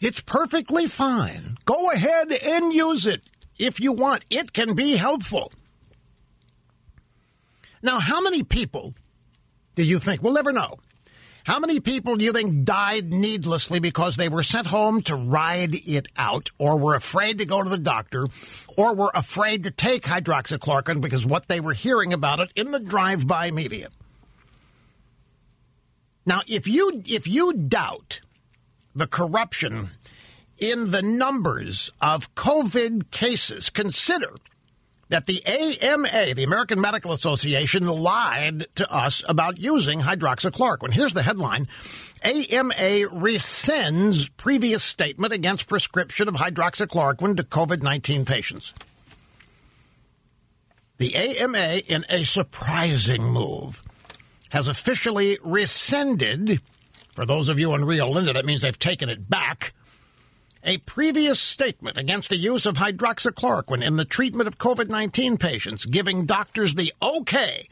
It's 0.00 0.20
perfectly 0.20 0.86
fine. 0.86 1.56
Go 1.64 1.90
ahead 1.90 2.32
and 2.32 2.72
use 2.72 3.06
it 3.06 3.22
if 3.58 3.80
you 3.80 3.92
want. 3.92 4.24
It 4.30 4.52
can 4.52 4.74
be 4.74 4.96
helpful. 4.96 5.52
Now, 7.82 7.98
how 7.98 8.20
many 8.20 8.44
people 8.44 8.94
do 9.74 9.84
you 9.84 9.98
think? 9.98 10.22
We'll 10.22 10.34
never 10.34 10.52
know. 10.52 10.78
How 11.44 11.58
many 11.58 11.80
people 11.80 12.16
do 12.16 12.24
you 12.24 12.32
think 12.32 12.64
died 12.64 13.12
needlessly 13.12 13.80
because 13.80 14.16
they 14.16 14.28
were 14.28 14.44
sent 14.44 14.68
home 14.68 15.02
to 15.02 15.16
ride 15.16 15.74
it 15.74 16.06
out, 16.16 16.50
or 16.58 16.78
were 16.78 16.94
afraid 16.94 17.38
to 17.38 17.46
go 17.46 17.62
to 17.62 17.68
the 17.68 17.78
doctor, 17.78 18.26
or 18.76 18.94
were 18.94 19.10
afraid 19.12 19.64
to 19.64 19.70
take 19.72 20.04
hydroxychloroquine 20.04 21.00
because 21.00 21.26
what 21.26 21.48
they 21.48 21.58
were 21.58 21.72
hearing 21.72 22.12
about 22.12 22.38
it 22.38 22.52
in 22.54 22.70
the 22.70 22.78
drive-by 22.78 23.50
media? 23.50 23.88
Now, 26.24 26.42
if 26.46 26.68
you 26.68 27.02
if 27.06 27.26
you 27.26 27.52
doubt 27.52 28.20
the 28.94 29.08
corruption 29.08 29.88
in 30.58 30.92
the 30.92 31.02
numbers 31.02 31.90
of 32.00 32.32
COVID 32.36 33.10
cases, 33.10 33.68
consider 33.68 34.36
that 35.12 35.26
the 35.26 35.44
AMA, 35.44 36.34
the 36.34 36.42
American 36.42 36.80
Medical 36.80 37.12
Association, 37.12 37.86
lied 37.86 38.64
to 38.76 38.90
us 38.90 39.22
about 39.28 39.58
using 39.60 40.00
hydroxychloroquine. 40.00 40.90
Here's 40.90 41.12
the 41.12 41.22
headline 41.22 41.68
AMA 42.24 43.10
rescinds 43.12 44.30
previous 44.38 44.82
statement 44.82 45.34
against 45.34 45.68
prescription 45.68 46.28
of 46.28 46.36
hydroxychloroquine 46.36 47.36
to 47.36 47.42
COVID 47.42 47.82
19 47.82 48.24
patients. 48.24 48.72
The 50.96 51.14
AMA, 51.14 51.82
in 51.86 52.06
a 52.08 52.24
surprising 52.24 53.22
move, 53.22 53.82
has 54.48 54.66
officially 54.66 55.36
rescinded, 55.42 56.62
for 57.14 57.26
those 57.26 57.50
of 57.50 57.58
you 57.58 57.74
in 57.74 57.84
Rio 57.84 58.08
Linda, 58.08 58.32
that 58.32 58.46
means 58.46 58.62
they've 58.62 58.78
taken 58.78 59.10
it 59.10 59.28
back 59.28 59.74
a 60.64 60.78
previous 60.78 61.40
statement 61.40 61.98
against 61.98 62.28
the 62.28 62.36
use 62.36 62.66
of 62.66 62.76
hydroxychloroquine 62.76 63.82
in 63.82 63.96
the 63.96 64.04
treatment 64.04 64.46
of 64.46 64.58
COVID 64.58 64.88
19 64.88 65.36
patients, 65.38 65.84
giving 65.84 66.26
doctors 66.26 66.74
the 66.74 66.92
okay 67.02 67.66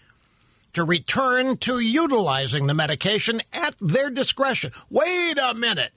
to 0.72 0.84
return 0.84 1.57
to 1.59 1.78
utilizing 1.78 2.66
the 2.66 2.74
medication 2.74 3.41
at 3.53 3.74
their 3.80 4.11
discretion. 4.11 4.72
Wait 4.88 5.38
a 5.38 5.55
minute. 5.55 5.93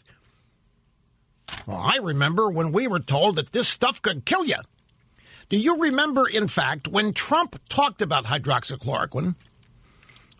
Well, 1.68 1.78
I 1.78 1.98
remember 1.98 2.50
when 2.50 2.72
we 2.72 2.88
were 2.88 3.00
told 3.00 3.36
that 3.36 3.52
this 3.52 3.68
stuff 3.68 4.02
could 4.02 4.26
kill 4.26 4.46
you. 4.46 4.58
Do 5.50 5.58
you 5.58 5.80
remember, 5.80 6.28
in 6.28 6.48
fact, 6.48 6.88
when 6.88 7.14
Trump 7.14 7.60
talked 7.70 8.02
about 8.02 8.26
hydroxychloroquine 8.26 9.36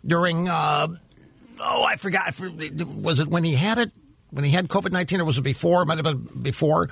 during, 0.04 0.48
uh, 0.48 0.88
oh, 1.60 1.82
I 1.84 1.96
forgot, 1.96 2.34
was 2.40 3.20
it 3.20 3.28
when 3.28 3.44
he 3.44 3.54
had 3.54 3.78
it 3.78 3.92
when 4.34 4.44
he 4.44 4.50
had 4.50 4.68
COVID 4.68 4.92
19, 4.92 5.20
or 5.20 5.24
was 5.24 5.38
it 5.38 5.42
before? 5.42 5.82
It 5.82 5.86
might 5.86 5.98
have 5.98 6.04
been 6.04 6.42
before. 6.42 6.90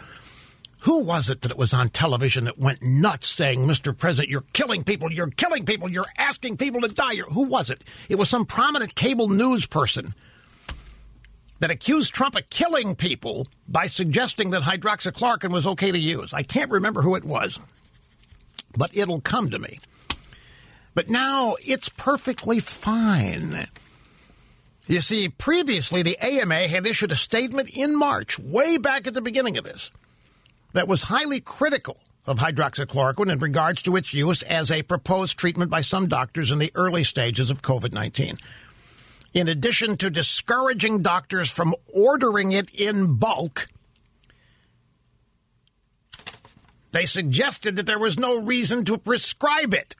Who 0.82 1.04
was 1.04 1.30
it 1.30 1.42
that 1.42 1.52
it 1.52 1.58
was 1.58 1.72
on 1.72 1.90
television 1.90 2.46
that 2.46 2.58
went 2.58 2.82
nuts 2.82 3.28
saying, 3.28 3.60
Mr. 3.68 3.96
President, 3.96 4.30
you're 4.30 4.44
killing 4.52 4.82
people, 4.82 5.12
you're 5.12 5.28
killing 5.28 5.64
people, 5.64 5.88
you're 5.88 6.04
asking 6.18 6.56
people 6.56 6.80
to 6.80 6.88
die? 6.88 7.16
Who 7.16 7.44
was 7.48 7.70
it? 7.70 7.84
It 8.08 8.16
was 8.16 8.28
some 8.28 8.46
prominent 8.46 8.96
cable 8.96 9.28
news 9.28 9.64
person 9.64 10.12
that 11.60 11.70
accused 11.70 12.12
Trump 12.12 12.34
of 12.34 12.50
killing 12.50 12.96
people 12.96 13.46
by 13.68 13.86
suggesting 13.86 14.50
that 14.50 14.62
hydroxychloroquine 14.62 15.52
was 15.52 15.68
okay 15.68 15.92
to 15.92 15.98
use. 15.98 16.34
I 16.34 16.42
can't 16.42 16.72
remember 16.72 17.02
who 17.02 17.14
it 17.14 17.24
was, 17.24 17.60
but 18.76 18.96
it'll 18.96 19.20
come 19.20 19.50
to 19.50 19.60
me. 19.60 19.78
But 20.96 21.08
now 21.08 21.54
it's 21.64 21.88
perfectly 21.88 22.58
fine. 22.58 23.68
You 24.92 25.00
see, 25.00 25.30
previously 25.30 26.02
the 26.02 26.18
AMA 26.18 26.68
had 26.68 26.86
issued 26.86 27.12
a 27.12 27.16
statement 27.16 27.70
in 27.70 27.96
March, 27.96 28.38
way 28.38 28.76
back 28.76 29.06
at 29.06 29.14
the 29.14 29.22
beginning 29.22 29.56
of 29.56 29.64
this, 29.64 29.90
that 30.74 30.86
was 30.86 31.04
highly 31.04 31.40
critical 31.40 31.96
of 32.26 32.40
hydroxychloroquine 32.40 33.32
in 33.32 33.38
regards 33.38 33.80
to 33.84 33.96
its 33.96 34.12
use 34.12 34.42
as 34.42 34.70
a 34.70 34.82
proposed 34.82 35.38
treatment 35.38 35.70
by 35.70 35.80
some 35.80 36.08
doctors 36.08 36.50
in 36.50 36.58
the 36.58 36.70
early 36.74 37.04
stages 37.04 37.50
of 37.50 37.62
COVID 37.62 37.94
19. 37.94 38.36
In 39.32 39.48
addition 39.48 39.96
to 39.96 40.10
discouraging 40.10 41.00
doctors 41.00 41.50
from 41.50 41.74
ordering 41.94 42.52
it 42.52 42.68
in 42.74 43.14
bulk, 43.14 43.68
they 46.90 47.06
suggested 47.06 47.76
that 47.76 47.86
there 47.86 47.98
was 47.98 48.18
no 48.18 48.38
reason 48.38 48.84
to 48.84 48.98
prescribe 48.98 49.72
it 49.72 49.94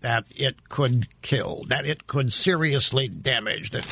that 0.00 0.24
it 0.34 0.68
could 0.68 1.06
kill, 1.22 1.62
that 1.68 1.86
it 1.86 2.06
could 2.06 2.32
seriously 2.32 3.08
damage. 3.08 3.70
That, 3.70 3.86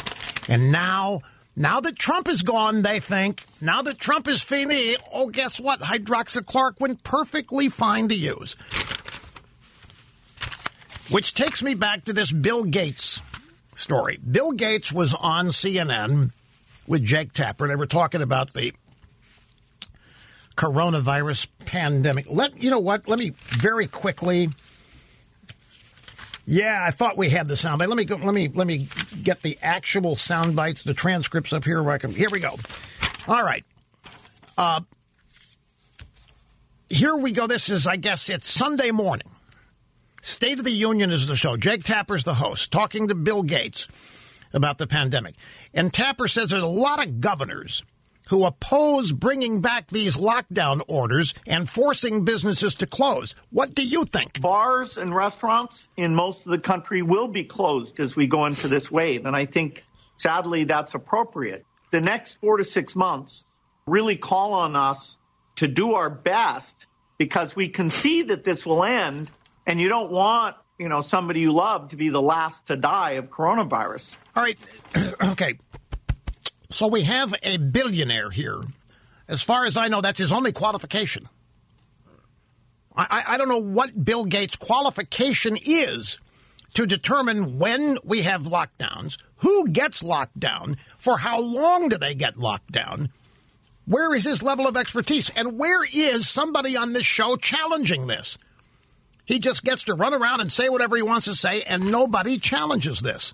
and 0.49 0.71
now, 0.71 1.21
now 1.57 1.81
that 1.81 1.97
Trump 1.97 2.29
is 2.29 2.43
gone, 2.43 2.83
they 2.83 3.01
think, 3.01 3.45
now 3.61 3.83
that 3.83 3.99
Trump 3.99 4.29
is 4.29 4.43
fini, 4.43 4.97
oh, 5.13 5.29
guess 5.29 5.59
what? 5.61 5.81
Hydroxychloroquine 5.81 7.03
perfectly 7.03 7.69
fine 7.69 8.09
to 8.09 8.15
use. 8.15 8.57
Which 11.11 11.35
takes 11.35 11.63
me 11.63 11.75
back 11.75 12.05
to 12.05 12.13
this 12.13 12.33
Bill 12.33 12.65
Gates 12.65 13.21
story. 13.75 14.19
Bill 14.19 14.53
Gates 14.53 14.93
was 14.93 15.15
on 15.15 15.49
CNN 15.49 16.31
with 16.87 17.05
Jake 17.05 17.33
Tapper. 17.33 17.69
They 17.69 17.77
were 17.77 17.87
talking 17.87 18.23
about 18.23 18.53
the 18.53 18.73
coronavirus 20.57 21.49
pandemic. 21.65 22.27
Let 22.29 22.63
you 22.63 22.71
know 22.71 22.79
what? 22.79 23.09
Let 23.09 23.19
me 23.19 23.33
very 23.49 23.87
quickly 23.87 24.51
yeah, 26.47 26.85
I 26.87 26.91
thought 26.91 27.17
we 27.17 27.31
had 27.31 27.49
the 27.49 27.55
soundbite. 27.55 27.89
Let 27.89 27.97
me 27.97 28.05
go, 28.05 28.17
let 28.17 28.35
me 28.35 28.49
let 28.49 28.67
me 28.67 28.89
get 29.23 29.43
the 29.43 29.59
actual 29.63 30.17
sound 30.17 30.57
bites, 30.57 30.83
the 30.83 30.95
transcripts 30.95 31.53
up 31.53 31.65
here. 31.65 31.83
Where 31.83 31.95
I 31.95 31.99
can, 31.99 32.13
here 32.13 32.31
we 32.31 32.41
go. 32.41 32.57
All 33.27 33.43
right. 33.43 33.65
Uh, 34.57 34.81
here 36.89 37.17
we 37.17 37.33
go. 37.33 37.47
This 37.47 37.71
is, 37.71 37.87
I 37.87 37.97
guess, 37.97 38.29
it's 38.29 38.49
Sunday 38.49 38.91
morning. 38.91 39.29
State 40.23 40.59
of 40.59 40.65
the 40.65 40.71
Union 40.71 41.11
is 41.11 41.27
the 41.27 41.37
show. 41.37 41.57
Jake 41.57 41.83
Tapper's 41.83 42.25
the 42.25 42.35
host, 42.35 42.71
talking 42.71 43.09
to 43.09 43.15
Bill 43.15 43.43
Gates 43.43 43.89
about 44.53 44.79
the 44.79 44.87
pandemic. 44.87 45.35
And 45.75 45.93
Tapper 45.93 46.29
says 46.29 46.51
there's 46.51 46.63
a 46.63 46.67
lot 46.67 47.05
of 47.05 47.21
governors 47.21 47.85
who 48.29 48.45
oppose 48.45 49.13
bringing 49.13 49.61
back 49.61 49.89
these 49.89 50.17
lockdown 50.17 50.81
orders 50.89 51.35
and 51.47 51.69
forcing 51.69 52.25
businesses 52.25 52.77
to 52.77 52.87
close. 52.87 53.35
What 53.51 53.75
do 53.75 53.87
you 53.87 54.05
think? 54.05 54.41
Bars 54.41 54.99
and 54.99 55.15
restaurants 55.15 55.89
in 55.97 56.15
most 56.15 56.47
of 56.47 56.53
the 56.53 56.59
country 56.59 57.03
will 57.03 57.29
be 57.29 57.45
closed 57.45 58.01
as 58.01 58.17
we 58.17 58.27
go 58.27 58.47
into 58.47 58.69
this 58.69 58.91
wave. 58.91 59.27
And 59.27 59.37
I 59.37 59.47
think, 59.47 59.85
sadly, 60.17 60.65
that's 60.65 60.95
appropriate. 60.95 61.65
The 61.91 62.01
next 62.01 62.41
four 62.41 62.57
to 62.57 62.65
six 62.65 62.97
months 62.97 63.45
really 63.87 64.17
call 64.17 64.55
on 64.55 64.77
us 64.77 65.19
to 65.57 65.69
do 65.69 65.95
our 65.95 66.11
best 66.11 66.87
because 67.19 67.55
we 67.55 67.69
can 67.69 67.89
see 67.89 68.23
that 68.23 68.45
this 68.45 68.67
will 68.67 68.85
end 68.85 69.31
and 69.67 69.81
you 69.81 69.89
don't 69.89 70.11
want 70.11 70.57
you 70.79 70.89
know 70.89 71.01
somebody 71.01 71.41
you 71.41 71.53
love 71.53 71.91
to 71.91 71.97
be 71.97 72.09
the 72.09 72.23
last 72.23 72.67
to 72.67 72.77
die 72.77 73.13
of 73.13 73.27
coronavirus. 73.31 74.17
All 74.35 74.43
right. 74.43 74.59
okay. 75.31 75.59
So 76.75 76.89
we 76.89 77.03
have 77.03 77.33
a 77.45 77.57
billionaire 77.57 78.31
here. 78.31 78.61
As 79.29 79.45
far 79.45 79.65
as 79.65 79.77
I 79.77 79.87
know, 79.87 80.01
that's 80.01 80.19
his 80.19 80.33
only 80.33 80.51
qualification. 80.51 81.29
I, 82.97 83.23
I, 83.29 83.39
don't 83.39 83.49
know 83.49 83.63
what 83.63 84.05
Bill 84.05 84.25
Gates' 84.25 84.57
qualification 84.57 85.57
is 85.65 86.19
to 86.75 86.85
determine 86.85 87.61
when 87.61 87.99
we 88.03 88.23
have 88.23 88.43
lockdowns, 88.43 89.19
who 89.37 89.69
gets 89.69 90.03
locked 90.03 90.41
down, 90.41 90.77
for 90.99 91.19
how 91.19 91.41
long 91.41 91.91
do 91.91 91.97
they 91.97 92.15
get 92.17 92.39
locked 92.39 92.73
down, 92.73 93.11
where 93.87 94.13
is 94.13 94.25
his 94.25 94.43
level 94.43 94.67
of 94.67 94.77
expertise, 94.77 95.31
and 95.31 95.57
where 95.57 95.85
is 95.85 96.29
somebody 96.29 96.77
on 96.77 96.93
this 96.93 97.07
show 97.07 97.37
challenging 97.37 98.09
this? 98.09 98.37
He 99.25 99.39
just 99.39 99.63
gets 99.63 99.85
to 99.85 99.95
run 99.95 100.13
around 100.13 100.41
and 100.41 100.51
say 100.51 100.69
whatever 100.69 100.97
he 100.97 101.03
wants 101.03 101.27
to 101.27 101.35
say, 101.35 101.63
and 101.63 101.93
nobody 101.93 102.37
challenges 102.37 102.99
this. 102.99 103.33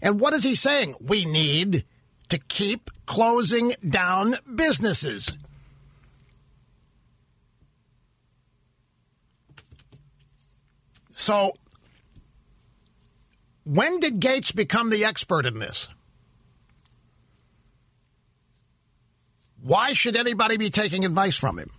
And 0.00 0.18
what 0.18 0.32
is 0.32 0.44
he 0.44 0.54
saying? 0.54 0.94
We 1.00 1.26
need 1.26 1.84
to 2.28 2.38
keep 2.38 2.90
closing 3.06 3.72
down 3.88 4.36
businesses. 4.54 5.34
So, 11.10 11.54
when 13.64 13.98
did 14.00 14.20
Gates 14.20 14.52
become 14.52 14.90
the 14.90 15.04
expert 15.04 15.46
in 15.46 15.58
this? 15.58 15.88
Why 19.60 19.92
should 19.92 20.16
anybody 20.16 20.56
be 20.56 20.70
taking 20.70 21.04
advice 21.04 21.36
from 21.36 21.58
him? 21.58 21.70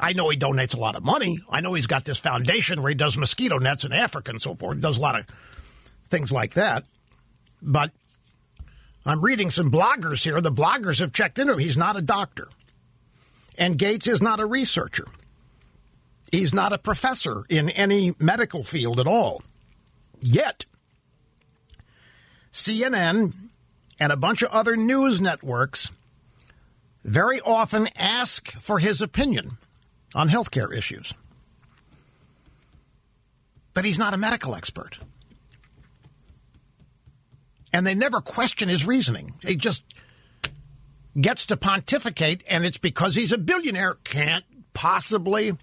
I 0.00 0.12
know 0.12 0.28
he 0.30 0.36
donates 0.36 0.74
a 0.74 0.80
lot 0.80 0.96
of 0.96 1.04
money. 1.04 1.38
I 1.48 1.60
know 1.60 1.74
he's 1.74 1.86
got 1.86 2.04
this 2.04 2.18
foundation 2.18 2.82
where 2.82 2.88
he 2.88 2.96
does 2.96 3.16
mosquito 3.16 3.58
nets 3.58 3.84
in 3.84 3.92
Africa 3.92 4.30
and 4.30 4.42
so 4.42 4.54
forth. 4.54 4.76
He 4.76 4.80
does 4.80 4.98
a 4.98 5.00
lot 5.00 5.20
of 5.20 5.26
things 6.08 6.32
like 6.32 6.54
that. 6.54 6.84
But 7.62 7.92
I'm 9.06 9.20
reading 9.20 9.50
some 9.50 9.70
bloggers 9.70 10.24
here. 10.24 10.40
The 10.40 10.52
bloggers 10.52 11.00
have 11.00 11.12
checked 11.12 11.38
into 11.38 11.52
him. 11.52 11.58
He's 11.58 11.76
not 11.76 11.96
a 11.96 12.02
doctor. 12.02 12.48
And 13.58 13.78
Gates 13.78 14.06
is 14.06 14.22
not 14.22 14.40
a 14.40 14.46
researcher. 14.46 15.06
He's 16.32 16.54
not 16.54 16.72
a 16.72 16.78
professor 16.78 17.44
in 17.48 17.68
any 17.70 18.14
medical 18.18 18.64
field 18.64 18.98
at 18.98 19.06
all. 19.06 19.42
Yet, 20.20 20.64
CNN 22.52 23.32
and 24.00 24.12
a 24.12 24.16
bunch 24.16 24.42
of 24.42 24.50
other 24.50 24.76
news 24.76 25.20
networks 25.20 25.90
very 27.04 27.40
often 27.40 27.88
ask 27.96 28.50
for 28.52 28.78
his 28.78 29.02
opinion 29.02 29.58
on 30.14 30.28
healthcare 30.28 30.74
issues. 30.74 31.12
But 33.74 33.84
he's 33.84 33.98
not 33.98 34.14
a 34.14 34.16
medical 34.16 34.54
expert. 34.54 34.98
And 37.74 37.84
they 37.84 37.96
never 37.96 38.20
question 38.20 38.68
his 38.68 38.86
reasoning. 38.86 39.34
He 39.42 39.56
just 39.56 39.82
gets 41.20 41.46
to 41.46 41.56
pontificate, 41.56 42.44
and 42.48 42.64
it's 42.64 42.78
because 42.78 43.16
he's 43.16 43.32
a 43.32 43.36
billionaire. 43.36 43.94
Can't 44.04 44.44
possibly. 44.74 45.56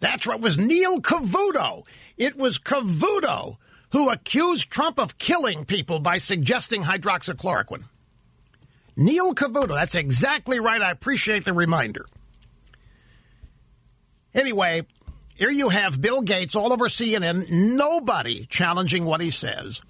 That's 0.00 0.26
what 0.26 0.42
was 0.42 0.58
Neil 0.58 1.00
Cavuto. 1.00 1.86
It 2.18 2.36
was 2.36 2.58
Cavuto 2.58 3.56
who 3.92 4.10
accused 4.10 4.70
Trump 4.70 4.98
of 4.98 5.16
killing 5.16 5.64
people 5.64 5.98
by 5.98 6.18
suggesting 6.18 6.82
hydroxychloroquine. 6.82 7.84
Neil 8.94 9.34
Cavuto. 9.34 9.68
That's 9.68 9.94
exactly 9.94 10.60
right. 10.60 10.82
I 10.82 10.90
appreciate 10.90 11.46
the 11.46 11.54
reminder. 11.54 12.04
Anyway, 14.34 14.82
here 15.36 15.50
you 15.50 15.70
have 15.70 16.02
Bill 16.02 16.20
Gates 16.20 16.54
all 16.54 16.70
over 16.70 16.88
CNN, 16.88 17.48
nobody 17.50 18.44
challenging 18.44 19.06
what 19.06 19.22
he 19.22 19.30
says. 19.30 19.80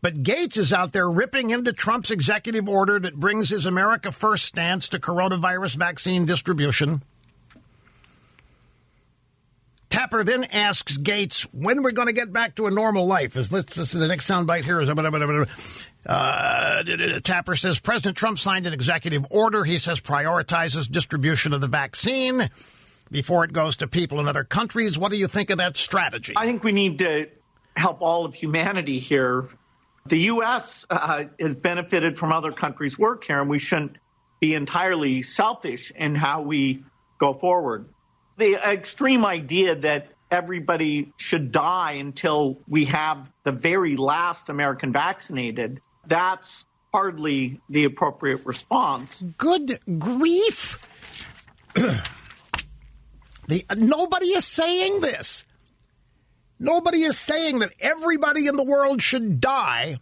But 0.00 0.22
Gates 0.22 0.56
is 0.56 0.72
out 0.72 0.92
there 0.92 1.10
ripping 1.10 1.50
into 1.50 1.72
Trump's 1.72 2.10
executive 2.10 2.68
order 2.68 3.00
that 3.00 3.16
brings 3.16 3.48
his 3.48 3.66
America 3.66 4.12
First 4.12 4.44
stance 4.44 4.88
to 4.90 4.98
coronavirus 4.98 5.76
vaccine 5.76 6.24
distribution. 6.24 7.02
Tapper 9.88 10.22
then 10.22 10.44
asks 10.44 10.96
Gates 10.96 11.42
when 11.52 11.82
we're 11.82 11.92
going 11.92 12.06
to 12.06 12.12
get 12.12 12.32
back 12.32 12.54
to 12.56 12.66
a 12.66 12.70
normal 12.70 13.06
life. 13.06 13.36
Is 13.36 13.50
this, 13.50 13.64
this 13.64 13.94
is 13.94 14.00
the 14.00 14.06
next 14.06 14.28
soundbite 14.28 14.64
here? 14.64 14.80
Is 14.80 14.88
uh, 16.06 17.20
Tapper 17.24 17.56
says 17.56 17.80
President 17.80 18.16
Trump 18.16 18.38
signed 18.38 18.66
an 18.66 18.72
executive 18.72 19.26
order. 19.30 19.64
He 19.64 19.78
says 19.78 20.00
prioritizes 20.00 20.88
distribution 20.90 21.52
of 21.52 21.60
the 21.60 21.66
vaccine 21.66 22.48
before 23.10 23.44
it 23.44 23.52
goes 23.52 23.78
to 23.78 23.88
people 23.88 24.20
in 24.20 24.28
other 24.28 24.44
countries. 24.44 24.98
What 24.98 25.10
do 25.10 25.16
you 25.16 25.26
think 25.26 25.50
of 25.50 25.58
that 25.58 25.76
strategy? 25.76 26.34
I 26.36 26.46
think 26.46 26.62
we 26.62 26.72
need 26.72 26.98
to 27.00 27.28
help 27.76 28.00
all 28.00 28.24
of 28.24 28.34
humanity 28.34 28.98
here. 28.98 29.48
The 30.08 30.18
U.S. 30.18 30.86
Uh, 30.88 31.24
has 31.38 31.54
benefited 31.54 32.18
from 32.18 32.32
other 32.32 32.52
countries' 32.52 32.98
work 32.98 33.24
here, 33.24 33.40
and 33.40 33.50
we 33.50 33.58
shouldn't 33.58 33.96
be 34.40 34.54
entirely 34.54 35.22
selfish 35.22 35.92
in 35.94 36.14
how 36.14 36.42
we 36.42 36.84
go 37.18 37.34
forward 37.34 37.88
the 38.38 38.54
extreme 38.54 39.24
idea 39.26 39.74
that 39.74 40.08
everybody 40.30 41.12
should 41.16 41.52
die 41.52 41.92
until 41.92 42.60
we 42.66 42.86
have 42.86 43.30
the 43.44 43.52
very 43.52 43.96
last 43.96 44.48
American 44.48 44.92
vaccinated, 44.92 45.80
that's 46.06 46.64
hardly 46.94 47.60
the 47.68 47.84
appropriate 47.84 48.46
response. 48.46 49.22
Good 49.36 49.80
grief. 49.98 50.88
the, 51.74 53.64
nobody 53.76 54.26
is 54.26 54.46
saying 54.46 55.00
this. 55.00 55.44
Nobody 56.58 57.02
is 57.02 57.18
saying 57.18 57.60
that 57.60 57.72
everybody 57.80 58.46
in 58.46 58.56
the 58.56 58.64
world 58.64 59.02
should 59.02 59.40
die 59.40 59.98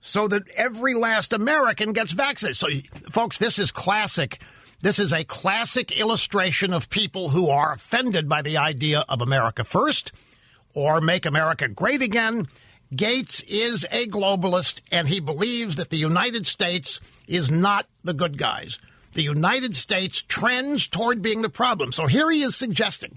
so 0.00 0.28
that 0.28 0.42
every 0.54 0.94
last 0.94 1.32
American 1.32 1.92
gets 1.92 2.12
vaccinated. 2.12 2.56
So, 2.56 2.68
folks, 3.10 3.38
this 3.38 3.58
is 3.58 3.72
classic 3.72 4.38
this 4.84 4.98
is 4.98 5.14
a 5.14 5.24
classic 5.24 5.98
illustration 5.98 6.74
of 6.74 6.90
people 6.90 7.30
who 7.30 7.48
are 7.48 7.72
offended 7.72 8.28
by 8.28 8.42
the 8.42 8.58
idea 8.58 9.02
of 9.08 9.22
America 9.22 9.64
first 9.64 10.12
or 10.74 11.00
make 11.00 11.24
America 11.24 11.68
great 11.68 12.02
again. 12.02 12.48
Gates 12.94 13.40
is 13.48 13.86
a 13.90 14.06
globalist 14.08 14.82
and 14.92 15.08
he 15.08 15.20
believes 15.20 15.76
that 15.76 15.88
the 15.88 15.96
United 15.96 16.44
States 16.46 17.00
is 17.26 17.50
not 17.50 17.86
the 18.02 18.12
good 18.12 18.36
guys. 18.36 18.78
The 19.14 19.22
United 19.22 19.74
States 19.74 20.20
trends 20.20 20.86
toward 20.86 21.22
being 21.22 21.40
the 21.40 21.48
problem. 21.48 21.90
So 21.90 22.06
here 22.06 22.30
he 22.30 22.42
is 22.42 22.54
suggesting 22.54 23.16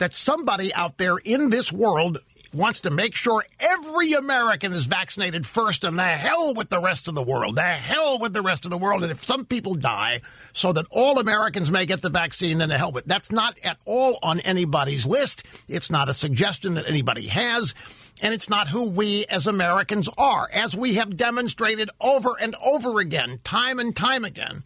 that 0.00 0.14
somebody 0.14 0.74
out 0.74 0.96
there 0.96 1.18
in 1.18 1.50
this 1.50 1.70
world 1.70 2.18
wants 2.52 2.80
to 2.80 2.90
make 2.90 3.14
sure 3.14 3.44
every 3.60 4.14
American 4.14 4.72
is 4.72 4.86
vaccinated 4.86 5.46
first, 5.46 5.84
and 5.84 5.98
the 5.98 6.02
hell 6.02 6.54
with 6.54 6.70
the 6.70 6.80
rest 6.80 7.06
of 7.06 7.14
the 7.14 7.22
world. 7.22 7.54
The 7.54 7.62
hell 7.62 8.18
with 8.18 8.32
the 8.32 8.40
rest 8.40 8.64
of 8.64 8.70
the 8.70 8.78
world. 8.78 9.02
And 9.02 9.12
if 9.12 9.22
some 9.22 9.44
people 9.44 9.74
die 9.74 10.22
so 10.54 10.72
that 10.72 10.86
all 10.90 11.18
Americans 11.18 11.70
may 11.70 11.84
get 11.84 12.00
the 12.00 12.08
vaccine, 12.08 12.58
then 12.58 12.70
the 12.70 12.78
hell 12.78 12.90
with 12.90 13.04
it, 13.04 13.08
That's 13.08 13.30
not 13.30 13.60
at 13.62 13.76
all 13.84 14.18
on 14.22 14.40
anybody's 14.40 15.06
list. 15.06 15.44
It's 15.68 15.90
not 15.90 16.08
a 16.08 16.14
suggestion 16.14 16.74
that 16.74 16.88
anybody 16.88 17.26
has. 17.28 17.74
And 18.22 18.34
it's 18.34 18.50
not 18.50 18.68
who 18.68 18.88
we 18.88 19.26
as 19.26 19.46
Americans 19.46 20.08
are, 20.18 20.48
as 20.52 20.74
we 20.74 20.94
have 20.94 21.16
demonstrated 21.16 21.90
over 22.00 22.36
and 22.40 22.56
over 22.62 23.00
again, 23.00 23.38
time 23.44 23.78
and 23.78 23.94
time 23.94 24.24
again. 24.24 24.64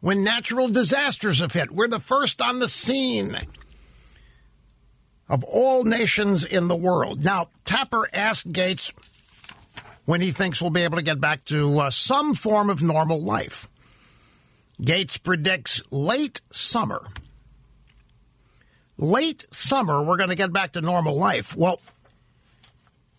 When 0.00 0.24
natural 0.24 0.68
disasters 0.68 1.40
have 1.40 1.52
hit, 1.52 1.72
we're 1.72 1.88
the 1.88 2.00
first 2.00 2.40
on 2.40 2.60
the 2.60 2.68
scene 2.68 3.36
of 5.30 5.44
all 5.44 5.84
nations 5.84 6.44
in 6.44 6.66
the 6.68 6.76
world. 6.76 7.24
Now, 7.24 7.48
Tapper 7.64 8.08
asked 8.12 8.50
Gates 8.52 8.92
when 10.04 10.20
he 10.20 10.32
thinks 10.32 10.60
we'll 10.60 10.72
be 10.72 10.82
able 10.82 10.96
to 10.96 11.02
get 11.02 11.20
back 11.20 11.44
to 11.46 11.78
uh, 11.78 11.90
some 11.90 12.34
form 12.34 12.68
of 12.68 12.82
normal 12.82 13.22
life. 13.22 13.68
Gates 14.82 15.18
predicts 15.18 15.80
late 15.92 16.40
summer. 16.50 17.06
Late 18.98 19.46
summer, 19.54 20.02
we're 20.02 20.16
going 20.16 20.30
to 20.30 20.36
get 20.36 20.52
back 20.52 20.72
to 20.72 20.80
normal 20.80 21.16
life. 21.16 21.56
Well, 21.56 21.80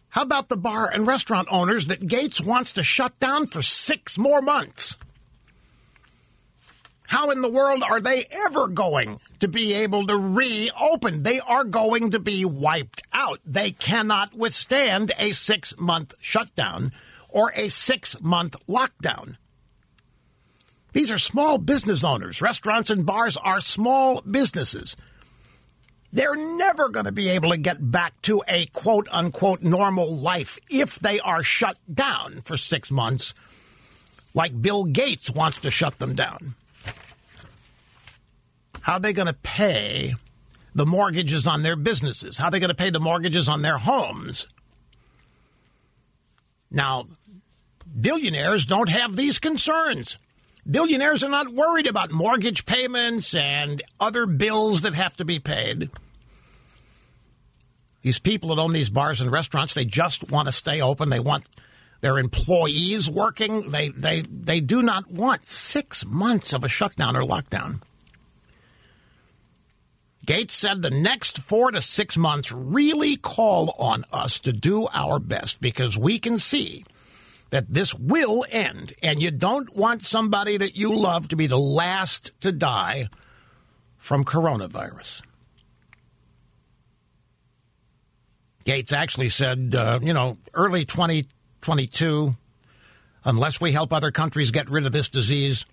how 0.09 0.23
about 0.23 0.49
the 0.49 0.57
bar 0.57 0.91
and 0.91 1.07
restaurant 1.07 1.47
owners 1.49 1.85
that 1.85 2.05
Gates 2.05 2.41
wants 2.41 2.73
to 2.73 2.83
shut 2.83 3.17
down 3.19 3.47
for 3.47 3.61
six 3.61 4.17
more 4.17 4.41
months? 4.41 4.97
How 7.07 7.29
in 7.29 7.41
the 7.41 7.49
world 7.49 7.83
are 7.83 8.01
they 8.01 8.25
ever 8.29 8.67
going 8.67 9.19
to 9.41 9.47
be 9.47 9.73
able 9.73 10.07
to 10.07 10.17
reopen? 10.17 11.23
They 11.23 11.39
are 11.39 11.63
going 11.63 12.11
to 12.11 12.19
be 12.19 12.45
wiped 12.45 13.03
out. 13.13 13.39
They 13.45 13.71
cannot 13.71 14.33
withstand 14.33 15.11
a 15.19 15.33
six 15.33 15.77
month 15.77 16.15
shutdown 16.19 16.91
or 17.29 17.51
a 17.55 17.69
six 17.69 18.19
month 18.21 18.55
lockdown. 18.67 19.35
These 20.93 21.11
are 21.11 21.17
small 21.17 21.57
business 21.57 22.03
owners. 22.03 22.41
Restaurants 22.41 22.89
and 22.89 23.05
bars 23.05 23.37
are 23.37 23.61
small 23.61 24.21
businesses. 24.21 24.95
They're 26.13 26.35
never 26.35 26.89
going 26.89 27.05
to 27.05 27.13
be 27.13 27.29
able 27.29 27.51
to 27.51 27.57
get 27.57 27.91
back 27.91 28.21
to 28.23 28.43
a 28.47 28.65
quote 28.67 29.07
unquote 29.11 29.61
normal 29.61 30.13
life 30.13 30.59
if 30.69 30.99
they 30.99 31.19
are 31.21 31.43
shut 31.43 31.77
down 31.91 32.41
for 32.41 32.57
six 32.57 32.91
months, 32.91 33.33
like 34.33 34.61
Bill 34.61 34.83
Gates 34.83 35.31
wants 35.31 35.59
to 35.59 35.71
shut 35.71 35.99
them 35.99 36.15
down. 36.15 36.55
How 38.81 38.93
are 38.93 38.99
they 38.99 39.13
going 39.13 39.27
to 39.27 39.33
pay 39.33 40.15
the 40.73 40.85
mortgages 40.85 41.47
on 41.47 41.61
their 41.61 41.75
businesses? 41.75 42.37
How 42.37 42.45
are 42.45 42.51
they 42.51 42.59
going 42.59 42.69
to 42.69 42.75
pay 42.75 42.89
the 42.89 42.99
mortgages 42.99 43.47
on 43.47 43.61
their 43.61 43.77
homes? 43.77 44.47
Now, 46.69 47.05
billionaires 47.99 48.65
don't 48.65 48.89
have 48.89 49.15
these 49.15 49.39
concerns. 49.39 50.17
Billionaires 50.69 51.23
are 51.23 51.29
not 51.29 51.49
worried 51.49 51.87
about 51.87 52.11
mortgage 52.11 52.65
payments 52.65 53.33
and 53.33 53.81
other 53.99 54.25
bills 54.25 54.81
that 54.81 54.93
have 54.93 55.15
to 55.17 55.25
be 55.25 55.39
paid. 55.39 55.89
These 58.01 58.19
people 58.19 58.49
that 58.49 58.61
own 58.61 58.73
these 58.73 58.89
bars 58.89 59.21
and 59.21 59.31
restaurants, 59.31 59.73
they 59.73 59.85
just 59.85 60.31
want 60.31 60.47
to 60.47 60.51
stay 60.51 60.81
open. 60.81 61.09
They 61.09 61.19
want 61.19 61.45
their 62.01 62.17
employees 62.17 63.09
working. 63.09 63.69
They, 63.71 63.89
they, 63.89 64.21
they 64.21 64.59
do 64.59 64.81
not 64.81 65.09
want 65.09 65.45
six 65.45 66.05
months 66.07 66.53
of 66.53 66.63
a 66.63 66.67
shutdown 66.67 67.15
or 67.15 67.21
lockdown. 67.21 67.81
Gates 70.25 70.53
said 70.53 70.81
the 70.81 70.91
next 70.91 71.39
four 71.39 71.71
to 71.71 71.81
six 71.81 72.15
months 72.15 72.51
really 72.51 73.15
call 73.15 73.73
on 73.79 74.05
us 74.13 74.39
to 74.41 74.53
do 74.53 74.87
our 74.93 75.19
best 75.19 75.59
because 75.61 75.97
we 75.97 76.19
can 76.19 76.37
see 76.37 76.85
that 77.49 77.73
this 77.73 77.93
will 77.93 78.45
end, 78.49 78.93
and 79.03 79.21
you 79.21 79.29
don't 79.31 79.75
want 79.75 80.03
somebody 80.03 80.57
that 80.57 80.75
you 80.75 80.95
love 80.95 81.27
to 81.29 81.35
be 81.35 81.47
the 81.47 81.59
last 81.59 82.31
to 82.41 82.51
die 82.51 83.09
from 83.97 84.23
coronavirus. 84.23 85.21
Gates 88.63 88.93
actually 88.93 89.29
said, 89.29 89.73
uh, 89.75 89.99
you 90.01 90.13
know, 90.13 90.37
early 90.53 90.85
2022, 90.85 92.35
unless 93.25 93.59
we 93.59 93.71
help 93.71 93.91
other 93.91 94.11
countries 94.11 94.51
get 94.51 94.69
rid 94.69 94.85
of 94.85 94.91
this 94.91 95.09
disease 95.09 95.65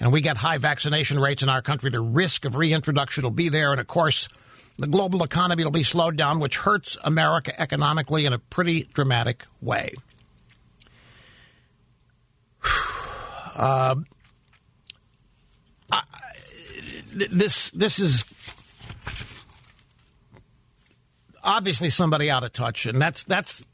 and 0.00 0.12
we 0.12 0.22
get 0.22 0.38
high 0.38 0.58
vaccination 0.58 1.20
rates 1.20 1.42
in 1.42 1.48
our 1.48 1.60
country, 1.60 1.90
the 1.90 2.00
risk 2.00 2.44
of 2.46 2.56
reintroduction 2.56 3.22
will 3.22 3.30
be 3.30 3.50
there. 3.50 3.70
And 3.70 3.80
of 3.80 3.86
course, 3.86 4.28
the 4.78 4.86
global 4.86 5.22
economy 5.22 5.62
will 5.62 5.70
be 5.70 5.82
slowed 5.82 6.16
down, 6.16 6.40
which 6.40 6.56
hurts 6.56 6.96
America 7.04 7.58
economically 7.60 8.24
in 8.24 8.32
a 8.32 8.38
pretty 8.38 8.84
dramatic 8.94 9.44
way. 9.60 9.94
Uh, 13.52 13.96
I, 15.92 16.02
this 17.12 17.70
this 17.72 17.98
is 17.98 18.24
obviously 21.42 21.90
somebody 21.90 22.30
out 22.30 22.42
of 22.42 22.52
touch, 22.52 22.86
and 22.86 23.02
that's 23.02 23.24
that's. 23.24 23.66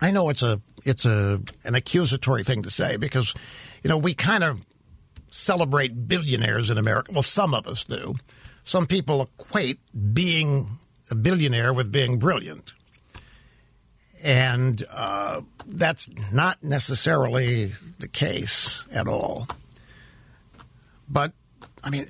I 0.00 0.10
know 0.10 0.30
it's 0.30 0.42
a 0.42 0.62
it's 0.84 1.04
a 1.04 1.42
an 1.64 1.74
accusatory 1.74 2.44
thing 2.44 2.62
to 2.62 2.70
say 2.70 2.96
because, 2.96 3.34
you 3.84 3.90
know, 3.90 3.98
we 3.98 4.14
kind 4.14 4.42
of 4.42 4.64
celebrate 5.30 6.08
billionaires 6.08 6.70
in 6.70 6.78
America. 6.78 7.12
Well, 7.12 7.22
some 7.22 7.54
of 7.54 7.66
us 7.68 7.84
do. 7.84 8.16
Some 8.64 8.86
people 8.86 9.22
equate 9.22 9.78
being 10.14 10.78
a 11.10 11.14
billionaire 11.14 11.72
with 11.72 11.92
being 11.92 12.18
brilliant. 12.18 12.72
And 14.22 14.82
uh, 14.90 15.42
that's 15.66 16.08
not 16.32 16.64
necessarily 16.64 17.72
the 17.98 18.08
case 18.08 18.86
at 18.90 19.06
all. 19.06 19.46
But, 21.06 21.32
I 21.84 21.90
mean, 21.90 22.06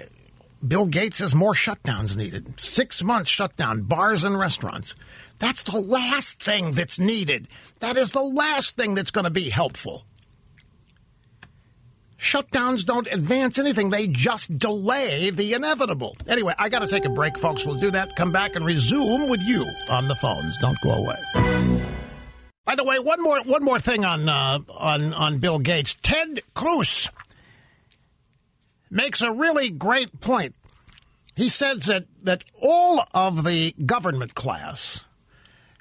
Bill 0.66 0.86
Gates 0.86 1.16
says 1.16 1.34
more 1.34 1.54
shutdowns 1.54 2.16
needed. 2.16 2.60
Six 2.60 3.02
months 3.02 3.28
shutdown, 3.28 3.82
bars 3.82 4.22
and 4.22 4.38
restaurants. 4.38 4.94
That's 5.40 5.64
the 5.64 5.80
last 5.80 6.40
thing 6.40 6.70
that's 6.70 7.00
needed. 7.00 7.48
That 7.80 7.96
is 7.96 8.12
the 8.12 8.22
last 8.22 8.76
thing 8.76 8.94
that's 8.94 9.10
going 9.10 9.24
to 9.24 9.30
be 9.30 9.50
helpful. 9.50 10.04
Shutdowns 12.24 12.86
don't 12.86 13.06
advance 13.12 13.58
anything, 13.58 13.90
they 13.90 14.06
just 14.06 14.58
delay 14.58 15.28
the 15.28 15.52
inevitable. 15.52 16.16
Anyway, 16.26 16.54
I 16.58 16.70
got 16.70 16.78
to 16.78 16.88
take 16.88 17.04
a 17.04 17.10
break, 17.10 17.36
folks. 17.36 17.66
We'll 17.66 17.78
do 17.78 17.90
that, 17.90 18.16
come 18.16 18.32
back, 18.32 18.56
and 18.56 18.64
resume 18.64 19.28
with 19.28 19.42
you 19.42 19.62
on 19.90 20.08
the 20.08 20.14
phones. 20.14 20.56
Don't 20.56 20.80
go 20.82 20.92
away. 20.92 21.84
By 22.64 22.76
the 22.76 22.84
way, 22.84 22.98
one 22.98 23.22
more 23.22 23.42
one 23.42 23.62
more 23.62 23.78
thing 23.78 24.06
on 24.06 24.26
uh, 24.26 24.60
on 24.70 25.12
on 25.12 25.38
Bill 25.38 25.58
Gates. 25.58 25.98
Ted 26.00 26.40
Cruz 26.54 27.10
makes 28.90 29.20
a 29.20 29.30
really 29.30 29.68
great 29.68 30.18
point. 30.22 30.56
He 31.36 31.50
says 31.50 31.84
that 31.86 32.06
that 32.22 32.42
all 32.62 33.04
of 33.12 33.44
the 33.44 33.74
government 33.84 34.34
class, 34.34 35.04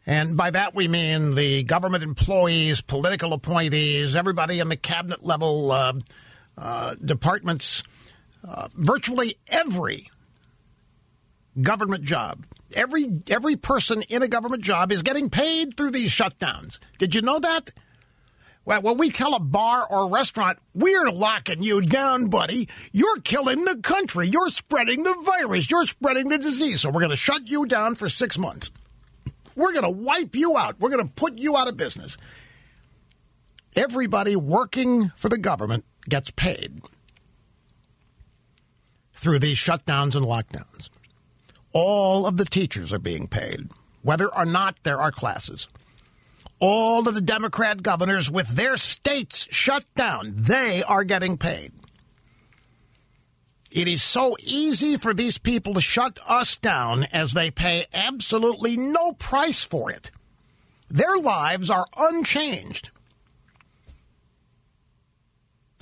and 0.05 0.35
by 0.35 0.51
that 0.51 0.75
we 0.75 0.89
mean 0.89 1.35
the 1.35 1.63
government 1.63 2.03
employees, 2.03 2.81
political 2.81 3.31
appointees, 3.31 4.17
everybody 4.17 4.59
in 4.59 4.67
the 4.67 4.75
cabinet 4.75 5.23
level 5.23 5.71
uh, 5.71 5.93
uh, 6.57 6.95
departments, 7.03 7.83
uh, 8.47 8.67
virtually 8.73 9.37
every 9.47 10.09
government 11.61 12.03
job 12.03 12.45
Every 12.75 13.21
every 13.29 13.55
person 13.55 14.01
in 14.03 14.23
a 14.23 14.27
government 14.27 14.63
job 14.63 14.91
is 14.91 15.01
getting 15.01 15.29
paid 15.29 15.75
through 15.75 15.91
these 15.91 16.11
shutdowns. 16.11 16.79
Did 16.97 17.15
you 17.15 17.21
know 17.21 17.39
that? 17.39 17.71
Well, 18.65 18.81
when 18.81 18.97
we 18.97 19.09
tell 19.09 19.35
a 19.35 19.39
bar 19.39 19.85
or 19.85 20.09
restaurant, 20.09 20.57
we're 20.73 21.09
locking 21.09 21.61
you 21.61 21.81
down, 21.81 22.27
buddy. 22.27 22.69
You're 22.93 23.19
killing 23.19 23.65
the 23.65 23.75
country. 23.75 24.27
You're 24.29 24.49
spreading 24.49 25.03
the 25.03 25.13
virus. 25.25 25.69
You're 25.69 25.85
spreading 25.85 26.29
the 26.29 26.37
disease. 26.37 26.81
So 26.81 26.89
we're 26.89 27.01
going 27.01 27.09
to 27.09 27.17
shut 27.17 27.49
you 27.49 27.65
down 27.65 27.95
for 27.95 28.07
six 28.07 28.37
months. 28.37 28.71
We're 29.55 29.73
going 29.73 29.83
to 29.83 29.89
wipe 29.89 30.33
you 30.33 30.57
out. 30.57 30.79
We're 30.79 30.89
going 30.89 31.05
to 31.05 31.13
put 31.13 31.39
you 31.39 31.57
out 31.57 31.67
of 31.67 31.75
business. 31.75 32.17
Everybody 33.75 34.37
working 34.37 35.11
for 35.17 35.27
the 35.27 35.37
government 35.37 35.83
gets 36.09 36.31
paid 36.31 36.81
through 39.13 39.39
these 39.39 39.57
shutdowns 39.57 40.15
and 40.15 40.25
lockdowns. 40.25 40.89
All 41.73 42.27
of 42.27 42.37
the 42.37 42.45
teachers 42.45 42.91
are 42.93 42.99
being 42.99 43.27
paid, 43.27 43.69
whether 44.01 44.27
or 44.33 44.45
not 44.45 44.75
there 44.83 44.99
are 44.99 45.11
classes. 45.11 45.67
All 46.59 47.07
of 47.07 47.15
the 47.15 47.21
Democrat 47.21 47.81
governors 47.81 48.29
with 48.29 48.49
their 48.49 48.77
states 48.77 49.47
shut 49.49 49.85
down, 49.95 50.33
they 50.35 50.83
are 50.83 51.03
getting 51.03 51.37
paid. 51.37 51.71
It 53.71 53.87
is 53.87 54.03
so 54.03 54.35
easy 54.43 54.97
for 54.97 55.15
these 55.15 55.39
people 55.39 55.73
to 55.73 55.81
shut 55.81 56.19
us 56.27 56.57
down 56.59 57.05
as 57.05 57.33
they 57.33 57.49
pay 57.49 57.87
absolutely 57.91 58.77
no 58.77 59.13
price 59.13 59.63
for 59.63 59.89
it. 59.89 60.11
Their 60.89 61.17
lives 61.17 61.71
are 61.71 61.87
unchanged. 61.97 62.91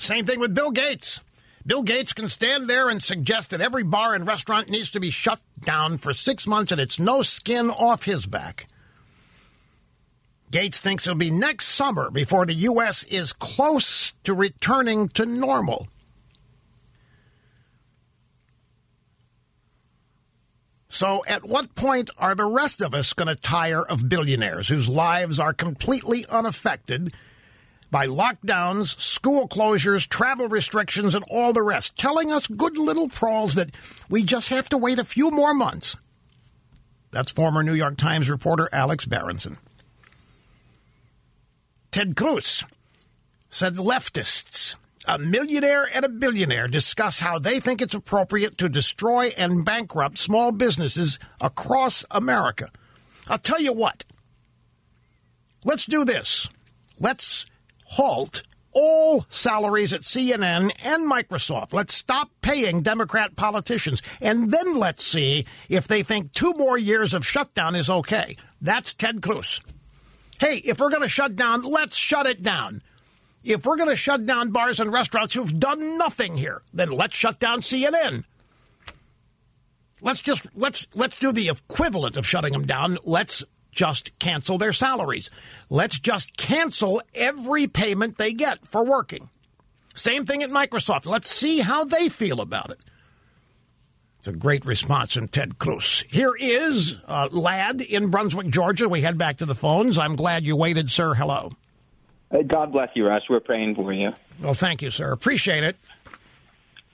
Same 0.02 0.26
thing 0.26 0.40
with 0.40 0.56
Bill 0.56 0.72
Gates. 0.72 1.22
Bill 1.64 1.84
Gates 1.84 2.14
can 2.14 2.28
stand 2.28 2.68
there 2.68 2.90
and 2.90 3.00
suggest 3.00 3.52
that 3.52 3.62
every 3.62 3.84
bar 3.84 4.16
and 4.16 4.26
restaurant 4.26 4.68
needs 4.68 4.90
to 4.92 5.00
be 5.00 5.12
shut 5.12 5.40
down 5.60 6.00
for 6.00 6.12
six 6.12 6.48
months 6.48 6.72
and 6.72 6.82
it's 6.82 7.00
no 7.00 7.22
skin 7.22 7.70
off 7.70 8.04
his 8.04 8.26
back. 8.26 8.66
Gates 10.50 10.80
thinks 10.80 11.06
it'll 11.06 11.20
be 11.20 11.30
next 11.30 11.68
summer 11.68 12.10
before 12.10 12.48
the 12.48 12.56
U.S. 12.56 13.04
is 13.04 13.32
close 13.32 14.16
to 14.24 14.34
returning 14.34 15.08
to 15.10 15.28
normal. 15.28 15.88
So, 20.90 21.24
at 21.28 21.46
what 21.46 21.76
point 21.76 22.10
are 22.18 22.34
the 22.34 22.46
rest 22.46 22.82
of 22.82 22.96
us 22.96 23.14
going 23.14 23.28
to 23.28 23.36
tire 23.36 23.84
of 23.84 24.10
billionaires 24.10 24.68
whose 24.68 24.90
lives 24.90 25.40
are 25.40 25.54
completely 25.54 26.26
unaffected 26.28 27.14
by 27.92 28.08
lockdowns, 28.08 29.00
school 29.00 29.48
closures, 29.48 30.08
travel 30.08 30.48
restrictions, 30.48 31.14
and 31.14 31.26
all 31.30 31.52
the 31.54 31.62
rest, 31.62 31.98
telling 31.98 32.32
us 32.32 32.48
good 32.48 32.78
little 32.78 33.10
proles 33.10 33.56
that 33.56 33.70
we 34.10 34.24
just 34.24 34.50
have 34.50 34.70
to 34.70 34.78
wait 34.78 34.98
a 34.98 35.04
few 35.04 35.30
more 35.30 35.54
months. 35.54 35.98
That's 37.12 37.34
former 37.34 37.62
New 37.62 37.74
York 37.74 37.98
Times 37.98 38.30
reporter 38.30 38.70
Alex 38.72 39.06
Berenson. 39.06 39.58
Ted 41.92 42.16
Cruz 42.16 42.64
said 43.50 43.76
leftists, 43.76 44.76
a 45.06 45.20
millionaire 45.20 45.86
and 45.94 46.06
a 46.06 46.10
billionaire, 46.10 46.70
discuss 46.70 47.20
how 47.20 47.38
they 47.38 47.60
think 47.60 47.82
it's 47.82 47.94
appropriate 47.94 48.58
to 48.60 48.70
destroy 48.70 49.34
and 49.38 49.66
bankrupt 49.66 50.18
small 50.18 50.54
businesses 50.54 51.20
across 51.42 52.06
America. 52.10 52.70
I'll 53.28 53.38
tell 53.38 53.62
you 53.62 53.74
what. 53.74 54.06
Let's 55.66 55.86
do 55.86 56.06
this. 56.06 56.48
Let's 57.02 57.46
halt 57.92 58.44
all 58.74 59.26
salaries 59.30 59.92
at 59.94 60.02
CNN 60.02 60.72
and 60.84 61.10
Microsoft. 61.10 61.74
Let's 61.74 61.94
stop 61.94 62.30
paying 62.42 62.82
Democrat 62.82 63.36
politicians. 63.36 64.02
And 64.22 64.50
then 64.50 64.76
let's 64.76 65.04
see 65.04 65.46
if 65.70 65.88
they 65.88 66.04
think 66.04 66.32
two 66.32 66.54
more 66.54 66.78
years 66.78 67.14
of 67.14 67.26
shutdown 67.26 67.76
is 67.76 67.90
okay. 67.90 68.38
That's 68.62 68.94
Ted 68.94 69.22
Cruz. 69.22 69.60
Hey, 70.40 70.58
if 70.58 70.80
we're 70.80 70.90
going 70.90 71.02
to 71.02 71.10
shut 71.10 71.36
down, 71.36 71.64
let's 71.64 71.98
shut 71.98 72.26
it 72.26 72.42
down. 72.42 72.82
If 73.44 73.66
we're 73.66 73.78
going 73.78 73.90
to 73.90 73.96
shut 73.96 74.26
down 74.26 74.52
bars 74.52 74.80
and 74.80 74.92
restaurants 74.92 75.34
who've 75.34 75.60
done 75.60 75.98
nothing 75.98 76.38
here, 76.38 76.62
then 76.74 76.92
let's 76.92 77.16
shut 77.16 77.40
down 77.40 77.60
CNN. 77.60 78.24
Let's 80.02 80.22
just 80.22 80.48
let's 80.56 80.88
let's 80.96 81.18
do 81.20 81.32
the 81.32 81.50
equivalent 81.50 82.18
of 82.18 82.26
shutting 82.26 82.54
them 82.54 82.66
down. 82.66 82.98
Let's 83.04 83.44
just 83.72 84.18
cancel 84.20 84.58
their 84.58 84.74
salaries. 84.74 85.30
Let's 85.70 86.00
just 86.00 86.38
cancel 86.38 87.02
every 87.16 87.68
payment 87.68 88.18
they 88.18 88.34
get 88.34 88.68
for 88.68 88.84
working. 88.84 89.30
Same 89.96 90.26
thing 90.26 90.44
at 90.44 90.50
Microsoft. 90.50 91.06
Let's 91.06 91.30
see 91.30 91.60
how 91.60 91.84
they 91.86 92.10
feel 92.10 92.42
about 92.42 92.70
it. 92.70 92.80
It's 94.20 94.28
a 94.28 94.34
great 94.34 94.66
response 94.66 95.16
from 95.16 95.28
Ted 95.28 95.58
Cruz. 95.58 96.06
Here 96.08 96.34
is 96.40 96.98
a 97.08 97.28
lad 97.30 97.82
in 97.82 98.10
Brunswick, 98.10 98.50
Georgia. 98.50 98.88
We 98.88 99.02
head 99.02 99.18
back 99.18 99.38
to 99.38 99.48
the 99.48 99.56
phones. 99.56 99.98
I'm 99.98 100.16
glad 100.16 100.44
you 100.44 100.56
waited, 100.56 100.92
sir. 100.92 101.16
Hello. 101.16 101.50
God 102.48 102.72
bless 102.72 102.90
you, 102.94 103.08
Russ. 103.08 103.24
We're 103.30 103.40
praying 103.40 103.76
for 103.76 103.92
you. 103.92 104.14
Well, 104.40 104.54
thank 104.54 104.82
you, 104.82 104.92
sir. 104.92 105.12
Appreciate 105.12 105.64
it. 105.64 105.76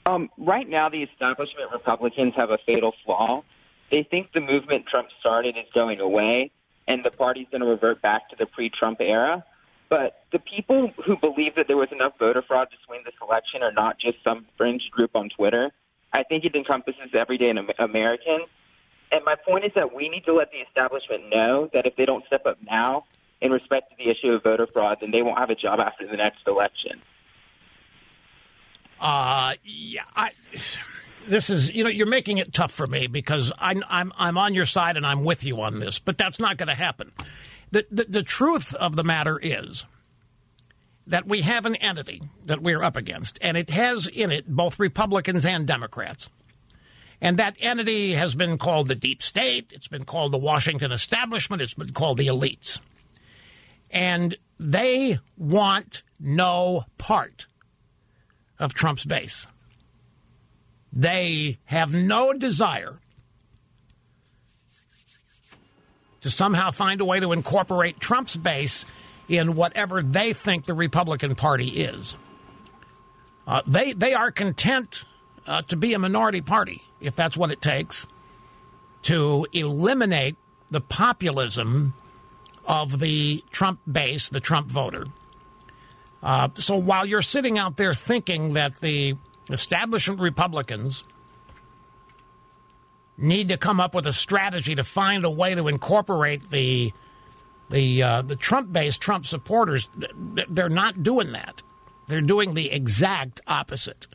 Um, 0.06 0.30
right 0.38 0.68
now, 0.68 0.88
the 0.88 1.04
establishment 1.04 1.70
Republicans 1.74 2.34
have 2.38 2.50
a 2.50 2.58
fatal 2.66 2.94
flaw. 3.04 3.44
They 3.92 4.08
think 4.10 4.32
the 4.34 4.40
movement 4.40 4.86
Trump 4.88 5.10
started 5.20 5.58
is 5.58 5.66
going 5.74 6.00
away, 6.00 6.52
and 6.88 7.04
the 7.04 7.12
party's 7.12 7.48
going 7.52 7.62
to 7.62 7.68
revert 7.68 8.02
back 8.02 8.30
to 8.30 8.36
the 8.38 8.46
pre-Trump 8.46 9.02
era. 9.02 9.44
But 9.90 10.24
the 10.32 10.40
people 10.40 10.92
who 11.06 11.18
believe 11.18 11.56
that 11.56 11.68
there 11.68 11.78
was 11.78 11.90
enough 11.92 12.14
voter 12.20 12.42
fraud 12.42 12.70
to 12.72 12.78
swing 12.86 13.02
this 13.06 13.14
election 13.22 13.64
are 13.64 13.72
not 13.72 14.00
just 14.00 14.18
some 14.24 14.46
fringe 14.58 14.90
group 14.92 15.12
on 15.16 15.30
Twitter. 15.30 15.72
I 16.12 16.24
think 16.24 16.46
it 16.46 16.56
encompasses 16.56 17.10
everyday 17.14 17.54
American. 17.80 18.40
And 19.12 19.24
my 19.24 19.36
point 19.36 19.66
is 19.66 19.72
that 19.76 19.94
we 19.94 20.10
need 20.10 20.26
to 20.26 20.34
let 20.34 20.52
the 20.52 20.58
establishment 20.58 21.30
know 21.30 21.70
that 21.74 21.86
if 21.86 21.96
they 21.96 22.06
don't 22.06 22.26
step 22.26 22.46
up 22.46 22.58
now 22.70 23.06
in 23.40 23.52
respect 23.52 23.92
to 23.92 23.96
the 23.98 24.10
issue 24.10 24.34
of 24.34 24.44
voter 24.44 24.68
fraud, 24.68 24.98
then 25.00 25.12
they 25.12 25.22
won't 25.22 25.40
have 25.40 25.50
a 25.50 25.56
job 25.56 25.80
after 25.80 26.06
the 26.08 26.18
next 26.18 26.40
election. 26.48 27.02
Uh, 29.00 29.54
yeah, 29.64 30.02
I, 30.16 30.32
this 31.28 31.50
is 31.50 31.74
you 31.74 31.84
know 31.84 31.90
you're 31.90 32.08
making 32.08 32.38
it 32.38 32.54
tough 32.54 32.72
for 32.72 32.88
me 32.88 33.08
because 33.08 33.52
I'm 33.58 33.84
I'm 33.88 34.12
I'm 34.18 34.38
on 34.38 34.54
your 34.54 34.66
side 34.66 34.98
and 34.98 35.06
I'm 35.06 35.24
with 35.24 35.44
you 35.44 35.62
on 35.62 35.80
this, 35.80 36.00
but 36.00 36.18
that's 36.18 36.40
not 36.40 36.58
going 36.58 36.68
to 36.68 36.76
happen. 36.76 37.12
The, 37.72 37.86
the 37.92 38.06
the 38.06 38.24
truth 38.24 38.74
of 38.74 38.96
the 38.96 39.04
matter 39.04 39.40
is 39.42 39.86
that 41.06 41.28
we 41.28 41.42
have 41.42 41.66
an 41.66 41.76
entity 41.76 42.22
that 42.46 42.62
we're 42.62 42.84
up 42.84 42.98
against, 42.98 43.40
and 43.42 43.58
it 43.58 43.70
has 43.70 44.08
in 44.08 44.32
it 44.32 44.48
both 44.48 44.80
Republicans 44.80 45.46
and 45.46 45.66
Democrats. 45.66 46.30
And 47.20 47.38
that 47.38 47.58
entity 47.60 48.14
has 48.14 48.36
been 48.36 48.58
called 48.60 48.88
the 48.88 48.96
deep 48.96 49.24
state. 49.24 49.72
It's 49.74 49.88
been 49.88 50.06
called 50.06 50.32
the 50.32 50.38
Washington 50.38 50.92
establishment. 50.92 51.64
It's 51.64 51.74
been 51.74 51.94
called 51.94 52.18
the 52.18 52.28
elites. 52.28 52.80
And 53.90 54.36
they 54.60 55.18
want 55.36 56.04
no 56.20 56.86
part 57.00 57.48
of 58.60 58.76
Trump's 58.76 59.06
base. 59.06 59.48
They 60.98 61.60
have 61.66 61.94
no 61.94 62.34
desire 62.34 62.98
to 66.22 66.32
somehow 66.32 66.72
find 66.72 67.00
a 67.02 67.06
way 67.06 67.20
to 67.20 67.34
incorporate 67.34 68.00
Trump's 68.00 68.36
base 68.36 68.84
in 69.30 69.54
whatever 69.54 70.02
they 70.02 70.34
think 70.34 70.66
the 70.66 70.74
Republican 70.74 71.36
Party 71.36 71.68
is. 71.68 72.16
Uh, 73.46 73.62
they 73.68 73.94
they 73.94 74.16
are 74.16 74.32
content 74.32 75.04
uh, 75.46 75.62
to 75.62 75.78
be 75.78 75.94
a 75.94 76.00
minority 76.00 76.42
party 76.42 76.82
if 77.00 77.16
that's 77.16 77.38
what 77.38 77.52
it 77.52 77.62
takes 77.62 78.08
to 79.04 79.46
eliminate 79.54 80.36
the 80.72 80.82
populism 80.82 81.94
of 82.66 83.00
the 83.00 83.44
Trump 83.52 83.80
base, 83.90 84.30
the 84.30 84.40
Trump 84.40 84.72
voter. 84.72 85.06
Uh, 86.24 86.50
so 86.56 86.76
while 86.76 87.06
you're 87.06 87.22
sitting 87.22 87.60
out 87.60 87.78
there 87.78 87.94
thinking 87.94 88.54
that 88.54 88.82
the 88.82 89.16
establishment 89.50 90.20
Republicans 90.20 91.04
need 93.18 93.50
to 93.50 93.58
come 93.58 93.80
up 93.80 93.96
with 93.96 94.06
a 94.06 94.14
strategy 94.14 94.76
to 94.76 94.84
find 94.84 95.26
a 95.26 95.30
way 95.30 95.56
to 95.56 95.68
incorporate 95.68 96.50
the 96.52 96.92
the 97.70 98.02
uh, 98.04 98.22
the 98.22 98.36
Trump-based 98.36 99.02
Trump 99.02 99.26
supporters, 99.26 99.90
they're 100.50 100.70
not 100.70 101.04
doing 101.04 101.34
that. 101.34 101.62
They're 102.08 102.22
doing 102.22 102.54
the 102.54 102.72
exact 102.72 103.42
opposite. 103.46 104.08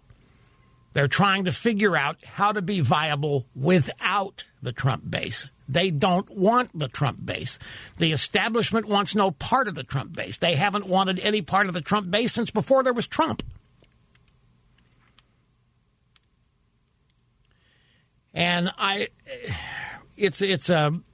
They're 0.95 1.09
trying 1.09 1.45
to 1.45 1.53
figure 1.53 1.97
out 1.97 2.25
how 2.25 2.53
to 2.53 2.63
be 2.63 2.81
viable 2.81 3.47
without 3.55 4.45
the 4.63 4.73
Trump 4.73 5.11
base. 5.11 5.49
They 5.69 5.91
don't 5.91 6.29
want 6.31 6.79
the 6.79 6.89
Trump 6.89 7.25
base. 7.25 7.59
The 7.99 8.13
establishment 8.13 8.87
wants 8.87 9.15
no 9.15 9.31
part 9.31 9.69
of 9.69 9.75
the 9.75 9.85
Trump 9.85 10.15
base. 10.15 10.39
They 10.39 10.55
haven't 10.55 10.87
wanted 10.87 11.19
any 11.19 11.41
part 11.41 11.67
of 11.67 11.75
the 11.75 11.81
Trump 11.81 12.11
base 12.11 12.33
since 12.33 12.51
before 12.51 12.83
there 12.83 12.93
was 12.93 13.07
Trump. 13.07 13.43
And 18.35 18.71
I, 18.79 19.09
it's 20.17 20.43
it's 20.43 20.71
a. 20.71 20.87
Um, 20.87 21.05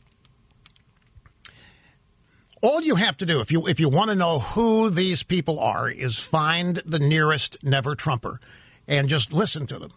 all 2.60 2.82
you 2.82 2.96
have 2.96 3.16
to 3.18 3.26
do 3.26 3.40
if 3.40 3.52
you 3.52 3.66
if 3.68 3.78
you 3.78 3.88
want 3.88 4.10
to 4.10 4.16
know 4.16 4.40
who 4.40 4.90
these 4.90 5.22
people 5.22 5.60
are 5.60 5.88
is 5.88 6.18
find 6.18 6.76
the 6.84 6.98
nearest 6.98 7.62
never 7.62 7.94
Trumper, 7.94 8.40
and 8.86 9.08
just 9.08 9.32
listen 9.32 9.66
to 9.68 9.78
them, 9.78 9.92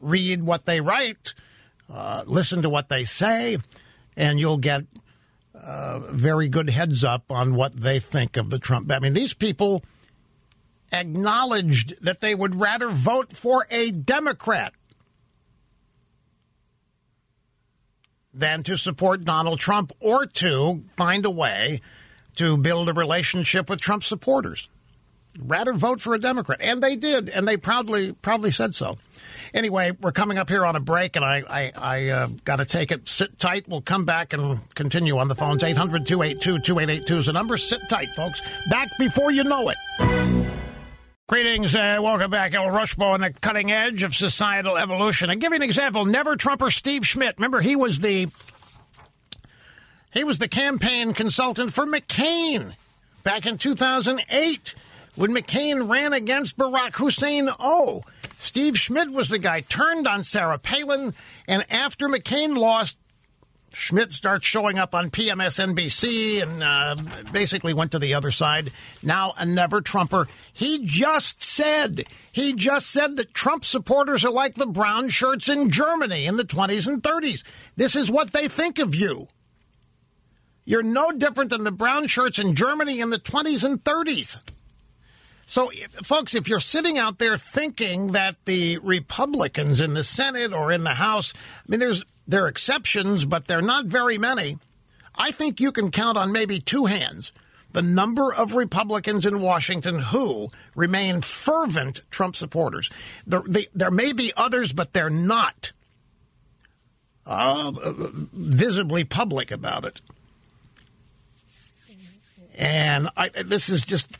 read 0.00 0.42
what 0.42 0.66
they 0.66 0.80
write, 0.80 1.34
uh, 1.90 2.24
listen 2.26 2.62
to 2.62 2.68
what 2.68 2.88
they 2.88 3.04
say, 3.04 3.58
and 4.16 4.40
you'll 4.40 4.56
get 4.56 4.84
uh, 5.54 6.00
very 6.00 6.48
good 6.48 6.70
heads 6.70 7.04
up 7.04 7.30
on 7.30 7.54
what 7.54 7.76
they 7.76 7.98
think 7.98 8.36
of 8.36 8.50
the 8.50 8.58
Trump. 8.58 8.90
I 8.90 8.98
mean, 8.98 9.12
these 9.12 9.34
people 9.34 9.84
acknowledged 10.92 12.02
that 12.04 12.20
they 12.20 12.34
would 12.34 12.60
rather 12.60 12.90
vote 12.90 13.32
for 13.32 13.66
a 13.70 13.90
Democrat 13.90 14.74
than 18.34 18.62
to 18.64 18.78
support 18.78 19.24
Donald 19.24 19.60
Trump 19.60 19.92
or 20.00 20.26
to 20.26 20.82
find 20.96 21.26
a 21.26 21.30
way 21.30 21.80
to 22.36 22.56
build 22.56 22.88
a 22.88 22.92
relationship 22.92 23.68
with 23.68 23.80
Trump 23.80 24.02
supporters. 24.02 24.68
Rather 25.38 25.72
vote 25.72 26.00
for 26.00 26.12
a 26.14 26.18
Democrat. 26.18 26.60
And 26.62 26.82
they 26.82 26.94
did, 26.94 27.30
and 27.30 27.48
they 27.48 27.56
proudly 27.56 28.12
proudly 28.12 28.50
said 28.50 28.74
so. 28.74 28.98
Anyway, 29.54 29.92
we're 30.00 30.12
coming 30.12 30.36
up 30.36 30.50
here 30.50 30.64
on 30.64 30.76
a 30.76 30.80
break, 30.80 31.16
and 31.16 31.24
I, 31.24 31.42
I, 31.48 31.72
I 31.74 32.08
uh, 32.08 32.26
got 32.44 32.56
to 32.56 32.66
take 32.66 32.92
it. 32.92 33.08
Sit 33.08 33.38
tight. 33.38 33.66
We'll 33.66 33.80
come 33.80 34.04
back 34.04 34.34
and 34.34 34.60
continue 34.74 35.16
on 35.18 35.28
the 35.28 35.34
phones. 35.34 35.64
800 35.64 36.06
282 36.06 36.58
2882 36.58 37.16
is 37.16 37.26
the 37.26 37.32
number. 37.32 37.56
Sit 37.56 37.80
tight, 37.88 38.08
folks. 38.10 38.42
Back 38.68 38.88
before 38.98 39.30
you 39.30 39.44
know 39.44 39.70
it. 39.70 40.41
Greetings, 41.32 41.74
uh, 41.74 41.96
welcome 42.02 42.30
back. 42.30 42.52
El 42.52 42.66
Rushbo 42.66 43.14
on 43.14 43.22
the 43.22 43.30
cutting 43.30 43.72
edge 43.72 44.02
of 44.02 44.14
societal 44.14 44.76
evolution. 44.76 45.30
And 45.30 45.40
give 45.40 45.52
you 45.52 45.56
an 45.56 45.62
example, 45.62 46.04
never 46.04 46.36
Trumper 46.36 46.68
Steve 46.68 47.06
Schmidt. 47.06 47.36
Remember, 47.38 47.62
he 47.62 47.74
was 47.74 48.00
the 48.00 48.28
he 50.12 50.24
was 50.24 50.36
the 50.36 50.46
campaign 50.46 51.14
consultant 51.14 51.72
for 51.72 51.86
McCain 51.86 52.74
back 53.22 53.46
in 53.46 53.56
2008 53.56 54.74
when 55.14 55.30
McCain 55.30 55.88
ran 55.88 56.12
against 56.12 56.58
Barack 56.58 56.96
Hussein 56.96 57.48
Oh, 57.58 58.02
Steve 58.38 58.78
Schmidt 58.78 59.10
was 59.10 59.30
the 59.30 59.38
guy 59.38 59.62
turned 59.62 60.06
on 60.06 60.24
Sarah 60.24 60.58
Palin, 60.58 61.14
and 61.48 61.64
after 61.72 62.10
McCain 62.10 62.58
lost, 62.58 62.98
Schmidt 63.74 64.12
starts 64.12 64.46
showing 64.46 64.78
up 64.78 64.94
on 64.94 65.10
PMSNBC 65.10 66.42
and 66.42 66.62
uh, 66.62 66.96
basically 67.32 67.74
went 67.74 67.92
to 67.92 67.98
the 67.98 68.14
other 68.14 68.30
side. 68.30 68.72
Now 69.02 69.34
a 69.36 69.46
never 69.46 69.80
Trumper. 69.80 70.28
He 70.52 70.84
just 70.84 71.40
said 71.40 72.04
he 72.30 72.54
just 72.54 72.90
said 72.90 73.16
that 73.16 73.34
Trump 73.34 73.64
supporters 73.64 74.24
are 74.24 74.30
like 74.30 74.54
the 74.54 74.66
brown 74.66 75.08
shirts 75.08 75.48
in 75.48 75.70
Germany 75.70 76.26
in 76.26 76.36
the 76.36 76.44
20s 76.44 76.88
and 76.88 77.02
30s. 77.02 77.42
This 77.76 77.96
is 77.96 78.10
what 78.10 78.32
they 78.32 78.48
think 78.48 78.78
of 78.78 78.94
you. 78.94 79.28
You're 80.64 80.82
no 80.82 81.10
different 81.12 81.50
than 81.50 81.64
the 81.64 81.72
brown 81.72 82.06
shirts 82.06 82.38
in 82.38 82.54
Germany 82.54 83.00
in 83.00 83.10
the 83.10 83.18
20s 83.18 83.64
and 83.64 83.82
30s. 83.82 84.38
So, 85.46 85.70
folks, 86.02 86.34
if 86.34 86.48
you're 86.48 86.60
sitting 86.60 86.98
out 86.98 87.18
there 87.18 87.36
thinking 87.36 88.12
that 88.12 88.36
the 88.46 88.78
Republicans 88.78 89.80
in 89.80 89.92
the 89.92 90.04
Senate 90.04 90.52
or 90.52 90.72
in 90.72 90.84
the 90.84 90.94
House, 90.94 91.34
I 91.36 91.62
mean, 91.68 91.80
there's 91.80 92.04
there 92.26 92.44
are 92.44 92.48
exceptions, 92.48 93.24
but 93.24 93.46
they're 93.46 93.62
not 93.62 93.86
very 93.86 94.18
many. 94.18 94.58
I 95.14 95.30
think 95.30 95.60
you 95.60 95.72
can 95.72 95.90
count 95.90 96.16
on 96.16 96.32
maybe 96.32 96.58
two 96.58 96.86
hands 96.86 97.32
the 97.72 97.82
number 97.82 98.32
of 98.32 98.54
Republicans 98.54 99.26
in 99.26 99.40
Washington 99.40 99.98
who 99.98 100.48
remain 100.74 101.22
fervent 101.22 102.02
Trump 102.10 102.36
supporters. 102.36 102.90
There, 103.26 103.42
they, 103.46 103.66
there 103.74 103.90
may 103.90 104.12
be 104.12 104.32
others, 104.36 104.72
but 104.72 104.92
they're 104.92 105.10
not 105.10 105.72
uh, 107.26 107.72
visibly 108.32 109.04
public 109.04 109.50
about 109.50 109.84
it. 109.84 110.00
And 112.58 113.08
I, 113.16 113.30
this 113.30 113.70
is 113.70 113.86
just 113.86 114.10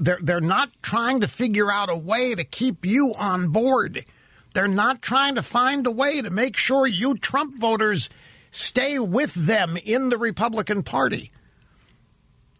they're 0.00 0.18
they're 0.22 0.40
not 0.40 0.70
trying 0.82 1.20
to 1.20 1.28
figure 1.28 1.70
out 1.70 1.90
a 1.90 1.96
way 1.96 2.34
to 2.34 2.44
keep 2.44 2.86
you 2.86 3.12
on 3.18 3.48
board. 3.48 4.04
They're 4.52 4.68
not 4.68 5.02
trying 5.02 5.36
to 5.36 5.42
find 5.42 5.86
a 5.86 5.90
way 5.90 6.22
to 6.22 6.30
make 6.30 6.56
sure 6.56 6.86
you 6.86 7.16
Trump 7.16 7.58
voters 7.58 8.08
stay 8.50 8.98
with 8.98 9.34
them 9.34 9.76
in 9.84 10.08
the 10.08 10.18
Republican 10.18 10.82
Party. 10.82 11.30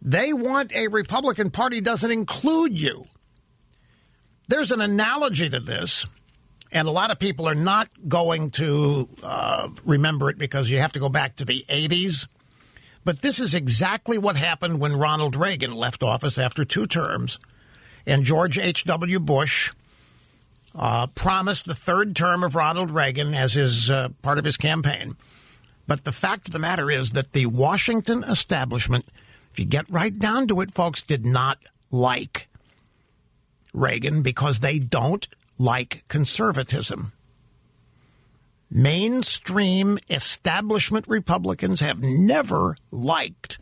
They 0.01 0.33
want 0.33 0.73
a 0.73 0.87
Republican 0.87 1.51
Party 1.51 1.81
doesn't 1.81 2.11
include 2.11 2.77
you. 2.77 3.05
There's 4.47 4.71
an 4.71 4.81
analogy 4.81 5.49
to 5.49 5.59
this, 5.59 6.07
and 6.71 6.87
a 6.87 6.91
lot 6.91 7.11
of 7.11 7.19
people 7.19 7.47
are 7.47 7.55
not 7.55 7.89
going 8.07 8.51
to 8.51 9.07
uh, 9.21 9.69
remember 9.85 10.29
it 10.29 10.37
because 10.37 10.69
you 10.69 10.79
have 10.79 10.93
to 10.93 10.99
go 10.99 11.09
back 11.09 11.35
to 11.37 11.45
the 11.45 11.65
80s 11.69 12.27
but 13.03 13.21
this 13.21 13.39
is 13.39 13.55
exactly 13.55 14.17
what 14.17 14.35
happened 14.35 14.79
when 14.79 14.95
Ronald 14.95 15.35
Reagan 15.35 15.73
left 15.73 16.03
office 16.03 16.37
after 16.37 16.63
two 16.63 16.85
terms, 16.85 17.39
and 18.05 18.23
George 18.23 18.59
H.W. 18.59 19.19
Bush 19.19 19.71
uh, 20.75 21.07
promised 21.07 21.65
the 21.65 21.73
third 21.73 22.15
term 22.15 22.43
of 22.43 22.55
Ronald 22.55 22.91
Reagan 22.91 23.33
as 23.33 23.53
his 23.53 23.89
uh, 23.89 24.09
part 24.21 24.37
of 24.37 24.45
his 24.45 24.57
campaign. 24.57 25.15
But 25.87 26.03
the 26.03 26.11
fact 26.11 26.47
of 26.47 26.53
the 26.53 26.59
matter 26.59 26.89
is 26.89 27.11
that 27.11 27.33
the 27.33 27.47
Washington 27.47 28.23
establishment, 28.23 29.05
if 29.51 29.59
you 29.59 29.65
get 29.65 29.89
right 29.89 30.17
down 30.17 30.47
to 30.47 30.61
it, 30.61 30.71
folks, 30.71 31.01
did 31.01 31.25
not 31.25 31.57
like 31.89 32.47
Reagan 33.73 34.21
because 34.21 34.59
they 34.59 34.79
don't 34.79 35.27
like 35.57 36.03
conservatism 36.07 37.11
mainstream 38.71 39.99
establishment 40.09 41.05
Republicans 41.07 41.81
have 41.81 42.01
never 42.01 42.77
liked 42.89 43.59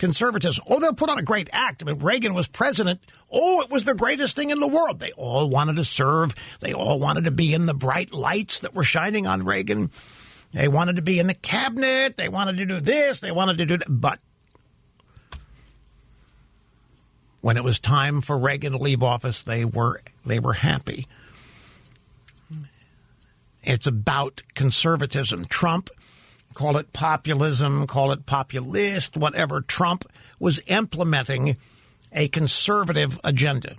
conservatism. 0.00 0.64
Oh, 0.66 0.80
they'll 0.80 0.94
put 0.94 1.10
on 1.10 1.18
a 1.18 1.22
great 1.22 1.48
act. 1.52 1.82
I 1.82 1.86
mean, 1.86 2.00
Reagan 2.00 2.34
was 2.34 2.48
president. 2.48 3.00
Oh, 3.30 3.60
it 3.60 3.70
was 3.70 3.84
the 3.84 3.94
greatest 3.94 4.34
thing 4.34 4.50
in 4.50 4.58
the 4.58 4.66
world. 4.66 4.98
They 4.98 5.12
all 5.12 5.48
wanted 5.48 5.76
to 5.76 5.84
serve. 5.84 6.34
They 6.58 6.72
all 6.72 6.98
wanted 6.98 7.24
to 7.24 7.30
be 7.30 7.54
in 7.54 7.66
the 7.66 7.74
bright 7.74 8.12
lights 8.12 8.60
that 8.60 8.74
were 8.74 8.82
shining 8.82 9.26
on 9.26 9.44
Reagan. 9.44 9.90
They 10.52 10.66
wanted 10.66 10.96
to 10.96 11.02
be 11.02 11.20
in 11.20 11.28
the 11.28 11.34
cabinet. 11.34 12.16
They 12.16 12.28
wanted 12.28 12.56
to 12.56 12.66
do 12.66 12.80
this. 12.80 13.20
They 13.20 13.30
wanted 13.30 13.58
to 13.58 13.66
do 13.66 13.76
that. 13.76 13.86
But 13.88 14.20
when 17.42 17.58
it 17.58 17.62
was 17.62 17.78
time 17.78 18.22
for 18.22 18.36
Reagan 18.36 18.72
to 18.72 18.78
leave 18.78 19.02
office, 19.02 19.42
they 19.42 19.64
were 19.66 20.00
they 20.24 20.40
were 20.40 20.54
happy. 20.54 21.06
It's 23.62 23.86
about 23.86 24.42
conservatism. 24.54 25.44
Trump 25.44 25.90
call 26.54 26.76
it 26.76 26.92
populism, 26.92 27.86
call 27.86 28.12
it 28.12 28.26
populist, 28.26 29.16
whatever. 29.16 29.60
Trump 29.60 30.04
was 30.38 30.60
implementing 30.66 31.56
a 32.12 32.28
conservative 32.28 33.20
agenda. 33.22 33.76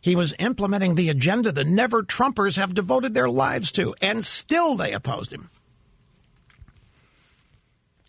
He 0.00 0.16
was 0.16 0.34
implementing 0.38 0.94
the 0.94 1.10
agenda 1.10 1.52
the 1.52 1.64
never 1.64 2.02
Trumpers 2.02 2.56
have 2.56 2.74
devoted 2.74 3.14
their 3.14 3.28
lives 3.28 3.72
to, 3.72 3.94
and 4.00 4.24
still 4.24 4.74
they 4.74 4.92
opposed 4.92 5.32
him. 5.32 5.50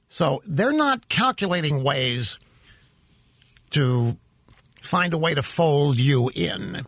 So 0.08 0.42
they're 0.46 0.72
not 0.72 1.10
calculating 1.10 1.84
ways 1.84 2.40
to 3.72 4.18
find 4.76 5.14
a 5.14 5.18
way 5.18 5.36
to 5.36 5.44
fold 5.44 6.00
you 6.00 6.32
in 6.34 6.82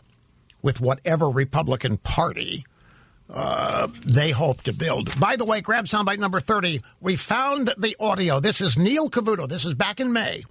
with 0.61 0.82
whatever 0.82 1.30
Republican 1.30 1.97
Party 1.97 2.65
uh, 3.34 3.88
they 4.05 4.32
hope 4.32 4.61
to 4.63 4.73
build. 4.73 5.17
By 5.19 5.36
the 5.36 5.45
way, 5.45 5.61
grab 5.61 5.86
soundbite 5.86 6.19
number 6.19 6.39
30. 6.39 6.82
We 6.99 7.15
found 7.15 7.73
the 7.77 7.95
audio. 7.99 8.39
This 8.39 8.61
is 8.61 8.77
Neil 8.77 9.09
Cavuto. 9.09 9.47
This 9.47 9.65
is 9.65 9.73
back 9.73 9.99
in 9.99 10.13
May, 10.13 10.43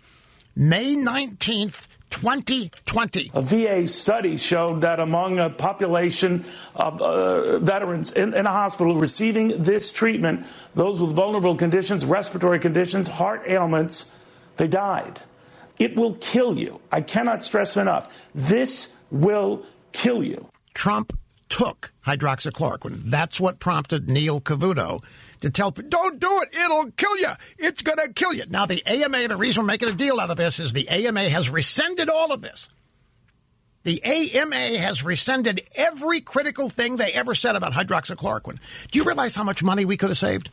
May 0.56 0.94
19th. 0.96 1.86
2020. 2.10 3.30
A 3.34 3.40
VA 3.40 3.86
study 3.86 4.36
showed 4.36 4.80
that 4.80 4.98
among 4.98 5.38
a 5.38 5.48
population 5.48 6.44
of 6.74 7.00
uh, 7.00 7.60
veterans 7.60 8.10
in, 8.10 8.34
in, 8.34 8.46
a 8.46 8.50
hospital 8.50 8.96
receiving 8.96 9.62
this 9.62 9.92
treatment, 9.92 10.44
those 10.74 11.00
with 11.00 11.12
vulnerable 11.12 11.54
conditions, 11.54 12.04
respiratory 12.04 12.58
conditions, 12.58 13.06
heart 13.06 13.44
ailments, 13.46 14.12
they 14.56 14.66
died. 14.66 15.20
It 15.78 15.96
will 15.96 16.14
kill 16.14 16.58
you. 16.58 16.80
I 16.90 17.00
cannot 17.00 17.44
stress 17.44 17.76
enough. 17.76 18.12
This 18.34 18.94
will 19.10 19.64
kill 19.92 20.22
you. 20.22 20.46
Trump 20.74 21.16
took 21.50 21.92
hydroxychloroquine. 22.06 23.02
That's 23.10 23.38
what 23.38 23.58
prompted 23.58 24.08
Neil 24.08 24.40
Cavuto 24.40 25.02
to 25.40 25.50
tell 25.50 25.72
people, 25.72 25.90
don't 25.90 26.18
do 26.18 26.42
it. 26.42 26.54
It'll 26.54 26.90
kill 26.92 27.16
you. 27.18 27.30
It's 27.58 27.82
going 27.82 27.98
to 27.98 28.12
kill 28.12 28.32
you. 28.32 28.44
Now, 28.48 28.66
the 28.66 28.82
AMA, 28.86 29.28
the 29.28 29.36
reason 29.36 29.62
we're 29.62 29.68
making 29.68 29.88
a 29.88 29.92
deal 29.92 30.20
out 30.20 30.30
of 30.30 30.36
this 30.36 30.60
is 30.60 30.72
the 30.72 30.88
AMA 30.88 31.28
has 31.28 31.50
rescinded 31.50 32.08
all 32.08 32.32
of 32.32 32.42
this. 32.42 32.68
The 33.82 34.02
AMA 34.04 34.78
has 34.78 35.02
rescinded 35.02 35.66
every 35.74 36.20
critical 36.20 36.68
thing 36.68 36.96
they 36.96 37.12
ever 37.12 37.34
said 37.34 37.56
about 37.56 37.72
hydroxychloroquine. 37.72 38.58
Do 38.90 38.98
you 38.98 39.04
realize 39.04 39.34
how 39.34 39.44
much 39.44 39.62
money 39.62 39.86
we 39.86 39.96
could 39.96 40.10
have 40.10 40.18
saved? 40.18 40.50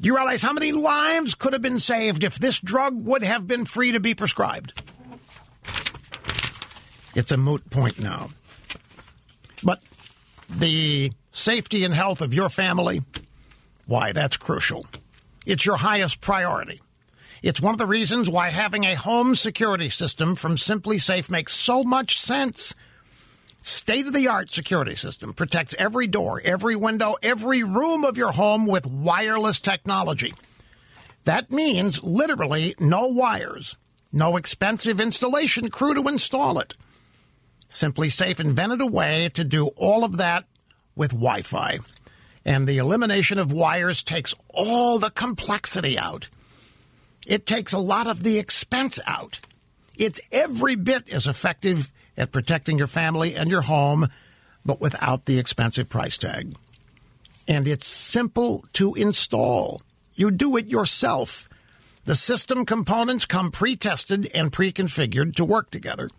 Do 0.00 0.06
you 0.06 0.16
realize 0.16 0.40
how 0.40 0.54
many 0.54 0.72
lives 0.72 1.34
could 1.34 1.52
have 1.52 1.60
been 1.60 1.78
saved 1.78 2.24
if 2.24 2.38
this 2.38 2.58
drug 2.58 3.04
would 3.04 3.22
have 3.22 3.46
been 3.46 3.66
free 3.66 3.92
to 3.92 4.00
be 4.00 4.14
prescribed? 4.14 4.82
It's 7.14 7.30
a 7.30 7.36
moot 7.36 7.68
point 7.68 8.00
now. 8.00 8.30
But 9.62 9.80
the 10.48 11.12
safety 11.32 11.84
and 11.84 11.94
health 11.94 12.20
of 12.20 12.34
your 12.34 12.48
family, 12.48 13.02
why, 13.86 14.12
that's 14.12 14.36
crucial. 14.36 14.86
It's 15.46 15.66
your 15.66 15.76
highest 15.76 16.20
priority. 16.20 16.80
It's 17.42 17.60
one 17.60 17.74
of 17.74 17.78
the 17.78 17.86
reasons 17.86 18.30
why 18.30 18.50
having 18.50 18.84
a 18.84 18.94
home 18.94 19.34
security 19.34 19.88
system 19.88 20.36
from 20.36 20.56
SimpliSafe 20.56 21.30
makes 21.30 21.54
so 21.54 21.82
much 21.82 22.18
sense. 22.18 22.74
State 23.62 24.06
of 24.06 24.12
the 24.12 24.28
art 24.28 24.50
security 24.50 24.94
system 24.94 25.32
protects 25.32 25.74
every 25.78 26.06
door, 26.06 26.40
every 26.44 26.76
window, 26.76 27.16
every 27.22 27.64
room 27.64 28.04
of 28.04 28.16
your 28.16 28.32
home 28.32 28.66
with 28.66 28.86
wireless 28.86 29.60
technology. 29.60 30.34
That 31.24 31.50
means 31.50 32.02
literally 32.02 32.74
no 32.78 33.08
wires, 33.08 33.76
no 34.12 34.36
expensive 34.36 35.00
installation 35.00 35.70
crew 35.70 35.94
to 35.94 36.08
install 36.08 36.58
it. 36.58 36.74
SimpliSafe 37.72 38.38
invented 38.38 38.82
a 38.82 38.86
way 38.86 39.30
to 39.30 39.42
do 39.42 39.68
all 39.76 40.04
of 40.04 40.18
that 40.18 40.44
with 40.94 41.12
Wi 41.12 41.40
Fi. 41.40 41.78
And 42.44 42.68
the 42.68 42.76
elimination 42.76 43.38
of 43.38 43.50
wires 43.50 44.02
takes 44.02 44.34
all 44.50 44.98
the 44.98 45.08
complexity 45.08 45.98
out. 45.98 46.28
It 47.26 47.46
takes 47.46 47.72
a 47.72 47.78
lot 47.78 48.06
of 48.06 48.24
the 48.24 48.38
expense 48.38 49.00
out. 49.06 49.38
It's 49.96 50.20
every 50.30 50.74
bit 50.74 51.08
as 51.08 51.26
effective 51.26 51.90
at 52.14 52.30
protecting 52.30 52.76
your 52.76 52.88
family 52.88 53.34
and 53.34 53.50
your 53.50 53.62
home, 53.62 54.08
but 54.66 54.80
without 54.80 55.24
the 55.24 55.38
expensive 55.38 55.88
price 55.88 56.18
tag. 56.18 56.54
And 57.48 57.66
it's 57.66 57.86
simple 57.86 58.66
to 58.74 58.94
install. 58.94 59.80
You 60.14 60.30
do 60.30 60.58
it 60.58 60.66
yourself. 60.66 61.48
The 62.04 62.16
system 62.16 62.66
components 62.66 63.24
come 63.24 63.50
pre 63.50 63.76
tested 63.76 64.30
and 64.34 64.52
pre 64.52 64.72
configured 64.72 65.36
to 65.36 65.44
work 65.46 65.70
together 65.70 66.10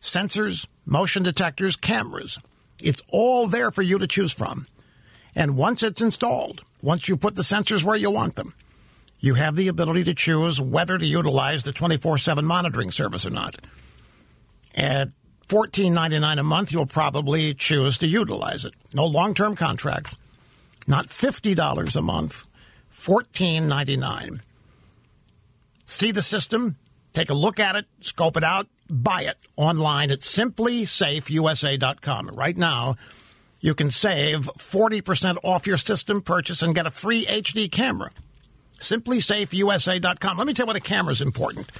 sensors, 0.00 0.66
motion 0.90 1.22
detectors, 1.22 1.76
cameras. 1.76 2.38
It's 2.82 3.00
all 3.08 3.46
there 3.46 3.70
for 3.70 3.82
you 3.82 3.98
to 3.98 4.06
choose 4.06 4.32
from. 4.32 4.66
And 5.34 5.56
once 5.56 5.82
it's 5.82 6.02
installed, 6.02 6.64
once 6.82 7.08
you 7.08 7.16
put 7.16 7.36
the 7.36 7.42
sensors 7.42 7.84
where 7.84 7.96
you 7.96 8.10
want 8.10 8.34
them, 8.34 8.52
you 9.20 9.34
have 9.34 9.54
the 9.54 9.68
ability 9.68 10.04
to 10.04 10.14
choose 10.14 10.60
whether 10.60 10.98
to 10.98 11.06
utilize 11.06 11.62
the 11.62 11.72
24 11.72 12.18
7 12.18 12.44
monitoring 12.44 12.90
service 12.90 13.24
or 13.24 13.30
not. 13.30 13.56
At 14.74 15.10
$14.99 15.48 16.40
a 16.40 16.42
month, 16.42 16.72
you'll 16.72 16.86
probably 16.86 17.54
choose 17.54 17.98
to 17.98 18.06
utilize 18.06 18.64
it. 18.64 18.74
No 18.94 19.06
long 19.06 19.34
term 19.34 19.56
contracts, 19.56 20.16
not 20.86 21.06
$50 21.06 21.96
a 21.96 22.02
month, 22.02 22.46
$14.99. 22.92 24.40
See 25.84 26.12
the 26.12 26.22
system, 26.22 26.76
take 27.12 27.30
a 27.30 27.34
look 27.34 27.60
at 27.60 27.76
it, 27.76 27.86
scope 28.00 28.36
it 28.36 28.44
out, 28.44 28.68
buy 28.90 29.22
it 29.22 29.36
online 29.56 30.10
at 30.10 30.20
simplisafeusa.com. 30.20 32.28
Right 32.28 32.56
now, 32.56 32.96
you 33.60 33.74
can 33.74 33.90
save 33.90 34.48
40% 34.58 35.36
off 35.42 35.66
your 35.66 35.76
system 35.76 36.22
purchase 36.22 36.62
and 36.62 36.74
get 36.74 36.86
a 36.86 36.90
free 36.90 37.26
HD 37.26 37.70
camera. 37.70 38.10
SimpliSafeUSA.com. 38.78 40.38
Let 40.38 40.46
me 40.46 40.54
tell 40.54 40.64
you 40.64 40.68
why 40.68 40.74
the 40.74 40.80
camera 40.80 41.12
is 41.12 41.20
important. 41.20 41.70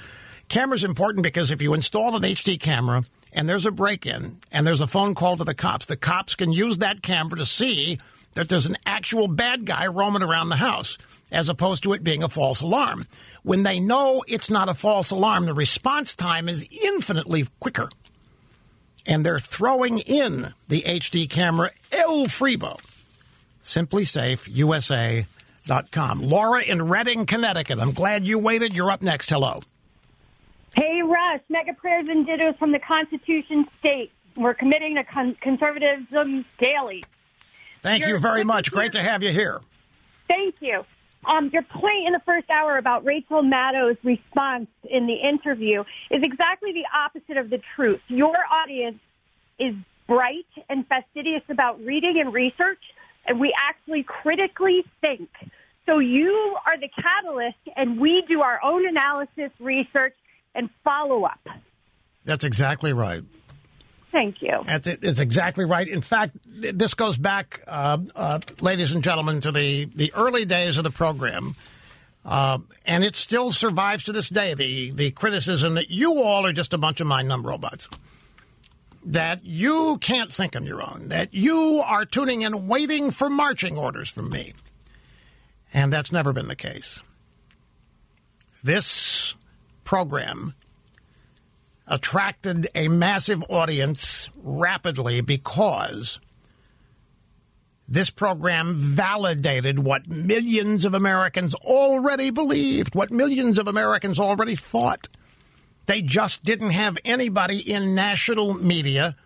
Camera's 0.49 0.85
important 0.85 1.23
because 1.23 1.51
if 1.51 1.63
you 1.63 1.75
install 1.75 2.17
an 2.17 2.23
HD 2.23 2.61
camera 2.61 3.05
and 3.33 3.49
there's 3.49 3.67
a 3.67 3.71
break 3.71 4.05
in 4.05 4.39
and 4.53 4.67
there's 4.67 4.81
a 4.81 4.87
phone 4.87 5.15
call 5.15 5.37
to 5.37 5.45
the 5.45 5.55
cops, 5.55 5.87
the 5.87 5.97
cops 5.97 6.35
can 6.35 6.53
use 6.53 6.79
that 6.79 7.03
camera 7.03 7.39
to 7.39 7.47
see 7.47 7.99
that 8.35 8.49
there's 8.49 8.67
an 8.67 8.77
actual 8.87 9.29
bad 9.29 9.65
guy 9.65 9.87
roaming 9.87 10.23
around 10.23 10.49
the 10.49 10.57
house, 10.57 10.99
as 11.33 11.49
opposed 11.49 11.83
to 11.85 11.93
it 11.93 12.05
being 12.05 12.23
a 12.23 12.29
false 12.29 12.61
alarm. 12.61 13.07
When 13.43 13.63
they 13.63 13.81
know 13.81 14.23
it's 14.29 14.51
not 14.51 14.69
a 14.69 14.75
false 14.75 15.11
alarm, 15.11 15.47
the 15.47 15.55
response 15.55 16.15
time 16.15 16.49
is 16.49 16.67
infinitely 16.71 17.47
quicker. 17.59 17.89
And 19.07 19.25
they're 19.25 19.39
throwing 19.39 19.99
in 19.99 20.53
the 20.69 20.83
HD 20.83 21.29
camera 21.29 21.71
El 21.91 22.27
Fribo. 22.27 22.79
SimpliSafeUSA.com. 23.63 26.23
Laura 26.23 26.63
in 26.63 26.83
Redding, 26.83 27.27
Connecticut. 27.27 27.79
I'm 27.79 27.93
glad 27.93 28.27
you 28.27 28.39
waited. 28.39 28.77
You're 28.77 28.91
up 28.91 29.03
next. 29.03 29.31
Hello. 29.31 29.61
Hey, 30.77 31.01
Rush. 31.03 31.41
Mega 31.49 31.75
prayers 31.75 32.09
and 32.09 32.27
dittos 32.27 32.59
from 32.59 32.73
the 32.73 32.79
Constitution 32.79 33.67
State. 33.79 34.13
We're 34.37 34.55
committing 34.55 34.95
to 34.97 35.05
con- 35.05 35.37
conservatism 35.41 36.45
daily. 36.59 37.05
Thank 37.83 38.07
you 38.07 38.19
very 38.19 38.45
much. 38.45 38.71
Great 38.71 38.93
to 38.93 39.03
have 39.03 39.23
you 39.23 39.33
here. 39.33 39.61
Thank 40.29 40.57
you. 40.61 40.85
Um, 41.25 41.51
your 41.53 41.63
point 41.63 42.07
in 42.07 42.13
the 42.13 42.23
first 42.25 42.49
hour 42.51 42.79
about 42.79 43.05
Rachel 43.05 43.43
Maddow's 43.43 43.97
response 44.03 44.69
in 44.89 45.07
the 45.07 45.15
interview 45.15 45.85
is 46.11 46.23
exactly 46.23 46.73
the 46.73 46.87
opposite 46.97 47.37
of 47.37 47.51
the 47.51 47.61
truth. 47.77 48.01
Your 48.09 48.35
audience 48.51 48.99
is 49.59 49.75
bright 50.07 50.47
and 50.69 50.87
fastidious 50.87 51.43
about 51.49 51.85
reading 51.85 52.19
and 52.19 52.33
research, 52.33 52.81
and 53.27 53.39
we 53.39 53.55
actually 53.57 54.03
critically 54.03 54.85
think. 55.01 55.29
So 55.87 55.99
you 55.99 56.57
are 56.67 56.79
the 56.79 56.89
catalyst, 56.89 57.59
and 57.77 58.01
we 58.01 58.25
do 58.27 58.41
our 58.41 58.61
own 58.65 58.87
analysis, 58.87 59.51
research, 59.59 60.15
and 60.55 60.71
follow 60.85 61.25
up. 61.25 61.41
That's 62.25 62.45
exactly 62.45 62.93
right. 62.93 63.23
Thank 64.13 64.43
you. 64.43 64.59
That's, 64.67 64.89
it's 64.89 65.21
exactly 65.21 65.65
right. 65.65 65.87
In 65.87 66.01
fact, 66.01 66.37
this 66.45 66.95
goes 66.95 67.17
back, 67.17 67.63
uh, 67.69 67.99
uh, 68.17 68.41
ladies 68.61 68.93
and 68.93 69.05
gentlemen, 69.05 69.41
to 69.43 69.53
the, 69.53 69.85
the 69.85 70.13
early 70.15 70.45
days 70.45 70.79
of 70.79 70.85
the 70.85 70.91
program. 70.91 71.55
Uh, 72.25 72.59
and 72.85 73.05
it 73.05 73.15
still 73.17 73.53
survives 73.53 74.05
to 74.05 74.13
this 74.13 74.29
day 74.29 74.55
the, 74.55 74.91
the 74.91 75.11
criticism 75.13 75.75
that 75.75 75.91
you 75.91 76.23
all 76.23 76.45
are 76.45 76.53
just 76.53 76.75
a 76.75 76.79
bunch 76.79 77.01
of 77.01 77.07
mind 77.07 77.29
numb 77.29 77.47
robots. 77.47 77.89
That 79.07 79.47
you 79.47 79.97
can't 79.99 80.33
think 80.33 80.57
on 80.57 80.67
your 80.67 80.83
own. 80.83 81.09
That 81.09 81.33
you 81.33 81.83
are 81.87 82.05
tuning 82.05 82.43
in 82.43 82.67
waiting 82.67 83.11
for 83.11 83.31
marching 83.31 83.79
orders 83.79 84.11
from 84.11 84.29
me. 84.29 84.53
And 85.73 85.93
that's 85.93 86.13
never 86.13 86.33
been 86.33 86.49
the 86.49 86.57
case. 86.57 87.03
This 88.63 89.35
program 89.85 90.55
attracted 91.91 92.69
a 92.75 92.89
massive 92.89 93.43
audience 93.51 94.31
rapidly 94.43 95.21
because 95.21 96.21
this 97.89 98.09
program 98.09 98.75
validated 98.75 99.81
what 99.81 100.09
millions 100.09 100.85
of 100.85 100.95
Americans 100.95 101.55
already 101.57 102.31
believed, 102.31 102.95
what 102.95 103.11
millions 103.11 103.59
of 103.59 103.67
Americans 103.67 104.21
already 104.21 104.55
thought. 104.55 105.09
They 105.87 106.01
just 106.01 106.45
didn't 106.45 106.71
have 106.71 106.97
anybody 107.05 107.59
in 107.59 107.97
national 107.97 108.55
media 108.55 109.17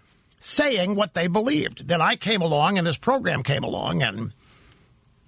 saying 0.41 0.95
what 0.95 1.13
they 1.13 1.27
believed. 1.27 1.89
Then 1.89 2.01
I 2.01 2.17
came 2.17 2.41
along 2.41 2.79
and 2.79 2.87
this 2.87 2.97
program 2.97 3.43
came 3.43 3.65
along 3.65 4.03
and 4.03 4.33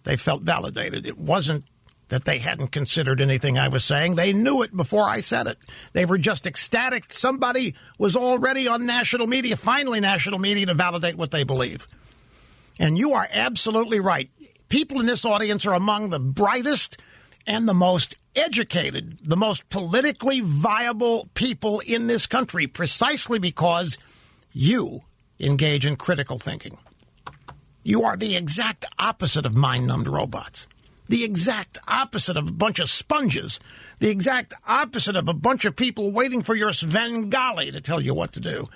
they 0.05 0.17
felt 0.17 0.43
validated. 0.43 1.05
It 1.05 1.19
wasn't 1.19 1.65
that 2.09 2.25
they 2.25 2.39
hadn't 2.39 2.69
considered 2.69 3.21
anything 3.21 3.59
I 3.59 3.69
was 3.69 3.85
saying. 3.85 4.15
They 4.15 4.33
knew 4.33 4.63
it 4.63 4.77
before 4.77 5.09
I 5.09 5.21
said 5.21 5.47
it. 5.47 5.59
They 5.93 6.05
were 6.05 6.19
just 6.19 6.47
ecstatic. 6.47 7.13
Somebody 7.13 7.75
was 7.99 8.17
already 8.17 8.69
on 8.69 8.87
national 8.87 9.27
media, 9.27 9.57
finally 9.57 10.01
national 10.01 10.39
media, 10.39 10.67
to 10.67 10.75
validate 10.75 11.17
what 11.17 11.33
they 11.33 11.43
believe. 11.43 11.87
And 12.79 12.97
you 12.97 13.15
are 13.15 13.29
absolutely 13.33 14.01
right. 14.01 14.31
People 14.69 15.01
in 15.01 15.07
this 15.07 15.25
audience 15.25 15.67
are 15.67 15.75
among 15.75 16.11
the 16.11 16.21
brightest 16.21 17.03
and 17.47 17.69
the 17.69 17.75
most 17.75 18.15
educated, 18.35 19.19
the 19.25 19.37
most 19.37 19.69
politically 19.69 20.41
viable 20.41 21.29
people 21.35 21.81
in 21.81 22.07
this 22.07 22.27
country, 22.27 22.67
precisely 22.67 23.39
because 23.39 23.97
you 24.53 25.03
engage 25.41 25.87
in 25.87 25.97
critical 25.97 26.39
thinking. 26.39 26.79
You 27.83 28.03
are 28.03 28.17
the 28.17 28.37
exact 28.37 28.85
opposite 28.99 29.47
of 29.47 29.55
mind 29.55 29.87
numbed 29.87 30.09
robots 30.09 30.67
the 31.09 31.25
exact 31.25 31.79
opposite 31.89 32.37
of 32.37 32.49
a 32.49 32.53
bunch 32.53 32.81
of 32.81 32.89
sponges, 32.89 33.61
the 33.99 34.11
exact 34.11 34.55
opposite 34.67 35.17
of 35.17 35.29
a 35.29 35.35
bunch 35.35 35.65
of 35.65 35.77
people 35.77 36.11
waiting 36.11 36.43
for 36.43 36.55
your 36.55 36.73
Svengali 36.73 37.71
to 37.71 37.81
tell 37.81 38.01
you 38.01 38.15
what 38.15 38.33
to 38.33 38.41
do. 38.41 38.67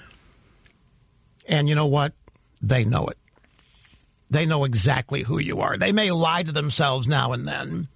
And 1.47 1.69
you 1.69 1.75
know 1.75 1.87
what? 1.87 2.13
They 2.63 2.85
know 2.85 3.07
it. 3.07 3.19
They 4.31 4.47
know 4.47 4.65
exactly 4.65 5.23
who 5.23 5.39
you 5.39 5.61
are. 5.61 5.77
They 5.77 5.93
may 5.93 6.11
lie 6.11 6.45
to 6.45 6.53
themselves 6.53 7.09
now 7.09 7.33
and 7.33 7.47
then 7.47 7.89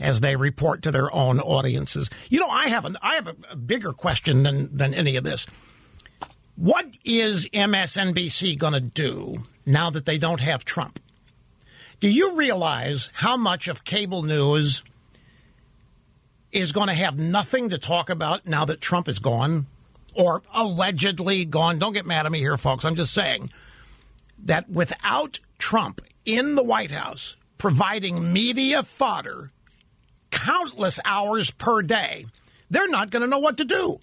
as 0.00 0.20
they 0.20 0.34
report 0.34 0.82
to 0.82 0.90
their 0.90 1.12
own 1.14 1.40
audiences. 1.40 2.10
You 2.28 2.40
know, 2.40 2.48
I 2.48 2.68
have 2.68 2.84
an, 2.84 2.96
I 3.02 3.14
have 3.16 3.28
a, 3.50 3.56
bigger 3.56 3.92
question 3.92 4.42
than 4.42 4.76
than 4.76 4.94
any 4.94 5.16
of 5.16 5.24
this. 5.24 5.46
What 6.56 6.86
is 7.04 7.48
MSNBC 7.50 8.58
going 8.58 8.72
to 8.72 8.80
do 8.80 9.42
now 9.66 9.90
that 9.90 10.06
they 10.06 10.18
don't 10.18 10.40
have 10.40 10.64
Trump? 10.64 11.00
Do 12.04 12.10
you 12.10 12.34
realize 12.34 13.08
how 13.14 13.38
much 13.38 13.66
of 13.66 13.82
cable 13.82 14.22
news 14.22 14.82
is 16.52 16.70
going 16.70 16.88
to 16.88 16.94
have 16.94 17.18
nothing 17.18 17.70
to 17.70 17.78
talk 17.78 18.10
about 18.10 18.46
now 18.46 18.66
that 18.66 18.82
Trump 18.82 19.08
is 19.08 19.20
gone 19.20 19.68
or 20.12 20.42
allegedly 20.52 21.46
gone? 21.46 21.78
Don't 21.78 21.94
get 21.94 22.04
mad 22.04 22.26
at 22.26 22.32
me 22.32 22.40
here, 22.40 22.58
folks. 22.58 22.84
I'm 22.84 22.94
just 22.94 23.14
saying 23.14 23.48
that 24.40 24.68
without 24.68 25.40
Trump 25.56 26.02
in 26.26 26.56
the 26.56 26.62
White 26.62 26.90
House 26.90 27.36
providing 27.56 28.34
media 28.34 28.82
fodder 28.82 29.50
countless 30.30 31.00
hours 31.06 31.52
per 31.52 31.80
day, 31.80 32.26
they're 32.68 32.86
not 32.86 33.08
going 33.08 33.22
to 33.22 33.28
know 33.28 33.38
what 33.38 33.56
to 33.56 33.64
do. 33.64 33.98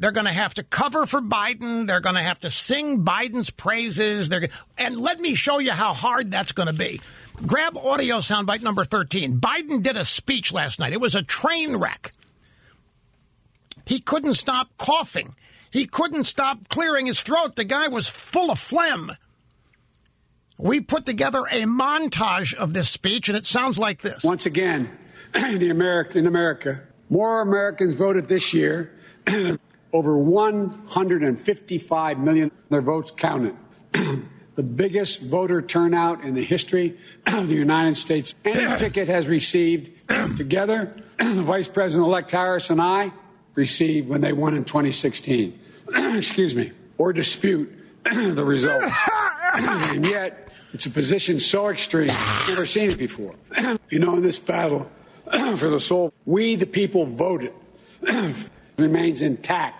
They're 0.00 0.12
going 0.12 0.26
to 0.26 0.32
have 0.32 0.54
to 0.54 0.62
cover 0.62 1.04
for 1.04 1.20
Biden. 1.20 1.86
They're 1.86 2.00
going 2.00 2.14
to 2.14 2.22
have 2.22 2.40
to 2.40 2.50
sing 2.50 3.04
Biden's 3.04 3.50
praises. 3.50 4.30
They're 4.30 4.48
and 4.78 4.96
let 4.96 5.20
me 5.20 5.34
show 5.34 5.58
you 5.58 5.72
how 5.72 5.92
hard 5.92 6.30
that's 6.30 6.52
going 6.52 6.68
to 6.68 6.72
be. 6.72 7.02
Grab 7.46 7.76
audio 7.76 8.16
soundbite 8.16 8.62
number 8.62 8.84
13. 8.84 9.40
Biden 9.40 9.82
did 9.82 9.98
a 9.98 10.06
speech 10.06 10.54
last 10.54 10.80
night. 10.80 10.94
It 10.94 11.00
was 11.00 11.14
a 11.14 11.22
train 11.22 11.76
wreck. 11.76 12.12
He 13.84 14.00
couldn't 14.00 14.34
stop 14.34 14.68
coughing. 14.78 15.34
He 15.70 15.86
couldn't 15.86 16.24
stop 16.24 16.68
clearing 16.68 17.04
his 17.04 17.20
throat. 17.20 17.56
The 17.56 17.64
guy 17.64 17.88
was 17.88 18.08
full 18.08 18.50
of 18.50 18.58
phlegm. 18.58 19.12
We 20.56 20.80
put 20.80 21.04
together 21.04 21.40
a 21.50 21.62
montage 21.62 22.54
of 22.54 22.72
this 22.72 22.88
speech, 22.88 23.28
and 23.28 23.36
it 23.36 23.46
sounds 23.46 23.78
like 23.78 24.00
this. 24.00 24.24
Once 24.24 24.46
again, 24.46 24.90
the 25.32 25.70
America, 25.70 26.18
in 26.18 26.26
America, 26.26 26.80
more 27.10 27.42
Americans 27.42 27.94
voted 27.94 28.28
this 28.28 28.52
year 28.54 28.92
over 29.92 30.16
155 30.16 32.18
million 32.18 32.50
their 32.68 32.80
votes 32.80 33.10
counted. 33.10 33.56
the 33.92 34.62
biggest 34.62 35.22
voter 35.22 35.62
turnout 35.62 36.22
in 36.22 36.34
the 36.34 36.44
history 36.44 36.98
of 37.26 37.48
the 37.48 37.54
United 37.54 37.96
States 37.96 38.34
any 38.44 38.76
ticket 38.76 39.08
has 39.08 39.26
received. 39.26 39.90
Together, 40.36 40.94
the 41.18 41.42
Vice 41.42 41.68
President 41.68 42.06
elect 42.06 42.30
Harris 42.30 42.70
and 42.70 42.80
I 42.80 43.12
received 43.54 44.08
when 44.08 44.20
they 44.20 44.32
won 44.32 44.56
in 44.56 44.64
2016. 44.64 45.58
Excuse 45.94 46.54
me, 46.54 46.72
or 46.98 47.12
dispute 47.12 47.72
the 48.04 48.44
results. 48.44 48.92
and 49.54 50.06
yet, 50.06 50.52
it's 50.72 50.86
a 50.86 50.90
position 50.90 51.40
so 51.40 51.68
extreme, 51.68 52.10
I've 52.10 52.48
never 52.48 52.66
seen 52.66 52.90
it 52.90 52.98
before. 52.98 53.34
you 53.90 53.98
know, 53.98 54.16
in 54.16 54.22
this 54.22 54.38
battle 54.38 54.90
for 55.56 55.70
the 55.70 55.80
soul, 55.80 56.12
we, 56.24 56.56
the 56.56 56.66
people, 56.66 57.06
voted 57.06 57.52
remains 58.80 59.22
intact. 59.22 59.76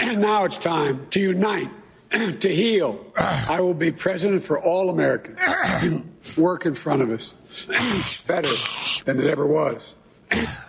And 0.00 0.20
now 0.22 0.44
it's 0.44 0.58
time 0.58 1.06
to 1.10 1.20
unite, 1.20 1.70
to 2.10 2.54
heal. 2.54 3.04
I 3.16 3.60
will 3.60 3.74
be 3.74 3.92
president 3.92 4.42
for 4.42 4.60
all 4.60 4.90
Americans. 4.90 5.38
Work 6.38 6.66
in 6.66 6.74
front 6.74 7.02
of 7.02 7.10
us 7.10 7.34
better 8.26 8.52
than 9.04 9.20
it 9.20 9.26
ever 9.26 9.46
was. 9.46 9.94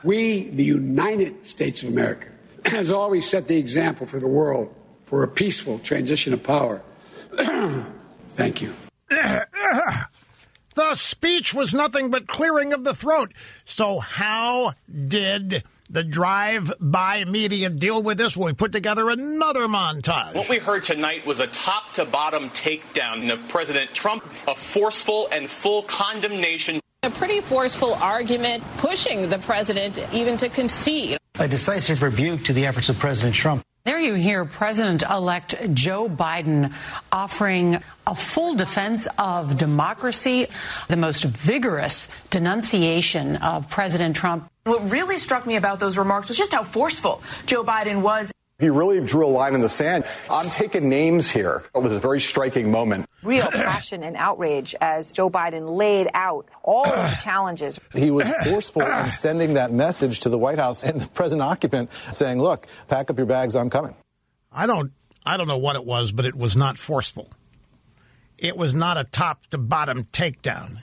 We, 0.03 0.49
the 0.49 0.63
United 0.63 1.45
States 1.45 1.83
of 1.83 1.89
America, 1.89 2.27
has 2.65 2.91
always 2.91 3.27
set 3.27 3.47
the 3.47 3.57
example 3.57 4.07
for 4.07 4.19
the 4.19 4.27
world 4.27 4.73
for 5.05 5.23
a 5.23 5.27
peaceful 5.27 5.79
transition 5.79 6.33
of 6.33 6.41
power. 6.43 6.81
Thank 8.29 8.61
you. 8.61 8.73
The 10.73 10.95
speech 10.95 11.53
was 11.53 11.73
nothing 11.73 12.09
but 12.09 12.27
clearing 12.27 12.71
of 12.71 12.83
the 12.83 12.93
throat. 12.93 13.33
So, 13.65 13.99
how 13.99 14.73
did 14.89 15.63
the 15.91 16.03
drive 16.03 16.71
by 16.79 17.25
media 17.25 17.69
deal 17.69 18.01
with 18.01 18.17
this? 18.17 18.37
We 18.37 18.53
put 18.53 18.71
together 18.71 19.09
another 19.09 19.67
montage. 19.67 20.33
What 20.33 20.49
we 20.49 20.57
heard 20.57 20.83
tonight 20.83 21.25
was 21.25 21.39
a 21.39 21.47
top 21.47 21.93
to 21.93 22.05
bottom 22.05 22.49
takedown 22.51 23.31
of 23.31 23.45
President 23.49 23.93
Trump, 23.93 24.25
a 24.47 24.55
forceful 24.55 25.27
and 25.31 25.49
full 25.49 25.83
condemnation. 25.83 26.79
A 27.03 27.09
pretty 27.09 27.41
forceful 27.41 27.95
argument 27.95 28.63
pushing 28.77 29.29
the 29.29 29.39
president 29.39 29.99
even 30.13 30.37
to 30.37 30.49
concede. 30.49 31.17
A 31.39 31.47
decisive 31.47 32.01
rebuke 32.01 32.43
to 32.45 32.53
the 32.53 32.65
efforts 32.65 32.89
of 32.89 32.97
President 32.99 33.35
Trump. 33.35 33.63
There 33.83 33.99
you 33.99 34.13
hear 34.13 34.45
President 34.45 35.01
elect 35.01 35.55
Joe 35.73 36.07
Biden 36.07 36.71
offering 37.11 37.81
a 38.05 38.13
full 38.13 38.53
defense 38.53 39.07
of 39.17 39.57
democracy, 39.57 40.45
the 40.87 40.97
most 40.97 41.23
vigorous 41.23 42.07
denunciation 42.29 43.37
of 43.37 43.71
President 43.71 44.15
Trump. 44.15 44.50
What 44.63 44.91
really 44.91 45.17
struck 45.17 45.47
me 45.47 45.55
about 45.55 45.79
those 45.79 45.97
remarks 45.97 46.27
was 46.27 46.37
just 46.37 46.53
how 46.53 46.61
forceful 46.61 47.21
Joe 47.47 47.63
Biden 47.63 48.01
was. 48.01 48.31
He 48.59 48.69
really 48.69 49.01
drew 49.03 49.25
a 49.25 49.27
line 49.27 49.55
in 49.55 49.61
the 49.61 49.69
sand. 49.69 50.05
I'm 50.29 50.47
taking 50.51 50.87
names 50.87 51.31
here. 51.31 51.63
It 51.75 51.81
was 51.81 51.91
a 51.91 51.99
very 51.99 52.19
striking 52.19 52.69
moment. 52.69 53.09
Real 53.23 53.47
passion 53.51 54.03
and 54.03 54.15
outrage 54.15 54.75
as 54.79 55.11
Joe 55.11 55.31
Biden 55.31 55.75
laid 55.75 56.09
out 56.13 56.47
all 56.61 56.85
of 56.85 57.09
the 57.09 57.17
challenges. 57.23 57.79
He 57.95 58.11
was 58.11 58.31
forceful 58.45 58.83
in 58.83 59.09
sending 59.09 59.55
that 59.55 59.71
message 59.71 60.19
to 60.21 60.29
the 60.29 60.37
White 60.37 60.59
House 60.59 60.83
and 60.83 61.01
the 61.01 61.07
present 61.07 61.41
occupant 61.41 61.89
saying, 62.11 62.39
look, 62.39 62.67
pack 62.87 63.09
up 63.09 63.17
your 63.17 63.25
bags, 63.25 63.55
I'm 63.55 63.71
coming. 63.71 63.95
I 64.51 64.67
don't 64.67 64.91
I 65.25 65.37
don't 65.37 65.47
know 65.47 65.57
what 65.57 65.75
it 65.75 65.85
was, 65.85 66.11
but 66.11 66.25
it 66.25 66.35
was 66.35 66.55
not 66.55 66.77
forceful. 66.77 67.29
It 68.37 68.57
was 68.57 68.75
not 68.75 68.97
a 68.97 69.05
top 69.05 69.47
to 69.47 69.57
bottom 69.57 70.05
takedown. 70.05 70.81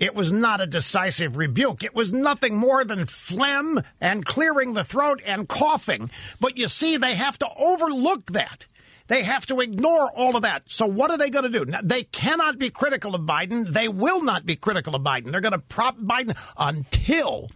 It 0.00 0.14
was 0.14 0.32
not 0.32 0.62
a 0.62 0.66
decisive 0.66 1.36
rebuke. 1.36 1.84
It 1.84 1.94
was 1.94 2.10
nothing 2.10 2.56
more 2.56 2.84
than 2.84 3.04
phlegm 3.04 3.82
and 4.00 4.24
clearing 4.24 4.72
the 4.72 4.82
throat 4.82 5.20
and 5.26 5.46
coughing. 5.46 6.10
But 6.40 6.56
you 6.56 6.68
see, 6.68 6.96
they 6.96 7.14
have 7.14 7.38
to 7.40 7.48
overlook 7.58 8.32
that. 8.32 8.64
They 9.08 9.22
have 9.24 9.44
to 9.46 9.60
ignore 9.60 10.10
all 10.10 10.36
of 10.36 10.42
that. 10.42 10.70
So 10.70 10.86
what 10.86 11.10
are 11.10 11.18
they 11.18 11.28
going 11.28 11.50
to 11.52 11.58
do? 11.58 11.66
Now, 11.66 11.80
they 11.82 12.04
cannot 12.04 12.58
be 12.58 12.70
critical 12.70 13.14
of 13.14 13.22
Biden. 13.22 13.68
They 13.68 13.88
will 13.88 14.24
not 14.24 14.46
be 14.46 14.56
critical 14.56 14.96
of 14.96 15.02
Biden. 15.02 15.32
They're 15.32 15.42
going 15.42 15.52
to 15.52 15.58
prop 15.58 15.98
Biden 15.98 16.34
until 16.56 17.50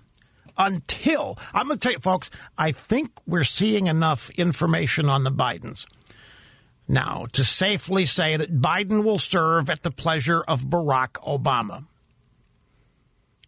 until 0.57 1.37
I'm 1.53 1.66
going 1.66 1.79
to 1.79 1.83
tell 1.83 1.93
you 1.93 1.99
folks, 1.99 2.31
I 2.57 2.71
think 2.71 3.11
we're 3.27 3.43
seeing 3.43 3.89
enough 3.89 4.31
information 4.31 5.09
on 5.09 5.25
the 5.25 5.33
Bidens 5.33 5.87
now 6.87 7.27
to 7.33 7.43
safely 7.43 8.07
say 8.07 8.37
that 8.37 8.61
Biden 8.61 9.03
will 9.03 9.19
serve 9.19 9.69
at 9.71 9.83
the 9.83 9.91
pleasure 9.91 10.43
of 10.43 10.66
Barack 10.66 11.12
Obama 11.27 11.87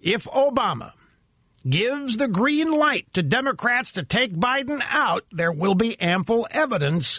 if 0.06 0.24
Obama 0.26 0.92
gives 1.68 2.16
the 2.16 2.28
green 2.28 2.70
light 2.70 3.12
to 3.12 3.24
Democrats 3.24 3.92
to 3.92 4.04
take 4.04 4.32
Biden 4.32 4.80
out, 4.88 5.24
there 5.32 5.50
will 5.50 5.74
be 5.74 6.00
ample 6.00 6.46
evidence 6.52 7.18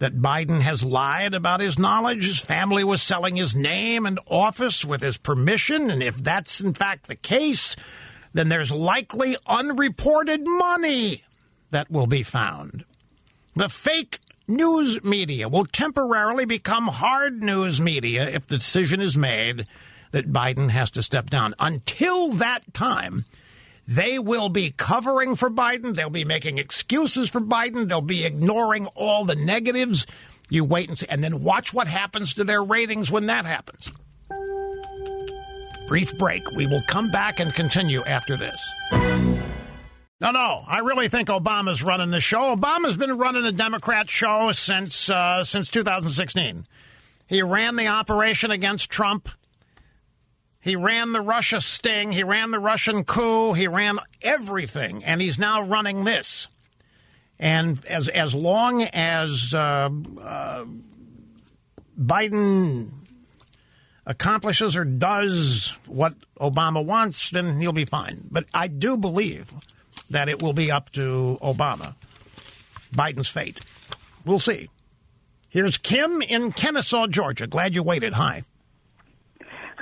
that 0.00 0.18
Biden 0.18 0.62
has 0.62 0.82
lied 0.82 1.32
about 1.32 1.60
his 1.60 1.78
knowledge. 1.78 2.26
His 2.26 2.40
family 2.40 2.82
was 2.82 3.00
selling 3.00 3.36
his 3.36 3.54
name 3.54 4.04
and 4.04 4.18
office 4.26 4.84
with 4.84 5.00
his 5.00 5.16
permission. 5.16 5.90
And 5.90 6.02
if 6.02 6.16
that's 6.16 6.60
in 6.60 6.74
fact 6.74 7.06
the 7.06 7.14
case, 7.14 7.76
then 8.32 8.48
there's 8.48 8.72
likely 8.72 9.36
unreported 9.46 10.40
money 10.44 11.22
that 11.70 11.88
will 11.88 12.08
be 12.08 12.24
found. 12.24 12.84
The 13.54 13.68
fake 13.68 14.18
news 14.48 15.04
media 15.04 15.48
will 15.48 15.66
temporarily 15.66 16.46
become 16.46 16.88
hard 16.88 17.44
news 17.44 17.80
media 17.80 18.28
if 18.28 18.48
the 18.48 18.56
decision 18.56 19.00
is 19.00 19.16
made 19.16 19.66
that 20.12 20.32
Biden 20.32 20.70
has 20.70 20.90
to 20.92 21.02
step 21.02 21.30
down. 21.30 21.54
Until 21.58 22.32
that 22.32 22.72
time, 22.74 23.24
they 23.86 24.18
will 24.18 24.48
be 24.48 24.70
covering 24.70 25.36
for 25.36 25.50
Biden. 25.50 25.94
They'll 25.94 26.10
be 26.10 26.24
making 26.24 26.58
excuses 26.58 27.30
for 27.30 27.40
Biden. 27.40 27.88
They'll 27.88 28.00
be 28.00 28.24
ignoring 28.24 28.86
all 28.88 29.24
the 29.24 29.34
negatives. 29.34 30.06
You 30.48 30.64
wait 30.64 30.88
and 30.88 30.98
see. 30.98 31.06
And 31.08 31.22
then 31.22 31.42
watch 31.42 31.72
what 31.72 31.86
happens 31.88 32.34
to 32.34 32.44
their 32.44 32.62
ratings 32.62 33.10
when 33.10 33.26
that 33.26 33.44
happens. 33.44 33.90
Brief 35.88 36.16
break. 36.18 36.48
We 36.52 36.66
will 36.66 36.82
come 36.86 37.10
back 37.10 37.40
and 37.40 37.52
continue 37.52 38.02
after 38.04 38.36
this. 38.36 38.56
No, 40.20 40.30
no. 40.30 40.62
I 40.68 40.80
really 40.84 41.08
think 41.08 41.28
Obama's 41.28 41.82
running 41.82 42.10
the 42.10 42.20
show. 42.20 42.54
Obama's 42.54 42.96
been 42.96 43.16
running 43.16 43.44
a 43.44 43.52
Democrat 43.52 44.08
show 44.08 44.52
since 44.52 45.08
uh, 45.08 45.42
since 45.42 45.68
2016. 45.68 46.66
He 47.26 47.42
ran 47.42 47.76
the 47.76 47.88
operation 47.88 48.50
against 48.50 48.90
Trump. 48.90 49.28
He 50.60 50.76
ran 50.76 51.12
the 51.12 51.22
Russia 51.22 51.60
sting. 51.60 52.12
He 52.12 52.22
ran 52.22 52.50
the 52.50 52.58
Russian 52.58 53.04
coup. 53.04 53.54
He 53.54 53.66
ran 53.66 53.98
everything, 54.20 55.02
and 55.04 55.20
he's 55.20 55.38
now 55.38 55.62
running 55.62 56.04
this. 56.04 56.48
And 57.38 57.82
as 57.86 58.08
as 58.08 58.34
long 58.34 58.82
as 58.82 59.54
uh, 59.54 59.88
uh, 60.20 60.64
Biden 61.98 62.90
accomplishes 64.04 64.76
or 64.76 64.84
does 64.84 65.76
what 65.86 66.14
Obama 66.38 66.84
wants, 66.84 67.30
then 67.30 67.60
he'll 67.60 67.72
be 67.72 67.86
fine. 67.86 68.28
But 68.30 68.44
I 68.52 68.68
do 68.68 68.98
believe 68.98 69.50
that 70.10 70.28
it 70.28 70.42
will 70.42 70.52
be 70.52 70.70
up 70.70 70.90
to 70.92 71.38
Obama, 71.40 71.94
Biden's 72.92 73.28
fate. 73.28 73.60
We'll 74.26 74.40
see. 74.40 74.68
Here's 75.48 75.78
Kim 75.78 76.20
in 76.22 76.52
Kennesaw, 76.52 77.06
Georgia. 77.06 77.46
Glad 77.46 77.74
you 77.74 77.82
waited. 77.82 78.14
Hi. 78.14 78.44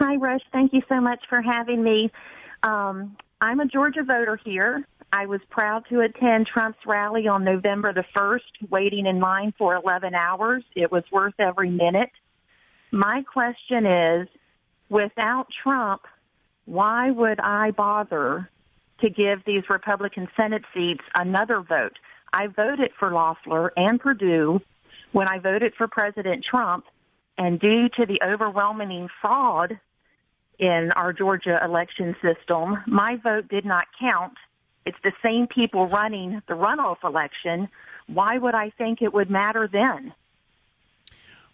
Hi, 0.01 0.15
Rush. 0.15 0.43
Thank 0.53 0.73
you 0.73 0.83
so 0.89 1.01
much 1.01 1.19
for 1.29 1.43
having 1.43 1.83
me. 1.83 2.13
Um, 2.63 3.17
I'm 3.41 3.59
a 3.59 3.67
Georgia 3.67 4.05
voter 4.05 4.39
here. 4.45 4.87
I 5.13 5.27
was 5.27 5.41
proud 5.51 5.87
to 5.91 6.03
attend 6.03 6.47
Trump's 6.47 6.79
rally 6.87 7.27
on 7.27 7.43
November 7.43 7.93
the 7.93 8.05
1st, 8.17 8.71
waiting 8.71 9.07
in 9.07 9.19
line 9.19 9.55
for 9.59 9.75
11 9.75 10.15
hours. 10.15 10.63
It 10.77 10.93
was 10.93 11.03
worth 11.11 11.35
every 11.41 11.71
minute. 11.71 12.11
My 12.93 13.23
question 13.23 13.87
is 13.87 14.29
without 14.89 15.49
Trump, 15.65 16.03
why 16.65 17.11
would 17.11 17.41
I 17.41 17.73
bother 17.73 18.49
to 19.01 19.11
give 19.11 19.45
these 19.45 19.65
Republican 19.69 20.29
Senate 20.37 20.63
seats 20.73 21.03
another 21.17 21.61
vote? 21.61 21.99
I 22.33 22.47
voted 22.47 22.93
for 23.01 23.11
Loeffler 23.11 23.73
and 23.77 23.99
Perdue 23.99 24.61
when 25.11 25.29
I 25.29 25.41
voted 25.41 25.73
for 25.77 25.89
President 25.89 26.45
Trump, 26.49 26.85
and 27.37 27.59
due 27.59 27.89
to 27.97 28.07
the 28.07 28.21
overwhelming 28.25 29.09
fraud 29.21 29.81
in 30.59 30.91
our 30.97 31.13
Georgia 31.13 31.59
election 31.65 32.17
system, 32.23 32.79
my 32.87 33.17
vote 33.23 33.49
did 33.49 33.65
not 33.65 33.87
count. 34.01 34.35
It's 34.85 34.99
the 35.05 35.13
same 35.23 35.47
people 35.47 35.87
running 35.87 36.43
the 36.49 36.55
runoff 36.55 37.05
election. 37.05 37.69
Why 38.07 38.39
would 38.39 38.55
I 38.55 38.71
think 38.71 39.03
it 39.03 39.13
would 39.13 39.31
matter 39.31 39.69
then? 39.71 40.13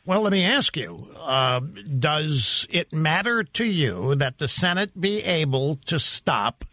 Well, 0.06 0.20
let 0.20 0.32
me 0.32 0.44
ask 0.44 0.76
you 0.76 1.08
uh, 1.18 1.60
Does 1.60 2.66
it 2.70 2.92
matter 2.92 3.42
to 3.42 3.64
you 3.64 4.14
that 4.16 4.38
the 4.38 4.48
Senate 4.48 4.98
be 4.98 5.22
able 5.22 5.76
to 5.86 5.98
stop 5.98 6.64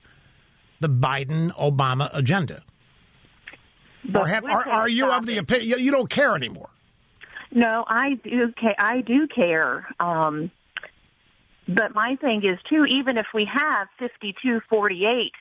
the 0.79 0.89
Biden 0.89 1.51
Obama 1.55 2.09
agenda? 2.13 2.63
or 4.13 4.27
have, 4.27 4.43
are, 4.45 4.67
are 4.67 4.89
you 4.89 5.11
of 5.11 5.25
the 5.25 5.37
opinion 5.37 5.79
you 5.79 5.91
don't 5.91 6.09
care 6.09 6.35
anymore? 6.35 6.69
No, 7.51 7.83
I 7.87 8.15
do. 8.15 8.53
I 8.79 9.01
do 9.01 9.27
care. 9.27 9.87
Um, 9.99 10.51
but 11.75 11.95
my 11.95 12.15
thing 12.19 12.43
is 12.43 12.59
too. 12.69 12.85
Even 12.85 13.17
if 13.17 13.27
we 13.33 13.47
have 13.51 13.87
fifty-two 13.99 14.61
forty-eight, 14.69 15.33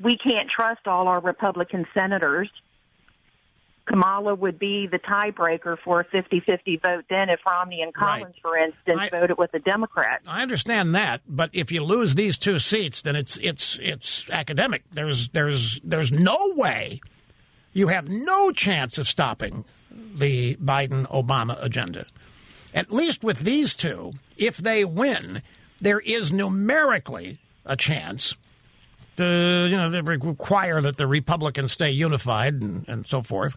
we 0.00 0.18
can't 0.18 0.48
trust 0.48 0.86
all 0.86 1.08
our 1.08 1.20
Republican 1.20 1.86
senators. 1.94 2.50
Kamala 3.84 4.34
would 4.34 4.58
be 4.58 4.86
the 4.86 5.00
tiebreaker 5.00 5.76
for 5.84 6.00
a 6.00 6.04
50-50 6.04 6.80
vote 6.80 7.04
then 7.10 7.28
if 7.28 7.40
Romney 7.44 7.82
and 7.82 7.92
Collins, 7.92 8.26
right. 8.26 8.34
for 8.40 8.56
instance, 8.56 8.96
I, 8.96 9.08
voted 9.08 9.36
with 9.38 9.52
a 9.54 9.58
Democrat. 9.58 10.22
I 10.24 10.42
understand 10.42 10.94
that, 10.94 11.20
but 11.26 11.50
if 11.52 11.72
you 11.72 11.82
lose 11.82 12.14
these 12.14 12.38
two 12.38 12.60
seats, 12.60 13.02
then 13.02 13.16
it's 13.16 13.36
it's 13.38 13.78
it's 13.82 14.30
academic. 14.30 14.84
There's 14.92 15.30
there's 15.30 15.80
there's 15.82 16.12
no 16.12 16.52
way 16.54 17.00
you 17.72 17.88
have 17.88 18.08
no 18.08 18.52
chance 18.52 18.98
of 18.98 19.08
stopping 19.08 19.64
the 19.90 20.56
Biden 20.56 21.06
Obama 21.08 21.62
agenda. 21.62 22.06
At 22.74 22.92
least 22.92 23.24
with 23.24 23.40
these 23.40 23.74
two, 23.74 24.12
if 24.36 24.56
they 24.56 24.84
win, 24.84 25.42
there 25.82 26.00
is 26.00 26.32
numerically 26.32 27.38
a 27.66 27.76
chance 27.76 28.36
to, 29.16 29.68
you 29.68 29.76
know, 29.76 29.90
they 29.90 30.00
require 30.00 30.80
that 30.80 30.96
the 30.96 31.06
Republicans 31.06 31.72
stay 31.72 31.90
unified 31.90 32.54
and, 32.54 32.88
and 32.88 33.06
so 33.06 33.20
forth. 33.20 33.56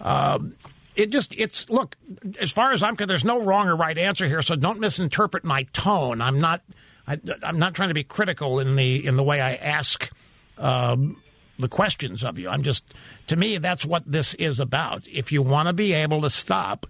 Um, 0.00 0.54
it 0.96 1.10
just, 1.10 1.34
it's, 1.38 1.70
look, 1.70 1.96
as 2.40 2.50
far 2.50 2.72
as 2.72 2.82
I'm 2.82 2.96
concerned, 2.96 3.10
there's 3.10 3.24
no 3.24 3.42
wrong 3.42 3.68
or 3.68 3.76
right 3.76 3.96
answer 3.96 4.26
here, 4.26 4.42
so 4.42 4.56
don't 4.56 4.80
misinterpret 4.80 5.44
my 5.44 5.64
tone. 5.74 6.20
I'm 6.20 6.40
not, 6.40 6.62
I, 7.06 7.18
am 7.42 7.58
not 7.58 7.74
trying 7.74 7.90
to 7.90 7.94
be 7.94 8.04
critical 8.04 8.58
in 8.58 8.74
the, 8.74 9.06
in 9.06 9.16
the 9.16 9.22
way 9.22 9.40
I 9.40 9.54
ask 9.54 10.10
um, 10.58 11.22
the 11.58 11.68
questions 11.68 12.24
of 12.24 12.38
you. 12.38 12.48
I'm 12.48 12.62
just, 12.62 12.84
to 13.28 13.36
me, 13.36 13.58
that's 13.58 13.84
what 13.84 14.10
this 14.10 14.34
is 14.34 14.60
about. 14.60 15.06
If 15.08 15.30
you 15.30 15.42
want 15.42 15.68
to 15.68 15.72
be 15.74 15.92
able 15.92 16.22
to 16.22 16.30
stop 16.30 16.86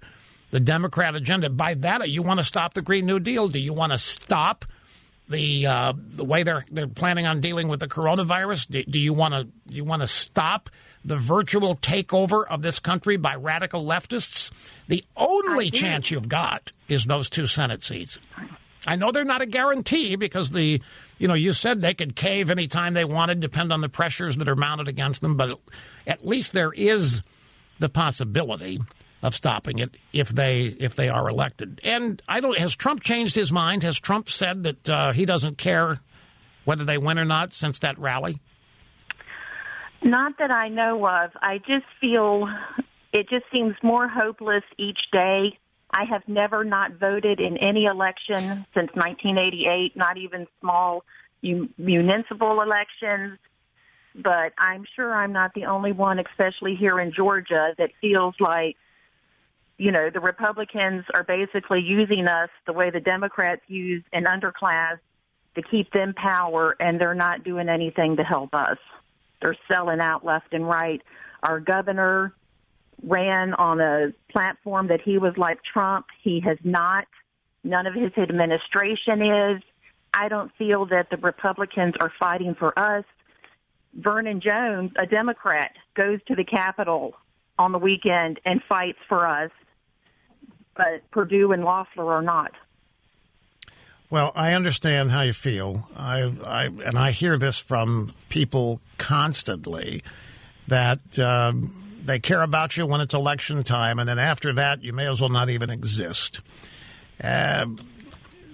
the 0.51 0.61
Democrat 0.61 1.15
agenda, 1.15 1.49
by 1.49 1.75
that, 1.75 2.09
you 2.09 2.23
want 2.23 2.41
to 2.41 2.45
stop 2.45 2.75
the 2.75 2.83
Green 2.83 3.07
New 3.07 3.21
Deal. 3.21 3.49
Do 3.49 3.59
you 3.59 3.73
want 3.73 3.93
to 3.93 3.99
stop 3.99 4.65
the 5.29 5.67
uh, 5.67 5.93
the 5.97 6.25
way 6.25 6.43
they're 6.43 6.65
they're 6.71 6.89
planning 6.89 7.27
on 7.27 7.41
dealing 7.41 7.69
with 7.69 7.81
the 7.81 7.89
coronavirus? 7.89 8.69
Do, 8.69 8.83
do 8.83 8.99
you 8.99 9.13
want 9.13 9.35
to 9.35 9.45
do 9.45 9.77
you 9.77 9.85
want 9.85 10.03
to 10.03 10.09
stop 10.09 10.69
the 11.05 11.17
virtual 11.17 11.77
takeover 11.77 12.45
of 12.47 12.63
this 12.63 12.79
country 12.79 13.17
by 13.17 13.37
radical 13.37 13.85
leftists? 13.85 14.51
The 14.89 15.05
only 15.17 15.71
chance 15.71 16.11
you've 16.11 16.29
got 16.29 16.73
is 16.89 17.07
those 17.07 17.31
two 17.31 17.47
Senate 17.47 17.83
seats. 17.83 18.19
I 18.87 18.97
know 18.97 19.13
they're 19.13 19.25
not 19.25 19.41
a 19.41 19.47
guarantee 19.47 20.17
because 20.17 20.51
the 20.51 20.83
you 21.19 21.29
know, 21.29 21.35
you 21.35 21.53
said 21.53 21.81
they 21.81 21.95
could 21.95 22.17
cave 22.17 22.51
anytime 22.51 22.95
they 22.95 23.05
wanted, 23.05 23.41
depend 23.41 23.73
on 23.73 23.83
the 23.83 23.91
pressures 23.91 24.39
that 24.39 24.49
are 24.49 24.57
mounted 24.57 24.89
against 24.89 25.21
them, 25.21 25.37
but 25.37 25.61
at 26.07 26.27
least 26.27 26.53
there 26.53 26.73
is 26.73 27.23
the 27.79 27.91
possibility 27.91 28.79
of 29.23 29.35
stopping 29.35 29.79
it 29.79 29.97
if 30.13 30.31
they 30.31 30.63
if 30.65 30.97
they 30.97 31.09
are 31.09 31.29
elected. 31.29 31.81
And 31.85 32.23
I 32.29 32.41
don't. 32.41 32.57
Has 32.59 32.75
Trump 32.75 33.03
changed 33.03 33.35
his 33.35 33.53
mind? 33.53 33.83
Has 33.83 33.99
Trump 33.99 34.29
said 34.29 34.65
that 34.65 34.89
uh, 34.89 35.13
he 35.13 35.25
doesn't 35.25 35.59
care 35.59 35.99
whether 36.65 36.85
they 36.85 36.99
win 36.99 37.19
or 37.19 37.25
not 37.25 37.53
since 37.53 37.81
that 37.81 37.99
rally? 37.99 38.41
Not 40.03 40.39
that 40.39 40.51
I 40.51 40.69
know 40.69 41.07
of. 41.07 41.31
I 41.43 41.59
just 41.59 41.87
feel 42.01 42.49
it 43.13 43.29
just 43.29 43.45
seems 43.53 43.75
more 43.83 44.09
hopeless 44.09 44.65
each 44.79 44.99
day. 45.13 45.59
I 45.91 46.05
have 46.05 46.23
never 46.29 46.65
not 46.65 46.93
voted 46.95 47.41
in 47.41 47.57
any 47.57 47.85
election 47.85 48.65
since 48.75 48.91
1988, 48.95 49.97
not 49.97 50.17
even 50.17 50.47
small 50.61 51.05
municipal 51.43 52.63
elections. 52.63 53.39
But 54.15 54.53
I'm 54.59 54.85
sure 54.97 55.15
I'm 55.15 55.33
not 55.33 55.55
the 55.55 55.67
only 55.67 55.93
one, 55.93 56.19
especially 56.19 56.77
here 56.77 56.99
in 57.01 57.13
Georgia, 57.13 57.75
that 57.79 57.91
feels 58.01 58.35
like, 58.41 58.77
you 59.81 59.91
know, 59.91 60.11
the 60.11 60.21
Republicans 60.21 61.07
are 61.15 61.25
basically 61.25 61.81
using 61.81 62.27
us 62.27 62.51
the 62.67 62.73
way 62.75 62.91
the 62.91 63.01
Democrats 63.01 63.63
use 63.67 64.05
an 64.13 64.27
underclass 64.27 64.99
to 65.55 65.63
keep 65.63 65.91
them 65.91 66.13
power, 66.13 66.77
and 66.79 67.01
they're 67.01 67.15
not 67.15 67.45
doing 67.45 67.71
anything 67.71 68.19
to 68.19 68.23
help 68.23 68.55
us. 68.55 68.77
They're 69.41 69.57
selling 69.73 69.99
out 69.99 70.23
left 70.23 70.53
and 70.53 70.69
right. 70.69 71.01
Our 71.43 71.61
governor 71.61 72.35
ran 73.03 73.55
on 73.55 73.81
a 73.81 74.13
platform 74.31 74.89
that 74.89 75.01
he 75.01 75.17
was 75.17 75.33
like 75.39 75.61
Trump. 75.65 76.05
He 76.23 76.41
has 76.41 76.59
not. 76.63 77.07
None 77.65 77.87
of 77.87 77.95
his 77.95 78.13
administration 78.19 79.23
is. 79.23 79.63
I 80.13 80.29
don't 80.29 80.53
feel 80.59 80.85
that 80.87 81.09
the 81.09 81.17
Republicans 81.17 81.95
are 82.03 82.13
fighting 82.21 82.55
for 82.55 82.79
us. 82.79 83.07
Vernon 83.95 84.43
Jones, 84.43 84.93
a 84.99 85.07
Democrat, 85.07 85.73
goes 85.95 86.19
to 86.29 86.35
the 86.35 86.45
Capitol 86.45 87.15
on 87.59 87.73
the 87.73 87.79
weekend 87.79 88.41
and 88.45 88.63
fights 88.69 88.99
for 89.09 89.27
us, 89.27 89.51
but 90.77 91.09
Perdue 91.11 91.53
and 91.53 91.65
Loeffler 91.65 92.13
are 92.13 92.23
not. 92.23 92.53
Well, 94.11 94.33
I 94.35 94.55
understand 94.55 95.13
how 95.13 95.23
you 95.23 95.33
feel. 95.33 95.89
I, 95.97 96.33
I 96.45 96.65
and 96.65 96.99
I 96.99 97.13
hear 97.13 97.39
this 97.39 97.61
from 97.61 98.13
people 98.29 98.81
constantly 98.99 100.03
that 100.67 101.19
um, 101.19 101.73
they 102.05 102.19
care 102.19 102.43
about 102.43 102.77
you 102.77 102.87
when 102.87 103.01
it's 103.01 103.15
election 103.15 103.63
time, 103.63 104.01
and 104.01 104.09
then 104.09 104.19
after 104.19 104.53
that, 104.55 104.83
you 104.83 104.93
may 104.93 105.07
as 105.07 105.21
well 105.21 105.31
not 105.31 105.49
even 105.49 105.71
exist. 105.71 106.41
Uh, 107.23 107.67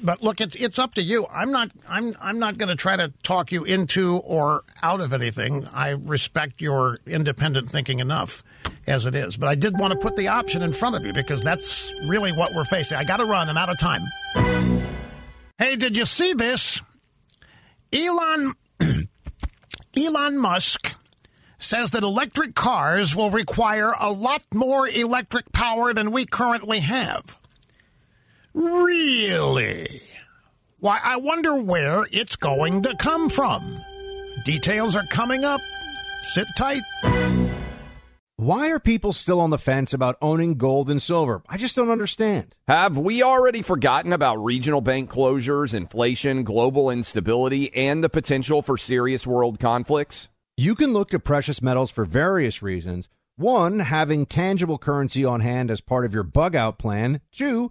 but 0.02 0.23
look, 0.23 0.40
it's 0.40 0.55
it's 0.55 0.78
up 0.78 0.94
to 0.94 1.02
you. 1.02 1.27
I'm 1.31 1.52
not 1.52 1.70
I'm 1.89 2.14
I'm 2.20 2.39
not 2.39 2.59
going 2.59 2.68
to 2.68 2.77
try 2.77 2.97
to 2.97 3.12
talk 3.23 3.52
you 3.52 3.64
into 3.64 4.16
or 4.18 4.62
out 4.82 5.01
of 5.01 5.12
anything. 5.12 5.66
I 5.73 5.90
respect 5.90 6.60
your 6.60 6.98
independent 7.06 7.70
thinking 7.70 7.98
enough 7.98 8.43
as 8.86 9.06
it 9.06 9.14
is, 9.14 9.36
but 9.36 9.48
I 9.48 9.55
did 9.55 9.78
want 9.78 9.93
to 9.93 9.98
put 9.98 10.16
the 10.16 10.28
option 10.28 10.62
in 10.62 10.73
front 10.73 10.97
of 10.97 11.05
you 11.05 11.12
because 11.12 11.43
that's 11.43 11.93
really 12.06 12.32
what 12.32 12.52
we're 12.55 12.64
facing. 12.64 12.98
I 12.98 13.05
got 13.05 13.18
to 13.18 13.24
run. 13.24 13.48
I'm 13.48 13.56
out 13.56 13.68
of 13.68 13.78
time. 13.78 14.02
Hey, 15.59 15.77
did 15.77 15.97
you 15.97 16.05
see 16.05 16.35
this? 16.35 16.82
Elon 17.93 18.55
Elon 19.97 20.39
Musk 20.39 20.94
says 21.59 21.90
that 21.93 22.02
electric 22.02 22.55
cars 22.55 23.16
will 23.16 23.31
require 23.31 23.94
a 23.98 24.10
lot 24.10 24.43
more 24.52 24.86
electric 24.86 25.51
power 25.52 25.94
than 25.94 26.12
we 26.12 26.27
currently 26.27 26.81
have. 26.81 27.39
Really? 28.56 29.86
Why, 30.78 30.98
I 31.04 31.16
wonder 31.16 31.56
where 31.56 32.06
it's 32.10 32.36
going 32.36 32.82
to 32.84 32.96
come 32.96 33.28
from. 33.28 33.76
Details 34.46 34.96
are 34.96 35.04
coming 35.10 35.44
up. 35.44 35.60
Sit 36.22 36.46
tight. 36.56 36.80
Why 38.36 38.70
are 38.70 38.78
people 38.78 39.12
still 39.12 39.40
on 39.40 39.50
the 39.50 39.58
fence 39.58 39.92
about 39.92 40.16
owning 40.22 40.54
gold 40.54 40.88
and 40.88 41.02
silver? 41.02 41.42
I 41.46 41.58
just 41.58 41.76
don't 41.76 41.90
understand. 41.90 42.56
Have 42.66 42.96
we 42.96 43.22
already 43.22 43.60
forgotten 43.60 44.14
about 44.14 44.42
regional 44.42 44.80
bank 44.80 45.10
closures, 45.10 45.74
inflation, 45.74 46.42
global 46.42 46.88
instability, 46.88 47.74
and 47.74 48.02
the 48.02 48.08
potential 48.08 48.62
for 48.62 48.78
serious 48.78 49.26
world 49.26 49.60
conflicts? 49.60 50.28
You 50.56 50.74
can 50.74 50.94
look 50.94 51.10
to 51.10 51.18
precious 51.18 51.60
metals 51.60 51.90
for 51.90 52.06
various 52.06 52.62
reasons. 52.62 53.10
One, 53.36 53.80
having 53.80 54.24
tangible 54.24 54.78
currency 54.78 55.26
on 55.26 55.40
hand 55.40 55.70
as 55.70 55.82
part 55.82 56.06
of 56.06 56.14
your 56.14 56.22
bug 56.22 56.56
out 56.56 56.78
plan. 56.78 57.20
Two, 57.32 57.70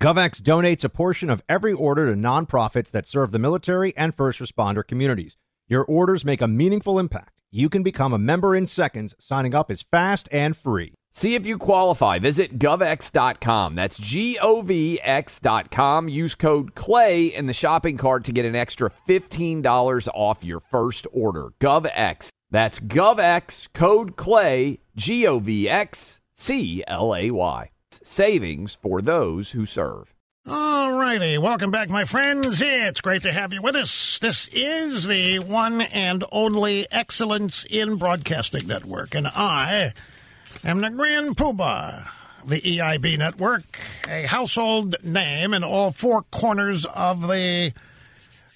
GovX 0.00 0.40
donates 0.40 0.82
a 0.82 0.88
portion 0.88 1.28
of 1.28 1.42
every 1.46 1.74
order 1.74 2.06
to 2.06 2.18
nonprofits 2.18 2.90
that 2.90 3.06
serve 3.06 3.32
the 3.32 3.38
military 3.38 3.94
and 3.98 4.14
first 4.14 4.38
responder 4.38 4.82
communities. 4.82 5.36
Your 5.68 5.84
orders 5.84 6.24
make 6.24 6.40
a 6.40 6.48
meaningful 6.48 6.98
impact. 6.98 7.38
You 7.50 7.68
can 7.68 7.82
become 7.82 8.14
a 8.14 8.18
member 8.18 8.56
in 8.56 8.66
seconds. 8.66 9.14
Signing 9.18 9.54
up 9.54 9.70
is 9.70 9.82
fast 9.82 10.26
and 10.32 10.56
free. 10.56 10.94
See 11.12 11.34
if 11.34 11.44
you 11.44 11.58
qualify. 11.58 12.18
Visit 12.18 12.58
govx.com. 12.58 13.74
That's 13.74 13.98
G 13.98 14.38
O 14.40 14.62
V 14.62 14.98
X.com. 15.02 16.08
Use 16.08 16.34
code 16.34 16.74
CLAY 16.74 17.26
in 17.26 17.46
the 17.46 17.52
shopping 17.52 17.98
cart 17.98 18.24
to 18.24 18.32
get 18.32 18.46
an 18.46 18.56
extra 18.56 18.90
$15 19.06 20.08
off 20.14 20.42
your 20.42 20.60
first 20.60 21.06
order. 21.12 21.50
GovX. 21.60 22.30
That's 22.50 22.80
GovX, 22.80 23.68
code 23.74 24.16
CLAY, 24.16 24.78
G 24.96 25.26
O 25.26 25.40
V 25.40 25.68
X 25.68 26.20
C 26.36 26.82
L 26.88 27.14
A 27.14 27.30
Y 27.30 27.70
savings 28.02 28.74
for 28.74 29.00
those 29.02 29.50
who 29.52 29.66
serve. 29.66 30.12
All 30.46 30.92
righty. 30.92 31.38
Welcome 31.38 31.70
back, 31.70 31.90
my 31.90 32.04
friends. 32.04 32.60
It's 32.62 33.00
great 33.00 33.22
to 33.22 33.32
have 33.32 33.52
you 33.52 33.60
with 33.62 33.76
us. 33.76 34.18
This 34.18 34.48
is 34.52 35.06
the 35.06 35.38
one 35.40 35.82
and 35.82 36.24
only 36.32 36.86
Excellence 36.90 37.64
in 37.68 37.96
Broadcasting 37.96 38.66
Network, 38.66 39.14
and 39.14 39.28
I 39.28 39.92
am 40.64 40.80
the 40.80 40.90
Grand 40.90 41.36
Poobah, 41.36 42.08
the 42.46 42.60
EIB 42.60 43.18
network, 43.18 43.78
a 44.08 44.22
household 44.22 44.96
name 45.04 45.52
in 45.52 45.62
all 45.62 45.90
four 45.90 46.22
corners 46.22 46.86
of 46.86 47.28
the 47.28 47.72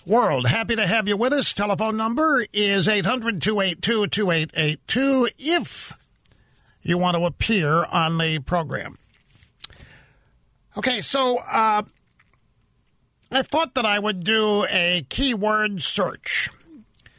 world. 0.07 0.47
Happy 0.49 0.77
to 0.77 0.87
have 0.87 1.07
you 1.07 1.17
with 1.17 1.35
us. 1.35 1.53
Telephone 1.53 1.97
number 1.97 2.47
is 2.53 2.89
800 2.89 3.43
282 3.43 4.07
2882 4.07 5.29
if 5.39 5.93
you 6.83 6.99
want 6.99 7.17
to 7.17 7.25
appear 7.27 7.85
on 7.85 8.19
the 8.19 8.39
program. 8.41 8.99
Okay, 10.77 11.01
so 11.01 11.39
uh, 11.39 11.83
I 13.31 13.43
thought 13.43 13.75
that 13.75 13.87
I 13.87 13.99
would 13.99 14.25
do 14.25 14.65
a 14.69 15.07
keyword 15.09 15.81
search. 15.81 16.51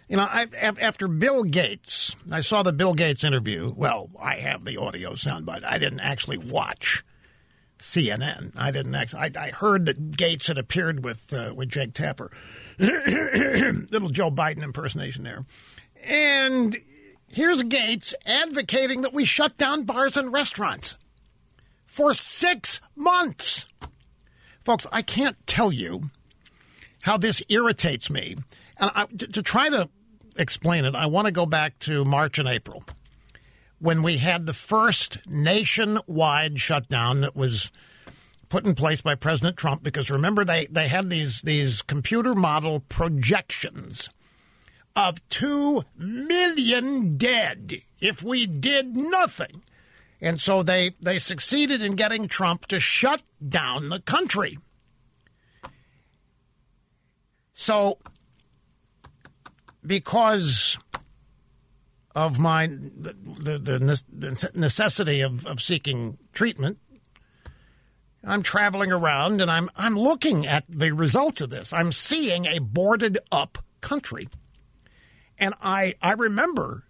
You 0.10 0.18
know, 0.18 0.23
I, 0.23 0.48
after 0.61 1.07
Bill 1.07 1.44
Gates, 1.44 2.15
I 2.32 2.41
saw 2.41 2.64
the 2.64 2.73
Bill 2.73 2.94
Gates 2.94 3.23
interview. 3.23 3.72
Well, 3.76 4.10
I 4.19 4.36
have 4.36 4.64
the 4.64 4.77
audio 4.77 5.14
soundbite. 5.14 5.64
I 5.64 5.77
didn't 5.77 6.02
actually 6.02 6.38
watch 6.38 7.03
CNN. 7.80 8.52
I 8.56 8.72
didn't 8.72 8.94
actually. 8.94 9.22
I, 9.22 9.32
I 9.40 9.49
heard 9.52 9.88
that 9.88 10.11
Gates 10.15 10.48
had 10.48 10.57
appeared 10.57 11.03
with 11.03 11.34
uh, 11.34 11.53
with 11.56 11.69
Jake 11.69 11.94
Tapper. 11.94 12.32
Little 12.77 14.10
Joe 14.10 14.30
Biden 14.30 14.64
impersonation 14.64 15.23
there. 15.23 15.45
And 16.03 16.77
here's 17.30 17.64
Gates 17.64 18.14
advocating 18.26 19.02
that 19.02 19.14
we 19.14 19.26
shut 19.26 19.57
down 19.57 19.84
bars 19.84 20.18
and 20.18 20.32
restaurants 20.32 20.98
for 21.95 22.13
six 22.13 22.81
months. 22.93 23.67
Folks, 24.65 24.85
I 24.91 25.01
can't 25.01 25.38
tell 25.47 25.72
you 25.72 26.09
how 27.03 27.15
this 27.15 27.41
irritates 27.47 28.09
me. 28.09 28.35
And 28.77 28.91
I, 28.93 29.05
to, 29.05 29.27
to 29.27 29.41
try 29.41 29.69
to 29.69 29.88
explain 30.35 30.84
it, 30.84 30.93
I 30.93 31.05
want 31.05 31.27
to 31.27 31.31
go 31.31 31.45
back 31.45 31.80
to 31.80 32.03
March 32.03 32.38
and 32.38 32.49
April 32.49 32.84
when 33.80 34.03
we 34.03 34.17
had 34.17 34.45
the 34.45 34.53
first 34.53 35.26
nationwide 35.26 36.59
shutdown 36.59 37.22
that 37.22 37.34
was 37.34 37.72
put 38.49 38.65
in 38.65 38.76
place 38.76 38.99
by 38.99 39.15
President 39.15 39.55
Trump 39.55 39.81
because 39.81 40.11
remember 40.11 40.43
they, 40.43 40.65
they 40.65 40.89
had 40.89 41.09
these 41.09 41.43
these 41.43 41.81
computer 41.81 42.35
model 42.35 42.81
projections 42.89 44.09
of 44.97 45.17
2 45.30 45.81
million 45.97 47.15
dead 47.15 47.76
if 48.01 48.22
we 48.22 48.45
did 48.45 48.97
nothing. 48.97 49.63
And 50.26 50.41
so 50.41 50.64
they, 50.64 50.89
they 50.99 51.19
succeeded 51.19 51.84
in 51.84 51.93
getting 51.93 52.27
Trump 52.27 52.65
to 52.68 52.80
shut 52.80 53.22
down 53.47 53.89
the 53.89 53.99
country. 53.99 54.57
So, 57.53 57.99
because 59.85 60.80
of 62.15 62.39
my 62.39 62.65
the, 62.65 63.14
the, 63.14 63.60
the 63.60 64.52
necessity 64.56 65.22
of, 65.22 65.45
of 65.45 65.61
seeking 65.61 66.18
treatment, 66.34 66.80
I'm 68.23 68.41
traveling 68.41 68.91
around 68.91 69.41
and 69.41 69.52
I'm 69.52 69.69
I'm 69.76 69.95
looking 69.95 70.47
at 70.47 70.64
the 70.68 70.91
results 70.91 71.39
of 71.39 71.52
this. 71.52 71.72
I'm 71.72 71.91
seeing 71.91 72.47
a 72.47 72.57
boarded 72.57 73.19
up 73.31 73.60
country. 73.80 74.27
And 75.38 75.53
I 75.61 75.93
I 76.02 76.14
remember 76.14 76.85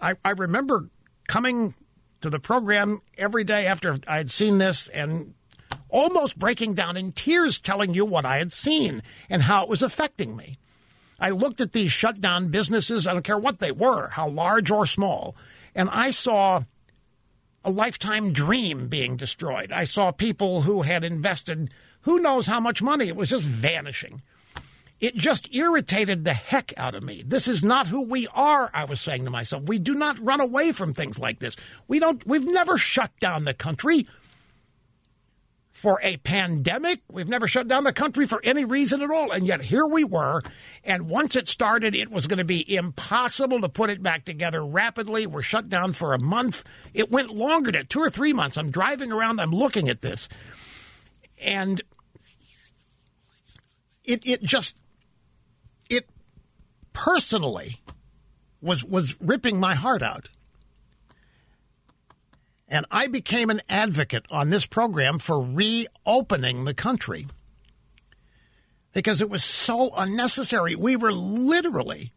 I, 0.00 0.14
I 0.24 0.30
remember 0.30 0.90
coming 1.26 1.74
to 2.20 2.30
the 2.30 2.40
program 2.40 3.00
every 3.16 3.44
day 3.44 3.66
after 3.66 3.96
I'd 4.06 4.30
seen 4.30 4.58
this 4.58 4.88
and 4.88 5.34
almost 5.88 6.38
breaking 6.38 6.74
down 6.74 6.96
in 6.96 7.12
tears 7.12 7.60
telling 7.60 7.94
you 7.94 8.04
what 8.04 8.24
I 8.24 8.38
had 8.38 8.52
seen 8.52 9.02
and 9.30 9.42
how 9.42 9.62
it 9.62 9.68
was 9.68 9.82
affecting 9.82 10.36
me. 10.36 10.56
I 11.20 11.30
looked 11.30 11.60
at 11.60 11.72
these 11.72 11.90
shut 11.90 12.20
down 12.20 12.48
businesses, 12.48 13.06
I 13.06 13.12
don't 13.12 13.24
care 13.24 13.38
what 13.38 13.58
they 13.58 13.72
were, 13.72 14.08
how 14.08 14.28
large 14.28 14.70
or 14.70 14.86
small, 14.86 15.34
and 15.74 15.90
I 15.90 16.10
saw 16.10 16.62
a 17.64 17.70
lifetime 17.70 18.32
dream 18.32 18.88
being 18.88 19.16
destroyed. 19.16 19.72
I 19.72 19.84
saw 19.84 20.12
people 20.12 20.62
who 20.62 20.82
had 20.82 21.04
invested 21.04 21.70
who 22.02 22.18
knows 22.18 22.46
how 22.46 22.60
much 22.60 22.82
money, 22.82 23.08
it 23.08 23.16
was 23.16 23.30
just 23.30 23.44
vanishing. 23.44 24.22
It 25.00 25.14
just 25.14 25.54
irritated 25.54 26.24
the 26.24 26.32
heck 26.32 26.72
out 26.76 26.94
of 26.94 27.04
me. 27.04 27.22
This 27.24 27.46
is 27.46 27.62
not 27.62 27.86
who 27.86 28.02
we 28.02 28.26
are, 28.34 28.70
I 28.74 28.84
was 28.84 29.00
saying 29.00 29.24
to 29.24 29.30
myself. 29.30 29.62
We 29.64 29.78
do 29.78 29.94
not 29.94 30.18
run 30.18 30.40
away 30.40 30.72
from 30.72 30.92
things 30.92 31.18
like 31.18 31.38
this. 31.38 31.56
We 31.86 32.00
don't 32.00 32.26
we've 32.26 32.46
never 32.46 32.76
shut 32.76 33.12
down 33.20 33.44
the 33.44 33.54
country 33.54 34.08
for 35.78 36.00
a 36.02 36.16
pandemic. 36.16 37.02
We've 37.08 37.28
never 37.28 37.46
shut 37.46 37.68
down 37.68 37.84
the 37.84 37.92
country 37.92 38.26
for 38.26 38.40
any 38.42 38.64
reason 38.64 39.00
at 39.00 39.12
all. 39.12 39.30
And 39.30 39.46
yet 39.46 39.62
here 39.62 39.86
we 39.86 40.02
were. 40.02 40.42
And 40.82 41.08
once 41.08 41.36
it 41.36 41.46
started, 41.46 41.94
it 41.94 42.10
was 42.10 42.26
going 42.26 42.38
to 42.38 42.44
be 42.44 42.74
impossible 42.74 43.60
to 43.60 43.68
put 43.68 43.88
it 43.88 44.02
back 44.02 44.24
together 44.24 44.66
rapidly. 44.66 45.28
We're 45.28 45.42
shut 45.42 45.68
down 45.68 45.92
for 45.92 46.14
a 46.14 46.20
month. 46.20 46.64
It 46.94 47.12
went 47.12 47.30
longer 47.30 47.70
to 47.70 47.84
two 47.84 48.00
or 48.00 48.10
three 48.10 48.32
months. 48.32 48.58
I'm 48.58 48.72
driving 48.72 49.12
around, 49.12 49.38
I'm 49.38 49.52
looking 49.52 49.88
at 49.88 50.02
this. 50.02 50.28
And 51.40 51.80
it, 54.04 54.26
it 54.26 54.42
just 54.42 54.76
personally 56.98 57.80
was 58.60 58.84
was 58.84 59.16
ripping 59.20 59.60
my 59.60 59.74
heart 59.74 60.02
out. 60.02 60.30
And 62.66 62.84
I 62.90 63.06
became 63.06 63.50
an 63.50 63.62
advocate 63.68 64.26
on 64.30 64.50
this 64.50 64.66
program 64.66 65.20
for 65.20 65.40
reopening 65.40 66.64
the 66.64 66.74
country 66.74 67.28
because 68.92 69.20
it 69.20 69.30
was 69.30 69.44
so 69.44 69.90
unnecessary. 69.96 70.74
We 70.74 70.96
were 70.96 71.12
literally 71.12 72.12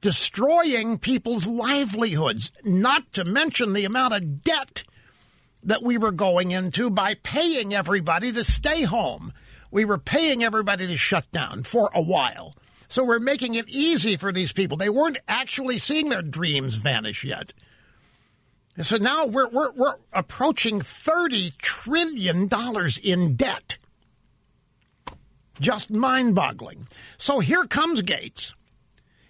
destroying 0.00 0.98
people's 0.98 1.46
livelihoods, 1.46 2.50
not 2.64 3.12
to 3.12 3.24
mention 3.24 3.74
the 3.74 3.84
amount 3.84 4.14
of 4.14 4.42
debt 4.42 4.84
that 5.62 5.82
we 5.82 5.98
were 5.98 6.12
going 6.12 6.50
into 6.50 6.88
by 6.88 7.14
paying 7.22 7.74
everybody 7.74 8.32
to 8.32 8.42
stay 8.42 8.84
home. 8.84 9.34
We 9.70 9.84
were 9.84 9.98
paying 9.98 10.42
everybody 10.42 10.86
to 10.86 10.96
shut 10.96 11.30
down 11.30 11.64
for 11.64 11.90
a 11.94 12.02
while. 12.02 12.54
So 12.90 13.04
we're 13.04 13.20
making 13.20 13.54
it 13.54 13.68
easy 13.68 14.16
for 14.16 14.32
these 14.32 14.50
people. 14.50 14.76
They 14.76 14.88
weren't 14.88 15.18
actually 15.28 15.78
seeing 15.78 16.08
their 16.08 16.22
dreams 16.22 16.74
vanish 16.74 17.22
yet. 17.22 17.52
So 18.82 18.96
now 18.96 19.26
we're, 19.26 19.48
we're, 19.48 19.70
we're 19.70 19.94
approaching 20.12 20.80
$30 20.80 21.56
trillion 21.58 22.48
in 23.04 23.36
debt. 23.36 23.76
Just 25.60 25.90
mind 25.92 26.34
boggling. 26.34 26.88
So 27.16 27.38
here 27.38 27.64
comes 27.64 28.02
Gates. 28.02 28.54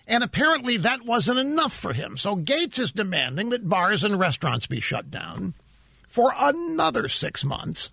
And 0.06 0.24
apparently 0.24 0.78
that 0.78 1.04
wasn't 1.04 1.38
enough 1.38 1.74
for 1.74 1.92
him. 1.92 2.16
So 2.16 2.36
Gates 2.36 2.78
is 2.78 2.92
demanding 2.92 3.50
that 3.50 3.68
bars 3.68 4.04
and 4.04 4.18
restaurants 4.18 4.66
be 4.66 4.80
shut 4.80 5.10
down 5.10 5.52
for 6.08 6.32
another 6.38 7.08
six 7.08 7.44
months 7.44 7.90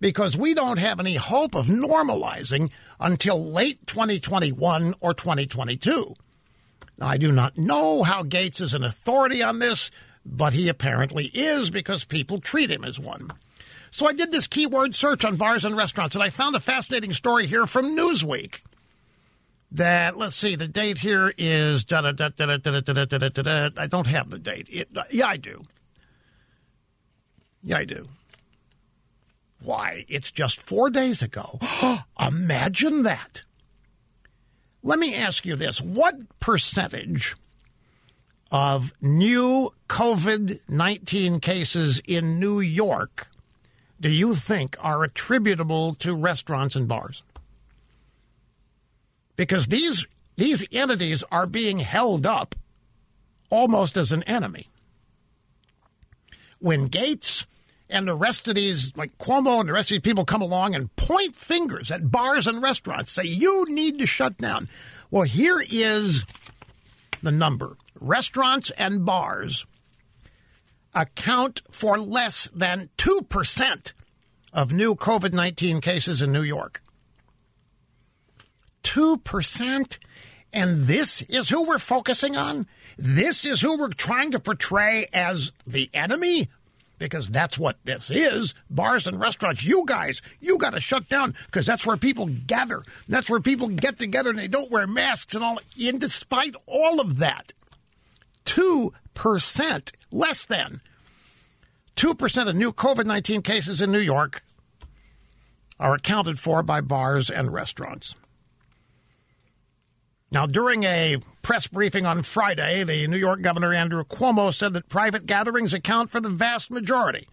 because 0.00 0.36
we 0.36 0.54
don't 0.54 0.78
have 0.78 1.00
any 1.00 1.14
hope 1.14 1.54
of 1.54 1.66
normalizing 1.66 2.70
until 3.00 3.50
late 3.50 3.86
2021 3.86 4.94
or 5.00 5.14
2022. 5.14 6.14
Now, 6.98 7.06
I 7.06 7.16
do 7.16 7.30
not 7.30 7.56
know 7.56 8.02
how 8.02 8.22
Gates 8.22 8.60
is 8.60 8.74
an 8.74 8.84
authority 8.84 9.42
on 9.42 9.58
this, 9.58 9.90
but 10.24 10.52
he 10.52 10.68
apparently 10.68 11.26
is 11.26 11.70
because 11.70 12.04
people 12.04 12.40
treat 12.40 12.70
him 12.70 12.84
as 12.84 12.98
one. 12.98 13.30
So 13.90 14.06
I 14.06 14.12
did 14.12 14.32
this 14.32 14.46
keyword 14.46 14.94
search 14.94 15.24
on 15.24 15.36
bars 15.36 15.64
and 15.64 15.76
restaurants, 15.76 16.14
and 16.14 16.22
I 16.22 16.30
found 16.30 16.56
a 16.56 16.60
fascinating 16.60 17.12
story 17.12 17.46
here 17.46 17.66
from 17.66 17.96
Newsweek. 17.96 18.60
That 19.72 20.16
let's 20.16 20.36
see, 20.36 20.56
the 20.56 20.66
date 20.66 20.98
here 20.98 21.32
is 21.36 21.84
I 21.90 22.00
don't 22.10 24.06
have 24.06 24.30
the 24.30 24.38
date. 24.38 24.68
It, 24.70 24.88
yeah, 25.10 25.26
I 25.26 25.36
do. 25.36 25.62
Yeah, 27.62 27.78
I 27.78 27.84
do. 27.84 28.08
Why, 29.62 30.04
it's 30.08 30.30
just 30.30 30.60
four 30.60 30.90
days 30.90 31.22
ago. 31.22 31.58
Imagine 32.26 33.02
that. 33.02 33.42
Let 34.82 34.98
me 34.98 35.14
ask 35.14 35.44
you 35.44 35.56
this 35.56 35.80
what 35.80 36.14
percentage 36.38 37.34
of 38.50 38.92
new 39.02 39.72
COVID 39.88 40.60
19 40.68 41.40
cases 41.40 42.00
in 42.06 42.38
New 42.38 42.60
York 42.60 43.28
do 44.00 44.08
you 44.08 44.34
think 44.34 44.76
are 44.80 45.02
attributable 45.02 45.94
to 45.96 46.14
restaurants 46.14 46.76
and 46.76 46.86
bars? 46.86 47.24
Because 49.36 49.66
these, 49.66 50.06
these 50.36 50.64
entities 50.70 51.24
are 51.30 51.46
being 51.46 51.80
held 51.80 52.26
up 52.26 52.54
almost 53.50 53.96
as 53.96 54.12
an 54.12 54.22
enemy. 54.24 54.68
When 56.60 56.86
Gates 56.86 57.44
and 57.90 58.06
the 58.06 58.14
rest 58.14 58.48
of 58.48 58.54
these, 58.54 58.96
like 58.96 59.16
Cuomo 59.18 59.60
and 59.60 59.68
the 59.68 59.72
rest 59.72 59.90
of 59.90 59.96
these 59.96 60.02
people 60.02 60.24
come 60.24 60.42
along 60.42 60.74
and 60.74 60.94
point 60.96 61.34
fingers 61.34 61.90
at 61.90 62.10
bars 62.10 62.46
and 62.46 62.60
restaurants, 62.62 63.10
say, 63.10 63.24
you 63.24 63.64
need 63.68 63.98
to 63.98 64.06
shut 64.06 64.36
down. 64.38 64.68
Well, 65.10 65.22
here 65.22 65.62
is 65.70 66.24
the 67.22 67.32
number 67.32 67.76
restaurants 68.00 68.70
and 68.70 69.04
bars 69.04 69.66
account 70.94 71.62
for 71.70 71.98
less 71.98 72.48
than 72.54 72.90
2% 72.98 73.92
of 74.52 74.72
new 74.72 74.94
COVID 74.94 75.32
19 75.32 75.80
cases 75.80 76.22
in 76.22 76.32
New 76.32 76.42
York. 76.42 76.82
2%? 78.82 79.98
And 80.52 80.78
this 80.78 81.22
is 81.22 81.50
who 81.50 81.64
we're 81.64 81.78
focusing 81.78 82.36
on? 82.36 82.66
This 82.96 83.44
is 83.44 83.60
who 83.60 83.78
we're 83.78 83.90
trying 83.90 84.30
to 84.32 84.40
portray 84.40 85.06
as 85.12 85.52
the 85.66 85.90
enemy? 85.92 86.48
Because 86.98 87.28
that's 87.28 87.58
what 87.58 87.76
this 87.84 88.10
is. 88.10 88.54
Bars 88.70 89.06
and 89.06 89.20
restaurants, 89.20 89.64
you 89.64 89.84
guys, 89.86 90.22
you 90.40 90.58
got 90.58 90.70
to 90.70 90.80
shut 90.80 91.08
down 91.08 91.34
because 91.46 91.66
that's 91.66 91.86
where 91.86 91.96
people 91.96 92.26
gather. 92.26 92.82
That's 93.08 93.30
where 93.30 93.40
people 93.40 93.68
get 93.68 93.98
together 93.98 94.30
and 94.30 94.38
they 94.38 94.48
don't 94.48 94.70
wear 94.70 94.86
masks 94.86 95.34
and 95.34 95.44
all. 95.44 95.58
And 95.82 96.00
despite 96.00 96.54
all 96.66 97.00
of 97.00 97.18
that, 97.18 97.52
2%, 98.44 99.92
less 100.10 100.46
than 100.46 100.80
2% 101.96 102.48
of 102.48 102.56
new 102.56 102.72
COVID 102.72 103.06
19 103.06 103.42
cases 103.42 103.82
in 103.82 103.90
New 103.90 103.98
York 103.98 104.42
are 105.80 105.94
accounted 105.94 106.38
for 106.38 106.62
by 106.62 106.80
bars 106.80 107.30
and 107.30 107.52
restaurants. 107.52 108.14
Now, 110.30 110.46
during 110.46 110.84
a 110.84 111.16
press 111.40 111.66
briefing 111.68 112.04
on 112.04 112.22
Friday, 112.22 112.84
the 112.84 113.06
New 113.06 113.16
York 113.16 113.40
Governor 113.40 113.72
Andrew 113.72 114.04
Cuomo 114.04 114.52
said 114.52 114.74
that 114.74 114.88
private 114.88 115.24
gatherings 115.26 115.72
account 115.72 116.10
for 116.10 116.20
the 116.20 116.28
vast 116.28 116.70
majority 116.70 117.26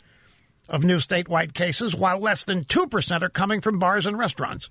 of 0.70 0.86
new 0.86 0.98
statewide 0.98 1.54
cases, 1.54 1.96
while 1.96 2.20
less 2.20 2.44
than 2.44 2.64
2% 2.64 3.22
are 3.22 3.30
coming 3.30 3.60
from 3.60 3.80
bars 3.80 4.06
and 4.06 4.18
restaurants. 4.18 4.70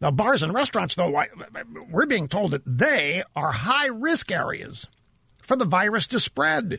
Now, 0.00 0.10
bars 0.10 0.42
and 0.42 0.54
restaurants, 0.54 0.94
though, 0.94 1.14
we're 1.90 2.06
being 2.06 2.28
told 2.28 2.52
that 2.52 2.62
they 2.64 3.22
are 3.36 3.52
high 3.52 3.88
risk 3.88 4.30
areas 4.30 4.86
for 5.42 5.56
the 5.56 5.64
virus 5.64 6.06
to 6.08 6.20
spread. 6.20 6.78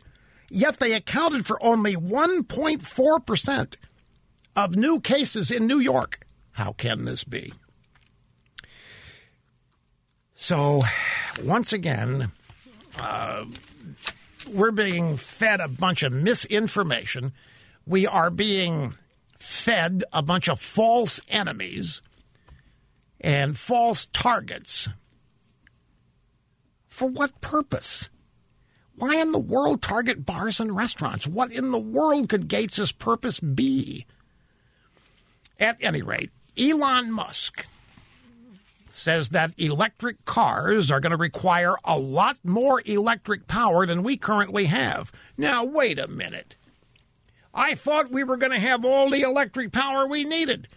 Yet 0.49 0.77
they 0.77 0.93
accounted 0.93 1.45
for 1.45 1.61
only 1.63 1.95
1.4% 1.95 3.75
of 4.55 4.75
new 4.75 4.99
cases 4.99 5.51
in 5.51 5.67
New 5.67 5.79
York. 5.79 6.25
How 6.53 6.73
can 6.73 7.03
this 7.03 7.23
be? 7.23 7.53
So, 10.41 10.83
once 11.43 11.73
again, 11.73 12.31
uh, 12.97 13.43
we're 14.49 14.71
being 14.71 15.17
fed 15.17 15.59
a 15.59 15.67
bunch 15.67 16.01
of 16.01 16.13
misinformation. 16.13 17.33
we 17.85 18.07
are 18.07 18.29
being 18.29 18.95
fed 19.37 20.05
a 20.13 20.21
bunch 20.21 20.47
of 20.47 20.61
false 20.61 21.19
enemies 21.27 22.01
and 23.19 23.57
false 23.57 24.05
targets. 24.07 24.87
For 26.87 27.09
what 27.09 27.41
purpose? 27.41 28.09
Why 28.95 29.17
in 29.17 29.33
the 29.33 29.39
world 29.39 29.81
target 29.81 30.25
bars 30.25 30.61
and 30.61 30.73
restaurants? 30.73 31.27
What 31.27 31.51
in 31.51 31.71
the 31.71 31.77
world 31.77 32.29
could 32.29 32.47
Gates's 32.47 32.93
purpose 32.93 33.41
be? 33.41 34.05
At 35.59 35.77
any 35.81 36.01
rate, 36.01 36.31
Elon 36.57 37.11
Musk 37.11 37.67
says 38.99 39.29
that 39.29 39.53
electric 39.57 40.25
cars 40.25 40.91
are 40.91 40.99
going 40.99 41.11
to 41.11 41.17
require 41.17 41.75
a 41.83 41.97
lot 41.97 42.37
more 42.43 42.81
electric 42.85 43.47
power 43.47 43.85
than 43.85 44.03
we 44.03 44.17
currently 44.17 44.65
have. 44.65 45.11
Now, 45.37 45.63
wait 45.63 45.97
a 45.97 46.07
minute. 46.07 46.55
I 47.53 47.75
thought 47.75 48.11
we 48.11 48.23
were 48.23 48.37
going 48.37 48.51
to 48.51 48.59
have 48.59 48.85
all 48.85 49.09
the 49.09 49.21
electric 49.21 49.71
power 49.71 50.07
we 50.07 50.23
needed. 50.23 50.67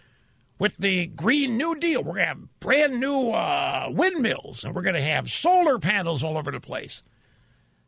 With 0.59 0.77
the 0.77 1.07
Green 1.07 1.57
New 1.57 1.75
Deal, 1.75 2.03
we're 2.03 2.15
going 2.15 2.25
to 2.25 2.27
have 2.27 2.59
brand 2.59 2.99
new 2.99 3.31
uh, 3.31 3.89
windmills 3.91 4.63
and 4.63 4.73
we're 4.73 4.81
going 4.81 4.95
to 4.95 5.01
have 5.01 5.29
solar 5.29 5.77
panels 5.77 6.23
all 6.23 6.37
over 6.37 6.51
the 6.51 6.59
place. 6.59 7.01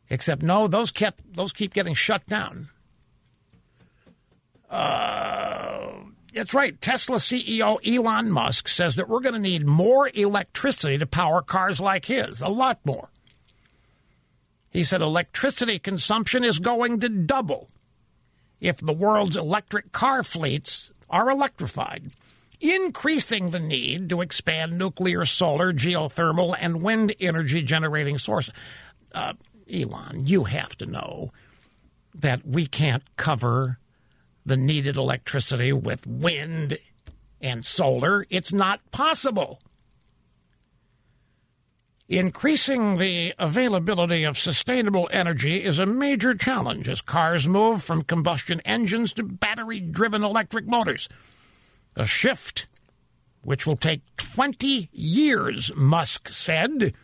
Except, 0.08 0.42
no, 0.42 0.68
those 0.68 0.90
kept 0.90 1.34
those 1.34 1.52
keep 1.52 1.74
getting 1.74 1.94
shut 1.94 2.26
down. 2.26 2.68
Uh, 4.70 5.94
that's 6.36 6.52
right. 6.52 6.78
Tesla 6.78 7.16
CEO 7.16 7.78
Elon 7.86 8.30
Musk 8.30 8.68
says 8.68 8.96
that 8.96 9.08
we're 9.08 9.20
going 9.20 9.34
to 9.34 9.40
need 9.40 9.66
more 9.66 10.10
electricity 10.12 10.98
to 10.98 11.06
power 11.06 11.40
cars 11.40 11.80
like 11.80 12.04
his, 12.04 12.42
a 12.42 12.48
lot 12.48 12.78
more. 12.84 13.08
He 14.68 14.84
said 14.84 15.00
electricity 15.00 15.78
consumption 15.78 16.44
is 16.44 16.58
going 16.58 17.00
to 17.00 17.08
double 17.08 17.70
if 18.60 18.76
the 18.76 18.92
world's 18.92 19.38
electric 19.38 19.92
car 19.92 20.22
fleets 20.22 20.90
are 21.08 21.30
electrified, 21.30 22.12
increasing 22.60 23.48
the 23.48 23.58
need 23.58 24.10
to 24.10 24.20
expand 24.20 24.76
nuclear, 24.76 25.24
solar, 25.24 25.72
geothermal, 25.72 26.54
and 26.60 26.82
wind 26.82 27.14
energy 27.18 27.62
generating 27.62 28.18
sources. 28.18 28.52
Uh, 29.14 29.32
Elon, 29.72 30.26
you 30.26 30.44
have 30.44 30.76
to 30.76 30.84
know 30.84 31.32
that 32.14 32.46
we 32.46 32.66
can't 32.66 33.04
cover 33.16 33.78
the 34.46 34.56
needed 34.56 34.96
electricity 34.96 35.72
with 35.72 36.06
wind 36.06 36.78
and 37.40 37.66
solar. 37.66 38.24
It's 38.30 38.52
not 38.52 38.80
possible. 38.92 39.60
Increasing 42.08 42.96
the 42.96 43.34
availability 43.36 44.22
of 44.22 44.38
sustainable 44.38 45.08
energy 45.12 45.64
is 45.64 45.80
a 45.80 45.86
major 45.86 46.36
challenge 46.36 46.88
as 46.88 47.00
cars 47.00 47.48
move 47.48 47.82
from 47.82 48.02
combustion 48.02 48.60
engines 48.60 49.12
to 49.14 49.24
battery 49.24 49.80
driven 49.80 50.22
electric 50.22 50.66
motors. 50.66 51.08
A 51.96 52.06
shift 52.06 52.68
which 53.42 53.66
will 53.66 53.76
take 53.76 54.02
20 54.16 54.88
years, 54.92 55.74
Musk 55.74 56.28
said 56.28 56.94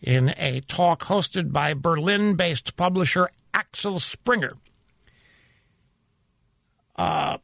in 0.00 0.34
a 0.38 0.60
talk 0.60 1.04
hosted 1.04 1.52
by 1.52 1.74
Berlin 1.74 2.34
based 2.34 2.76
publisher 2.76 3.28
Axel 3.52 4.00
Springer. 4.00 4.54
Uh, 6.96 7.38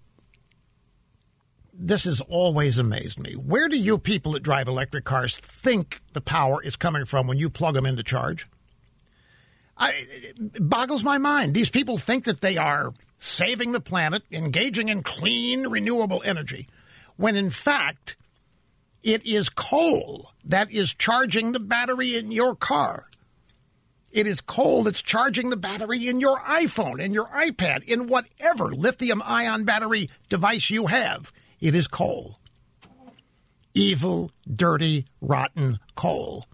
this 1.72 2.04
has 2.04 2.20
always 2.20 2.78
amazed 2.78 3.18
me. 3.18 3.32
Where 3.32 3.68
do 3.68 3.76
you 3.76 3.98
people 3.98 4.32
that 4.32 4.42
drive 4.42 4.68
electric 4.68 5.04
cars 5.04 5.38
think 5.38 6.00
the 6.12 6.20
power 6.20 6.62
is 6.62 6.76
coming 6.76 7.04
from 7.04 7.26
when 7.26 7.38
you 7.38 7.48
plug 7.48 7.74
them 7.74 7.86
into 7.86 8.02
charge? 8.02 8.46
I, 9.76 9.92
it 10.36 10.68
boggles 10.68 11.02
my 11.02 11.16
mind. 11.16 11.54
These 11.54 11.70
people 11.70 11.96
think 11.96 12.24
that 12.24 12.42
they 12.42 12.58
are 12.58 12.92
saving 13.18 13.72
the 13.72 13.80
planet, 13.80 14.22
engaging 14.30 14.90
in 14.90 15.02
clean, 15.02 15.68
renewable 15.68 16.22
energy, 16.24 16.68
when 17.16 17.34
in 17.34 17.50
fact, 17.50 18.16
it 19.02 19.24
is 19.24 19.48
coal 19.48 20.32
that 20.44 20.70
is 20.70 20.94
charging 20.94 21.52
the 21.52 21.60
battery 21.60 22.14
in 22.14 22.30
your 22.30 22.54
car. 22.54 23.09
It 24.10 24.26
is 24.26 24.40
coal 24.40 24.82
that's 24.82 25.02
charging 25.02 25.50
the 25.50 25.56
battery 25.56 26.08
in 26.08 26.20
your 26.20 26.40
iPhone, 26.40 27.00
in 27.00 27.12
your 27.12 27.26
iPad, 27.26 27.84
in 27.84 28.08
whatever 28.08 28.66
lithium 28.66 29.22
ion 29.24 29.64
battery 29.64 30.08
device 30.28 30.68
you 30.70 30.86
have. 30.86 31.32
It 31.60 31.74
is 31.74 31.86
coal. 31.86 32.38
Evil, 33.72 34.32
dirty, 34.52 35.06
rotten 35.20 35.78
coal. 35.94 36.46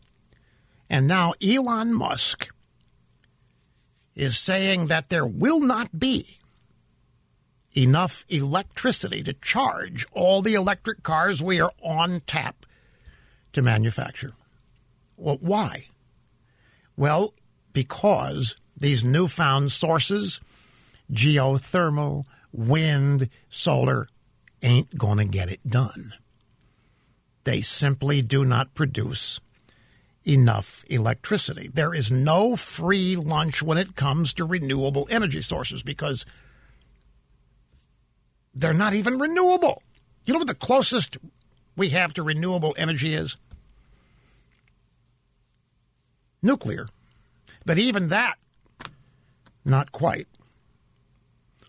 And 0.90 1.06
now 1.06 1.32
Elon 1.42 1.94
Musk 1.94 2.48
is 4.14 4.38
saying 4.38 4.88
that 4.88 5.08
there 5.08 5.26
will 5.26 5.60
not 5.60 5.98
be 5.98 6.38
enough 7.76 8.24
electricity 8.28 9.22
to 9.22 9.32
charge 9.34 10.06
all 10.12 10.42
the 10.42 10.54
electric 10.54 11.02
cars 11.02 11.42
we 11.42 11.60
are 11.60 11.72
on 11.82 12.20
tap 12.26 12.66
to 13.52 13.62
manufacture. 13.62 14.34
Well, 15.16 15.38
why? 15.40 15.86
Well, 16.96 17.34
because 17.76 18.56
these 18.74 19.04
newfound 19.04 19.70
sources, 19.70 20.40
geothermal, 21.12 22.24
wind, 22.50 23.28
solar, 23.50 24.08
ain't 24.62 24.96
going 24.96 25.18
to 25.18 25.26
get 25.26 25.50
it 25.50 25.60
done. 25.68 26.14
They 27.44 27.60
simply 27.60 28.22
do 28.22 28.46
not 28.46 28.72
produce 28.72 29.42
enough 30.24 30.86
electricity. 30.88 31.68
There 31.68 31.92
is 31.92 32.10
no 32.10 32.56
free 32.56 33.14
lunch 33.14 33.62
when 33.62 33.76
it 33.76 33.94
comes 33.94 34.32
to 34.34 34.46
renewable 34.46 35.06
energy 35.10 35.42
sources 35.42 35.82
because 35.82 36.24
they're 38.54 38.72
not 38.72 38.94
even 38.94 39.18
renewable. 39.18 39.82
You 40.24 40.32
know 40.32 40.38
what 40.38 40.48
the 40.48 40.54
closest 40.54 41.18
we 41.76 41.90
have 41.90 42.14
to 42.14 42.22
renewable 42.22 42.74
energy 42.78 43.12
is? 43.12 43.36
Nuclear. 46.40 46.88
But 47.66 47.78
even 47.78 48.08
that, 48.08 48.36
not 49.64 49.92
quite. 49.92 50.28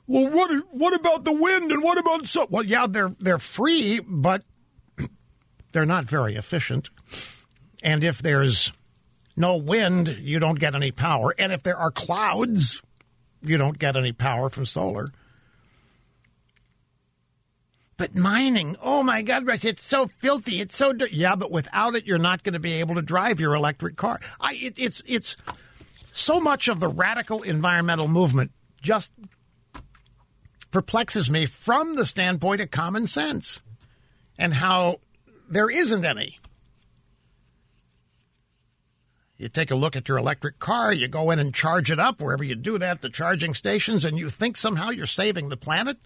Well, 0.05 0.31
what 0.31 0.65
what 0.71 0.93
about 0.93 1.25
the 1.25 1.33
wind 1.33 1.71
and 1.71 1.83
what 1.83 1.97
about 1.97 2.25
so? 2.25 2.47
Well, 2.49 2.63
yeah, 2.63 2.87
they're 2.87 3.13
they're 3.19 3.39
free, 3.39 3.99
but 3.99 4.43
they're 5.73 5.85
not 5.85 6.05
very 6.05 6.35
efficient. 6.35 6.89
And 7.83 8.03
if 8.03 8.21
there's 8.21 8.71
no 9.35 9.57
wind, 9.57 10.07
you 10.19 10.39
don't 10.39 10.59
get 10.59 10.75
any 10.75 10.91
power. 10.91 11.33
And 11.37 11.51
if 11.51 11.63
there 11.63 11.77
are 11.77 11.91
clouds, 11.91 12.81
you 13.41 13.57
don't 13.57 13.77
get 13.77 13.97
any 13.97 14.13
power 14.13 14.49
from 14.49 14.65
solar. 14.65 15.07
But 17.97 18.15
mining, 18.15 18.77
oh 18.81 19.01
my 19.01 19.23
God, 19.23 19.47
Rush, 19.47 19.65
it's 19.65 19.83
so 19.83 20.07
filthy. 20.19 20.61
It's 20.61 20.75
so 20.75 20.93
dirty. 20.93 21.15
Yeah, 21.15 21.35
but 21.35 21.51
without 21.51 21.95
it, 21.95 22.05
you're 22.05 22.19
not 22.19 22.43
going 22.43 22.53
to 22.53 22.59
be 22.59 22.73
able 22.73 22.95
to 22.95 23.01
drive 23.01 23.39
your 23.39 23.55
electric 23.55 23.95
car. 23.95 24.19
I, 24.39 24.53
it, 24.61 24.75
it's 24.77 25.01
it's 25.07 25.35
so 26.18 26.39
much 26.39 26.68
of 26.68 26.80
the 26.80 26.88
radical 26.88 27.44
environmental 27.44 28.07
movement 28.07 28.52
just 28.81 29.14
perplexes 30.72 31.30
me 31.30 31.45
from 31.45 31.95
the 31.95 32.06
standpoint 32.06 32.61
of 32.61 32.72
common 32.72 33.07
sense 33.07 33.61
and 34.38 34.53
how 34.53 34.99
there 35.49 35.69
isn't 35.69 36.03
any. 36.03 36.39
You 39.38 39.49
take 39.49 39.69
a 39.69 39.76
look 39.76 39.95
at 39.95 40.07
your 40.07 40.18
electric 40.18 40.57
car, 40.57 40.91
you 40.91 41.07
go 41.07 41.30
in 41.30 41.38
and 41.38 41.53
charge 41.53 41.91
it 41.91 41.99
up 41.99 42.19
wherever 42.19 42.44
you 42.44 42.56
do 42.56 42.80
that, 42.80 43.02
the 43.02 43.10
charging 43.10 43.53
stations, 43.53 44.03
and 44.03 44.18
you 44.18 44.30
think 44.30 44.57
somehow 44.57 44.89
you're 44.89 45.06
saving 45.06 45.49
the 45.49 45.57
planet 45.57 45.98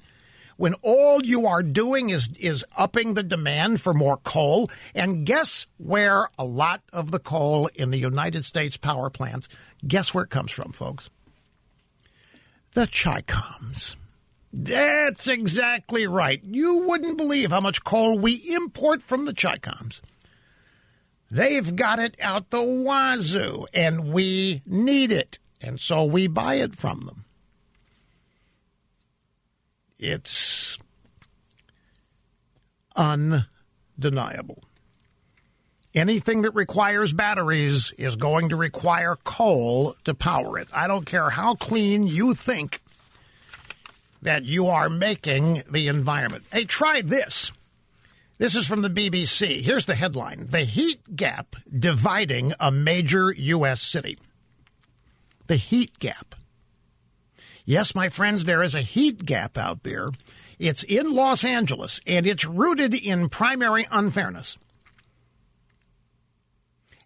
when 0.62 0.76
all 0.84 1.26
you 1.26 1.48
are 1.48 1.64
doing 1.64 2.12
is 2.12 2.30
is 2.40 2.64
upping 2.78 3.16
the 3.16 3.24
demand 3.24 3.82
for 3.82 3.94
more 3.94 4.18
coal. 4.18 4.70
And 4.94 5.26
guess 5.26 5.66
where 5.78 6.30
a 6.38 6.46
lot 6.46 6.84
of 6.94 7.10
the 7.10 7.20
coal 7.20 7.68
in 7.74 7.90
the 7.90 7.98
United 7.98 8.46
States 8.46 8.78
power 8.78 9.10
plants 9.10 9.50
Guess 9.88 10.14
where 10.14 10.24
it 10.24 10.30
comes 10.30 10.52
from, 10.52 10.72
folks? 10.72 11.10
The 12.74 12.86
Chicoms. 12.86 13.96
That's 14.54 15.28
exactly 15.28 16.08
right. 16.08 16.42
You 16.44 16.88
wouldn't 16.88 17.18
believe 17.18 17.52
how 17.52 17.62
much 17.62 17.84
coal 17.84 18.20
we 18.20 18.34
import 18.54 19.02
from 19.02 19.26
the 19.26 19.34
Chicoms. 19.34 20.02
They've 21.30 21.76
got 21.76 22.00
it 22.00 22.16
out 22.22 22.50
the 22.50 22.62
wazoo, 22.62 23.66
and 23.74 24.12
we 24.12 24.62
need 24.66 25.12
it, 25.12 25.40
and 25.62 25.80
so 25.80 26.04
we 26.04 26.28
buy 26.28 26.56
it 26.56 26.76
from 26.76 27.06
them. 27.06 27.26
It's 30.02 30.80
undeniable. 32.96 34.64
Anything 35.94 36.42
that 36.42 36.56
requires 36.56 37.14
batteries 37.14 37.92
is 37.98 38.16
going 38.16 38.50
to 38.50 38.56
require 38.56 39.18
coal 39.24 39.96
to 40.06 40.16
power 40.16 40.58
it. 40.58 40.70
I 40.74 40.88
don't 40.88 41.06
care 41.06 41.30
how 41.30 41.54
clean 41.54 42.08
you 42.08 42.34
think 42.34 42.82
that 44.24 44.46
you 44.46 44.68
are 44.68 44.90
making 44.90 45.64
the 45.70 45.88
environment. 45.88 46.46
Hey, 46.52 46.64
try 46.64 47.02
this. 47.02 47.52
This 48.40 48.56
is 48.56 48.66
from 48.66 48.82
the 48.82 48.90
BBC. 48.90 49.62
Here's 49.62 49.86
the 49.86 49.94
headline 49.94 50.48
The 50.50 50.62
heat 50.62 51.16
gap 51.16 51.56
dividing 51.72 52.54
a 52.60 52.72
major 52.72 53.32
U.S. 53.32 53.82
city. 53.82 54.18
The 55.46 55.58
heat 55.58 56.00
gap. 56.00 56.34
Yes, 57.72 57.96
my 57.96 58.10
friends, 58.10 58.44
there 58.44 58.62
is 58.62 58.76
a 58.76 58.82
heat 58.82 59.26
gap 59.26 59.58
out 59.58 59.84
there. 59.84 60.10
It's 60.60 60.84
in 60.84 61.14
Los 61.14 61.46
Angeles, 61.46 62.02
and 62.06 62.28
it's 62.28 62.44
rooted 62.44 62.94
in 62.94 63.30
primary 63.30 63.88
unfairness. 63.90 64.58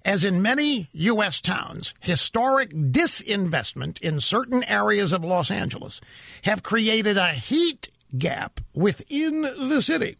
As 0.03 0.23
in 0.23 0.41
many 0.41 0.89
U.S. 0.91 1.39
towns, 1.39 1.93
historic 1.99 2.71
disinvestment 2.71 4.01
in 4.01 4.19
certain 4.19 4.63
areas 4.63 5.13
of 5.13 5.23
Los 5.23 5.51
Angeles 5.51 6.01
have 6.41 6.63
created 6.63 7.15
a 7.15 7.33
heat 7.33 7.89
gap 8.17 8.59
within 8.73 9.41
the 9.43 9.83
city. 9.83 10.17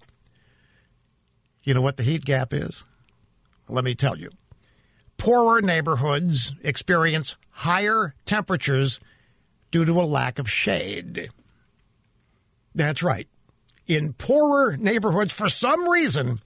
You 1.64 1.74
know 1.74 1.82
what 1.82 1.98
the 1.98 2.04
heat 2.04 2.24
gap 2.24 2.54
is? 2.54 2.86
Let 3.68 3.84
me 3.84 3.96
tell 3.96 4.20
you. 4.20 4.30
Poorer 5.18 5.64
neighborhoods 5.64 6.54
experience 6.62 7.36
higher 7.50 8.14
temperatures 8.28 9.00
due 9.76 9.84
to 9.84 10.00
a 10.00 10.08
lack 10.08 10.40
of 10.40 10.50
shade. 10.50 11.28
That's 12.74 13.04
right. 13.04 13.28
In 13.86 14.14
poorer 14.14 14.78
neighborhoods, 14.78 15.34
for 15.34 15.50
some 15.50 15.90
reason, 15.90 16.40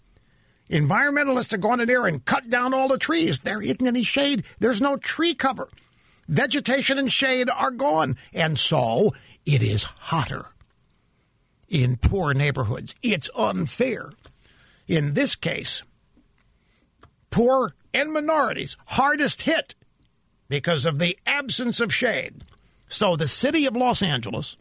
Environmentalists 0.67 1.51
have 1.51 1.61
gone 1.61 1.79
in 1.79 1.87
there 1.87 2.07
and 2.07 2.25
cut 2.25 2.49
down 2.49 2.73
all 2.73 2.87
the 2.87 2.97
trees. 2.97 3.41
There 3.41 3.61
isn't 3.61 3.85
any 3.85 4.01
shade. 4.01 4.45
There's 4.57 4.81
no 4.81 4.97
tree 4.97 5.35
cover. 5.35 5.69
Vegetation 6.27 6.97
and 6.97 7.13
shade 7.13 7.51
are 7.51 7.69
gone. 7.69 8.17
And 8.33 8.57
so 8.57 9.13
it 9.45 9.61
is 9.61 9.83
hotter 9.83 10.47
in 11.69 11.97
poor 11.97 12.33
neighborhoods. 12.33 12.95
It's 13.03 13.29
unfair. 13.35 14.11
In 14.87 15.13
this 15.13 15.35
case, 15.35 15.83
poor 17.29 17.75
and 17.93 18.11
minorities 18.11 18.75
hardest 18.87 19.43
hit 19.43 19.75
because 20.47 20.87
of 20.87 20.97
the 20.97 21.15
absence 21.27 21.79
of 21.79 21.93
shade. 21.93 22.41
So 22.89 23.15
the 23.15 23.27
city 23.27 23.65
of 23.65 23.75
Los 23.75 24.01
Angeles 24.01 24.57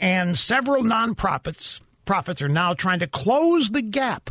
and 0.00 0.36
several 0.36 0.82
nonprofits 0.82 1.80
profits 2.04 2.42
are 2.42 2.48
now 2.48 2.74
trying 2.74 2.98
to 2.98 3.06
close 3.06 3.70
the 3.70 3.82
gap 3.82 4.30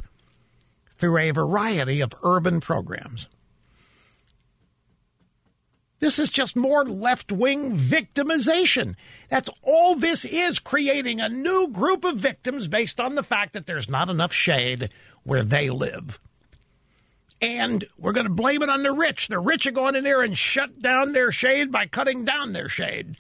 through 0.98 1.18
a 1.18 1.32
variety 1.32 2.02
of 2.02 2.14
urban 2.24 2.60
programs. 2.60 3.30
This 6.00 6.18
is 6.18 6.32
just 6.32 6.56
more 6.56 6.84
left 6.84 7.32
wing 7.32 7.78
victimization. 7.78 8.96
That's 9.30 9.50
all 9.62 9.96
this 9.96 10.26
is 10.26 10.58
creating 10.58 11.22
a 11.22 11.30
new 11.30 11.70
group 11.70 12.04
of 12.04 12.18
victims 12.18 12.68
based 12.68 13.00
on 13.00 13.14
the 13.14 13.24
fact 13.24 13.54
that 13.54 13.68
there's 13.68 13.90
not 13.90 14.10
enough 14.10 14.34
shade 14.34 14.90
where 15.24 15.44
they 15.44 15.70
live. 15.70 16.20
And 17.42 17.84
we're 17.98 18.12
going 18.12 18.28
to 18.28 18.34
blame 18.34 18.62
it 18.62 18.70
on 18.70 18.84
the 18.84 18.92
rich. 18.92 19.28
The 19.28 19.40
rich 19.40 19.66
are 19.66 19.72
going 19.72 19.96
in 19.96 20.04
there 20.04 20.22
and 20.22 20.38
shut 20.38 20.82
down 20.82 21.14
their 21.14 21.32
shade 21.32 21.72
by 21.72 21.88
cutting 21.88 22.24
down 22.24 22.54
their 22.54 22.70
shade. 22.70 23.18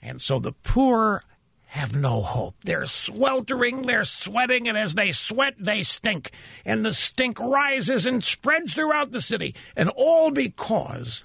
And 0.00 0.20
so 0.20 0.38
the 0.38 0.52
poor 0.52 1.24
have 1.66 1.94
no 1.94 2.20
hope. 2.20 2.56
They're 2.64 2.86
sweltering, 2.86 3.82
they're 3.82 4.04
sweating, 4.04 4.68
and 4.68 4.76
as 4.76 4.94
they 4.94 5.12
sweat, 5.12 5.54
they 5.58 5.82
stink. 5.82 6.30
And 6.64 6.84
the 6.84 6.94
stink 6.94 7.38
rises 7.38 8.06
and 8.06 8.22
spreads 8.24 8.74
throughout 8.74 9.12
the 9.12 9.20
city. 9.20 9.54
And 9.76 9.88
all 9.94 10.30
because 10.30 11.24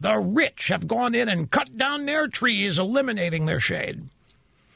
the 0.00 0.18
rich 0.18 0.68
have 0.68 0.86
gone 0.86 1.14
in 1.14 1.28
and 1.28 1.50
cut 1.50 1.76
down 1.76 2.06
their 2.06 2.28
trees, 2.28 2.78
eliminating 2.78 3.46
their 3.46 3.60
shade. 3.60 4.04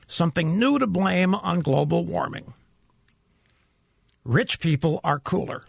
Something 0.07 0.59
new 0.59 0.79
to 0.79 0.87
blame 0.87 1.35
on 1.35 1.61
global 1.61 2.05
warming. 2.05 2.55
Rich 4.25 4.61
people 4.61 5.01
are 5.05 5.19
cooler. 5.19 5.65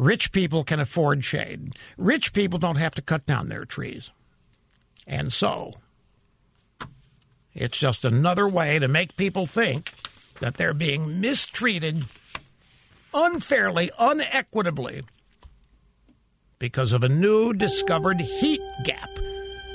Rich 0.00 0.32
people 0.32 0.64
can 0.64 0.80
afford 0.80 1.26
shade. 1.26 1.72
Rich 1.98 2.32
people 2.32 2.58
don't 2.58 2.76
have 2.76 2.94
to 2.94 3.02
cut 3.02 3.26
down 3.26 3.48
their 3.50 3.66
trees. 3.66 4.10
And 5.06 5.30
so, 5.30 5.74
it's 7.52 7.78
just 7.78 8.06
another 8.06 8.48
way 8.48 8.78
to 8.78 8.88
make 8.88 9.14
people 9.18 9.44
think 9.44 9.92
that 10.40 10.56
they're 10.56 10.72
being 10.72 11.20
mistreated 11.20 12.06
unfairly, 13.12 13.90
unequitably, 13.98 15.02
because 16.58 16.94
of 16.94 17.04
a 17.04 17.08
new 17.10 17.52
discovered 17.52 18.22
heat 18.22 18.62
gap 18.84 19.10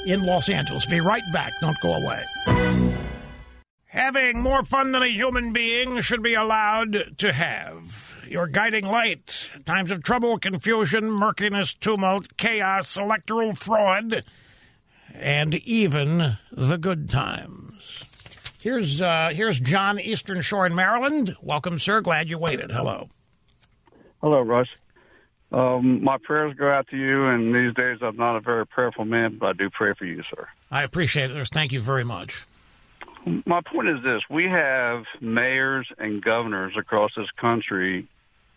in 0.07 0.25
Los 0.25 0.49
Angeles. 0.49 0.87
Be 0.87 1.01
right 1.01 1.21
back. 1.33 1.51
Don't 1.61 1.79
go 1.83 1.93
away. 1.93 2.64
Having 3.95 4.41
more 4.41 4.61
fun 4.63 4.91
than 4.91 5.03
a 5.03 5.07
human 5.07 5.53
being 5.53 6.01
should 6.01 6.21
be 6.21 6.33
allowed 6.33 7.17
to 7.17 7.31
have. 7.31 8.25
Your 8.27 8.45
guiding 8.45 8.85
light. 8.85 9.49
Times 9.65 9.89
of 9.89 10.03
trouble, 10.03 10.37
confusion, 10.37 11.09
murkiness, 11.09 11.73
tumult, 11.73 12.35
chaos, 12.35 12.97
electoral 12.97 13.53
fraud 13.53 14.23
and 15.19 15.55
even 15.55 16.37
the 16.51 16.77
good 16.77 17.09
times. 17.09 18.03
Here's 18.59 19.01
uh, 19.01 19.29
here's 19.33 19.59
John 19.61 19.99
Eastern 19.99 20.41
Shore 20.41 20.65
in 20.65 20.75
Maryland. 20.75 21.35
Welcome, 21.41 21.77
sir. 21.77 22.01
Glad 22.01 22.29
you 22.29 22.37
waited. 22.37 22.71
Hello. 22.71 23.09
Hello, 24.21 24.41
Rush. 24.41 24.69
Um, 25.51 26.03
my 26.03 26.17
prayers 26.21 26.53
go 26.57 26.69
out 26.69 26.87
to 26.89 26.97
you, 26.97 27.27
and 27.27 27.55
these 27.55 27.73
days 27.75 27.99
I'm 28.01 28.17
not 28.17 28.35
a 28.35 28.41
very 28.41 28.65
prayerful 28.65 29.05
man, 29.05 29.37
but 29.39 29.47
I 29.47 29.53
do 29.53 29.69
pray 29.69 29.93
for 29.97 30.05
you, 30.05 30.21
sir. 30.29 30.47
I 30.69 30.83
appreciate 30.83 31.31
it. 31.31 31.47
Thank 31.53 31.71
you 31.71 31.81
very 31.81 32.03
much. 32.03 32.45
My 33.45 33.61
point 33.61 33.89
is 33.89 34.03
this 34.03 34.21
we 34.29 34.45
have 34.45 35.03
mayors 35.21 35.87
and 35.97 36.23
governors 36.23 36.73
across 36.77 37.11
this 37.15 37.29
country 37.39 38.07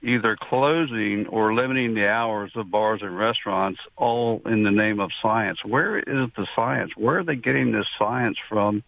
either 0.03 0.37
closing 0.41 1.27
or 1.29 1.55
limiting 1.55 1.95
the 1.95 2.07
hours 2.07 2.53
of 2.55 2.71
bars 2.71 3.01
and 3.03 3.17
restaurants, 3.19 3.81
all 3.97 4.41
in 4.47 4.63
the 4.63 4.71
name 4.71 5.01
of 5.01 5.11
science. 5.21 5.59
Where 5.65 5.99
is 5.99 6.31
the 6.37 6.47
science? 6.55 6.93
Where 6.97 7.19
are 7.19 7.25
they 7.25 7.35
getting 7.35 7.73
this 7.73 7.87
science 7.99 8.37
from 8.49 8.85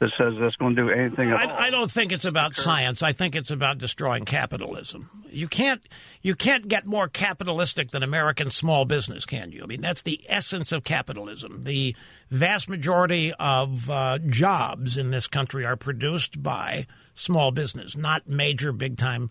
that 0.00 0.10
says 0.18 0.34
that's 0.40 0.56
going 0.56 0.74
to 0.74 0.82
do 0.82 0.90
anything 0.90 1.30
at 1.30 1.36
I, 1.36 1.44
all? 1.44 1.56
I 1.58 1.70
don't 1.70 1.90
think 1.90 2.12
it's 2.12 2.24
about 2.24 2.54
science. 2.54 3.02
I 3.02 3.12
think 3.12 3.34
it's 3.34 3.50
about 3.50 3.78
destroying 3.78 4.24
capitalism. 4.24 5.10
You 5.30 5.48
can't 5.48 5.84
you 6.22 6.34
can't 6.34 6.66
get 6.66 6.86
more 6.86 7.08
capitalistic 7.08 7.90
than 7.90 8.02
American 8.02 8.50
small 8.50 8.84
business, 8.84 9.26
can 9.26 9.52
you? 9.52 9.62
I 9.62 9.66
mean, 9.66 9.82
that's 9.82 10.02
the 10.02 10.24
essence 10.28 10.72
of 10.72 10.84
capitalism. 10.84 11.64
The 11.64 11.94
vast 12.30 12.68
majority 12.68 13.32
of 13.38 13.88
uh, 13.90 14.18
jobs 14.18 14.96
in 14.96 15.10
this 15.10 15.26
country 15.26 15.64
are 15.64 15.76
produced 15.76 16.42
by 16.42 16.86
small 17.14 17.50
business, 17.50 17.96
not 17.96 18.28
major 18.28 18.72
big 18.72 18.96
time 18.96 19.30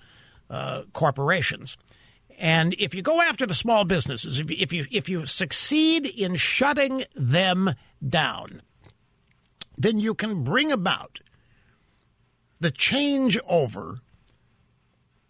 uh, 0.50 0.84
corporations. 0.94 1.78
And 2.38 2.74
if 2.80 2.96
you 2.96 3.02
go 3.02 3.22
after 3.22 3.46
the 3.46 3.54
small 3.54 3.86
businesses, 3.86 4.40
if 4.40 4.50
you, 4.50 4.58
if 4.60 4.74
you 4.74 4.86
if 4.92 5.08
you 5.08 5.26
succeed 5.26 6.06
in 6.06 6.36
shutting 6.36 7.04
them 7.16 7.76
down, 8.08 8.62
then 9.78 10.00
you 10.00 10.14
can 10.14 10.44
bring 10.44 10.72
about 10.72 11.20
the 12.60 12.72
change 12.72 13.40
over 13.48 14.00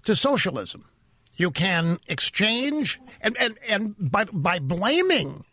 to 0.05 0.15
socialism. 0.15 0.89
You 1.35 1.51
can 1.51 1.99
exchange 2.07 3.01
and, 3.19 3.35
and, 3.37 3.57
and 3.67 3.95
by 3.99 4.25
by 4.25 4.59
blaming 4.59 5.43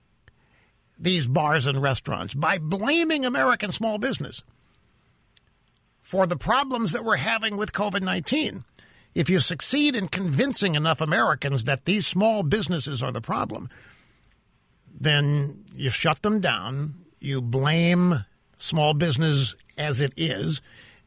these 1.01 1.27
bars 1.27 1.67
and 1.67 1.81
restaurants, 1.81 2.35
by 2.35 2.59
blaming 2.59 3.25
American 3.25 3.73
small 3.73 3.99
business 3.99 4.43
for 6.01 6.27
the 6.27 6.37
problems 6.37 6.93
that 6.93 7.05
we're 7.05 7.17
having 7.17 7.57
with 7.57 7.73
COVID 7.73 8.03
19, 8.03 8.65
if 9.15 9.31
you 9.31 9.41
succeed 9.41 9.97
in 9.97 10.09
convincing 10.09 10.75
enough 10.75 11.01
Americans 11.01 11.65
that 11.65 11.85
these 11.85 12.07
small 12.07 12.43
businesses 12.43 13.03
are 13.03 13.13
the 13.13 13.21
problem, 13.21 13.69
then 14.93 15.65
you 15.75 15.91
shut 15.91 16.23
them 16.23 16.41
down, 16.41 16.95
you 17.19 17.41
blame 17.41 18.25
small 18.59 18.95
business 18.95 19.55
as 19.79 20.01
it 20.01 20.13
is. 20.17 20.61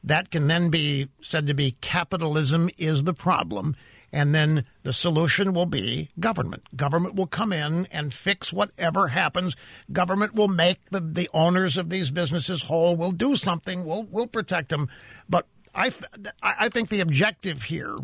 That 0.04 0.32
can 0.32 0.48
then 0.48 0.70
be 0.70 1.08
said 1.22 1.48
to 1.48 1.54
be 1.54 1.78
capitalism 1.80 2.70
is 2.78 3.04
the 3.04 3.14
problem. 3.14 3.76
And 4.16 4.36
then 4.36 4.66
the 4.84 4.94
solution 4.94 5.54
will 5.54 5.66
be 5.66 6.12
government. 6.20 6.78
Government 6.78 7.16
will 7.16 7.26
come 7.26 7.52
in 7.52 7.88
and 7.92 8.14
fix 8.14 8.54
whatever 8.54 9.08
happens. 9.08 9.58
Government 9.92 10.36
will 10.36 10.48
make 10.48 10.88
the, 10.92 11.00
the 11.00 11.28
owners 11.34 11.78
of 11.78 11.90
these 11.90 12.12
businesses 12.12 12.62
whole. 12.62 12.96
We'll 12.96 13.12
do 13.12 13.36
something. 13.36 13.84
We'll, 13.84 14.04
we'll 14.04 14.28
protect 14.28 14.70
them. 14.70 14.88
But 15.28 15.48
I, 15.74 15.90
th- 15.90 16.06
I 16.44 16.70
think 16.70 16.90
the 16.90 17.00
objective 17.00 17.64
here 17.64 17.98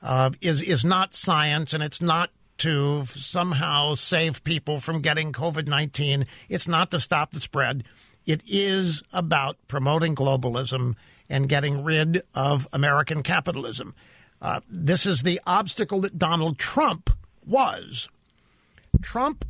uh, 0.00 0.30
is 0.40 0.62
is 0.62 0.82
not 0.82 1.12
science, 1.12 1.74
and 1.74 1.82
it's 1.82 2.00
not 2.00 2.30
to 2.58 3.04
somehow 3.14 3.92
save 3.94 4.42
people 4.44 4.80
from 4.80 5.02
getting 5.02 5.30
COVID 5.30 5.66
nineteen. 5.66 6.26
It's 6.48 6.66
not 6.66 6.90
to 6.92 7.00
stop 7.00 7.32
the 7.32 7.40
spread. 7.40 7.84
It 8.24 8.42
is 8.46 9.02
about 9.12 9.58
promoting 9.68 10.14
globalism 10.14 10.94
and 11.28 11.48
getting 11.48 11.84
rid 11.84 12.22
of 12.34 12.66
American 12.72 13.22
capitalism. 13.22 13.94
Uh, 14.44 14.60
this 14.68 15.06
is 15.06 15.22
the 15.22 15.40
obstacle 15.46 16.02
that 16.02 16.18
Donald 16.18 16.58
Trump 16.58 17.08
was. 17.46 18.10
Trump, 19.00 19.42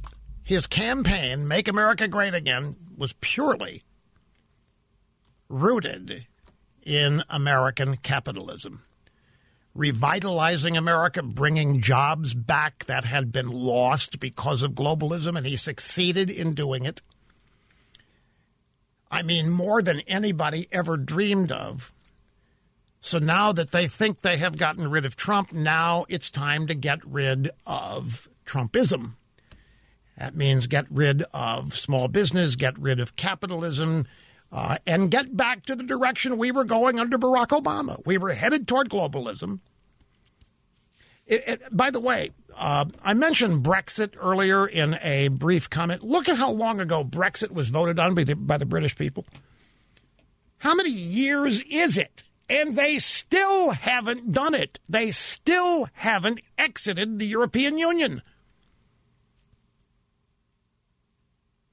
his 0.45 0.69
campaign, 0.69 1.49
Make 1.49 1.67
America 1.67 2.07
Great 2.07 2.33
Again, 2.33 2.77
was 2.97 3.13
purely 3.15 3.83
rooted 5.49 6.27
in 6.85 7.25
American 7.29 7.97
capitalism. 7.97 8.85
Revitalizing 9.75 10.77
America, 10.77 11.25
bringing 11.25 11.81
jobs 11.81 12.33
back 12.33 12.85
that 12.85 13.05
had 13.05 13.33
been 13.33 13.49
lost 13.49 14.21
because 14.21 14.63
of 14.63 14.75
globalism, 14.75 15.37
and 15.37 15.45
he 15.45 15.57
succeeded 15.57 16.31
in 16.31 16.55
doing 16.55 16.87
it. 16.87 17.03
I 19.11 19.23
mean, 19.23 19.51
more 19.51 19.83
than 19.83 20.03
anybody 20.07 20.69
ever 20.71 20.97
dreamed 20.97 21.51
of. 21.51 21.93
So 23.05 23.19
now 23.19 23.53
that 23.53 23.71
they 23.71 23.87
think 23.87 24.21
they 24.21 24.39
have 24.39 24.57
gotten 24.57 24.91
rid 24.91 25.05
of 25.05 25.15
Trump, 25.15 25.53
now 25.53 26.07
it's 26.09 26.31
time 26.31 26.67
to 26.69 26.75
get 26.75 27.05
rid 27.05 27.51
of 27.67 28.31
Trumpism. 28.47 29.17
That 30.17 30.35
means 30.35 30.67
get 30.67 30.87
rid 30.91 31.23
of 31.35 31.77
small 31.77 32.09
business, 32.09 32.57
get 32.57 32.79
rid 32.79 33.01
of 33.01 33.15
capitalism, 33.15 34.07
uh, 34.51 34.79
and 34.87 35.11
get 35.11 35.37
back 35.37 35.67
to 35.67 35.77
the 35.77 35.85
direction 35.85 36.39
we 36.39 36.51
were 36.51 36.65
going 36.65 36.99
under 36.99 37.19
Barack 37.19 37.49
Obama. 37.49 38.01
We 38.07 38.17
were 38.17 38.33
headed 38.33 38.67
toward 38.67 38.89
globalism. 38.89 39.59
It, 41.27 41.45
it, 41.47 41.63
by 41.77 41.91
the 41.91 42.01
way, 42.01 42.31
uh, 42.57 42.87
I 43.03 43.13
mentioned 43.13 43.65
Brexit 43.65 44.15
earlier 44.19 44.67
in 44.67 44.99
a 45.03 45.29
brief 45.29 45.69
comment. 45.69 46.03
Look 46.03 46.27
at 46.31 46.39
how 46.39 46.51
long 46.51 46.81
ago 46.81 47.05
Brexit 47.05 47.51
was 47.51 47.69
voted 47.69 47.99
on 47.99 48.15
by 48.15 48.25
the, 48.25 48.35
by 48.35 48.57
the 48.57 48.65
British 48.65 48.97
people. 48.97 49.27
How 50.57 50.75
many 50.75 50.91
years 50.91 51.61
is 51.69 51.99
it? 51.99 52.24
And 52.49 52.75
they 52.75 52.99
still 52.99 53.71
haven't 53.71 54.33
done 54.33 54.55
it. 54.55 54.79
They 54.89 55.11
still 55.11 55.89
haven't 55.95 56.41
exited 56.59 57.19
the 57.19 57.27
European 57.27 57.79
Union. 57.79 58.23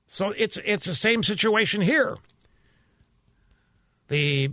So 0.05 0.33
it's 0.37 0.57
it's 0.65 0.85
the 0.85 0.95
same 0.95 1.23
situation 1.23 1.81
here. 1.81 2.17
The 4.07 4.51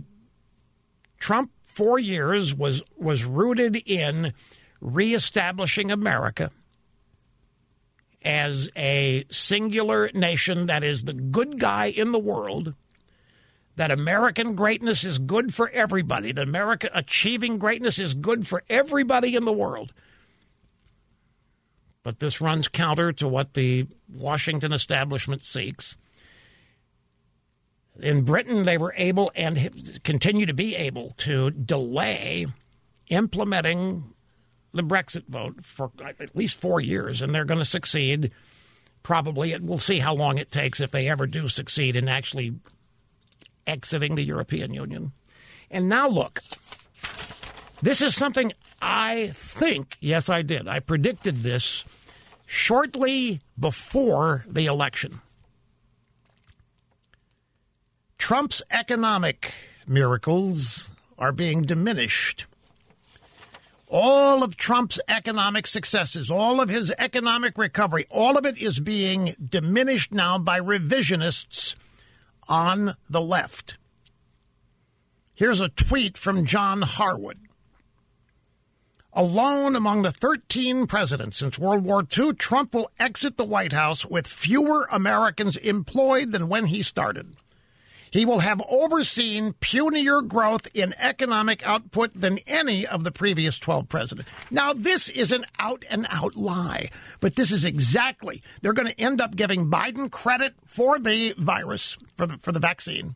Trump 1.19 1.51
4 1.65 1.99
years 1.99 2.55
was 2.55 2.81
was 2.97 3.25
rooted 3.25 3.75
in 3.85 4.33
reestablishing 4.79 5.91
America 5.91 6.51
as 8.23 8.69
a 8.75 9.25
singular 9.29 10.09
nation 10.13 10.67
that 10.67 10.83
is 10.83 11.03
the 11.03 11.13
good 11.13 11.59
guy 11.59 11.87
in 11.87 12.11
the 12.11 12.19
world 12.19 12.73
that 13.79 13.91
American 13.91 14.55
greatness 14.55 15.05
is 15.05 15.19
good 15.19 15.53
for 15.53 15.69
everybody, 15.69 16.33
that 16.33 16.43
America 16.43 16.89
achieving 16.93 17.57
greatness 17.57 17.97
is 17.97 18.13
good 18.13 18.45
for 18.45 18.61
everybody 18.69 19.37
in 19.37 19.45
the 19.45 19.53
world. 19.53 19.93
But 22.03 22.19
this 22.19 22.41
runs 22.41 22.67
counter 22.67 23.13
to 23.13 23.27
what 23.29 23.53
the 23.53 23.87
Washington 24.13 24.73
establishment 24.73 25.43
seeks. 25.43 25.95
In 28.01 28.23
Britain, 28.25 28.63
they 28.63 28.77
were 28.77 28.93
able 28.97 29.31
and 29.33 30.01
continue 30.03 30.45
to 30.45 30.53
be 30.53 30.75
able 30.75 31.11
to 31.11 31.49
delay 31.49 32.47
implementing 33.07 34.13
the 34.73 34.83
Brexit 34.83 35.25
vote 35.29 35.63
for 35.63 35.89
at 36.03 36.35
least 36.35 36.59
four 36.59 36.81
years, 36.81 37.21
and 37.21 37.33
they're 37.33 37.45
going 37.45 37.59
to 37.59 37.65
succeed. 37.65 38.31
Probably, 39.03 39.57
we'll 39.57 39.77
see 39.77 39.99
how 39.99 40.15
long 40.15 40.37
it 40.37 40.51
takes 40.51 40.81
if 40.81 40.91
they 40.91 41.07
ever 41.07 41.27
do 41.27 41.47
succeed 41.47 41.95
in 41.95 42.09
actually 42.09 42.55
exiting 43.69 44.15
the 44.15 44.23
European 44.23 44.73
Union. 44.73 45.13
And 45.71 45.87
now 45.87 46.09
look, 46.09 46.41
this 47.81 48.01
is 48.01 48.15
something 48.15 48.51
I 48.81 49.31
think, 49.33 49.97
yes, 50.01 50.29
I 50.29 50.41
did. 50.41 50.67
I 50.67 50.79
predicted 50.79 51.43
this 51.43 51.85
shortly 52.45 53.41
before 53.57 54.45
the 54.47 54.65
election. 54.65 55.21
Trump's 58.17 58.61
economic 58.71 59.53
miracles 59.87 60.89
are 61.17 61.31
being 61.31 61.61
diminished. 61.61 62.45
All 63.87 64.43
of 64.43 64.55
Trump's 64.55 64.99
economic 65.07 65.65
successes, 65.65 66.29
all 66.29 66.61
of 66.61 66.69
his 66.69 66.93
economic 66.99 67.57
recovery, 67.57 68.05
all 68.09 68.37
of 68.37 68.45
it 68.45 68.57
is 68.57 68.79
being 68.79 69.35
diminished 69.49 70.11
now 70.11 70.37
by 70.37 70.59
revisionists 70.59 71.75
on 72.49 72.95
the 73.09 73.21
left. 73.21 73.77
Here's 75.33 75.61
a 75.61 75.69
tweet 75.69 76.17
from 76.17 76.45
John 76.45 76.81
Harwood. 76.81 77.37
Alone 79.13 79.75
among 79.75 80.01
the 80.01 80.11
13 80.11 80.85
presidents 80.85 81.37
since 81.37 81.57
World 81.57 81.83
War 81.83 82.05
II, 82.17 82.33
Trump 82.33 82.73
will 82.73 82.91
exit 82.99 83.37
the 83.37 83.45
White 83.45 83.73
House 83.73 84.05
with 84.05 84.27
fewer 84.27 84.87
Americans 84.91 85.55
employed 85.57 86.31
than 86.31 86.49
when 86.49 86.65
he 86.65 86.83
started. 86.83 87.35
He 88.11 88.25
will 88.25 88.39
have 88.39 88.61
overseen 88.69 89.53
punier 89.53 90.21
growth 90.21 90.67
in 90.73 90.93
economic 90.97 91.65
output 91.65 92.13
than 92.13 92.39
any 92.47 92.85
of 92.85 93.03
the 93.03 93.11
previous 93.11 93.59
12 93.59 93.87
presidents. 93.87 94.29
Now, 94.49 94.73
this 94.73 95.09
is 95.09 95.31
an 95.31 95.45
out 95.59 95.85
and 95.89 96.07
out 96.09 96.35
lie, 96.35 96.89
but 97.19 97.35
this 97.35 97.51
is 97.51 97.65
exactly, 97.65 98.41
they're 98.61 98.73
going 98.73 98.87
to 98.87 98.99
end 98.99 99.21
up 99.21 99.35
giving 99.35 99.69
Biden 99.69 100.09
credit 100.11 100.55
for 100.65 100.97
the 100.99 101.33
virus, 101.37 101.97
for 102.17 102.25
the, 102.25 102.37
for 102.37 102.51
the 102.51 102.59
vaccine. 102.59 103.15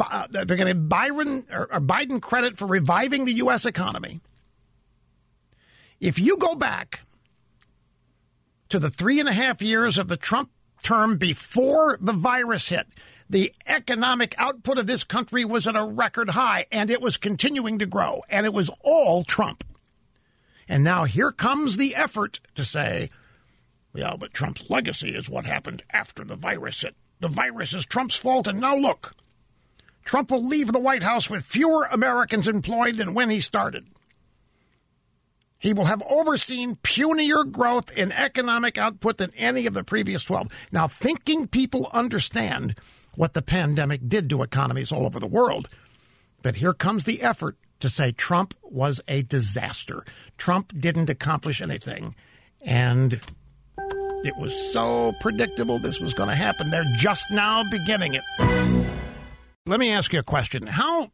Uh, 0.00 0.26
they're 0.30 0.44
going 0.44 0.66
to 0.66 0.74
give 0.74 1.44
or 1.50 1.80
Biden 1.80 2.20
credit 2.20 2.58
for 2.58 2.66
reviving 2.66 3.24
the 3.24 3.32
U.S. 3.34 3.64
economy. 3.64 4.20
If 6.00 6.18
you 6.18 6.36
go 6.36 6.54
back 6.54 7.02
to 8.68 8.78
the 8.78 8.90
three 8.90 9.18
and 9.18 9.28
a 9.28 9.32
half 9.32 9.62
years 9.62 9.98
of 9.98 10.08
the 10.08 10.16
Trump 10.16 10.50
term 10.82 11.16
before 11.16 11.98
the 12.00 12.12
virus 12.12 12.68
hit, 12.68 12.86
the 13.30 13.52
economic 13.66 14.34
output 14.38 14.78
of 14.78 14.86
this 14.86 15.04
country 15.04 15.44
was 15.44 15.66
at 15.66 15.76
a 15.76 15.84
record 15.84 16.30
high 16.30 16.66
and 16.72 16.90
it 16.90 17.00
was 17.00 17.16
continuing 17.16 17.78
to 17.78 17.86
grow, 17.86 18.22
and 18.28 18.46
it 18.46 18.52
was 18.52 18.70
all 18.82 19.24
Trump. 19.24 19.64
And 20.68 20.84
now 20.84 21.04
here 21.04 21.32
comes 21.32 21.76
the 21.76 21.94
effort 21.94 22.40
to 22.54 22.64
say, 22.64 23.10
yeah, 23.94 24.16
but 24.18 24.34
Trump's 24.34 24.68
legacy 24.68 25.10
is 25.10 25.30
what 25.30 25.46
happened 25.46 25.82
after 25.90 26.24
the 26.24 26.36
virus 26.36 26.82
hit. 26.82 26.94
The 27.20 27.28
virus 27.28 27.74
is 27.74 27.86
Trump's 27.86 28.16
fault, 28.16 28.46
and 28.46 28.60
now 28.60 28.76
look. 28.76 29.14
Trump 30.04 30.30
will 30.30 30.46
leave 30.46 30.72
the 30.72 30.78
White 30.78 31.02
House 31.02 31.28
with 31.28 31.44
fewer 31.44 31.84
Americans 31.90 32.48
employed 32.48 32.96
than 32.96 33.14
when 33.14 33.28
he 33.30 33.40
started. 33.40 33.86
He 35.58 35.72
will 35.72 35.86
have 35.86 36.02
overseen 36.08 36.76
punier 36.76 37.42
growth 37.44 37.90
in 37.96 38.12
economic 38.12 38.78
output 38.78 39.18
than 39.18 39.32
any 39.36 39.66
of 39.66 39.74
the 39.74 39.82
previous 39.82 40.22
12. 40.22 40.48
Now, 40.70 40.86
thinking 40.86 41.48
people 41.48 41.90
understand 41.92 42.76
what 43.14 43.34
the 43.34 43.42
pandemic 43.42 44.08
did 44.08 44.30
to 44.30 44.42
economies 44.42 44.92
all 44.92 45.06
over 45.06 45.18
the 45.18 45.26
world. 45.26 45.68
But 46.42 46.56
here 46.56 46.72
comes 46.72 47.04
the 47.04 47.22
effort 47.22 47.56
to 47.80 47.88
say 47.88 48.12
Trump 48.12 48.54
was 48.62 49.00
a 49.08 49.22
disaster. 49.22 50.04
Trump 50.36 50.72
didn't 50.78 51.10
accomplish 51.10 51.60
anything. 51.60 52.14
And 52.60 53.20
it 54.24 54.36
was 54.36 54.72
so 54.72 55.12
predictable 55.20 55.78
this 55.78 56.00
was 56.00 56.14
going 56.14 56.28
to 56.28 56.34
happen. 56.34 56.70
They're 56.70 56.84
just 56.96 57.30
now 57.30 57.62
beginning 57.70 58.14
it. 58.14 58.22
Let 59.66 59.80
me 59.80 59.92
ask 59.92 60.12
you 60.12 60.18
a 60.18 60.24
question. 60.24 60.66
How 60.66 61.10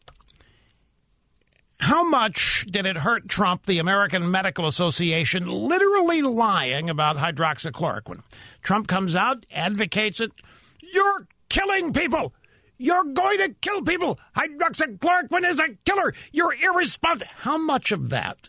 how 1.80 2.02
much 2.08 2.64
did 2.70 2.86
it 2.86 2.96
hurt 2.96 3.28
Trump, 3.28 3.66
the 3.66 3.78
American 3.78 4.30
Medical 4.30 4.66
Association, 4.66 5.46
literally 5.46 6.22
lying 6.22 6.88
about 6.88 7.16
hydroxychloroquine? 7.16 8.22
Trump 8.62 8.86
comes 8.86 9.14
out, 9.14 9.44
advocates 9.52 10.20
it. 10.20 10.32
You're 10.80 11.26
killing 11.54 11.92
people. 11.92 12.34
You're 12.78 13.04
going 13.04 13.38
to 13.38 13.54
kill 13.60 13.82
people. 13.82 14.18
Hydroxychloroquine 14.36 15.48
is 15.48 15.60
a 15.60 15.68
killer. 15.84 16.12
You're 16.32 16.54
irresponsible. 16.54 17.30
How 17.36 17.56
much 17.56 17.92
of 17.92 18.10
that 18.10 18.48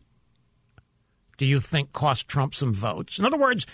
do 1.37 1.45
you 1.45 1.59
think 1.59 1.93
cost 1.93 2.27
Trump 2.27 2.55
some 2.55 2.73
votes? 2.73 3.19
In 3.19 3.25
other 3.25 3.37
words, 3.37 3.67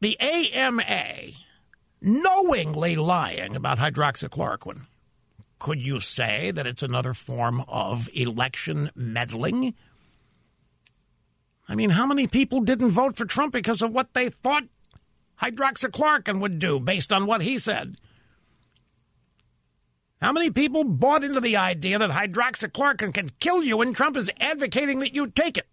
the 0.00 0.18
AMA 0.18 1.32
knowingly 2.00 2.96
lying 2.96 3.54
about 3.54 3.78
hydroxychloroquine. 3.78 4.86
Could 5.58 5.84
you 5.84 6.00
say 6.00 6.50
that 6.52 6.66
it's 6.66 6.84
another 6.84 7.12
form 7.12 7.64
of 7.68 8.08
election 8.14 8.90
meddling? 8.94 9.74
I 11.68 11.74
mean, 11.74 11.90
how 11.90 12.06
many 12.06 12.26
people 12.26 12.60
didn't 12.62 12.90
vote 12.90 13.16
for 13.16 13.26
Trump 13.26 13.52
because 13.52 13.82
of 13.82 13.92
what 13.92 14.14
they 14.14 14.30
thought 14.30 14.64
hydroxychloroquine 15.42 16.40
would 16.40 16.58
do 16.58 16.80
based 16.80 17.12
on 17.12 17.26
what 17.26 17.42
he 17.42 17.58
said. 17.58 17.96
How 20.20 20.32
many 20.32 20.50
people 20.50 20.82
bought 20.82 21.22
into 21.22 21.40
the 21.40 21.56
idea 21.56 21.98
that 21.98 22.10
hydroxychloroquine 22.10 23.14
can 23.14 23.28
kill 23.38 23.62
you 23.62 23.80
and 23.80 23.94
Trump 23.94 24.16
is 24.16 24.30
advocating 24.40 24.98
that 25.00 25.14
you 25.14 25.28
take 25.28 25.56
it? 25.56 25.66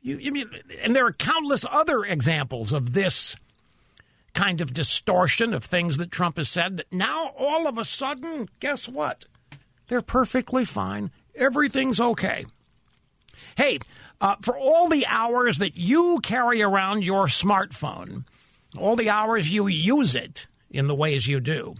You, 0.00 0.18
you 0.18 0.32
mean, 0.32 0.50
and 0.82 0.94
there 0.94 1.06
are 1.06 1.12
countless 1.12 1.64
other 1.70 2.04
examples 2.04 2.72
of 2.72 2.92
this 2.92 3.36
kind 4.34 4.60
of 4.60 4.74
distortion 4.74 5.54
of 5.54 5.64
things 5.64 5.96
that 5.96 6.10
Trump 6.10 6.36
has 6.36 6.48
said 6.48 6.76
that 6.76 6.92
now 6.92 7.30
all 7.38 7.66
of 7.66 7.78
a 7.78 7.84
sudden, 7.84 8.48
guess 8.60 8.88
what? 8.88 9.24
They're 9.88 10.02
perfectly 10.02 10.64
fine. 10.64 11.10
Everything's 11.34 12.00
okay. 12.00 12.44
Hey, 13.56 13.78
uh, 14.20 14.36
for 14.40 14.56
all 14.56 14.88
the 14.88 15.06
hours 15.06 15.58
that 15.58 15.76
you 15.76 16.20
carry 16.22 16.62
around 16.62 17.04
your 17.04 17.26
smartphone, 17.26 18.24
all 18.76 18.96
the 18.96 19.10
hours 19.10 19.50
you 19.50 19.66
use 19.66 20.14
it 20.14 20.46
in 20.70 20.86
the 20.86 20.94
ways 20.94 21.26
you 21.26 21.40
do, 21.40 21.74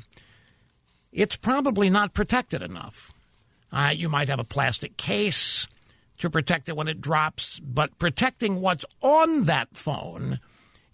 it's 1.12 1.36
probably 1.36 1.88
not 1.88 2.14
protected 2.14 2.62
enough. 2.62 3.12
Uh, 3.72 3.92
you 3.94 4.08
might 4.08 4.28
have 4.28 4.38
a 4.38 4.44
plastic 4.44 4.96
case 4.96 5.66
to 6.18 6.30
protect 6.30 6.68
it 6.68 6.76
when 6.76 6.88
it 6.88 7.00
drops, 7.00 7.60
but 7.60 7.98
protecting 7.98 8.60
what's 8.60 8.84
on 9.02 9.44
that 9.44 9.68
phone 9.76 10.40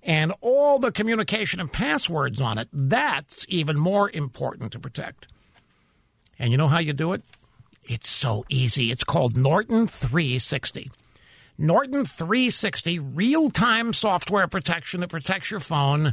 and 0.02 0.32
all 0.40 0.78
the 0.78 0.90
communication 0.90 1.60
and 1.60 1.72
passwords 1.72 2.40
on 2.40 2.58
it, 2.58 2.68
that's 2.72 3.46
even 3.48 3.78
more 3.78 4.10
important 4.10 4.72
to 4.72 4.80
protect. 4.80 5.28
And 6.38 6.50
you 6.50 6.56
know 6.56 6.68
how 6.68 6.78
you 6.78 6.92
do 6.92 7.12
it? 7.12 7.22
It's 7.84 8.08
so 8.08 8.44
easy. 8.48 8.90
It's 8.90 9.04
called 9.04 9.36
Norton 9.36 9.86
360. 9.86 10.90
Norton 11.62 12.04
360 12.04 12.98
real 12.98 13.48
time 13.48 13.92
software 13.92 14.48
protection 14.48 14.98
that 14.98 15.10
protects 15.10 15.48
your 15.48 15.60
phone 15.60 16.12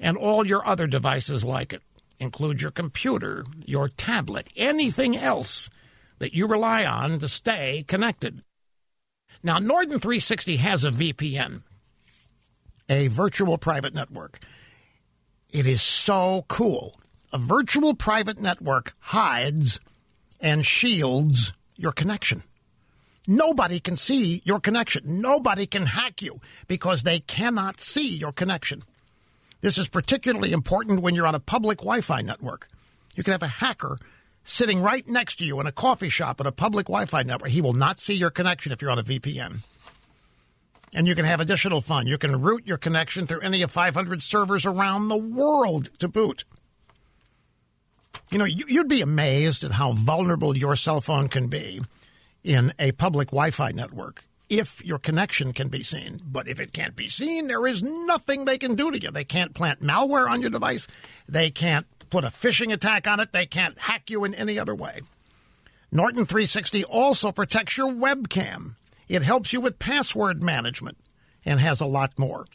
and 0.00 0.16
all 0.16 0.44
your 0.44 0.66
other 0.66 0.88
devices 0.88 1.44
like 1.44 1.72
it. 1.72 1.82
Include 2.18 2.60
your 2.60 2.72
computer, 2.72 3.44
your 3.64 3.86
tablet, 3.86 4.48
anything 4.56 5.16
else 5.16 5.70
that 6.18 6.34
you 6.34 6.48
rely 6.48 6.84
on 6.84 7.20
to 7.20 7.28
stay 7.28 7.84
connected. 7.86 8.42
Now, 9.40 9.60
Norton 9.60 10.00
360 10.00 10.56
has 10.56 10.84
a 10.84 10.90
VPN, 10.90 11.62
a 12.88 13.06
virtual 13.06 13.58
private 13.58 13.94
network. 13.94 14.40
It 15.52 15.68
is 15.68 15.80
so 15.80 16.44
cool. 16.48 16.98
A 17.32 17.38
virtual 17.38 17.94
private 17.94 18.40
network 18.40 18.94
hides 18.98 19.78
and 20.40 20.66
shields 20.66 21.52
your 21.76 21.92
connection. 21.92 22.42
Nobody 23.26 23.80
can 23.80 23.96
see 23.96 24.40
your 24.44 24.60
connection. 24.60 25.20
Nobody 25.20 25.66
can 25.66 25.86
hack 25.86 26.22
you 26.22 26.40
because 26.68 27.02
they 27.02 27.18
cannot 27.20 27.80
see 27.80 28.16
your 28.16 28.32
connection. 28.32 28.82
This 29.60 29.78
is 29.78 29.88
particularly 29.88 30.52
important 30.52 31.00
when 31.00 31.14
you're 31.14 31.26
on 31.26 31.34
a 31.34 31.40
public 31.40 31.78
Wi 31.78 32.00
Fi 32.00 32.22
network. 32.22 32.68
You 33.16 33.22
can 33.22 33.32
have 33.32 33.42
a 33.42 33.48
hacker 33.48 33.98
sitting 34.44 34.80
right 34.80 35.06
next 35.08 35.36
to 35.36 35.44
you 35.44 35.58
in 35.58 35.66
a 35.66 35.72
coffee 35.72 36.08
shop 36.08 36.40
at 36.40 36.46
a 36.46 36.52
public 36.52 36.86
Wi 36.86 37.06
Fi 37.06 37.24
network. 37.24 37.50
He 37.50 37.60
will 37.60 37.72
not 37.72 37.98
see 37.98 38.14
your 38.14 38.30
connection 38.30 38.70
if 38.70 38.80
you're 38.80 38.92
on 38.92 38.98
a 38.98 39.04
VPN. 39.04 39.60
And 40.94 41.08
you 41.08 41.16
can 41.16 41.24
have 41.24 41.40
additional 41.40 41.80
fun. 41.80 42.06
You 42.06 42.16
can 42.16 42.40
route 42.40 42.62
your 42.64 42.78
connection 42.78 43.26
through 43.26 43.40
any 43.40 43.62
of 43.62 43.72
500 43.72 44.22
servers 44.22 44.64
around 44.64 45.08
the 45.08 45.16
world 45.16 45.90
to 45.98 46.06
boot. 46.06 46.44
You 48.30 48.38
know, 48.38 48.44
you'd 48.44 48.88
be 48.88 49.02
amazed 49.02 49.64
at 49.64 49.72
how 49.72 49.92
vulnerable 49.92 50.56
your 50.56 50.76
cell 50.76 51.00
phone 51.00 51.28
can 51.28 51.48
be 51.48 51.80
in 52.46 52.72
a 52.78 52.92
public 52.92 53.28
Wi 53.28 53.50
Fi 53.50 53.72
network 53.72 54.24
if 54.48 54.84
your 54.84 54.98
connection 54.98 55.52
can 55.52 55.68
be 55.68 55.82
seen. 55.82 56.20
But 56.24 56.48
if 56.48 56.60
it 56.60 56.72
can't 56.72 56.94
be 56.94 57.08
seen, 57.08 57.48
there 57.48 57.66
is 57.66 57.82
nothing 57.82 58.44
they 58.44 58.58
can 58.58 58.76
do 58.76 58.90
to 58.90 59.00
you. 59.00 59.10
They 59.10 59.24
can't 59.24 59.54
plant 59.54 59.82
malware 59.82 60.30
on 60.30 60.40
your 60.40 60.50
device. 60.50 60.86
They 61.28 61.50
can't 61.50 61.86
put 62.10 62.24
a 62.24 62.28
phishing 62.28 62.72
attack 62.72 63.08
on 63.08 63.20
it. 63.20 63.32
They 63.32 63.46
can't 63.46 63.78
hack 63.78 64.08
you 64.08 64.24
in 64.24 64.34
any 64.34 64.58
other 64.58 64.74
way. 64.74 65.00
Norton 65.90 66.24
360 66.24 66.84
also 66.84 67.32
protects 67.32 67.76
your 67.76 67.92
webcam. 67.92 68.74
It 69.08 69.22
helps 69.22 69.52
you 69.52 69.60
with 69.60 69.78
password 69.78 70.42
management 70.42 70.98
and 71.44 71.60
has 71.60 71.80
a 71.80 71.86
lot 71.86 72.18
more. 72.18 72.46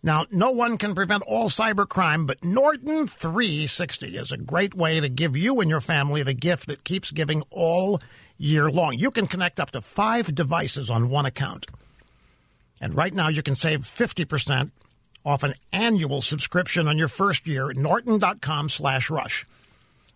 Now, 0.00 0.26
no 0.30 0.52
one 0.52 0.78
can 0.78 0.94
prevent 0.94 1.24
all 1.24 1.48
cybercrime, 1.48 2.26
but 2.26 2.44
Norton 2.44 3.08
360 3.08 4.16
is 4.16 4.30
a 4.30 4.36
great 4.36 4.74
way 4.74 5.00
to 5.00 5.08
give 5.08 5.36
you 5.36 5.60
and 5.60 5.68
your 5.68 5.80
family 5.80 6.22
the 6.22 6.34
gift 6.34 6.68
that 6.68 6.84
keeps 6.84 7.10
giving 7.10 7.42
all 7.50 8.00
year 8.38 8.70
long. 8.70 8.94
You 8.94 9.10
can 9.10 9.26
connect 9.26 9.60
up 9.60 9.72
to 9.72 9.82
five 9.82 10.34
devices 10.34 10.90
on 10.90 11.10
one 11.10 11.26
account. 11.26 11.66
And 12.80 12.94
right 12.94 13.12
now, 13.12 13.28
you 13.28 13.42
can 13.42 13.56
save 13.56 13.80
50% 13.80 14.70
off 15.24 15.42
an 15.42 15.54
annual 15.72 16.20
subscription 16.20 16.88
on 16.88 16.96
your 16.96 17.08
first 17.08 17.46
year 17.46 17.70
at 17.70 17.76
norton.com 17.76 18.68
slash 18.68 19.10
rush. 19.10 19.44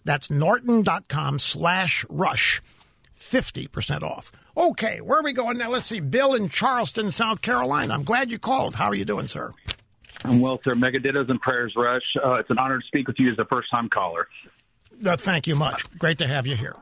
That's 0.04 0.30
norton.com 0.30 1.38
slash 1.38 2.06
rush. 2.08 2.62
50% 3.18 4.02
off. 4.02 4.32
Okay, 4.56 5.00
where 5.00 5.18
are 5.18 5.22
we 5.22 5.32
going 5.32 5.58
now? 5.58 5.70
Let's 5.70 5.86
see. 5.86 6.00
Bill 6.00 6.34
in 6.34 6.48
Charleston, 6.48 7.10
South 7.10 7.42
Carolina. 7.42 7.94
I'm 7.94 8.04
glad 8.04 8.30
you 8.30 8.38
called. 8.38 8.74
How 8.74 8.86
are 8.86 8.94
you 8.94 9.04
doing, 9.04 9.26
sir? 9.26 9.52
I'm 10.24 10.40
well, 10.40 10.60
sir. 10.62 10.74
Mega 10.74 11.00
dittos 11.00 11.30
and 11.30 11.40
prayers, 11.40 11.72
Rush. 11.76 12.02
Uh, 12.22 12.34
it's 12.34 12.50
an 12.50 12.58
honor 12.58 12.78
to 12.78 12.86
speak 12.86 13.08
with 13.08 13.16
you 13.18 13.32
as 13.32 13.38
a 13.38 13.44
first 13.46 13.70
time 13.70 13.88
caller. 13.88 14.28
Uh, 15.04 15.16
thank 15.16 15.46
you 15.46 15.56
much. 15.56 15.84
Great 15.98 16.18
to 16.18 16.28
have 16.28 16.46
you 16.46 16.54
here 16.54 16.76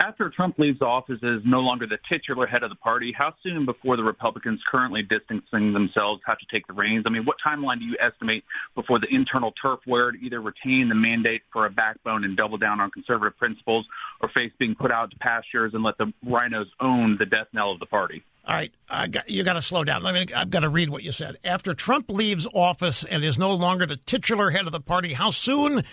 after 0.00 0.30
Trump 0.30 0.58
leaves 0.58 0.80
office 0.82 1.18
as 1.22 1.40
no 1.44 1.60
longer 1.60 1.86
the 1.86 1.98
titular 2.08 2.46
head 2.46 2.62
of 2.62 2.70
the 2.70 2.76
party, 2.76 3.12
how 3.16 3.32
soon 3.42 3.64
before 3.64 3.96
the 3.96 4.02
Republicans 4.02 4.60
currently 4.70 5.02
distancing 5.02 5.72
themselves 5.72 6.20
have 6.26 6.38
to 6.38 6.46
take 6.52 6.66
the 6.66 6.72
reins? 6.72 7.04
I 7.06 7.10
mean, 7.10 7.24
what 7.24 7.36
timeline 7.44 7.78
do 7.78 7.84
you 7.84 7.96
estimate 8.00 8.44
before 8.74 9.00
the 9.00 9.08
internal 9.10 9.52
turf 9.60 9.80
war 9.86 10.12
to 10.12 10.18
either 10.18 10.40
retain 10.40 10.88
the 10.88 10.94
mandate 10.94 11.42
for 11.52 11.66
a 11.66 11.70
backbone 11.70 12.24
and 12.24 12.36
double 12.36 12.58
down 12.58 12.80
on 12.80 12.90
conservative 12.90 13.36
principles 13.38 13.86
or 14.20 14.28
face 14.28 14.52
being 14.58 14.74
put 14.74 14.90
out 14.90 15.10
to 15.10 15.18
pastures 15.18 15.72
and 15.74 15.82
let 15.82 15.98
the 15.98 16.12
RINOs 16.26 16.66
own 16.80 17.16
the 17.18 17.26
death 17.26 17.48
knell 17.52 17.72
of 17.72 17.80
the 17.80 17.86
party? 17.86 18.22
All 18.46 18.54
right, 18.54 18.72
got, 19.10 19.28
you 19.28 19.44
got 19.44 19.54
to 19.54 19.62
slow 19.62 19.84
down. 19.84 20.02
Let 20.02 20.14
me. 20.14 20.26
I've 20.34 20.48
got 20.48 20.60
to 20.60 20.70
read 20.70 20.88
what 20.88 21.02
you 21.02 21.12
said. 21.12 21.36
After 21.44 21.74
Trump 21.74 22.10
leaves 22.10 22.46
office 22.54 23.04
and 23.04 23.22
is 23.22 23.38
no 23.38 23.52
longer 23.52 23.84
the 23.84 23.96
titular 23.96 24.50
head 24.50 24.64
of 24.64 24.72
the 24.72 24.80
party, 24.80 25.12
how 25.12 25.30
soon 25.30 25.84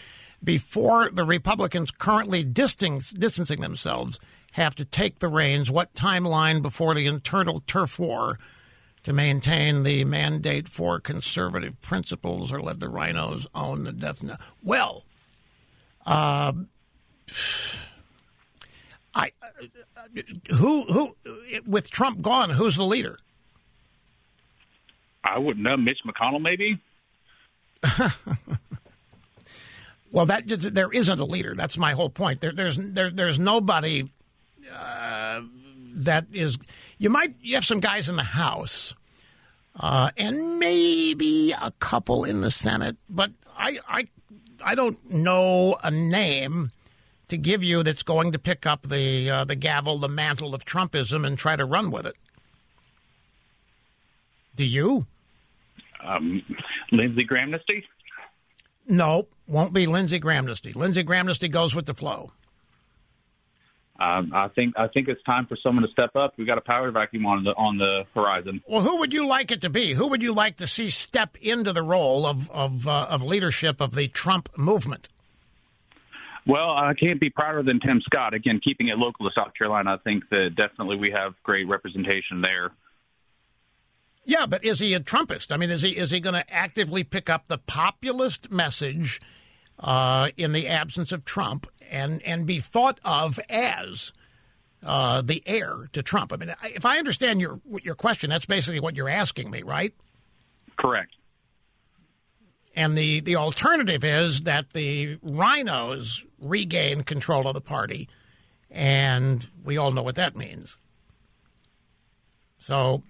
before 0.43 1.09
the 1.09 1.23
Republicans 1.23 1.91
currently 1.91 2.43
distancing 2.43 3.61
themselves 3.61 4.19
have 4.53 4.75
to 4.75 4.85
take 4.85 5.19
the 5.19 5.27
reins? 5.27 5.69
What 5.69 5.93
timeline 5.93 6.61
before 6.61 6.95
the 6.95 7.07
internal 7.07 7.61
turf 7.67 7.99
war 7.99 8.39
to 9.03 9.13
maintain 9.13 9.83
the 9.83 10.03
mandate 10.03 10.67
for 10.67 10.99
conservative 10.99 11.81
principles 11.81 12.51
or 12.51 12.61
let 12.61 12.79
the 12.79 12.87
RINOs 12.87 13.47
own 13.53 13.83
the 13.83 13.91
death 13.91 14.23
knell? 14.23 14.39
Well, 14.63 15.03
uh, 16.05 16.53
I 19.13 19.31
who 20.51 20.83
who 20.83 21.15
with 21.65 21.89
Trump 21.89 22.21
gone, 22.21 22.51
who's 22.51 22.75
the 22.75 22.83
leader? 22.83 23.17
I 25.23 25.39
wouldn't 25.39 25.63
know. 25.63 25.75
Mitch 25.75 25.99
McConnell, 26.05 26.41
maybe. 26.41 26.79
Well, 30.15 30.27
that 30.27 30.47
there 30.47 30.93
isn't 30.93 31.19
a 31.19 31.25
leader. 31.25 31.55
That's 31.55 31.77
my 31.77 31.91
whole 31.91 32.09
point. 32.09 32.39
There, 32.39 32.53
there's 32.53 32.77
there, 32.77 33.09
there's 33.09 33.37
nobody 33.37 34.09
uh, 34.73 35.41
that 35.95 36.27
is. 36.31 36.57
You 36.97 37.09
might 37.09 37.35
you 37.41 37.55
have 37.55 37.65
some 37.65 37.81
guys 37.81 38.07
in 38.07 38.15
the 38.15 38.23
House, 38.23 38.95
uh, 39.77 40.11
and 40.15 40.57
maybe 40.57 41.53
a 41.61 41.69
couple 41.79 42.23
in 42.23 42.39
the 42.39 42.49
Senate, 42.49 42.95
but 43.09 43.31
I 43.57 43.77
I 43.89 44.07
I 44.63 44.73
don't 44.73 45.11
know 45.11 45.75
a 45.83 45.91
name 45.91 46.71
to 47.27 47.37
give 47.37 47.61
you 47.61 47.83
that's 47.83 48.03
going 48.03 48.31
to 48.31 48.39
pick 48.39 48.65
up 48.65 48.83
the 48.83 49.29
uh, 49.29 49.43
the 49.43 49.55
gavel, 49.55 49.99
the 49.99 50.07
mantle 50.07 50.55
of 50.55 50.63
Trumpism, 50.63 51.27
and 51.27 51.37
try 51.37 51.57
to 51.57 51.65
run 51.65 51.91
with 51.91 52.05
it. 52.05 52.15
Do 54.55 54.63
you? 54.63 55.07
Um, 56.01 56.41
Lindsey 56.93 57.25
Graham 57.25 57.51
no, 58.87 59.27
won't 59.47 59.73
be 59.73 59.85
Lindsey 59.85 60.19
Grahamnesty. 60.19 60.75
Lindsey 60.75 61.03
Grahamnesty 61.03 61.49
goes 61.49 61.75
with 61.75 61.85
the 61.85 61.93
flow. 61.93 62.31
Um, 63.97 64.33
I 64.33 64.49
think 64.49 64.73
I 64.77 64.87
think 64.87 65.07
it's 65.07 65.23
time 65.23 65.45
for 65.45 65.57
someone 65.63 65.83
to 65.83 65.91
step 65.91 66.17
up. 66.17 66.33
We've 66.37 66.45
got 66.45 66.57
a 66.57 66.61
power 66.61 66.91
vacuum 66.91 67.25
on 67.25 67.45
the 67.45 67.51
on 67.51 67.77
the 67.77 68.03
horizon. 68.13 68.61
Well, 68.67 68.81
who 68.81 68.99
would 68.99 69.13
you 69.13 69.25
like 69.25 69.51
it 69.51 69.61
to 69.61 69.69
be? 69.69 69.93
Who 69.93 70.09
would 70.09 70.21
you 70.21 70.33
like 70.33 70.57
to 70.57 70.67
see 70.67 70.89
step 70.89 71.37
into 71.41 71.71
the 71.71 71.81
role 71.81 72.25
of 72.25 72.51
of, 72.51 72.87
uh, 72.89 73.07
of 73.09 73.23
leadership 73.23 73.79
of 73.79 73.95
the 73.95 74.09
Trump 74.09 74.49
movement? 74.57 75.07
Well, 76.45 76.71
I 76.71 76.93
can't 76.93 77.21
be 77.21 77.29
prouder 77.29 77.63
than 77.63 77.79
Tim 77.79 78.01
Scott. 78.01 78.33
Again, 78.33 78.59
keeping 78.61 78.89
it 78.89 78.97
local 78.97 79.27
to 79.27 79.31
South 79.33 79.53
Carolina, 79.57 79.93
I 79.93 79.97
think 80.03 80.29
that 80.29 80.51
definitely 80.57 80.97
we 80.97 81.11
have 81.11 81.33
great 81.43 81.67
representation 81.67 82.41
there. 82.41 82.71
Yeah, 84.25 84.47
but 84.47 84.65
is 84.65 84.79
he 84.79 84.93
a 84.93 84.99
Trumpist? 84.99 85.51
I 85.51 85.57
mean, 85.57 85.69
is 85.69 85.83
he 85.83 85.91
is 85.91 86.11
he 86.11 86.19
going 86.19 86.33
to 86.33 86.53
actively 86.53 87.03
pick 87.03 87.29
up 87.29 87.47
the 87.47 87.59
populist 87.59 88.51
message 88.51 89.21
uh, 89.79 90.29
in 90.35 90.51
the 90.51 90.67
absence 90.67 91.11
of 91.11 91.25
Trump 91.25 91.67
and 91.91 92.21
and 92.23 92.45
be 92.45 92.59
thought 92.59 92.99
of 93.05 93.39
as 93.49 94.11
uh, 94.83 95.21
the 95.21 95.43
heir 95.45 95.89
to 95.93 96.01
Trump? 96.01 96.33
I 96.33 96.37
mean, 96.37 96.53
if 96.63 96.85
I 96.85 96.97
understand 96.97 97.39
your 97.39 97.61
your 97.83 97.95
question, 97.95 98.31
that's 98.31 98.47
basically 98.47 98.79
what 98.79 98.95
you're 98.95 99.09
asking 99.09 99.51
me, 99.51 99.61
right? 99.61 99.93
Correct. 100.77 101.15
And 102.75 102.97
the, 102.97 103.21
the 103.21 103.37
alternative 103.37 104.03
is 104.03 104.41
that 104.41 104.71
the 104.71 105.15
RINOs 105.17 106.25
regain 106.41 107.03
control 107.03 107.47
of 107.47 107.53
the 107.53 107.61
party, 107.61 108.09
and 108.69 109.47
we 109.63 109.77
all 109.77 109.91
know 109.91 110.03
what 110.03 110.15
that 110.15 110.35
means. 110.35 110.77
So, 112.59 113.03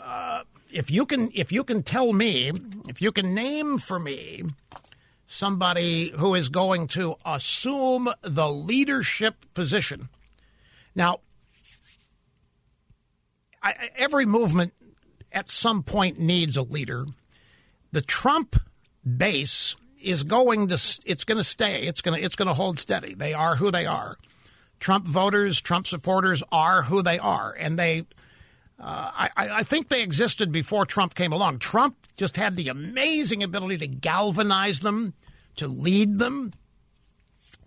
uh, 0.00 0.42
if 0.74 0.90
you 0.90 1.06
can 1.06 1.30
if 1.34 1.52
you 1.52 1.64
can 1.64 1.82
tell 1.82 2.12
me 2.12 2.52
if 2.88 3.00
you 3.00 3.12
can 3.12 3.32
name 3.32 3.78
for 3.78 3.98
me 3.98 4.42
somebody 5.26 6.10
who 6.16 6.34
is 6.34 6.48
going 6.48 6.88
to 6.88 7.16
assume 7.24 8.12
the 8.22 8.48
leadership 8.48 9.46
position. 9.54 10.08
Now 10.94 11.20
I, 13.62 13.90
every 13.96 14.26
movement 14.26 14.74
at 15.32 15.48
some 15.48 15.82
point 15.82 16.18
needs 16.18 16.56
a 16.56 16.62
leader. 16.62 17.06
The 17.92 18.02
trump 18.02 18.56
base 19.04 19.76
is 20.02 20.24
going 20.24 20.68
to 20.68 20.74
it's 21.06 21.24
going 21.24 21.38
to 21.38 21.44
stay. 21.44 21.82
It's 21.82 22.00
going 22.00 22.18
to 22.18 22.24
it's 22.24 22.36
going 22.36 22.48
to 22.48 22.54
hold 22.54 22.80
steady. 22.80 23.14
They 23.14 23.32
are 23.32 23.54
who 23.54 23.70
they 23.70 23.86
are. 23.86 24.16
Trump 24.80 25.06
voters 25.06 25.60
trump 25.60 25.86
supporters 25.86 26.42
are 26.50 26.82
who 26.82 27.00
they 27.00 27.20
are 27.20 27.54
and 27.58 27.78
they 27.78 28.06
Uh, 28.78 29.10
I, 29.14 29.30
I 29.36 29.62
think 29.62 29.88
they 29.88 30.02
existed 30.02 30.50
before 30.50 30.84
Trump 30.84 31.14
came 31.14 31.32
along. 31.32 31.60
Trump 31.60 31.96
just 32.16 32.36
had 32.36 32.56
the 32.56 32.68
amazing 32.68 33.42
ability 33.42 33.78
to 33.78 33.86
galvanize 33.86 34.80
them, 34.80 35.14
to 35.56 35.68
lead 35.68 36.18
them. 36.18 36.52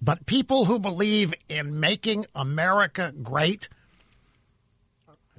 But 0.02 0.26
people 0.26 0.66
who 0.66 0.80
believe 0.80 1.34
in 1.50 1.80
making 1.80 2.26
America 2.36 3.14
great, 3.24 3.70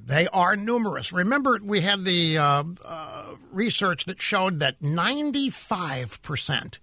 they 0.05 0.27
are 0.29 0.57
numerous. 0.57 1.13
Remember, 1.13 1.59
we 1.63 1.83
had 1.83 2.05
the 2.05 2.39
uh, 2.39 2.65
uh, 2.85 3.35
research 3.53 4.07
that 4.07 4.23
showed 4.23 4.61
that 4.61 4.81
95% 4.81 6.79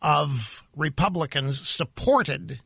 of 0.00 0.62
Republicans 0.76 1.68
supported 1.68 2.60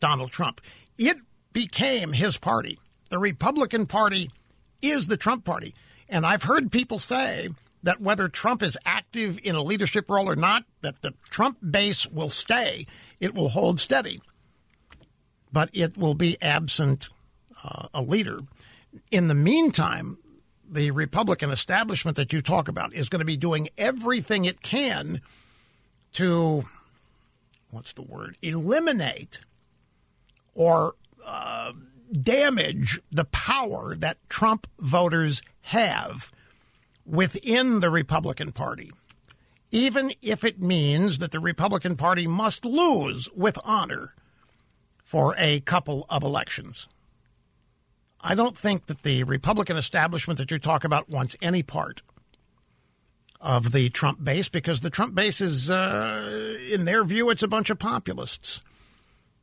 Donald 0.00 0.30
Trump. 0.30 0.60
It 0.98 1.18
became 1.52 2.12
his 2.12 2.38
party. 2.38 2.78
The 3.12 3.18
Republican 3.18 3.84
Party 3.84 4.30
is 4.80 5.06
the 5.06 5.18
Trump 5.18 5.44
Party. 5.44 5.74
And 6.08 6.24
I've 6.24 6.44
heard 6.44 6.72
people 6.72 6.98
say 6.98 7.50
that 7.82 8.00
whether 8.00 8.26
Trump 8.26 8.62
is 8.62 8.78
active 8.86 9.38
in 9.44 9.54
a 9.54 9.62
leadership 9.62 10.08
role 10.08 10.30
or 10.30 10.34
not, 10.34 10.64
that 10.80 11.02
the 11.02 11.12
Trump 11.28 11.58
base 11.60 12.06
will 12.06 12.30
stay. 12.30 12.86
It 13.20 13.34
will 13.34 13.50
hold 13.50 13.78
steady. 13.78 14.22
But 15.52 15.68
it 15.74 15.98
will 15.98 16.14
be 16.14 16.40
absent 16.40 17.10
uh, 17.62 17.88
a 17.92 18.00
leader. 18.00 18.40
In 19.10 19.28
the 19.28 19.34
meantime, 19.34 20.16
the 20.66 20.90
Republican 20.90 21.50
establishment 21.50 22.16
that 22.16 22.32
you 22.32 22.40
talk 22.40 22.66
about 22.66 22.94
is 22.94 23.10
going 23.10 23.20
to 23.20 23.26
be 23.26 23.36
doing 23.36 23.68
everything 23.76 24.46
it 24.46 24.62
can 24.62 25.20
to, 26.12 26.62
what's 27.70 27.92
the 27.92 28.00
word, 28.00 28.38
eliminate 28.40 29.40
or 30.54 30.94
uh, 31.26 31.74
damage 32.12 33.00
the 33.10 33.24
power 33.24 33.94
that 33.96 34.18
Trump 34.28 34.66
voters 34.78 35.42
have 35.62 36.30
within 37.04 37.80
the 37.80 37.90
Republican 37.90 38.52
Party, 38.52 38.92
even 39.70 40.12
if 40.22 40.44
it 40.44 40.60
means 40.60 41.18
that 41.18 41.32
the 41.32 41.40
Republican 41.40 41.96
Party 41.96 42.26
must 42.26 42.64
lose 42.64 43.28
with 43.34 43.58
honor 43.64 44.14
for 45.02 45.34
a 45.38 45.60
couple 45.60 46.06
of 46.08 46.22
elections. 46.22 46.88
I 48.20 48.34
don't 48.34 48.56
think 48.56 48.86
that 48.86 49.02
the 49.02 49.24
Republican 49.24 49.76
establishment 49.76 50.38
that 50.38 50.50
you 50.50 50.58
talk 50.58 50.84
about 50.84 51.08
wants 51.08 51.36
any 51.42 51.62
part 51.62 52.02
of 53.40 53.72
the 53.72 53.90
Trump 53.90 54.22
base 54.22 54.48
because 54.48 54.80
the 54.80 54.90
Trump 54.90 55.14
base 55.14 55.40
is, 55.40 55.70
uh, 55.70 56.56
in 56.70 56.84
their 56.84 57.02
view, 57.02 57.28
it's 57.30 57.42
a 57.42 57.48
bunch 57.48 57.68
of 57.70 57.78
populists. 57.78 58.60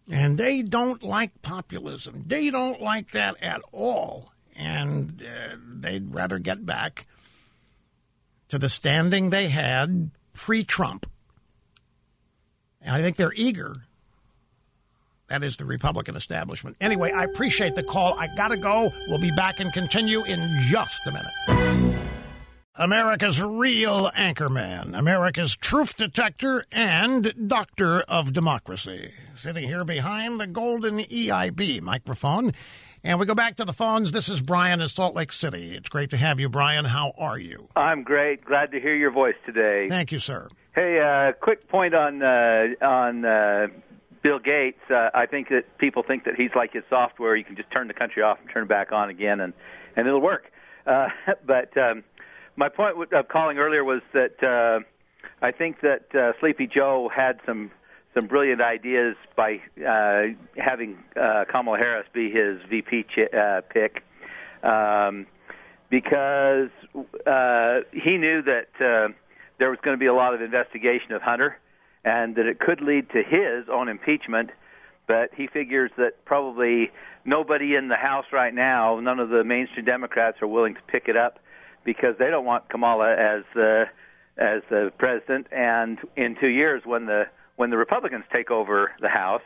And 0.09 0.37
they 0.37 0.63
don't 0.63 1.03
like 1.03 1.41
populism. 1.41 2.23
They 2.25 2.49
don't 2.49 2.81
like 2.81 3.11
that 3.11 3.35
at 3.41 3.61
all. 3.71 4.33
And 4.55 5.21
uh, 5.21 5.55
they'd 5.63 6.13
rather 6.13 6.39
get 6.39 6.65
back 6.65 7.05
to 8.49 8.57
the 8.57 8.69
standing 8.69 9.29
they 9.29 9.47
had 9.49 10.09
pre 10.33 10.63
Trump. 10.63 11.05
And 12.81 12.95
I 12.95 13.01
think 13.01 13.17
they're 13.17 13.33
eager. 13.35 13.75
That 15.27 15.43
is 15.43 15.57
the 15.57 15.65
Republican 15.65 16.15
establishment. 16.15 16.75
Anyway, 16.81 17.11
I 17.11 17.23
appreciate 17.25 17.75
the 17.75 17.83
call. 17.83 18.17
I 18.17 18.27
got 18.35 18.47
to 18.47 18.57
go. 18.57 18.89
We'll 19.07 19.21
be 19.21 19.31
back 19.35 19.59
and 19.59 19.71
continue 19.71 20.23
in 20.23 20.39
just 20.69 21.05
a 21.05 21.11
minute. 21.11 21.88
America's 22.79 23.41
real 23.41 24.09
anchorman, 24.11 24.97
America's 24.97 25.57
truth 25.57 25.97
detector, 25.97 26.65
and 26.71 27.33
doctor 27.49 27.99
of 28.03 28.31
democracy. 28.31 29.11
Sitting 29.35 29.65
here 29.65 29.83
behind 29.83 30.39
the 30.39 30.47
golden 30.47 30.99
EIB 30.99 31.81
microphone. 31.81 32.53
And 33.03 33.19
we 33.19 33.25
go 33.25 33.35
back 33.35 33.57
to 33.57 33.65
the 33.65 33.73
phones. 33.73 34.13
This 34.13 34.29
is 34.29 34.39
Brian 34.39 34.79
in 34.79 34.87
Salt 34.87 35.13
Lake 35.13 35.33
City. 35.33 35.75
It's 35.75 35.89
great 35.89 36.11
to 36.11 36.17
have 36.17 36.39
you, 36.39 36.47
Brian. 36.47 36.85
How 36.85 37.11
are 37.17 37.37
you? 37.37 37.67
I'm 37.75 38.03
great. 38.03 38.45
Glad 38.45 38.71
to 38.71 38.79
hear 38.79 38.95
your 38.95 39.11
voice 39.11 39.35
today. 39.45 39.89
Thank 39.89 40.13
you, 40.13 40.19
sir. 40.19 40.47
Hey, 40.73 41.01
uh, 41.01 41.33
quick 41.33 41.67
point 41.67 41.93
on 41.93 42.23
uh, 42.23 42.67
on 42.81 43.25
uh, 43.25 43.67
Bill 44.23 44.39
Gates. 44.39 44.79
Uh, 44.89 45.09
I 45.13 45.25
think 45.25 45.49
that 45.49 45.77
people 45.79 46.01
think 46.01 46.23
that 46.23 46.35
he's 46.35 46.51
like 46.55 46.71
his 46.71 46.83
software. 46.89 47.35
You 47.35 47.43
can 47.43 47.57
just 47.57 47.71
turn 47.71 47.89
the 47.89 47.93
country 47.93 48.23
off 48.23 48.39
and 48.39 48.49
turn 48.49 48.63
it 48.63 48.69
back 48.69 48.93
on 48.93 49.09
again, 49.09 49.41
and 49.41 49.51
and 49.97 50.07
it'll 50.07 50.21
work. 50.21 50.49
Uh, 50.89 51.09
but 51.45 51.77
um, 51.77 52.03
my 52.59 52.67
point 52.67 53.13
of 53.13 53.27
calling 53.29 53.57
earlier 53.57 53.85
was 53.85 54.01
that 54.13 54.43
uh, 54.43 54.83
I 55.41 55.51
think 55.51 55.79
that 55.79 56.13
uh, 56.13 56.33
Sleepy 56.41 56.67
Joe 56.67 57.09
had 57.13 57.39
some 57.45 57.71
some 58.13 58.27
brilliant 58.27 58.59
ideas 58.59 59.15
by 59.37 59.61
uh, 59.87 60.33
having 60.57 60.97
uh, 61.15 61.45
Kamala 61.49 61.77
Harris 61.77 62.07
be 62.11 62.29
his 62.29 62.59
VP 62.69 63.03
ch- 63.03 63.33
uh, 63.33 63.61
pick, 63.69 64.03
um, 64.63 65.25
because 65.89 66.69
uh, 67.25 67.81
he 67.93 68.17
knew 68.17 68.41
that 68.41 68.67
uh, 68.81 69.13
there 69.59 69.69
was 69.69 69.77
going 69.83 69.95
to 69.95 69.99
be 69.99 70.07
a 70.07 70.13
lot 70.13 70.33
of 70.33 70.41
investigation 70.41 71.13
of 71.13 71.21
Hunter, 71.21 71.57
and 72.03 72.35
that 72.35 72.45
it 72.45 72.59
could 72.59 72.81
lead 72.81 73.09
to 73.11 73.23
his 73.23 73.69
own 73.71 73.87
impeachment. 73.87 74.49
But 75.07 75.29
he 75.33 75.47
figures 75.47 75.91
that 75.97 76.25
probably 76.25 76.91
nobody 77.23 77.75
in 77.75 77.87
the 77.87 77.95
House 77.95 78.25
right 78.33 78.53
now, 78.53 78.99
none 78.99 79.19
of 79.19 79.29
the 79.29 79.43
mainstream 79.45 79.85
Democrats, 79.85 80.37
are 80.41 80.47
willing 80.47 80.75
to 80.75 80.81
pick 80.91 81.07
it 81.07 81.15
up 81.15 81.39
because 81.83 82.15
they 82.19 82.29
don't 82.29 82.45
want 82.45 82.69
Kamala 82.69 83.11
as 83.11 83.43
the 83.53 83.85
as 84.37 84.61
the 84.69 84.91
president. 84.97 85.47
And 85.51 85.97
in 86.15 86.35
two 86.39 86.47
years, 86.47 86.83
when 86.85 87.05
the 87.05 87.25
when 87.55 87.69
the 87.69 87.77
Republicans 87.77 88.23
take 88.31 88.51
over 88.51 88.91
the 89.01 89.09
House, 89.09 89.41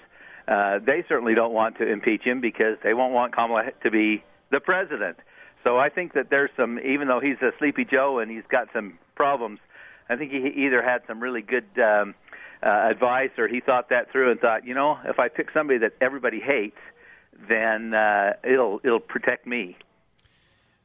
uh, 0.47 0.79
they 0.85 1.03
certainly 1.07 1.35
don't 1.35 1.53
want 1.53 1.77
to 1.77 1.91
impeach 1.91 2.21
him 2.23 2.41
because 2.41 2.77
they 2.83 2.93
won't 2.93 3.13
want 3.13 3.33
Kamala 3.33 3.71
to 3.81 3.91
be 3.91 4.23
the 4.51 4.59
president. 4.59 5.17
So 5.63 5.77
I 5.77 5.89
think 5.89 6.13
that 6.13 6.29
there's 6.29 6.51
some, 6.57 6.79
even 6.79 7.07
though 7.07 7.21
he's 7.21 7.41
a 7.41 7.51
sleepy 7.57 7.85
Joe 7.85 8.19
and 8.19 8.29
he's 8.29 8.43
got 8.49 8.67
some 8.73 8.99
problems, 9.15 9.59
I 10.09 10.17
think 10.17 10.31
he 10.31 10.65
either 10.65 10.83
had 10.83 11.01
some 11.07 11.21
really 11.21 11.41
good 11.41 11.65
um, 11.77 12.13
uh, 12.61 12.89
advice 12.91 13.31
or 13.37 13.47
he 13.47 13.61
thought 13.61 13.89
that 13.89 14.11
through 14.11 14.31
and 14.31 14.39
thought, 14.39 14.67
you 14.67 14.73
know, 14.73 14.99
if 15.05 15.19
I 15.19 15.29
pick 15.29 15.47
somebody 15.53 15.79
that 15.79 15.93
everybody 16.01 16.39
hates, 16.39 16.77
then 17.49 17.93
uh, 17.93 18.33
it'll 18.43 18.79
it'll 18.83 18.99
protect 18.99 19.47
me. 19.47 19.77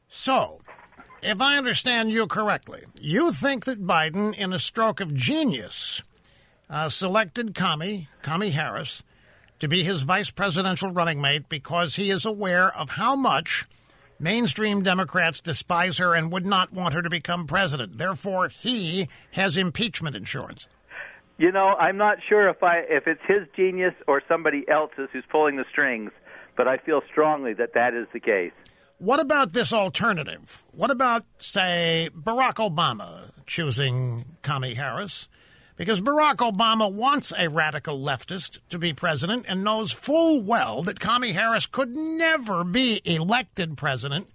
So, 0.07 0.61
if 1.21 1.41
I 1.41 1.57
understand 1.57 2.11
you 2.11 2.27
correctly, 2.27 2.83
you 2.99 3.31
think 3.31 3.65
that 3.65 3.85
Biden, 3.85 4.35
in 4.35 4.53
a 4.53 4.59
stroke 4.59 4.99
of 4.99 5.13
genius, 5.13 6.01
uh, 6.69 6.89
selected 6.89 7.55
Kami, 7.55 8.07
Kami 8.21 8.51
Harris, 8.51 9.03
to 9.59 9.67
be 9.67 9.83
his 9.83 10.03
vice 10.03 10.31
presidential 10.31 10.89
running 10.89 11.19
mate 11.21 11.49
because 11.49 11.95
he 11.95 12.09
is 12.09 12.25
aware 12.25 12.75
of 12.75 12.91
how 12.91 13.15
much 13.15 13.65
mainstream 14.19 14.83
Democrats 14.83 15.41
despise 15.41 15.97
her 15.97 16.13
and 16.13 16.31
would 16.31 16.45
not 16.45 16.71
want 16.73 16.93
her 16.93 17.01
to 17.01 17.09
become 17.09 17.47
president. 17.47 17.97
Therefore, 17.97 18.47
he 18.47 19.07
has 19.31 19.57
impeachment 19.57 20.15
insurance. 20.15 20.67
You 21.37 21.51
know, 21.51 21.67
I'm 21.67 21.97
not 21.97 22.17
sure 22.27 22.49
if 22.49 22.61
I 22.63 22.79
if 22.89 23.07
it's 23.07 23.21
his 23.25 23.47
genius 23.55 23.93
or 24.07 24.21
somebody 24.27 24.65
else's 24.67 25.09
who's 25.13 25.23
pulling 25.31 25.55
the 25.55 25.65
strings, 25.71 26.11
but 26.57 26.67
I 26.67 26.77
feel 26.77 27.01
strongly 27.09 27.53
that 27.53 27.73
that 27.75 27.93
is 27.93 28.07
the 28.11 28.19
case. 28.19 28.51
What 28.99 29.21
about 29.21 29.53
this 29.53 29.71
alternative? 29.71 30.61
What 30.73 30.91
about, 30.91 31.23
say, 31.37 32.09
Barack 32.13 32.55
Obama 32.55 33.31
choosing 33.45 34.25
Kami 34.41 34.73
Harris? 34.73 35.29
Because 35.77 36.01
Barack 36.01 36.35
Obama 36.37 36.91
wants 36.91 37.31
a 37.37 37.47
radical 37.47 37.97
leftist 37.97 38.59
to 38.67 38.77
be 38.77 38.91
president 38.91 39.45
and 39.47 39.63
knows 39.63 39.93
full 39.93 40.41
well 40.41 40.83
that 40.83 40.99
Kami 40.99 41.31
Harris 41.31 41.65
could 41.65 41.95
never 41.95 42.65
be 42.65 42.99
elected 43.05 43.77
president 43.77 44.27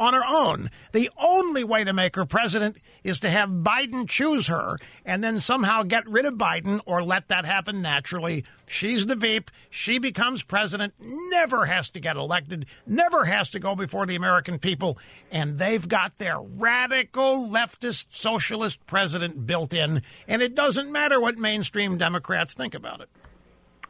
on 0.00 0.14
her 0.14 0.24
own. 0.26 0.70
The 0.92 1.10
only 1.18 1.62
way 1.62 1.84
to 1.84 1.92
make 1.92 2.16
her 2.16 2.24
president 2.24 2.78
is 3.04 3.20
to 3.20 3.30
have 3.30 3.50
Biden 3.50 4.08
choose 4.08 4.48
her 4.48 4.78
and 5.04 5.22
then 5.22 5.38
somehow 5.38 5.82
get 5.82 6.08
rid 6.08 6.24
of 6.24 6.34
Biden 6.34 6.80
or 6.86 7.02
let 7.02 7.28
that 7.28 7.44
happen 7.44 7.82
naturally. 7.82 8.44
She's 8.66 9.06
the 9.06 9.14
Veep. 9.14 9.50
She 9.68 9.98
becomes 9.98 10.42
president, 10.42 10.94
never 10.98 11.66
has 11.66 11.90
to 11.90 12.00
get 12.00 12.16
elected, 12.16 12.66
never 12.86 13.24
has 13.26 13.50
to 13.50 13.58
go 13.58 13.76
before 13.76 14.06
the 14.06 14.16
American 14.16 14.58
people. 14.58 14.98
And 15.30 15.58
they've 15.58 15.86
got 15.86 16.16
their 16.16 16.40
radical 16.40 17.46
leftist 17.48 18.12
socialist 18.12 18.86
president 18.86 19.46
built 19.46 19.74
in. 19.74 20.02
And 20.26 20.40
it 20.40 20.54
doesn't 20.54 20.90
matter 20.90 21.20
what 21.20 21.36
mainstream 21.36 21.98
Democrats 21.98 22.54
think 22.54 22.74
about 22.74 23.02
it. 23.02 23.08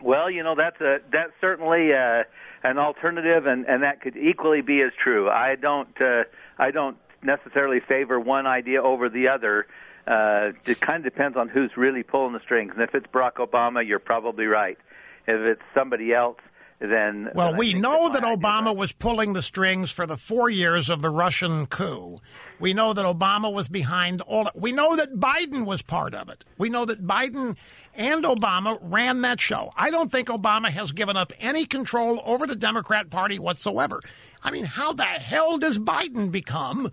Well, 0.02 0.30
you 0.30 0.42
know, 0.42 0.54
that's 0.56 0.80
a, 0.80 0.98
that's 1.12 1.32
certainly, 1.40 1.92
uh, 1.92 2.24
an 2.62 2.78
alternative, 2.78 3.46
and, 3.46 3.66
and 3.66 3.82
that 3.82 4.00
could 4.00 4.16
equally 4.16 4.60
be 4.60 4.82
as 4.82 4.92
true. 5.02 5.28
I 5.30 5.56
don't 5.56 6.00
uh, 6.00 6.24
I 6.58 6.70
don't 6.70 6.96
necessarily 7.22 7.80
favor 7.80 8.18
one 8.18 8.46
idea 8.46 8.82
over 8.82 9.08
the 9.08 9.28
other. 9.28 9.66
Uh, 10.06 10.52
it 10.66 10.80
kind 10.80 11.04
of 11.04 11.12
depends 11.12 11.36
on 11.36 11.48
who's 11.48 11.76
really 11.76 12.02
pulling 12.02 12.32
the 12.32 12.40
strings. 12.40 12.72
And 12.74 12.82
if 12.82 12.94
it's 12.94 13.06
Barack 13.06 13.34
Obama, 13.34 13.86
you're 13.86 13.98
probably 13.98 14.46
right. 14.46 14.78
If 15.26 15.48
it's 15.48 15.62
somebody 15.74 16.12
else, 16.12 16.38
then 16.80 17.30
well, 17.34 17.50
then 17.50 17.58
we 17.58 17.74
know 17.74 18.08
that 18.08 18.22
Obama 18.22 18.74
was 18.74 18.92
pulling 18.92 19.34
the 19.34 19.42
strings 19.42 19.90
for 19.90 20.06
the 20.06 20.16
four 20.16 20.48
years 20.48 20.88
of 20.88 21.02
the 21.02 21.10
Russian 21.10 21.66
coup. 21.66 22.20
We 22.58 22.72
know 22.72 22.94
that 22.94 23.04
Obama 23.04 23.52
was 23.52 23.68
behind 23.68 24.22
all. 24.22 24.48
We 24.54 24.72
know 24.72 24.96
that 24.96 25.14
Biden 25.14 25.66
was 25.66 25.82
part 25.82 26.14
of 26.14 26.30
it. 26.30 26.44
We 26.56 26.70
know 26.70 26.86
that 26.86 27.06
Biden 27.06 27.56
and 27.94 28.24
Obama 28.24 28.78
ran 28.80 29.20
that 29.22 29.40
show. 29.40 29.72
I 29.76 29.90
don't 29.90 30.10
think 30.10 30.28
Obama 30.28 30.70
has 30.70 30.92
given 30.92 31.16
up 31.16 31.34
any 31.38 31.66
control 31.66 32.20
over 32.24 32.46
the 32.46 32.56
Democrat 32.56 33.10
Party 33.10 33.38
whatsoever. 33.38 34.00
I 34.42 34.50
mean, 34.50 34.64
how 34.64 34.94
the 34.94 35.04
hell 35.04 35.58
does 35.58 35.78
Biden 35.78 36.30
become 36.30 36.92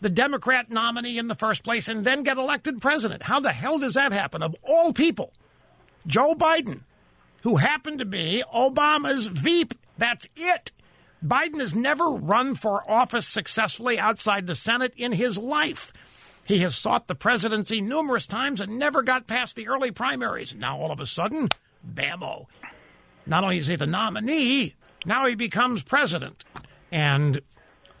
the 0.00 0.10
Democrat 0.10 0.70
nominee 0.70 1.18
in 1.18 1.28
the 1.28 1.34
first 1.36 1.62
place 1.62 1.88
and 1.88 2.04
then 2.04 2.24
get 2.24 2.36
elected 2.36 2.80
president? 2.80 3.22
How 3.22 3.38
the 3.38 3.52
hell 3.52 3.78
does 3.78 3.94
that 3.94 4.10
happen? 4.10 4.42
Of 4.42 4.56
all 4.62 4.92
people, 4.92 5.32
Joe 6.06 6.34
Biden, 6.34 6.80
who 7.42 7.56
happened 7.56 7.98
to 7.98 8.04
be 8.04 8.42
Obama's 8.54 9.26
Veep. 9.26 9.74
That's 9.98 10.28
it. 10.36 10.72
Biden 11.24 11.60
has 11.60 11.76
never 11.76 12.10
run 12.10 12.54
for 12.54 12.88
office 12.90 13.26
successfully 13.26 13.98
outside 13.98 14.46
the 14.46 14.54
Senate 14.54 14.94
in 14.96 15.12
his 15.12 15.38
life. 15.38 15.92
He 16.46 16.60
has 16.60 16.74
sought 16.74 17.06
the 17.06 17.14
presidency 17.14 17.80
numerous 17.80 18.26
times 18.26 18.60
and 18.60 18.78
never 18.78 19.02
got 19.02 19.26
past 19.26 19.54
the 19.54 19.68
early 19.68 19.90
primaries. 19.90 20.54
Now, 20.54 20.78
all 20.78 20.90
of 20.90 21.00
a 21.00 21.06
sudden, 21.06 21.48
bammo. 21.86 22.46
Not 23.26 23.44
only 23.44 23.58
is 23.58 23.66
he 23.66 23.76
the 23.76 23.86
nominee, 23.86 24.74
now 25.06 25.26
he 25.26 25.34
becomes 25.34 25.82
president. 25.82 26.44
And 26.90 27.40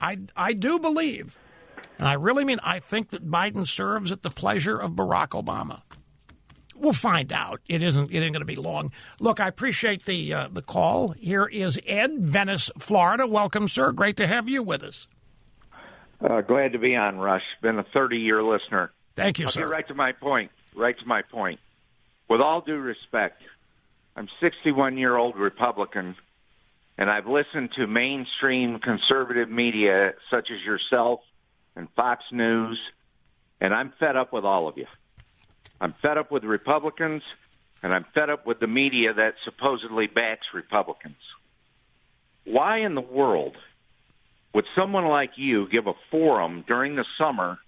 I, 0.00 0.18
I 0.34 0.54
do 0.54 0.78
believe, 0.78 1.38
and 1.98 2.08
I 2.08 2.14
really 2.14 2.44
mean, 2.44 2.58
I 2.62 2.80
think 2.80 3.10
that 3.10 3.30
Biden 3.30 3.66
serves 3.66 4.10
at 4.10 4.22
the 4.22 4.30
pleasure 4.30 4.78
of 4.78 4.92
Barack 4.92 5.28
Obama. 5.28 5.82
We'll 6.80 6.94
find 6.94 7.30
out. 7.32 7.60
It 7.68 7.82
isn't. 7.82 8.10
It 8.10 8.16
isn't 8.16 8.32
going 8.32 8.40
to 8.40 8.46
be 8.46 8.56
long. 8.56 8.90
Look, 9.20 9.38
I 9.38 9.48
appreciate 9.48 10.06
the 10.06 10.32
uh, 10.32 10.48
the 10.50 10.62
call. 10.62 11.10
Here 11.10 11.46
is 11.46 11.78
Ed, 11.86 12.18
Venice, 12.18 12.70
Florida. 12.78 13.26
Welcome, 13.26 13.68
sir. 13.68 13.92
Great 13.92 14.16
to 14.16 14.26
have 14.26 14.48
you 14.48 14.62
with 14.62 14.82
us. 14.82 15.06
Uh, 16.22 16.40
glad 16.40 16.72
to 16.72 16.78
be 16.78 16.96
on, 16.96 17.18
Rush. 17.18 17.42
Been 17.62 17.78
a 17.78 17.84
30 17.94 18.16
year 18.16 18.42
listener. 18.42 18.92
Thank 19.14 19.38
you, 19.38 19.46
I'll 19.46 19.50
sir. 19.50 19.60
Get 19.62 19.70
right 19.70 19.88
to 19.88 19.94
my 19.94 20.12
point. 20.12 20.50
Right 20.74 20.98
to 20.98 21.06
my 21.06 21.22
point. 21.22 21.60
With 22.28 22.40
all 22.40 22.62
due 22.62 22.78
respect, 22.78 23.42
I'm 24.16 24.28
61 24.40 24.96
year 24.96 25.16
old 25.16 25.36
Republican, 25.36 26.16
and 26.96 27.10
I've 27.10 27.26
listened 27.26 27.70
to 27.76 27.86
mainstream 27.86 28.78
conservative 28.78 29.50
media 29.50 30.12
such 30.30 30.48
as 30.50 30.64
yourself 30.64 31.20
and 31.76 31.88
Fox 31.96 32.22
News, 32.32 32.78
and 33.60 33.74
I'm 33.74 33.92
fed 34.00 34.16
up 34.16 34.32
with 34.32 34.44
all 34.44 34.68
of 34.68 34.78
you. 34.78 34.86
I'm 35.80 35.94
fed 36.02 36.18
up 36.18 36.30
with 36.30 36.44
Republicans, 36.44 37.22
and 37.82 37.92
I'm 37.92 38.04
fed 38.14 38.28
up 38.28 38.46
with 38.46 38.60
the 38.60 38.66
media 38.66 39.14
that 39.14 39.34
supposedly 39.44 40.06
backs 40.06 40.46
Republicans. 40.52 41.16
Why 42.44 42.78
in 42.78 42.94
the 42.94 43.00
world 43.00 43.56
would 44.52 44.66
someone 44.76 45.06
like 45.06 45.32
you 45.36 45.68
give 45.68 45.86
a 45.86 45.94
forum 46.10 46.64
during 46.66 46.96
the 46.96 47.04
summer 47.18 47.58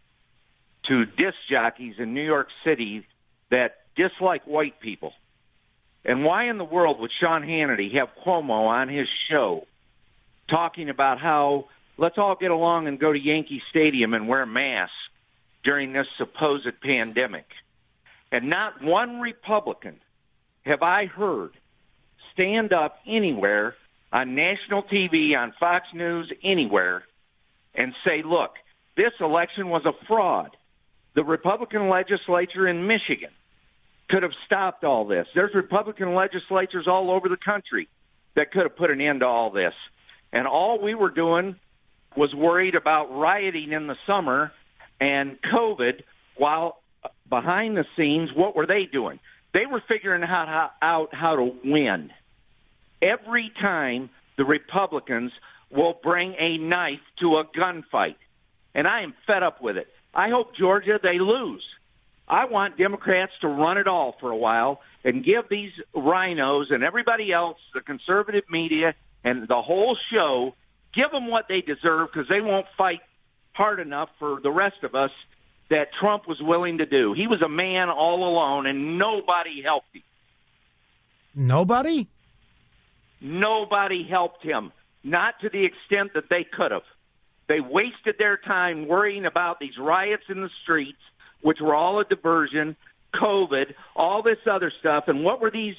to 0.88 1.06
disc 1.06 1.36
jockeys 1.48 1.94
in 1.98 2.12
New 2.12 2.24
York 2.24 2.48
City 2.64 3.06
that 3.50 3.76
dislike 3.96 4.44
white 4.46 4.80
people? 4.80 5.12
And 6.04 6.24
why 6.24 6.48
in 6.48 6.58
the 6.58 6.64
world 6.64 6.98
would 7.00 7.12
Sean 7.20 7.42
Hannity 7.42 7.94
have 7.94 8.08
Cuomo 8.24 8.66
on 8.66 8.88
his 8.88 9.06
show 9.30 9.66
talking 10.50 10.90
about 10.90 11.20
how 11.20 11.68
let's 11.96 12.18
all 12.18 12.34
get 12.34 12.50
along 12.50 12.88
and 12.88 12.98
go 12.98 13.12
to 13.12 13.18
Yankee 13.18 13.62
Stadium 13.70 14.12
and 14.12 14.26
wear 14.26 14.44
masks 14.44 14.94
during 15.62 15.92
this 15.92 16.08
supposed 16.18 16.80
pandemic? 16.82 17.46
And 18.32 18.48
not 18.48 18.82
one 18.82 19.20
Republican 19.20 20.00
have 20.62 20.82
I 20.82 21.04
heard 21.06 21.50
stand 22.32 22.72
up 22.72 22.96
anywhere 23.06 23.74
on 24.10 24.34
national 24.34 24.82
TV, 24.84 25.36
on 25.36 25.52
Fox 25.60 25.86
News, 25.94 26.32
anywhere, 26.42 27.04
and 27.74 27.92
say, 28.04 28.22
look, 28.24 28.52
this 28.96 29.12
election 29.20 29.68
was 29.68 29.84
a 29.84 29.92
fraud. 30.06 30.56
The 31.14 31.24
Republican 31.24 31.90
legislature 31.90 32.66
in 32.66 32.86
Michigan 32.86 33.30
could 34.08 34.22
have 34.22 34.32
stopped 34.46 34.82
all 34.82 35.06
this. 35.06 35.26
There's 35.34 35.54
Republican 35.54 36.14
legislatures 36.14 36.86
all 36.86 37.10
over 37.10 37.28
the 37.28 37.36
country 37.36 37.88
that 38.34 38.50
could 38.50 38.62
have 38.62 38.76
put 38.76 38.90
an 38.90 39.00
end 39.00 39.20
to 39.20 39.26
all 39.26 39.50
this. 39.50 39.74
And 40.32 40.46
all 40.46 40.80
we 40.80 40.94
were 40.94 41.10
doing 41.10 41.56
was 42.16 42.34
worried 42.34 42.74
about 42.74 43.06
rioting 43.06 43.72
in 43.72 43.86
the 43.86 43.96
summer 44.06 44.52
and 45.00 45.38
COVID 45.54 46.02
while 46.36 46.81
behind 47.28 47.76
the 47.76 47.84
scenes, 47.96 48.30
what 48.34 48.54
were 48.54 48.66
they 48.66 48.86
doing? 48.90 49.18
They 49.54 49.66
were 49.70 49.82
figuring 49.86 50.22
out 50.22 50.48
how, 50.48 50.70
out 50.80 51.14
how 51.14 51.36
to 51.36 51.50
win. 51.64 52.10
Every 53.02 53.50
time 53.60 54.10
the 54.36 54.44
Republicans 54.44 55.32
will 55.70 55.98
bring 56.02 56.34
a 56.38 56.58
knife 56.58 57.00
to 57.20 57.36
a 57.36 57.44
gunfight. 57.44 58.16
And 58.74 58.86
I 58.86 59.02
am 59.02 59.14
fed 59.26 59.42
up 59.42 59.62
with 59.62 59.76
it. 59.76 59.88
I 60.14 60.28
hope 60.30 60.56
Georgia 60.58 60.98
they 61.02 61.18
lose. 61.18 61.64
I 62.28 62.46
want 62.46 62.78
Democrats 62.78 63.32
to 63.40 63.48
run 63.48 63.78
it 63.78 63.86
all 63.86 64.14
for 64.20 64.30
a 64.30 64.36
while 64.36 64.80
and 65.04 65.24
give 65.24 65.44
these 65.50 65.72
RINOs 65.94 66.72
and 66.72 66.82
everybody 66.84 67.32
else, 67.32 67.58
the 67.74 67.80
conservative 67.80 68.44
media 68.50 68.94
and 69.24 69.48
the 69.48 69.60
whole 69.60 69.96
show, 70.12 70.54
give 70.94 71.10
them 71.10 71.28
what 71.28 71.46
they 71.48 71.60
deserve 71.60 72.08
because 72.12 72.28
they 72.28 72.40
won't 72.40 72.66
fight 72.78 73.00
hard 73.52 73.80
enough 73.80 74.08
for 74.18 74.40
the 74.42 74.50
rest 74.50 74.82
of 74.82 74.94
us 74.94 75.10
that 75.72 75.88
Trump 75.98 76.28
was 76.28 76.36
willing 76.40 76.78
to 76.78 76.86
do. 76.86 77.14
He 77.14 77.26
was 77.26 77.40
a 77.40 77.48
man 77.48 77.88
all 77.88 78.28
alone, 78.28 78.66
and 78.66 78.98
nobody 78.98 79.62
helped 79.64 79.94
him. 79.94 80.02
Nobody? 81.34 82.08
Nobody 83.22 84.06
helped 84.08 84.44
him, 84.44 84.72
not 85.02 85.34
to 85.40 85.48
the 85.48 85.64
extent 85.64 86.12
that 86.14 86.28
they 86.28 86.44
could 86.44 86.72
have. 86.72 86.82
They 87.48 87.60
wasted 87.60 88.16
their 88.18 88.36
time 88.36 88.86
worrying 88.86 89.24
about 89.24 89.60
these 89.60 89.78
riots 89.78 90.24
in 90.28 90.42
the 90.42 90.50
streets, 90.62 91.00
which 91.40 91.58
were 91.60 91.74
all 91.74 92.00
a 92.00 92.04
diversion, 92.04 92.76
COVID, 93.14 93.72
all 93.96 94.22
this 94.22 94.38
other 94.50 94.70
stuff. 94.78 95.04
And 95.06 95.24
what 95.24 95.40
were 95.40 95.50
these 95.50 95.76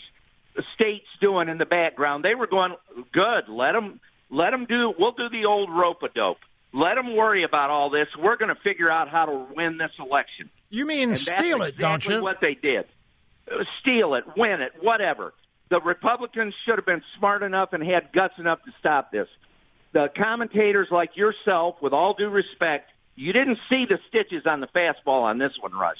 states 0.73 1.05
doing 1.21 1.49
in 1.49 1.59
the 1.59 1.65
background? 1.65 2.25
They 2.25 2.33
were 2.33 2.47
going, 2.47 2.73
good, 3.11 3.47
let 3.47 3.73
them, 3.73 3.99
let 4.31 4.49
them 4.49 4.65
do, 4.67 4.91
we'll 4.97 5.11
do 5.11 5.29
the 5.29 5.45
old 5.45 5.69
rope 5.69 6.01
a 6.01 6.09
dope. 6.09 6.37
Let 6.73 6.95
them 6.95 7.15
worry 7.15 7.43
about 7.43 7.69
all 7.69 7.91
this. 7.91 8.07
We're 8.17 8.35
going 8.35 8.53
to 8.53 8.61
figure 8.61 8.89
out 8.89 9.07
how 9.07 9.25
to 9.25 9.45
win 9.55 9.77
this 9.77 9.91
election. 9.99 10.49
You 10.69 10.87
mean 10.87 11.09
and 11.09 11.17
steal 11.17 11.61
it, 11.61 11.77
don't 11.77 12.05
you? 12.05 12.21
What 12.21 12.37
they 12.41 12.55
did, 12.55 12.85
uh, 13.51 13.63
steal 13.81 14.15
it, 14.15 14.23
win 14.35 14.61
it, 14.61 14.71
whatever. 14.81 15.33
The 15.69 15.79
Republicans 15.81 16.53
should 16.65 16.77
have 16.77 16.85
been 16.85 17.03
smart 17.17 17.43
enough 17.43 17.73
and 17.73 17.83
had 17.83 18.11
guts 18.11 18.33
enough 18.39 18.63
to 18.65 18.71
stop 18.79 19.11
this. 19.11 19.27
The 19.93 20.07
commentators 20.17 20.87
like 20.91 21.15
yourself, 21.15 21.75
with 21.79 21.93
all 21.93 22.15
due 22.15 22.29
respect, 22.29 22.89
you 23.15 23.31
didn't 23.31 23.59
see 23.69 23.85
the 23.87 23.99
stitches 24.09 24.43
on 24.47 24.59
the 24.59 24.67
fastball 24.67 25.21
on 25.21 25.37
this 25.37 25.51
one, 25.59 25.73
Rush. 25.73 25.97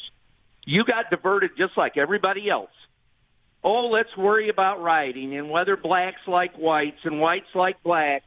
You 0.65 0.83
got 0.85 1.11
diverted 1.11 1.51
just 1.57 1.77
like 1.77 1.97
everybody 1.97 2.49
else. 2.49 2.71
Oh, 3.63 3.89
let's 3.91 4.15
worry 4.17 4.49
about 4.49 4.81
rioting 4.81 5.37
and 5.37 5.49
whether 5.49 5.77
blacks 5.77 6.21
like 6.27 6.55
whites 6.55 6.99
and 7.03 7.21
whites 7.21 7.47
like 7.53 7.81
black 7.83 8.23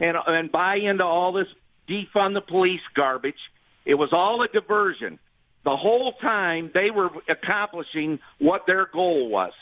and 0.00 0.16
and 0.26 0.50
buy 0.52 0.76
into 0.76 1.04
all 1.04 1.32
this 1.32 1.48
defund 1.88 2.34
the 2.34 2.40
police 2.40 2.80
garbage. 2.94 3.38
It 3.84 3.94
was 3.94 4.10
all 4.12 4.42
a 4.42 4.48
diversion. 4.48 5.18
The 5.64 5.76
whole 5.76 6.12
time 6.20 6.70
they 6.72 6.90
were 6.90 7.10
accomplishing 7.28 8.18
what 8.38 8.62
their 8.66 8.86
goal 8.92 9.28
was. 9.28 9.52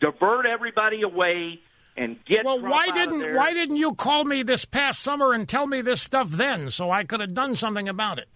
Divert 0.00 0.46
everybody 0.46 1.02
away 1.02 1.60
and 1.96 2.16
get 2.24 2.44
Well, 2.44 2.58
Trump 2.58 2.72
why 2.72 2.90
didn't 2.90 3.36
why 3.36 3.52
didn't 3.52 3.76
you 3.76 3.94
call 3.94 4.24
me 4.24 4.42
this 4.42 4.64
past 4.64 5.00
summer 5.00 5.32
and 5.32 5.48
tell 5.48 5.66
me 5.66 5.80
this 5.82 6.00
stuff 6.02 6.30
then 6.30 6.70
so 6.70 6.90
I 6.90 7.04
could 7.04 7.20
have 7.20 7.34
done 7.34 7.54
something 7.54 7.88
about 7.88 8.18
it? 8.18 8.28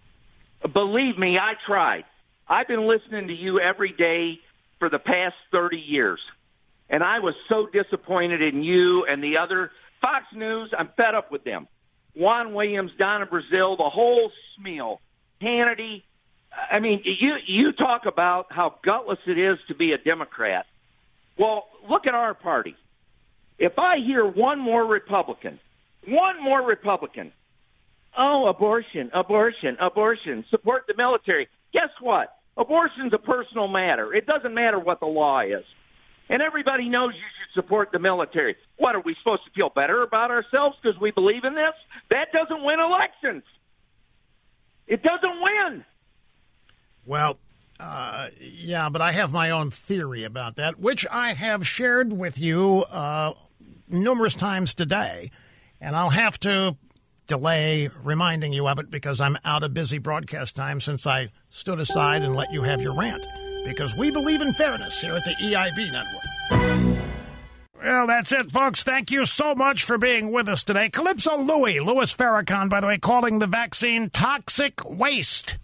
Believe 0.73 1.17
me, 1.17 1.37
I 1.37 1.53
tried. 1.65 2.03
I've 2.47 2.67
been 2.67 2.87
listening 2.87 3.27
to 3.27 3.33
you 3.33 3.59
every 3.59 3.91
day 3.91 4.39
for 4.79 4.89
the 4.89 4.99
past 4.99 5.35
30 5.51 5.77
years. 5.77 6.19
And 6.89 7.03
I 7.03 7.19
was 7.19 7.33
so 7.49 7.67
disappointed 7.71 8.41
in 8.41 8.63
you 8.63 9.05
and 9.05 9.23
the 9.23 9.37
other 9.37 9.71
Fox 10.01 10.25
News. 10.35 10.71
I'm 10.77 10.89
fed 10.95 11.15
up 11.15 11.31
with 11.31 11.43
them. 11.43 11.67
Juan 12.15 12.53
Williams, 12.53 12.91
Donna 12.97 13.25
Brazile, 13.25 13.77
the 13.77 13.89
whole 13.89 14.31
smeal. 14.59 14.97
Hannity. 15.41 16.03
I 16.71 16.79
mean, 16.79 17.01
you 17.03 17.35
you 17.45 17.71
talk 17.73 18.03
about 18.05 18.45
how 18.49 18.75
gutless 18.83 19.19
it 19.27 19.37
is 19.37 19.57
to 19.67 19.75
be 19.75 19.91
a 19.91 19.97
Democrat. 19.97 20.65
Well, 21.37 21.65
look 21.89 22.07
at 22.07 22.13
our 22.13 22.33
party. 22.33 22.75
If 23.59 23.73
I 23.77 23.97
hear 24.05 24.25
one 24.25 24.59
more 24.59 24.85
Republican, 24.85 25.59
one 26.07 26.41
more 26.41 26.65
Republican, 26.65 27.33
oh, 28.17 28.47
abortion, 28.47 29.11
abortion, 29.13 29.77
abortion, 29.81 30.45
support 30.49 30.83
the 30.87 30.93
military. 30.97 31.47
Guess 31.73 31.89
what? 32.01 32.29
Abortion's 32.57 33.13
a 33.13 33.17
personal 33.17 33.67
matter. 33.67 34.13
It 34.13 34.25
doesn't 34.25 34.53
matter 34.53 34.79
what 34.79 35.01
the 35.01 35.05
law 35.05 35.41
is. 35.41 35.65
And 36.29 36.41
everybody 36.41 36.89
knows 36.89 37.13
you 37.13 37.21
should 37.21 37.63
support 37.63 37.89
the 37.91 37.99
military. 37.99 38.55
What, 38.77 38.95
are 38.95 39.01
we 39.01 39.15
supposed 39.21 39.43
to 39.45 39.51
feel 39.51 39.69
better 39.69 40.01
about 40.01 40.31
ourselves 40.31 40.77
because 40.81 40.99
we 40.99 41.11
believe 41.11 41.43
in 41.43 41.53
this? 41.53 41.73
That 42.09 42.27
doesn't 42.33 42.63
win 42.63 42.79
elections. 42.79 43.43
It 44.87 45.01
doesn't 45.03 45.41
win. 45.41 45.85
Well, 47.05 47.37
uh, 47.79 48.29
yeah, 48.39 48.89
but 48.89 49.01
I 49.01 49.11
have 49.11 49.31
my 49.31 49.51
own 49.51 49.69
theory 49.69 50.23
about 50.23 50.55
that, 50.55 50.79
which 50.79 51.05
I 51.11 51.33
have 51.33 51.67
shared 51.67 52.13
with 52.13 52.39
you 52.39 52.83
uh, 52.83 53.33
numerous 53.87 54.35
times 54.35 54.73
today, 54.73 55.31
and 55.81 55.95
I'll 55.95 56.09
have 56.09 56.39
to 56.41 56.77
delay 57.27 57.89
reminding 58.03 58.53
you 58.53 58.67
of 58.67 58.79
it 58.79 58.89
because 58.89 59.19
I'm 59.19 59.37
out 59.43 59.63
of 59.63 59.73
busy 59.73 59.97
broadcast 59.97 60.55
time 60.55 60.79
since 60.79 61.05
I 61.07 61.29
stood 61.49 61.79
aside 61.79 62.23
and 62.23 62.35
let 62.35 62.51
you 62.51 62.61
have 62.61 62.81
your 62.81 62.95
rant. 62.95 63.25
Because 63.65 63.95
we 63.97 64.11
believe 64.11 64.41
in 64.41 64.53
fairness 64.53 65.01
here 65.01 65.15
at 65.15 65.25
the 65.25 65.31
EIB 65.31 65.91
Network. 65.91 67.01
Well, 67.83 68.07
that's 68.07 68.31
it, 68.31 68.51
folks. 68.51 68.83
Thank 68.83 69.11
you 69.11 69.25
so 69.25 69.53
much 69.53 69.83
for 69.83 69.97
being 69.97 70.31
with 70.31 70.47
us 70.47 70.63
today. 70.63 70.89
Calypso 70.89 71.37
Louis, 71.37 71.79
Louis 71.79 72.13
Farrakhan, 72.13 72.69
by 72.69 72.79
the 72.79 72.87
way, 72.87 72.97
calling 72.97 73.39
the 73.39 73.47
vaccine 73.47 74.09
toxic 74.09 74.83
waste. 74.85 75.57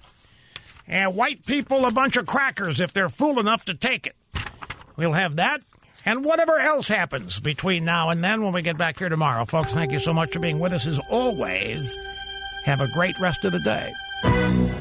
And 0.88 1.16
white 1.16 1.46
people 1.46 1.86
a 1.86 1.92
bunch 1.92 2.18
of 2.18 2.26
crackers 2.26 2.80
if 2.82 2.92
they're 2.94 3.10
fool 3.10 3.40
enough 3.40 3.66
to 3.66 3.74
take 3.74 4.08
it. 4.08 4.16
We'll 4.98 5.14
have 5.14 5.38
that 5.38 5.62
and 6.06 6.26
whatever 6.26 6.58
else 6.58 6.88
happens 6.88 7.40
between 7.40 7.86
now 7.86 8.10
and 8.10 8.24
then 8.24 8.44
when 8.44 8.54
we 8.54 8.62
get 8.62 8.78
back 8.78 9.00
here 9.00 9.10
tomorrow. 9.10 9.46
Folks, 9.46 9.74
thank 9.74 9.92
you 9.92 10.00
so 10.00 10.14
much 10.14 10.34
for 10.34 10.40
being 10.40 10.60
with 10.60 10.74
us 10.74 10.88
as 10.88 11.00
always. 11.10 11.96
Have 12.66 12.82
a 12.82 12.88
great 12.92 13.20
rest 13.20 13.46
of 13.46 13.52
the 13.52 13.60
day. 13.60 14.81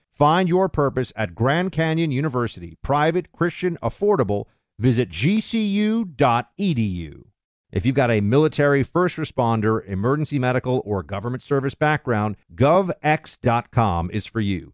Find 0.21 0.47
your 0.47 0.69
purpose 0.69 1.11
at 1.15 1.33
Grand 1.33 1.71
Canyon 1.71 2.11
University, 2.11 2.77
private, 2.83 3.31
Christian, 3.31 3.75
affordable. 3.81 4.45
Visit 4.77 5.09
gcu.edu. 5.09 6.03
If 7.71 7.85
you've 7.87 7.95
got 7.95 8.11
a 8.11 8.21
military, 8.21 8.83
first 8.83 9.17
responder, 9.17 9.83
emergency 9.87 10.37
medical, 10.37 10.83
or 10.85 11.01
government 11.01 11.41
service 11.41 11.73
background, 11.73 12.35
govx.com 12.53 14.11
is 14.13 14.27
for 14.27 14.41
you. 14.41 14.73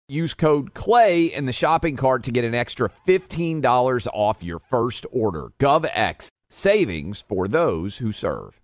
Use 0.11 0.33
code 0.33 0.73
CLAY 0.73 1.27
in 1.27 1.45
the 1.45 1.53
shopping 1.53 1.95
cart 1.95 2.23
to 2.23 2.33
get 2.33 2.43
an 2.43 2.53
extra 2.53 2.89
$15 3.07 4.07
off 4.13 4.43
your 4.43 4.59
first 4.59 5.05
order. 5.09 5.53
GovX, 5.57 6.27
savings 6.49 7.23
for 7.29 7.47
those 7.47 7.99
who 7.99 8.11
serve. 8.11 8.60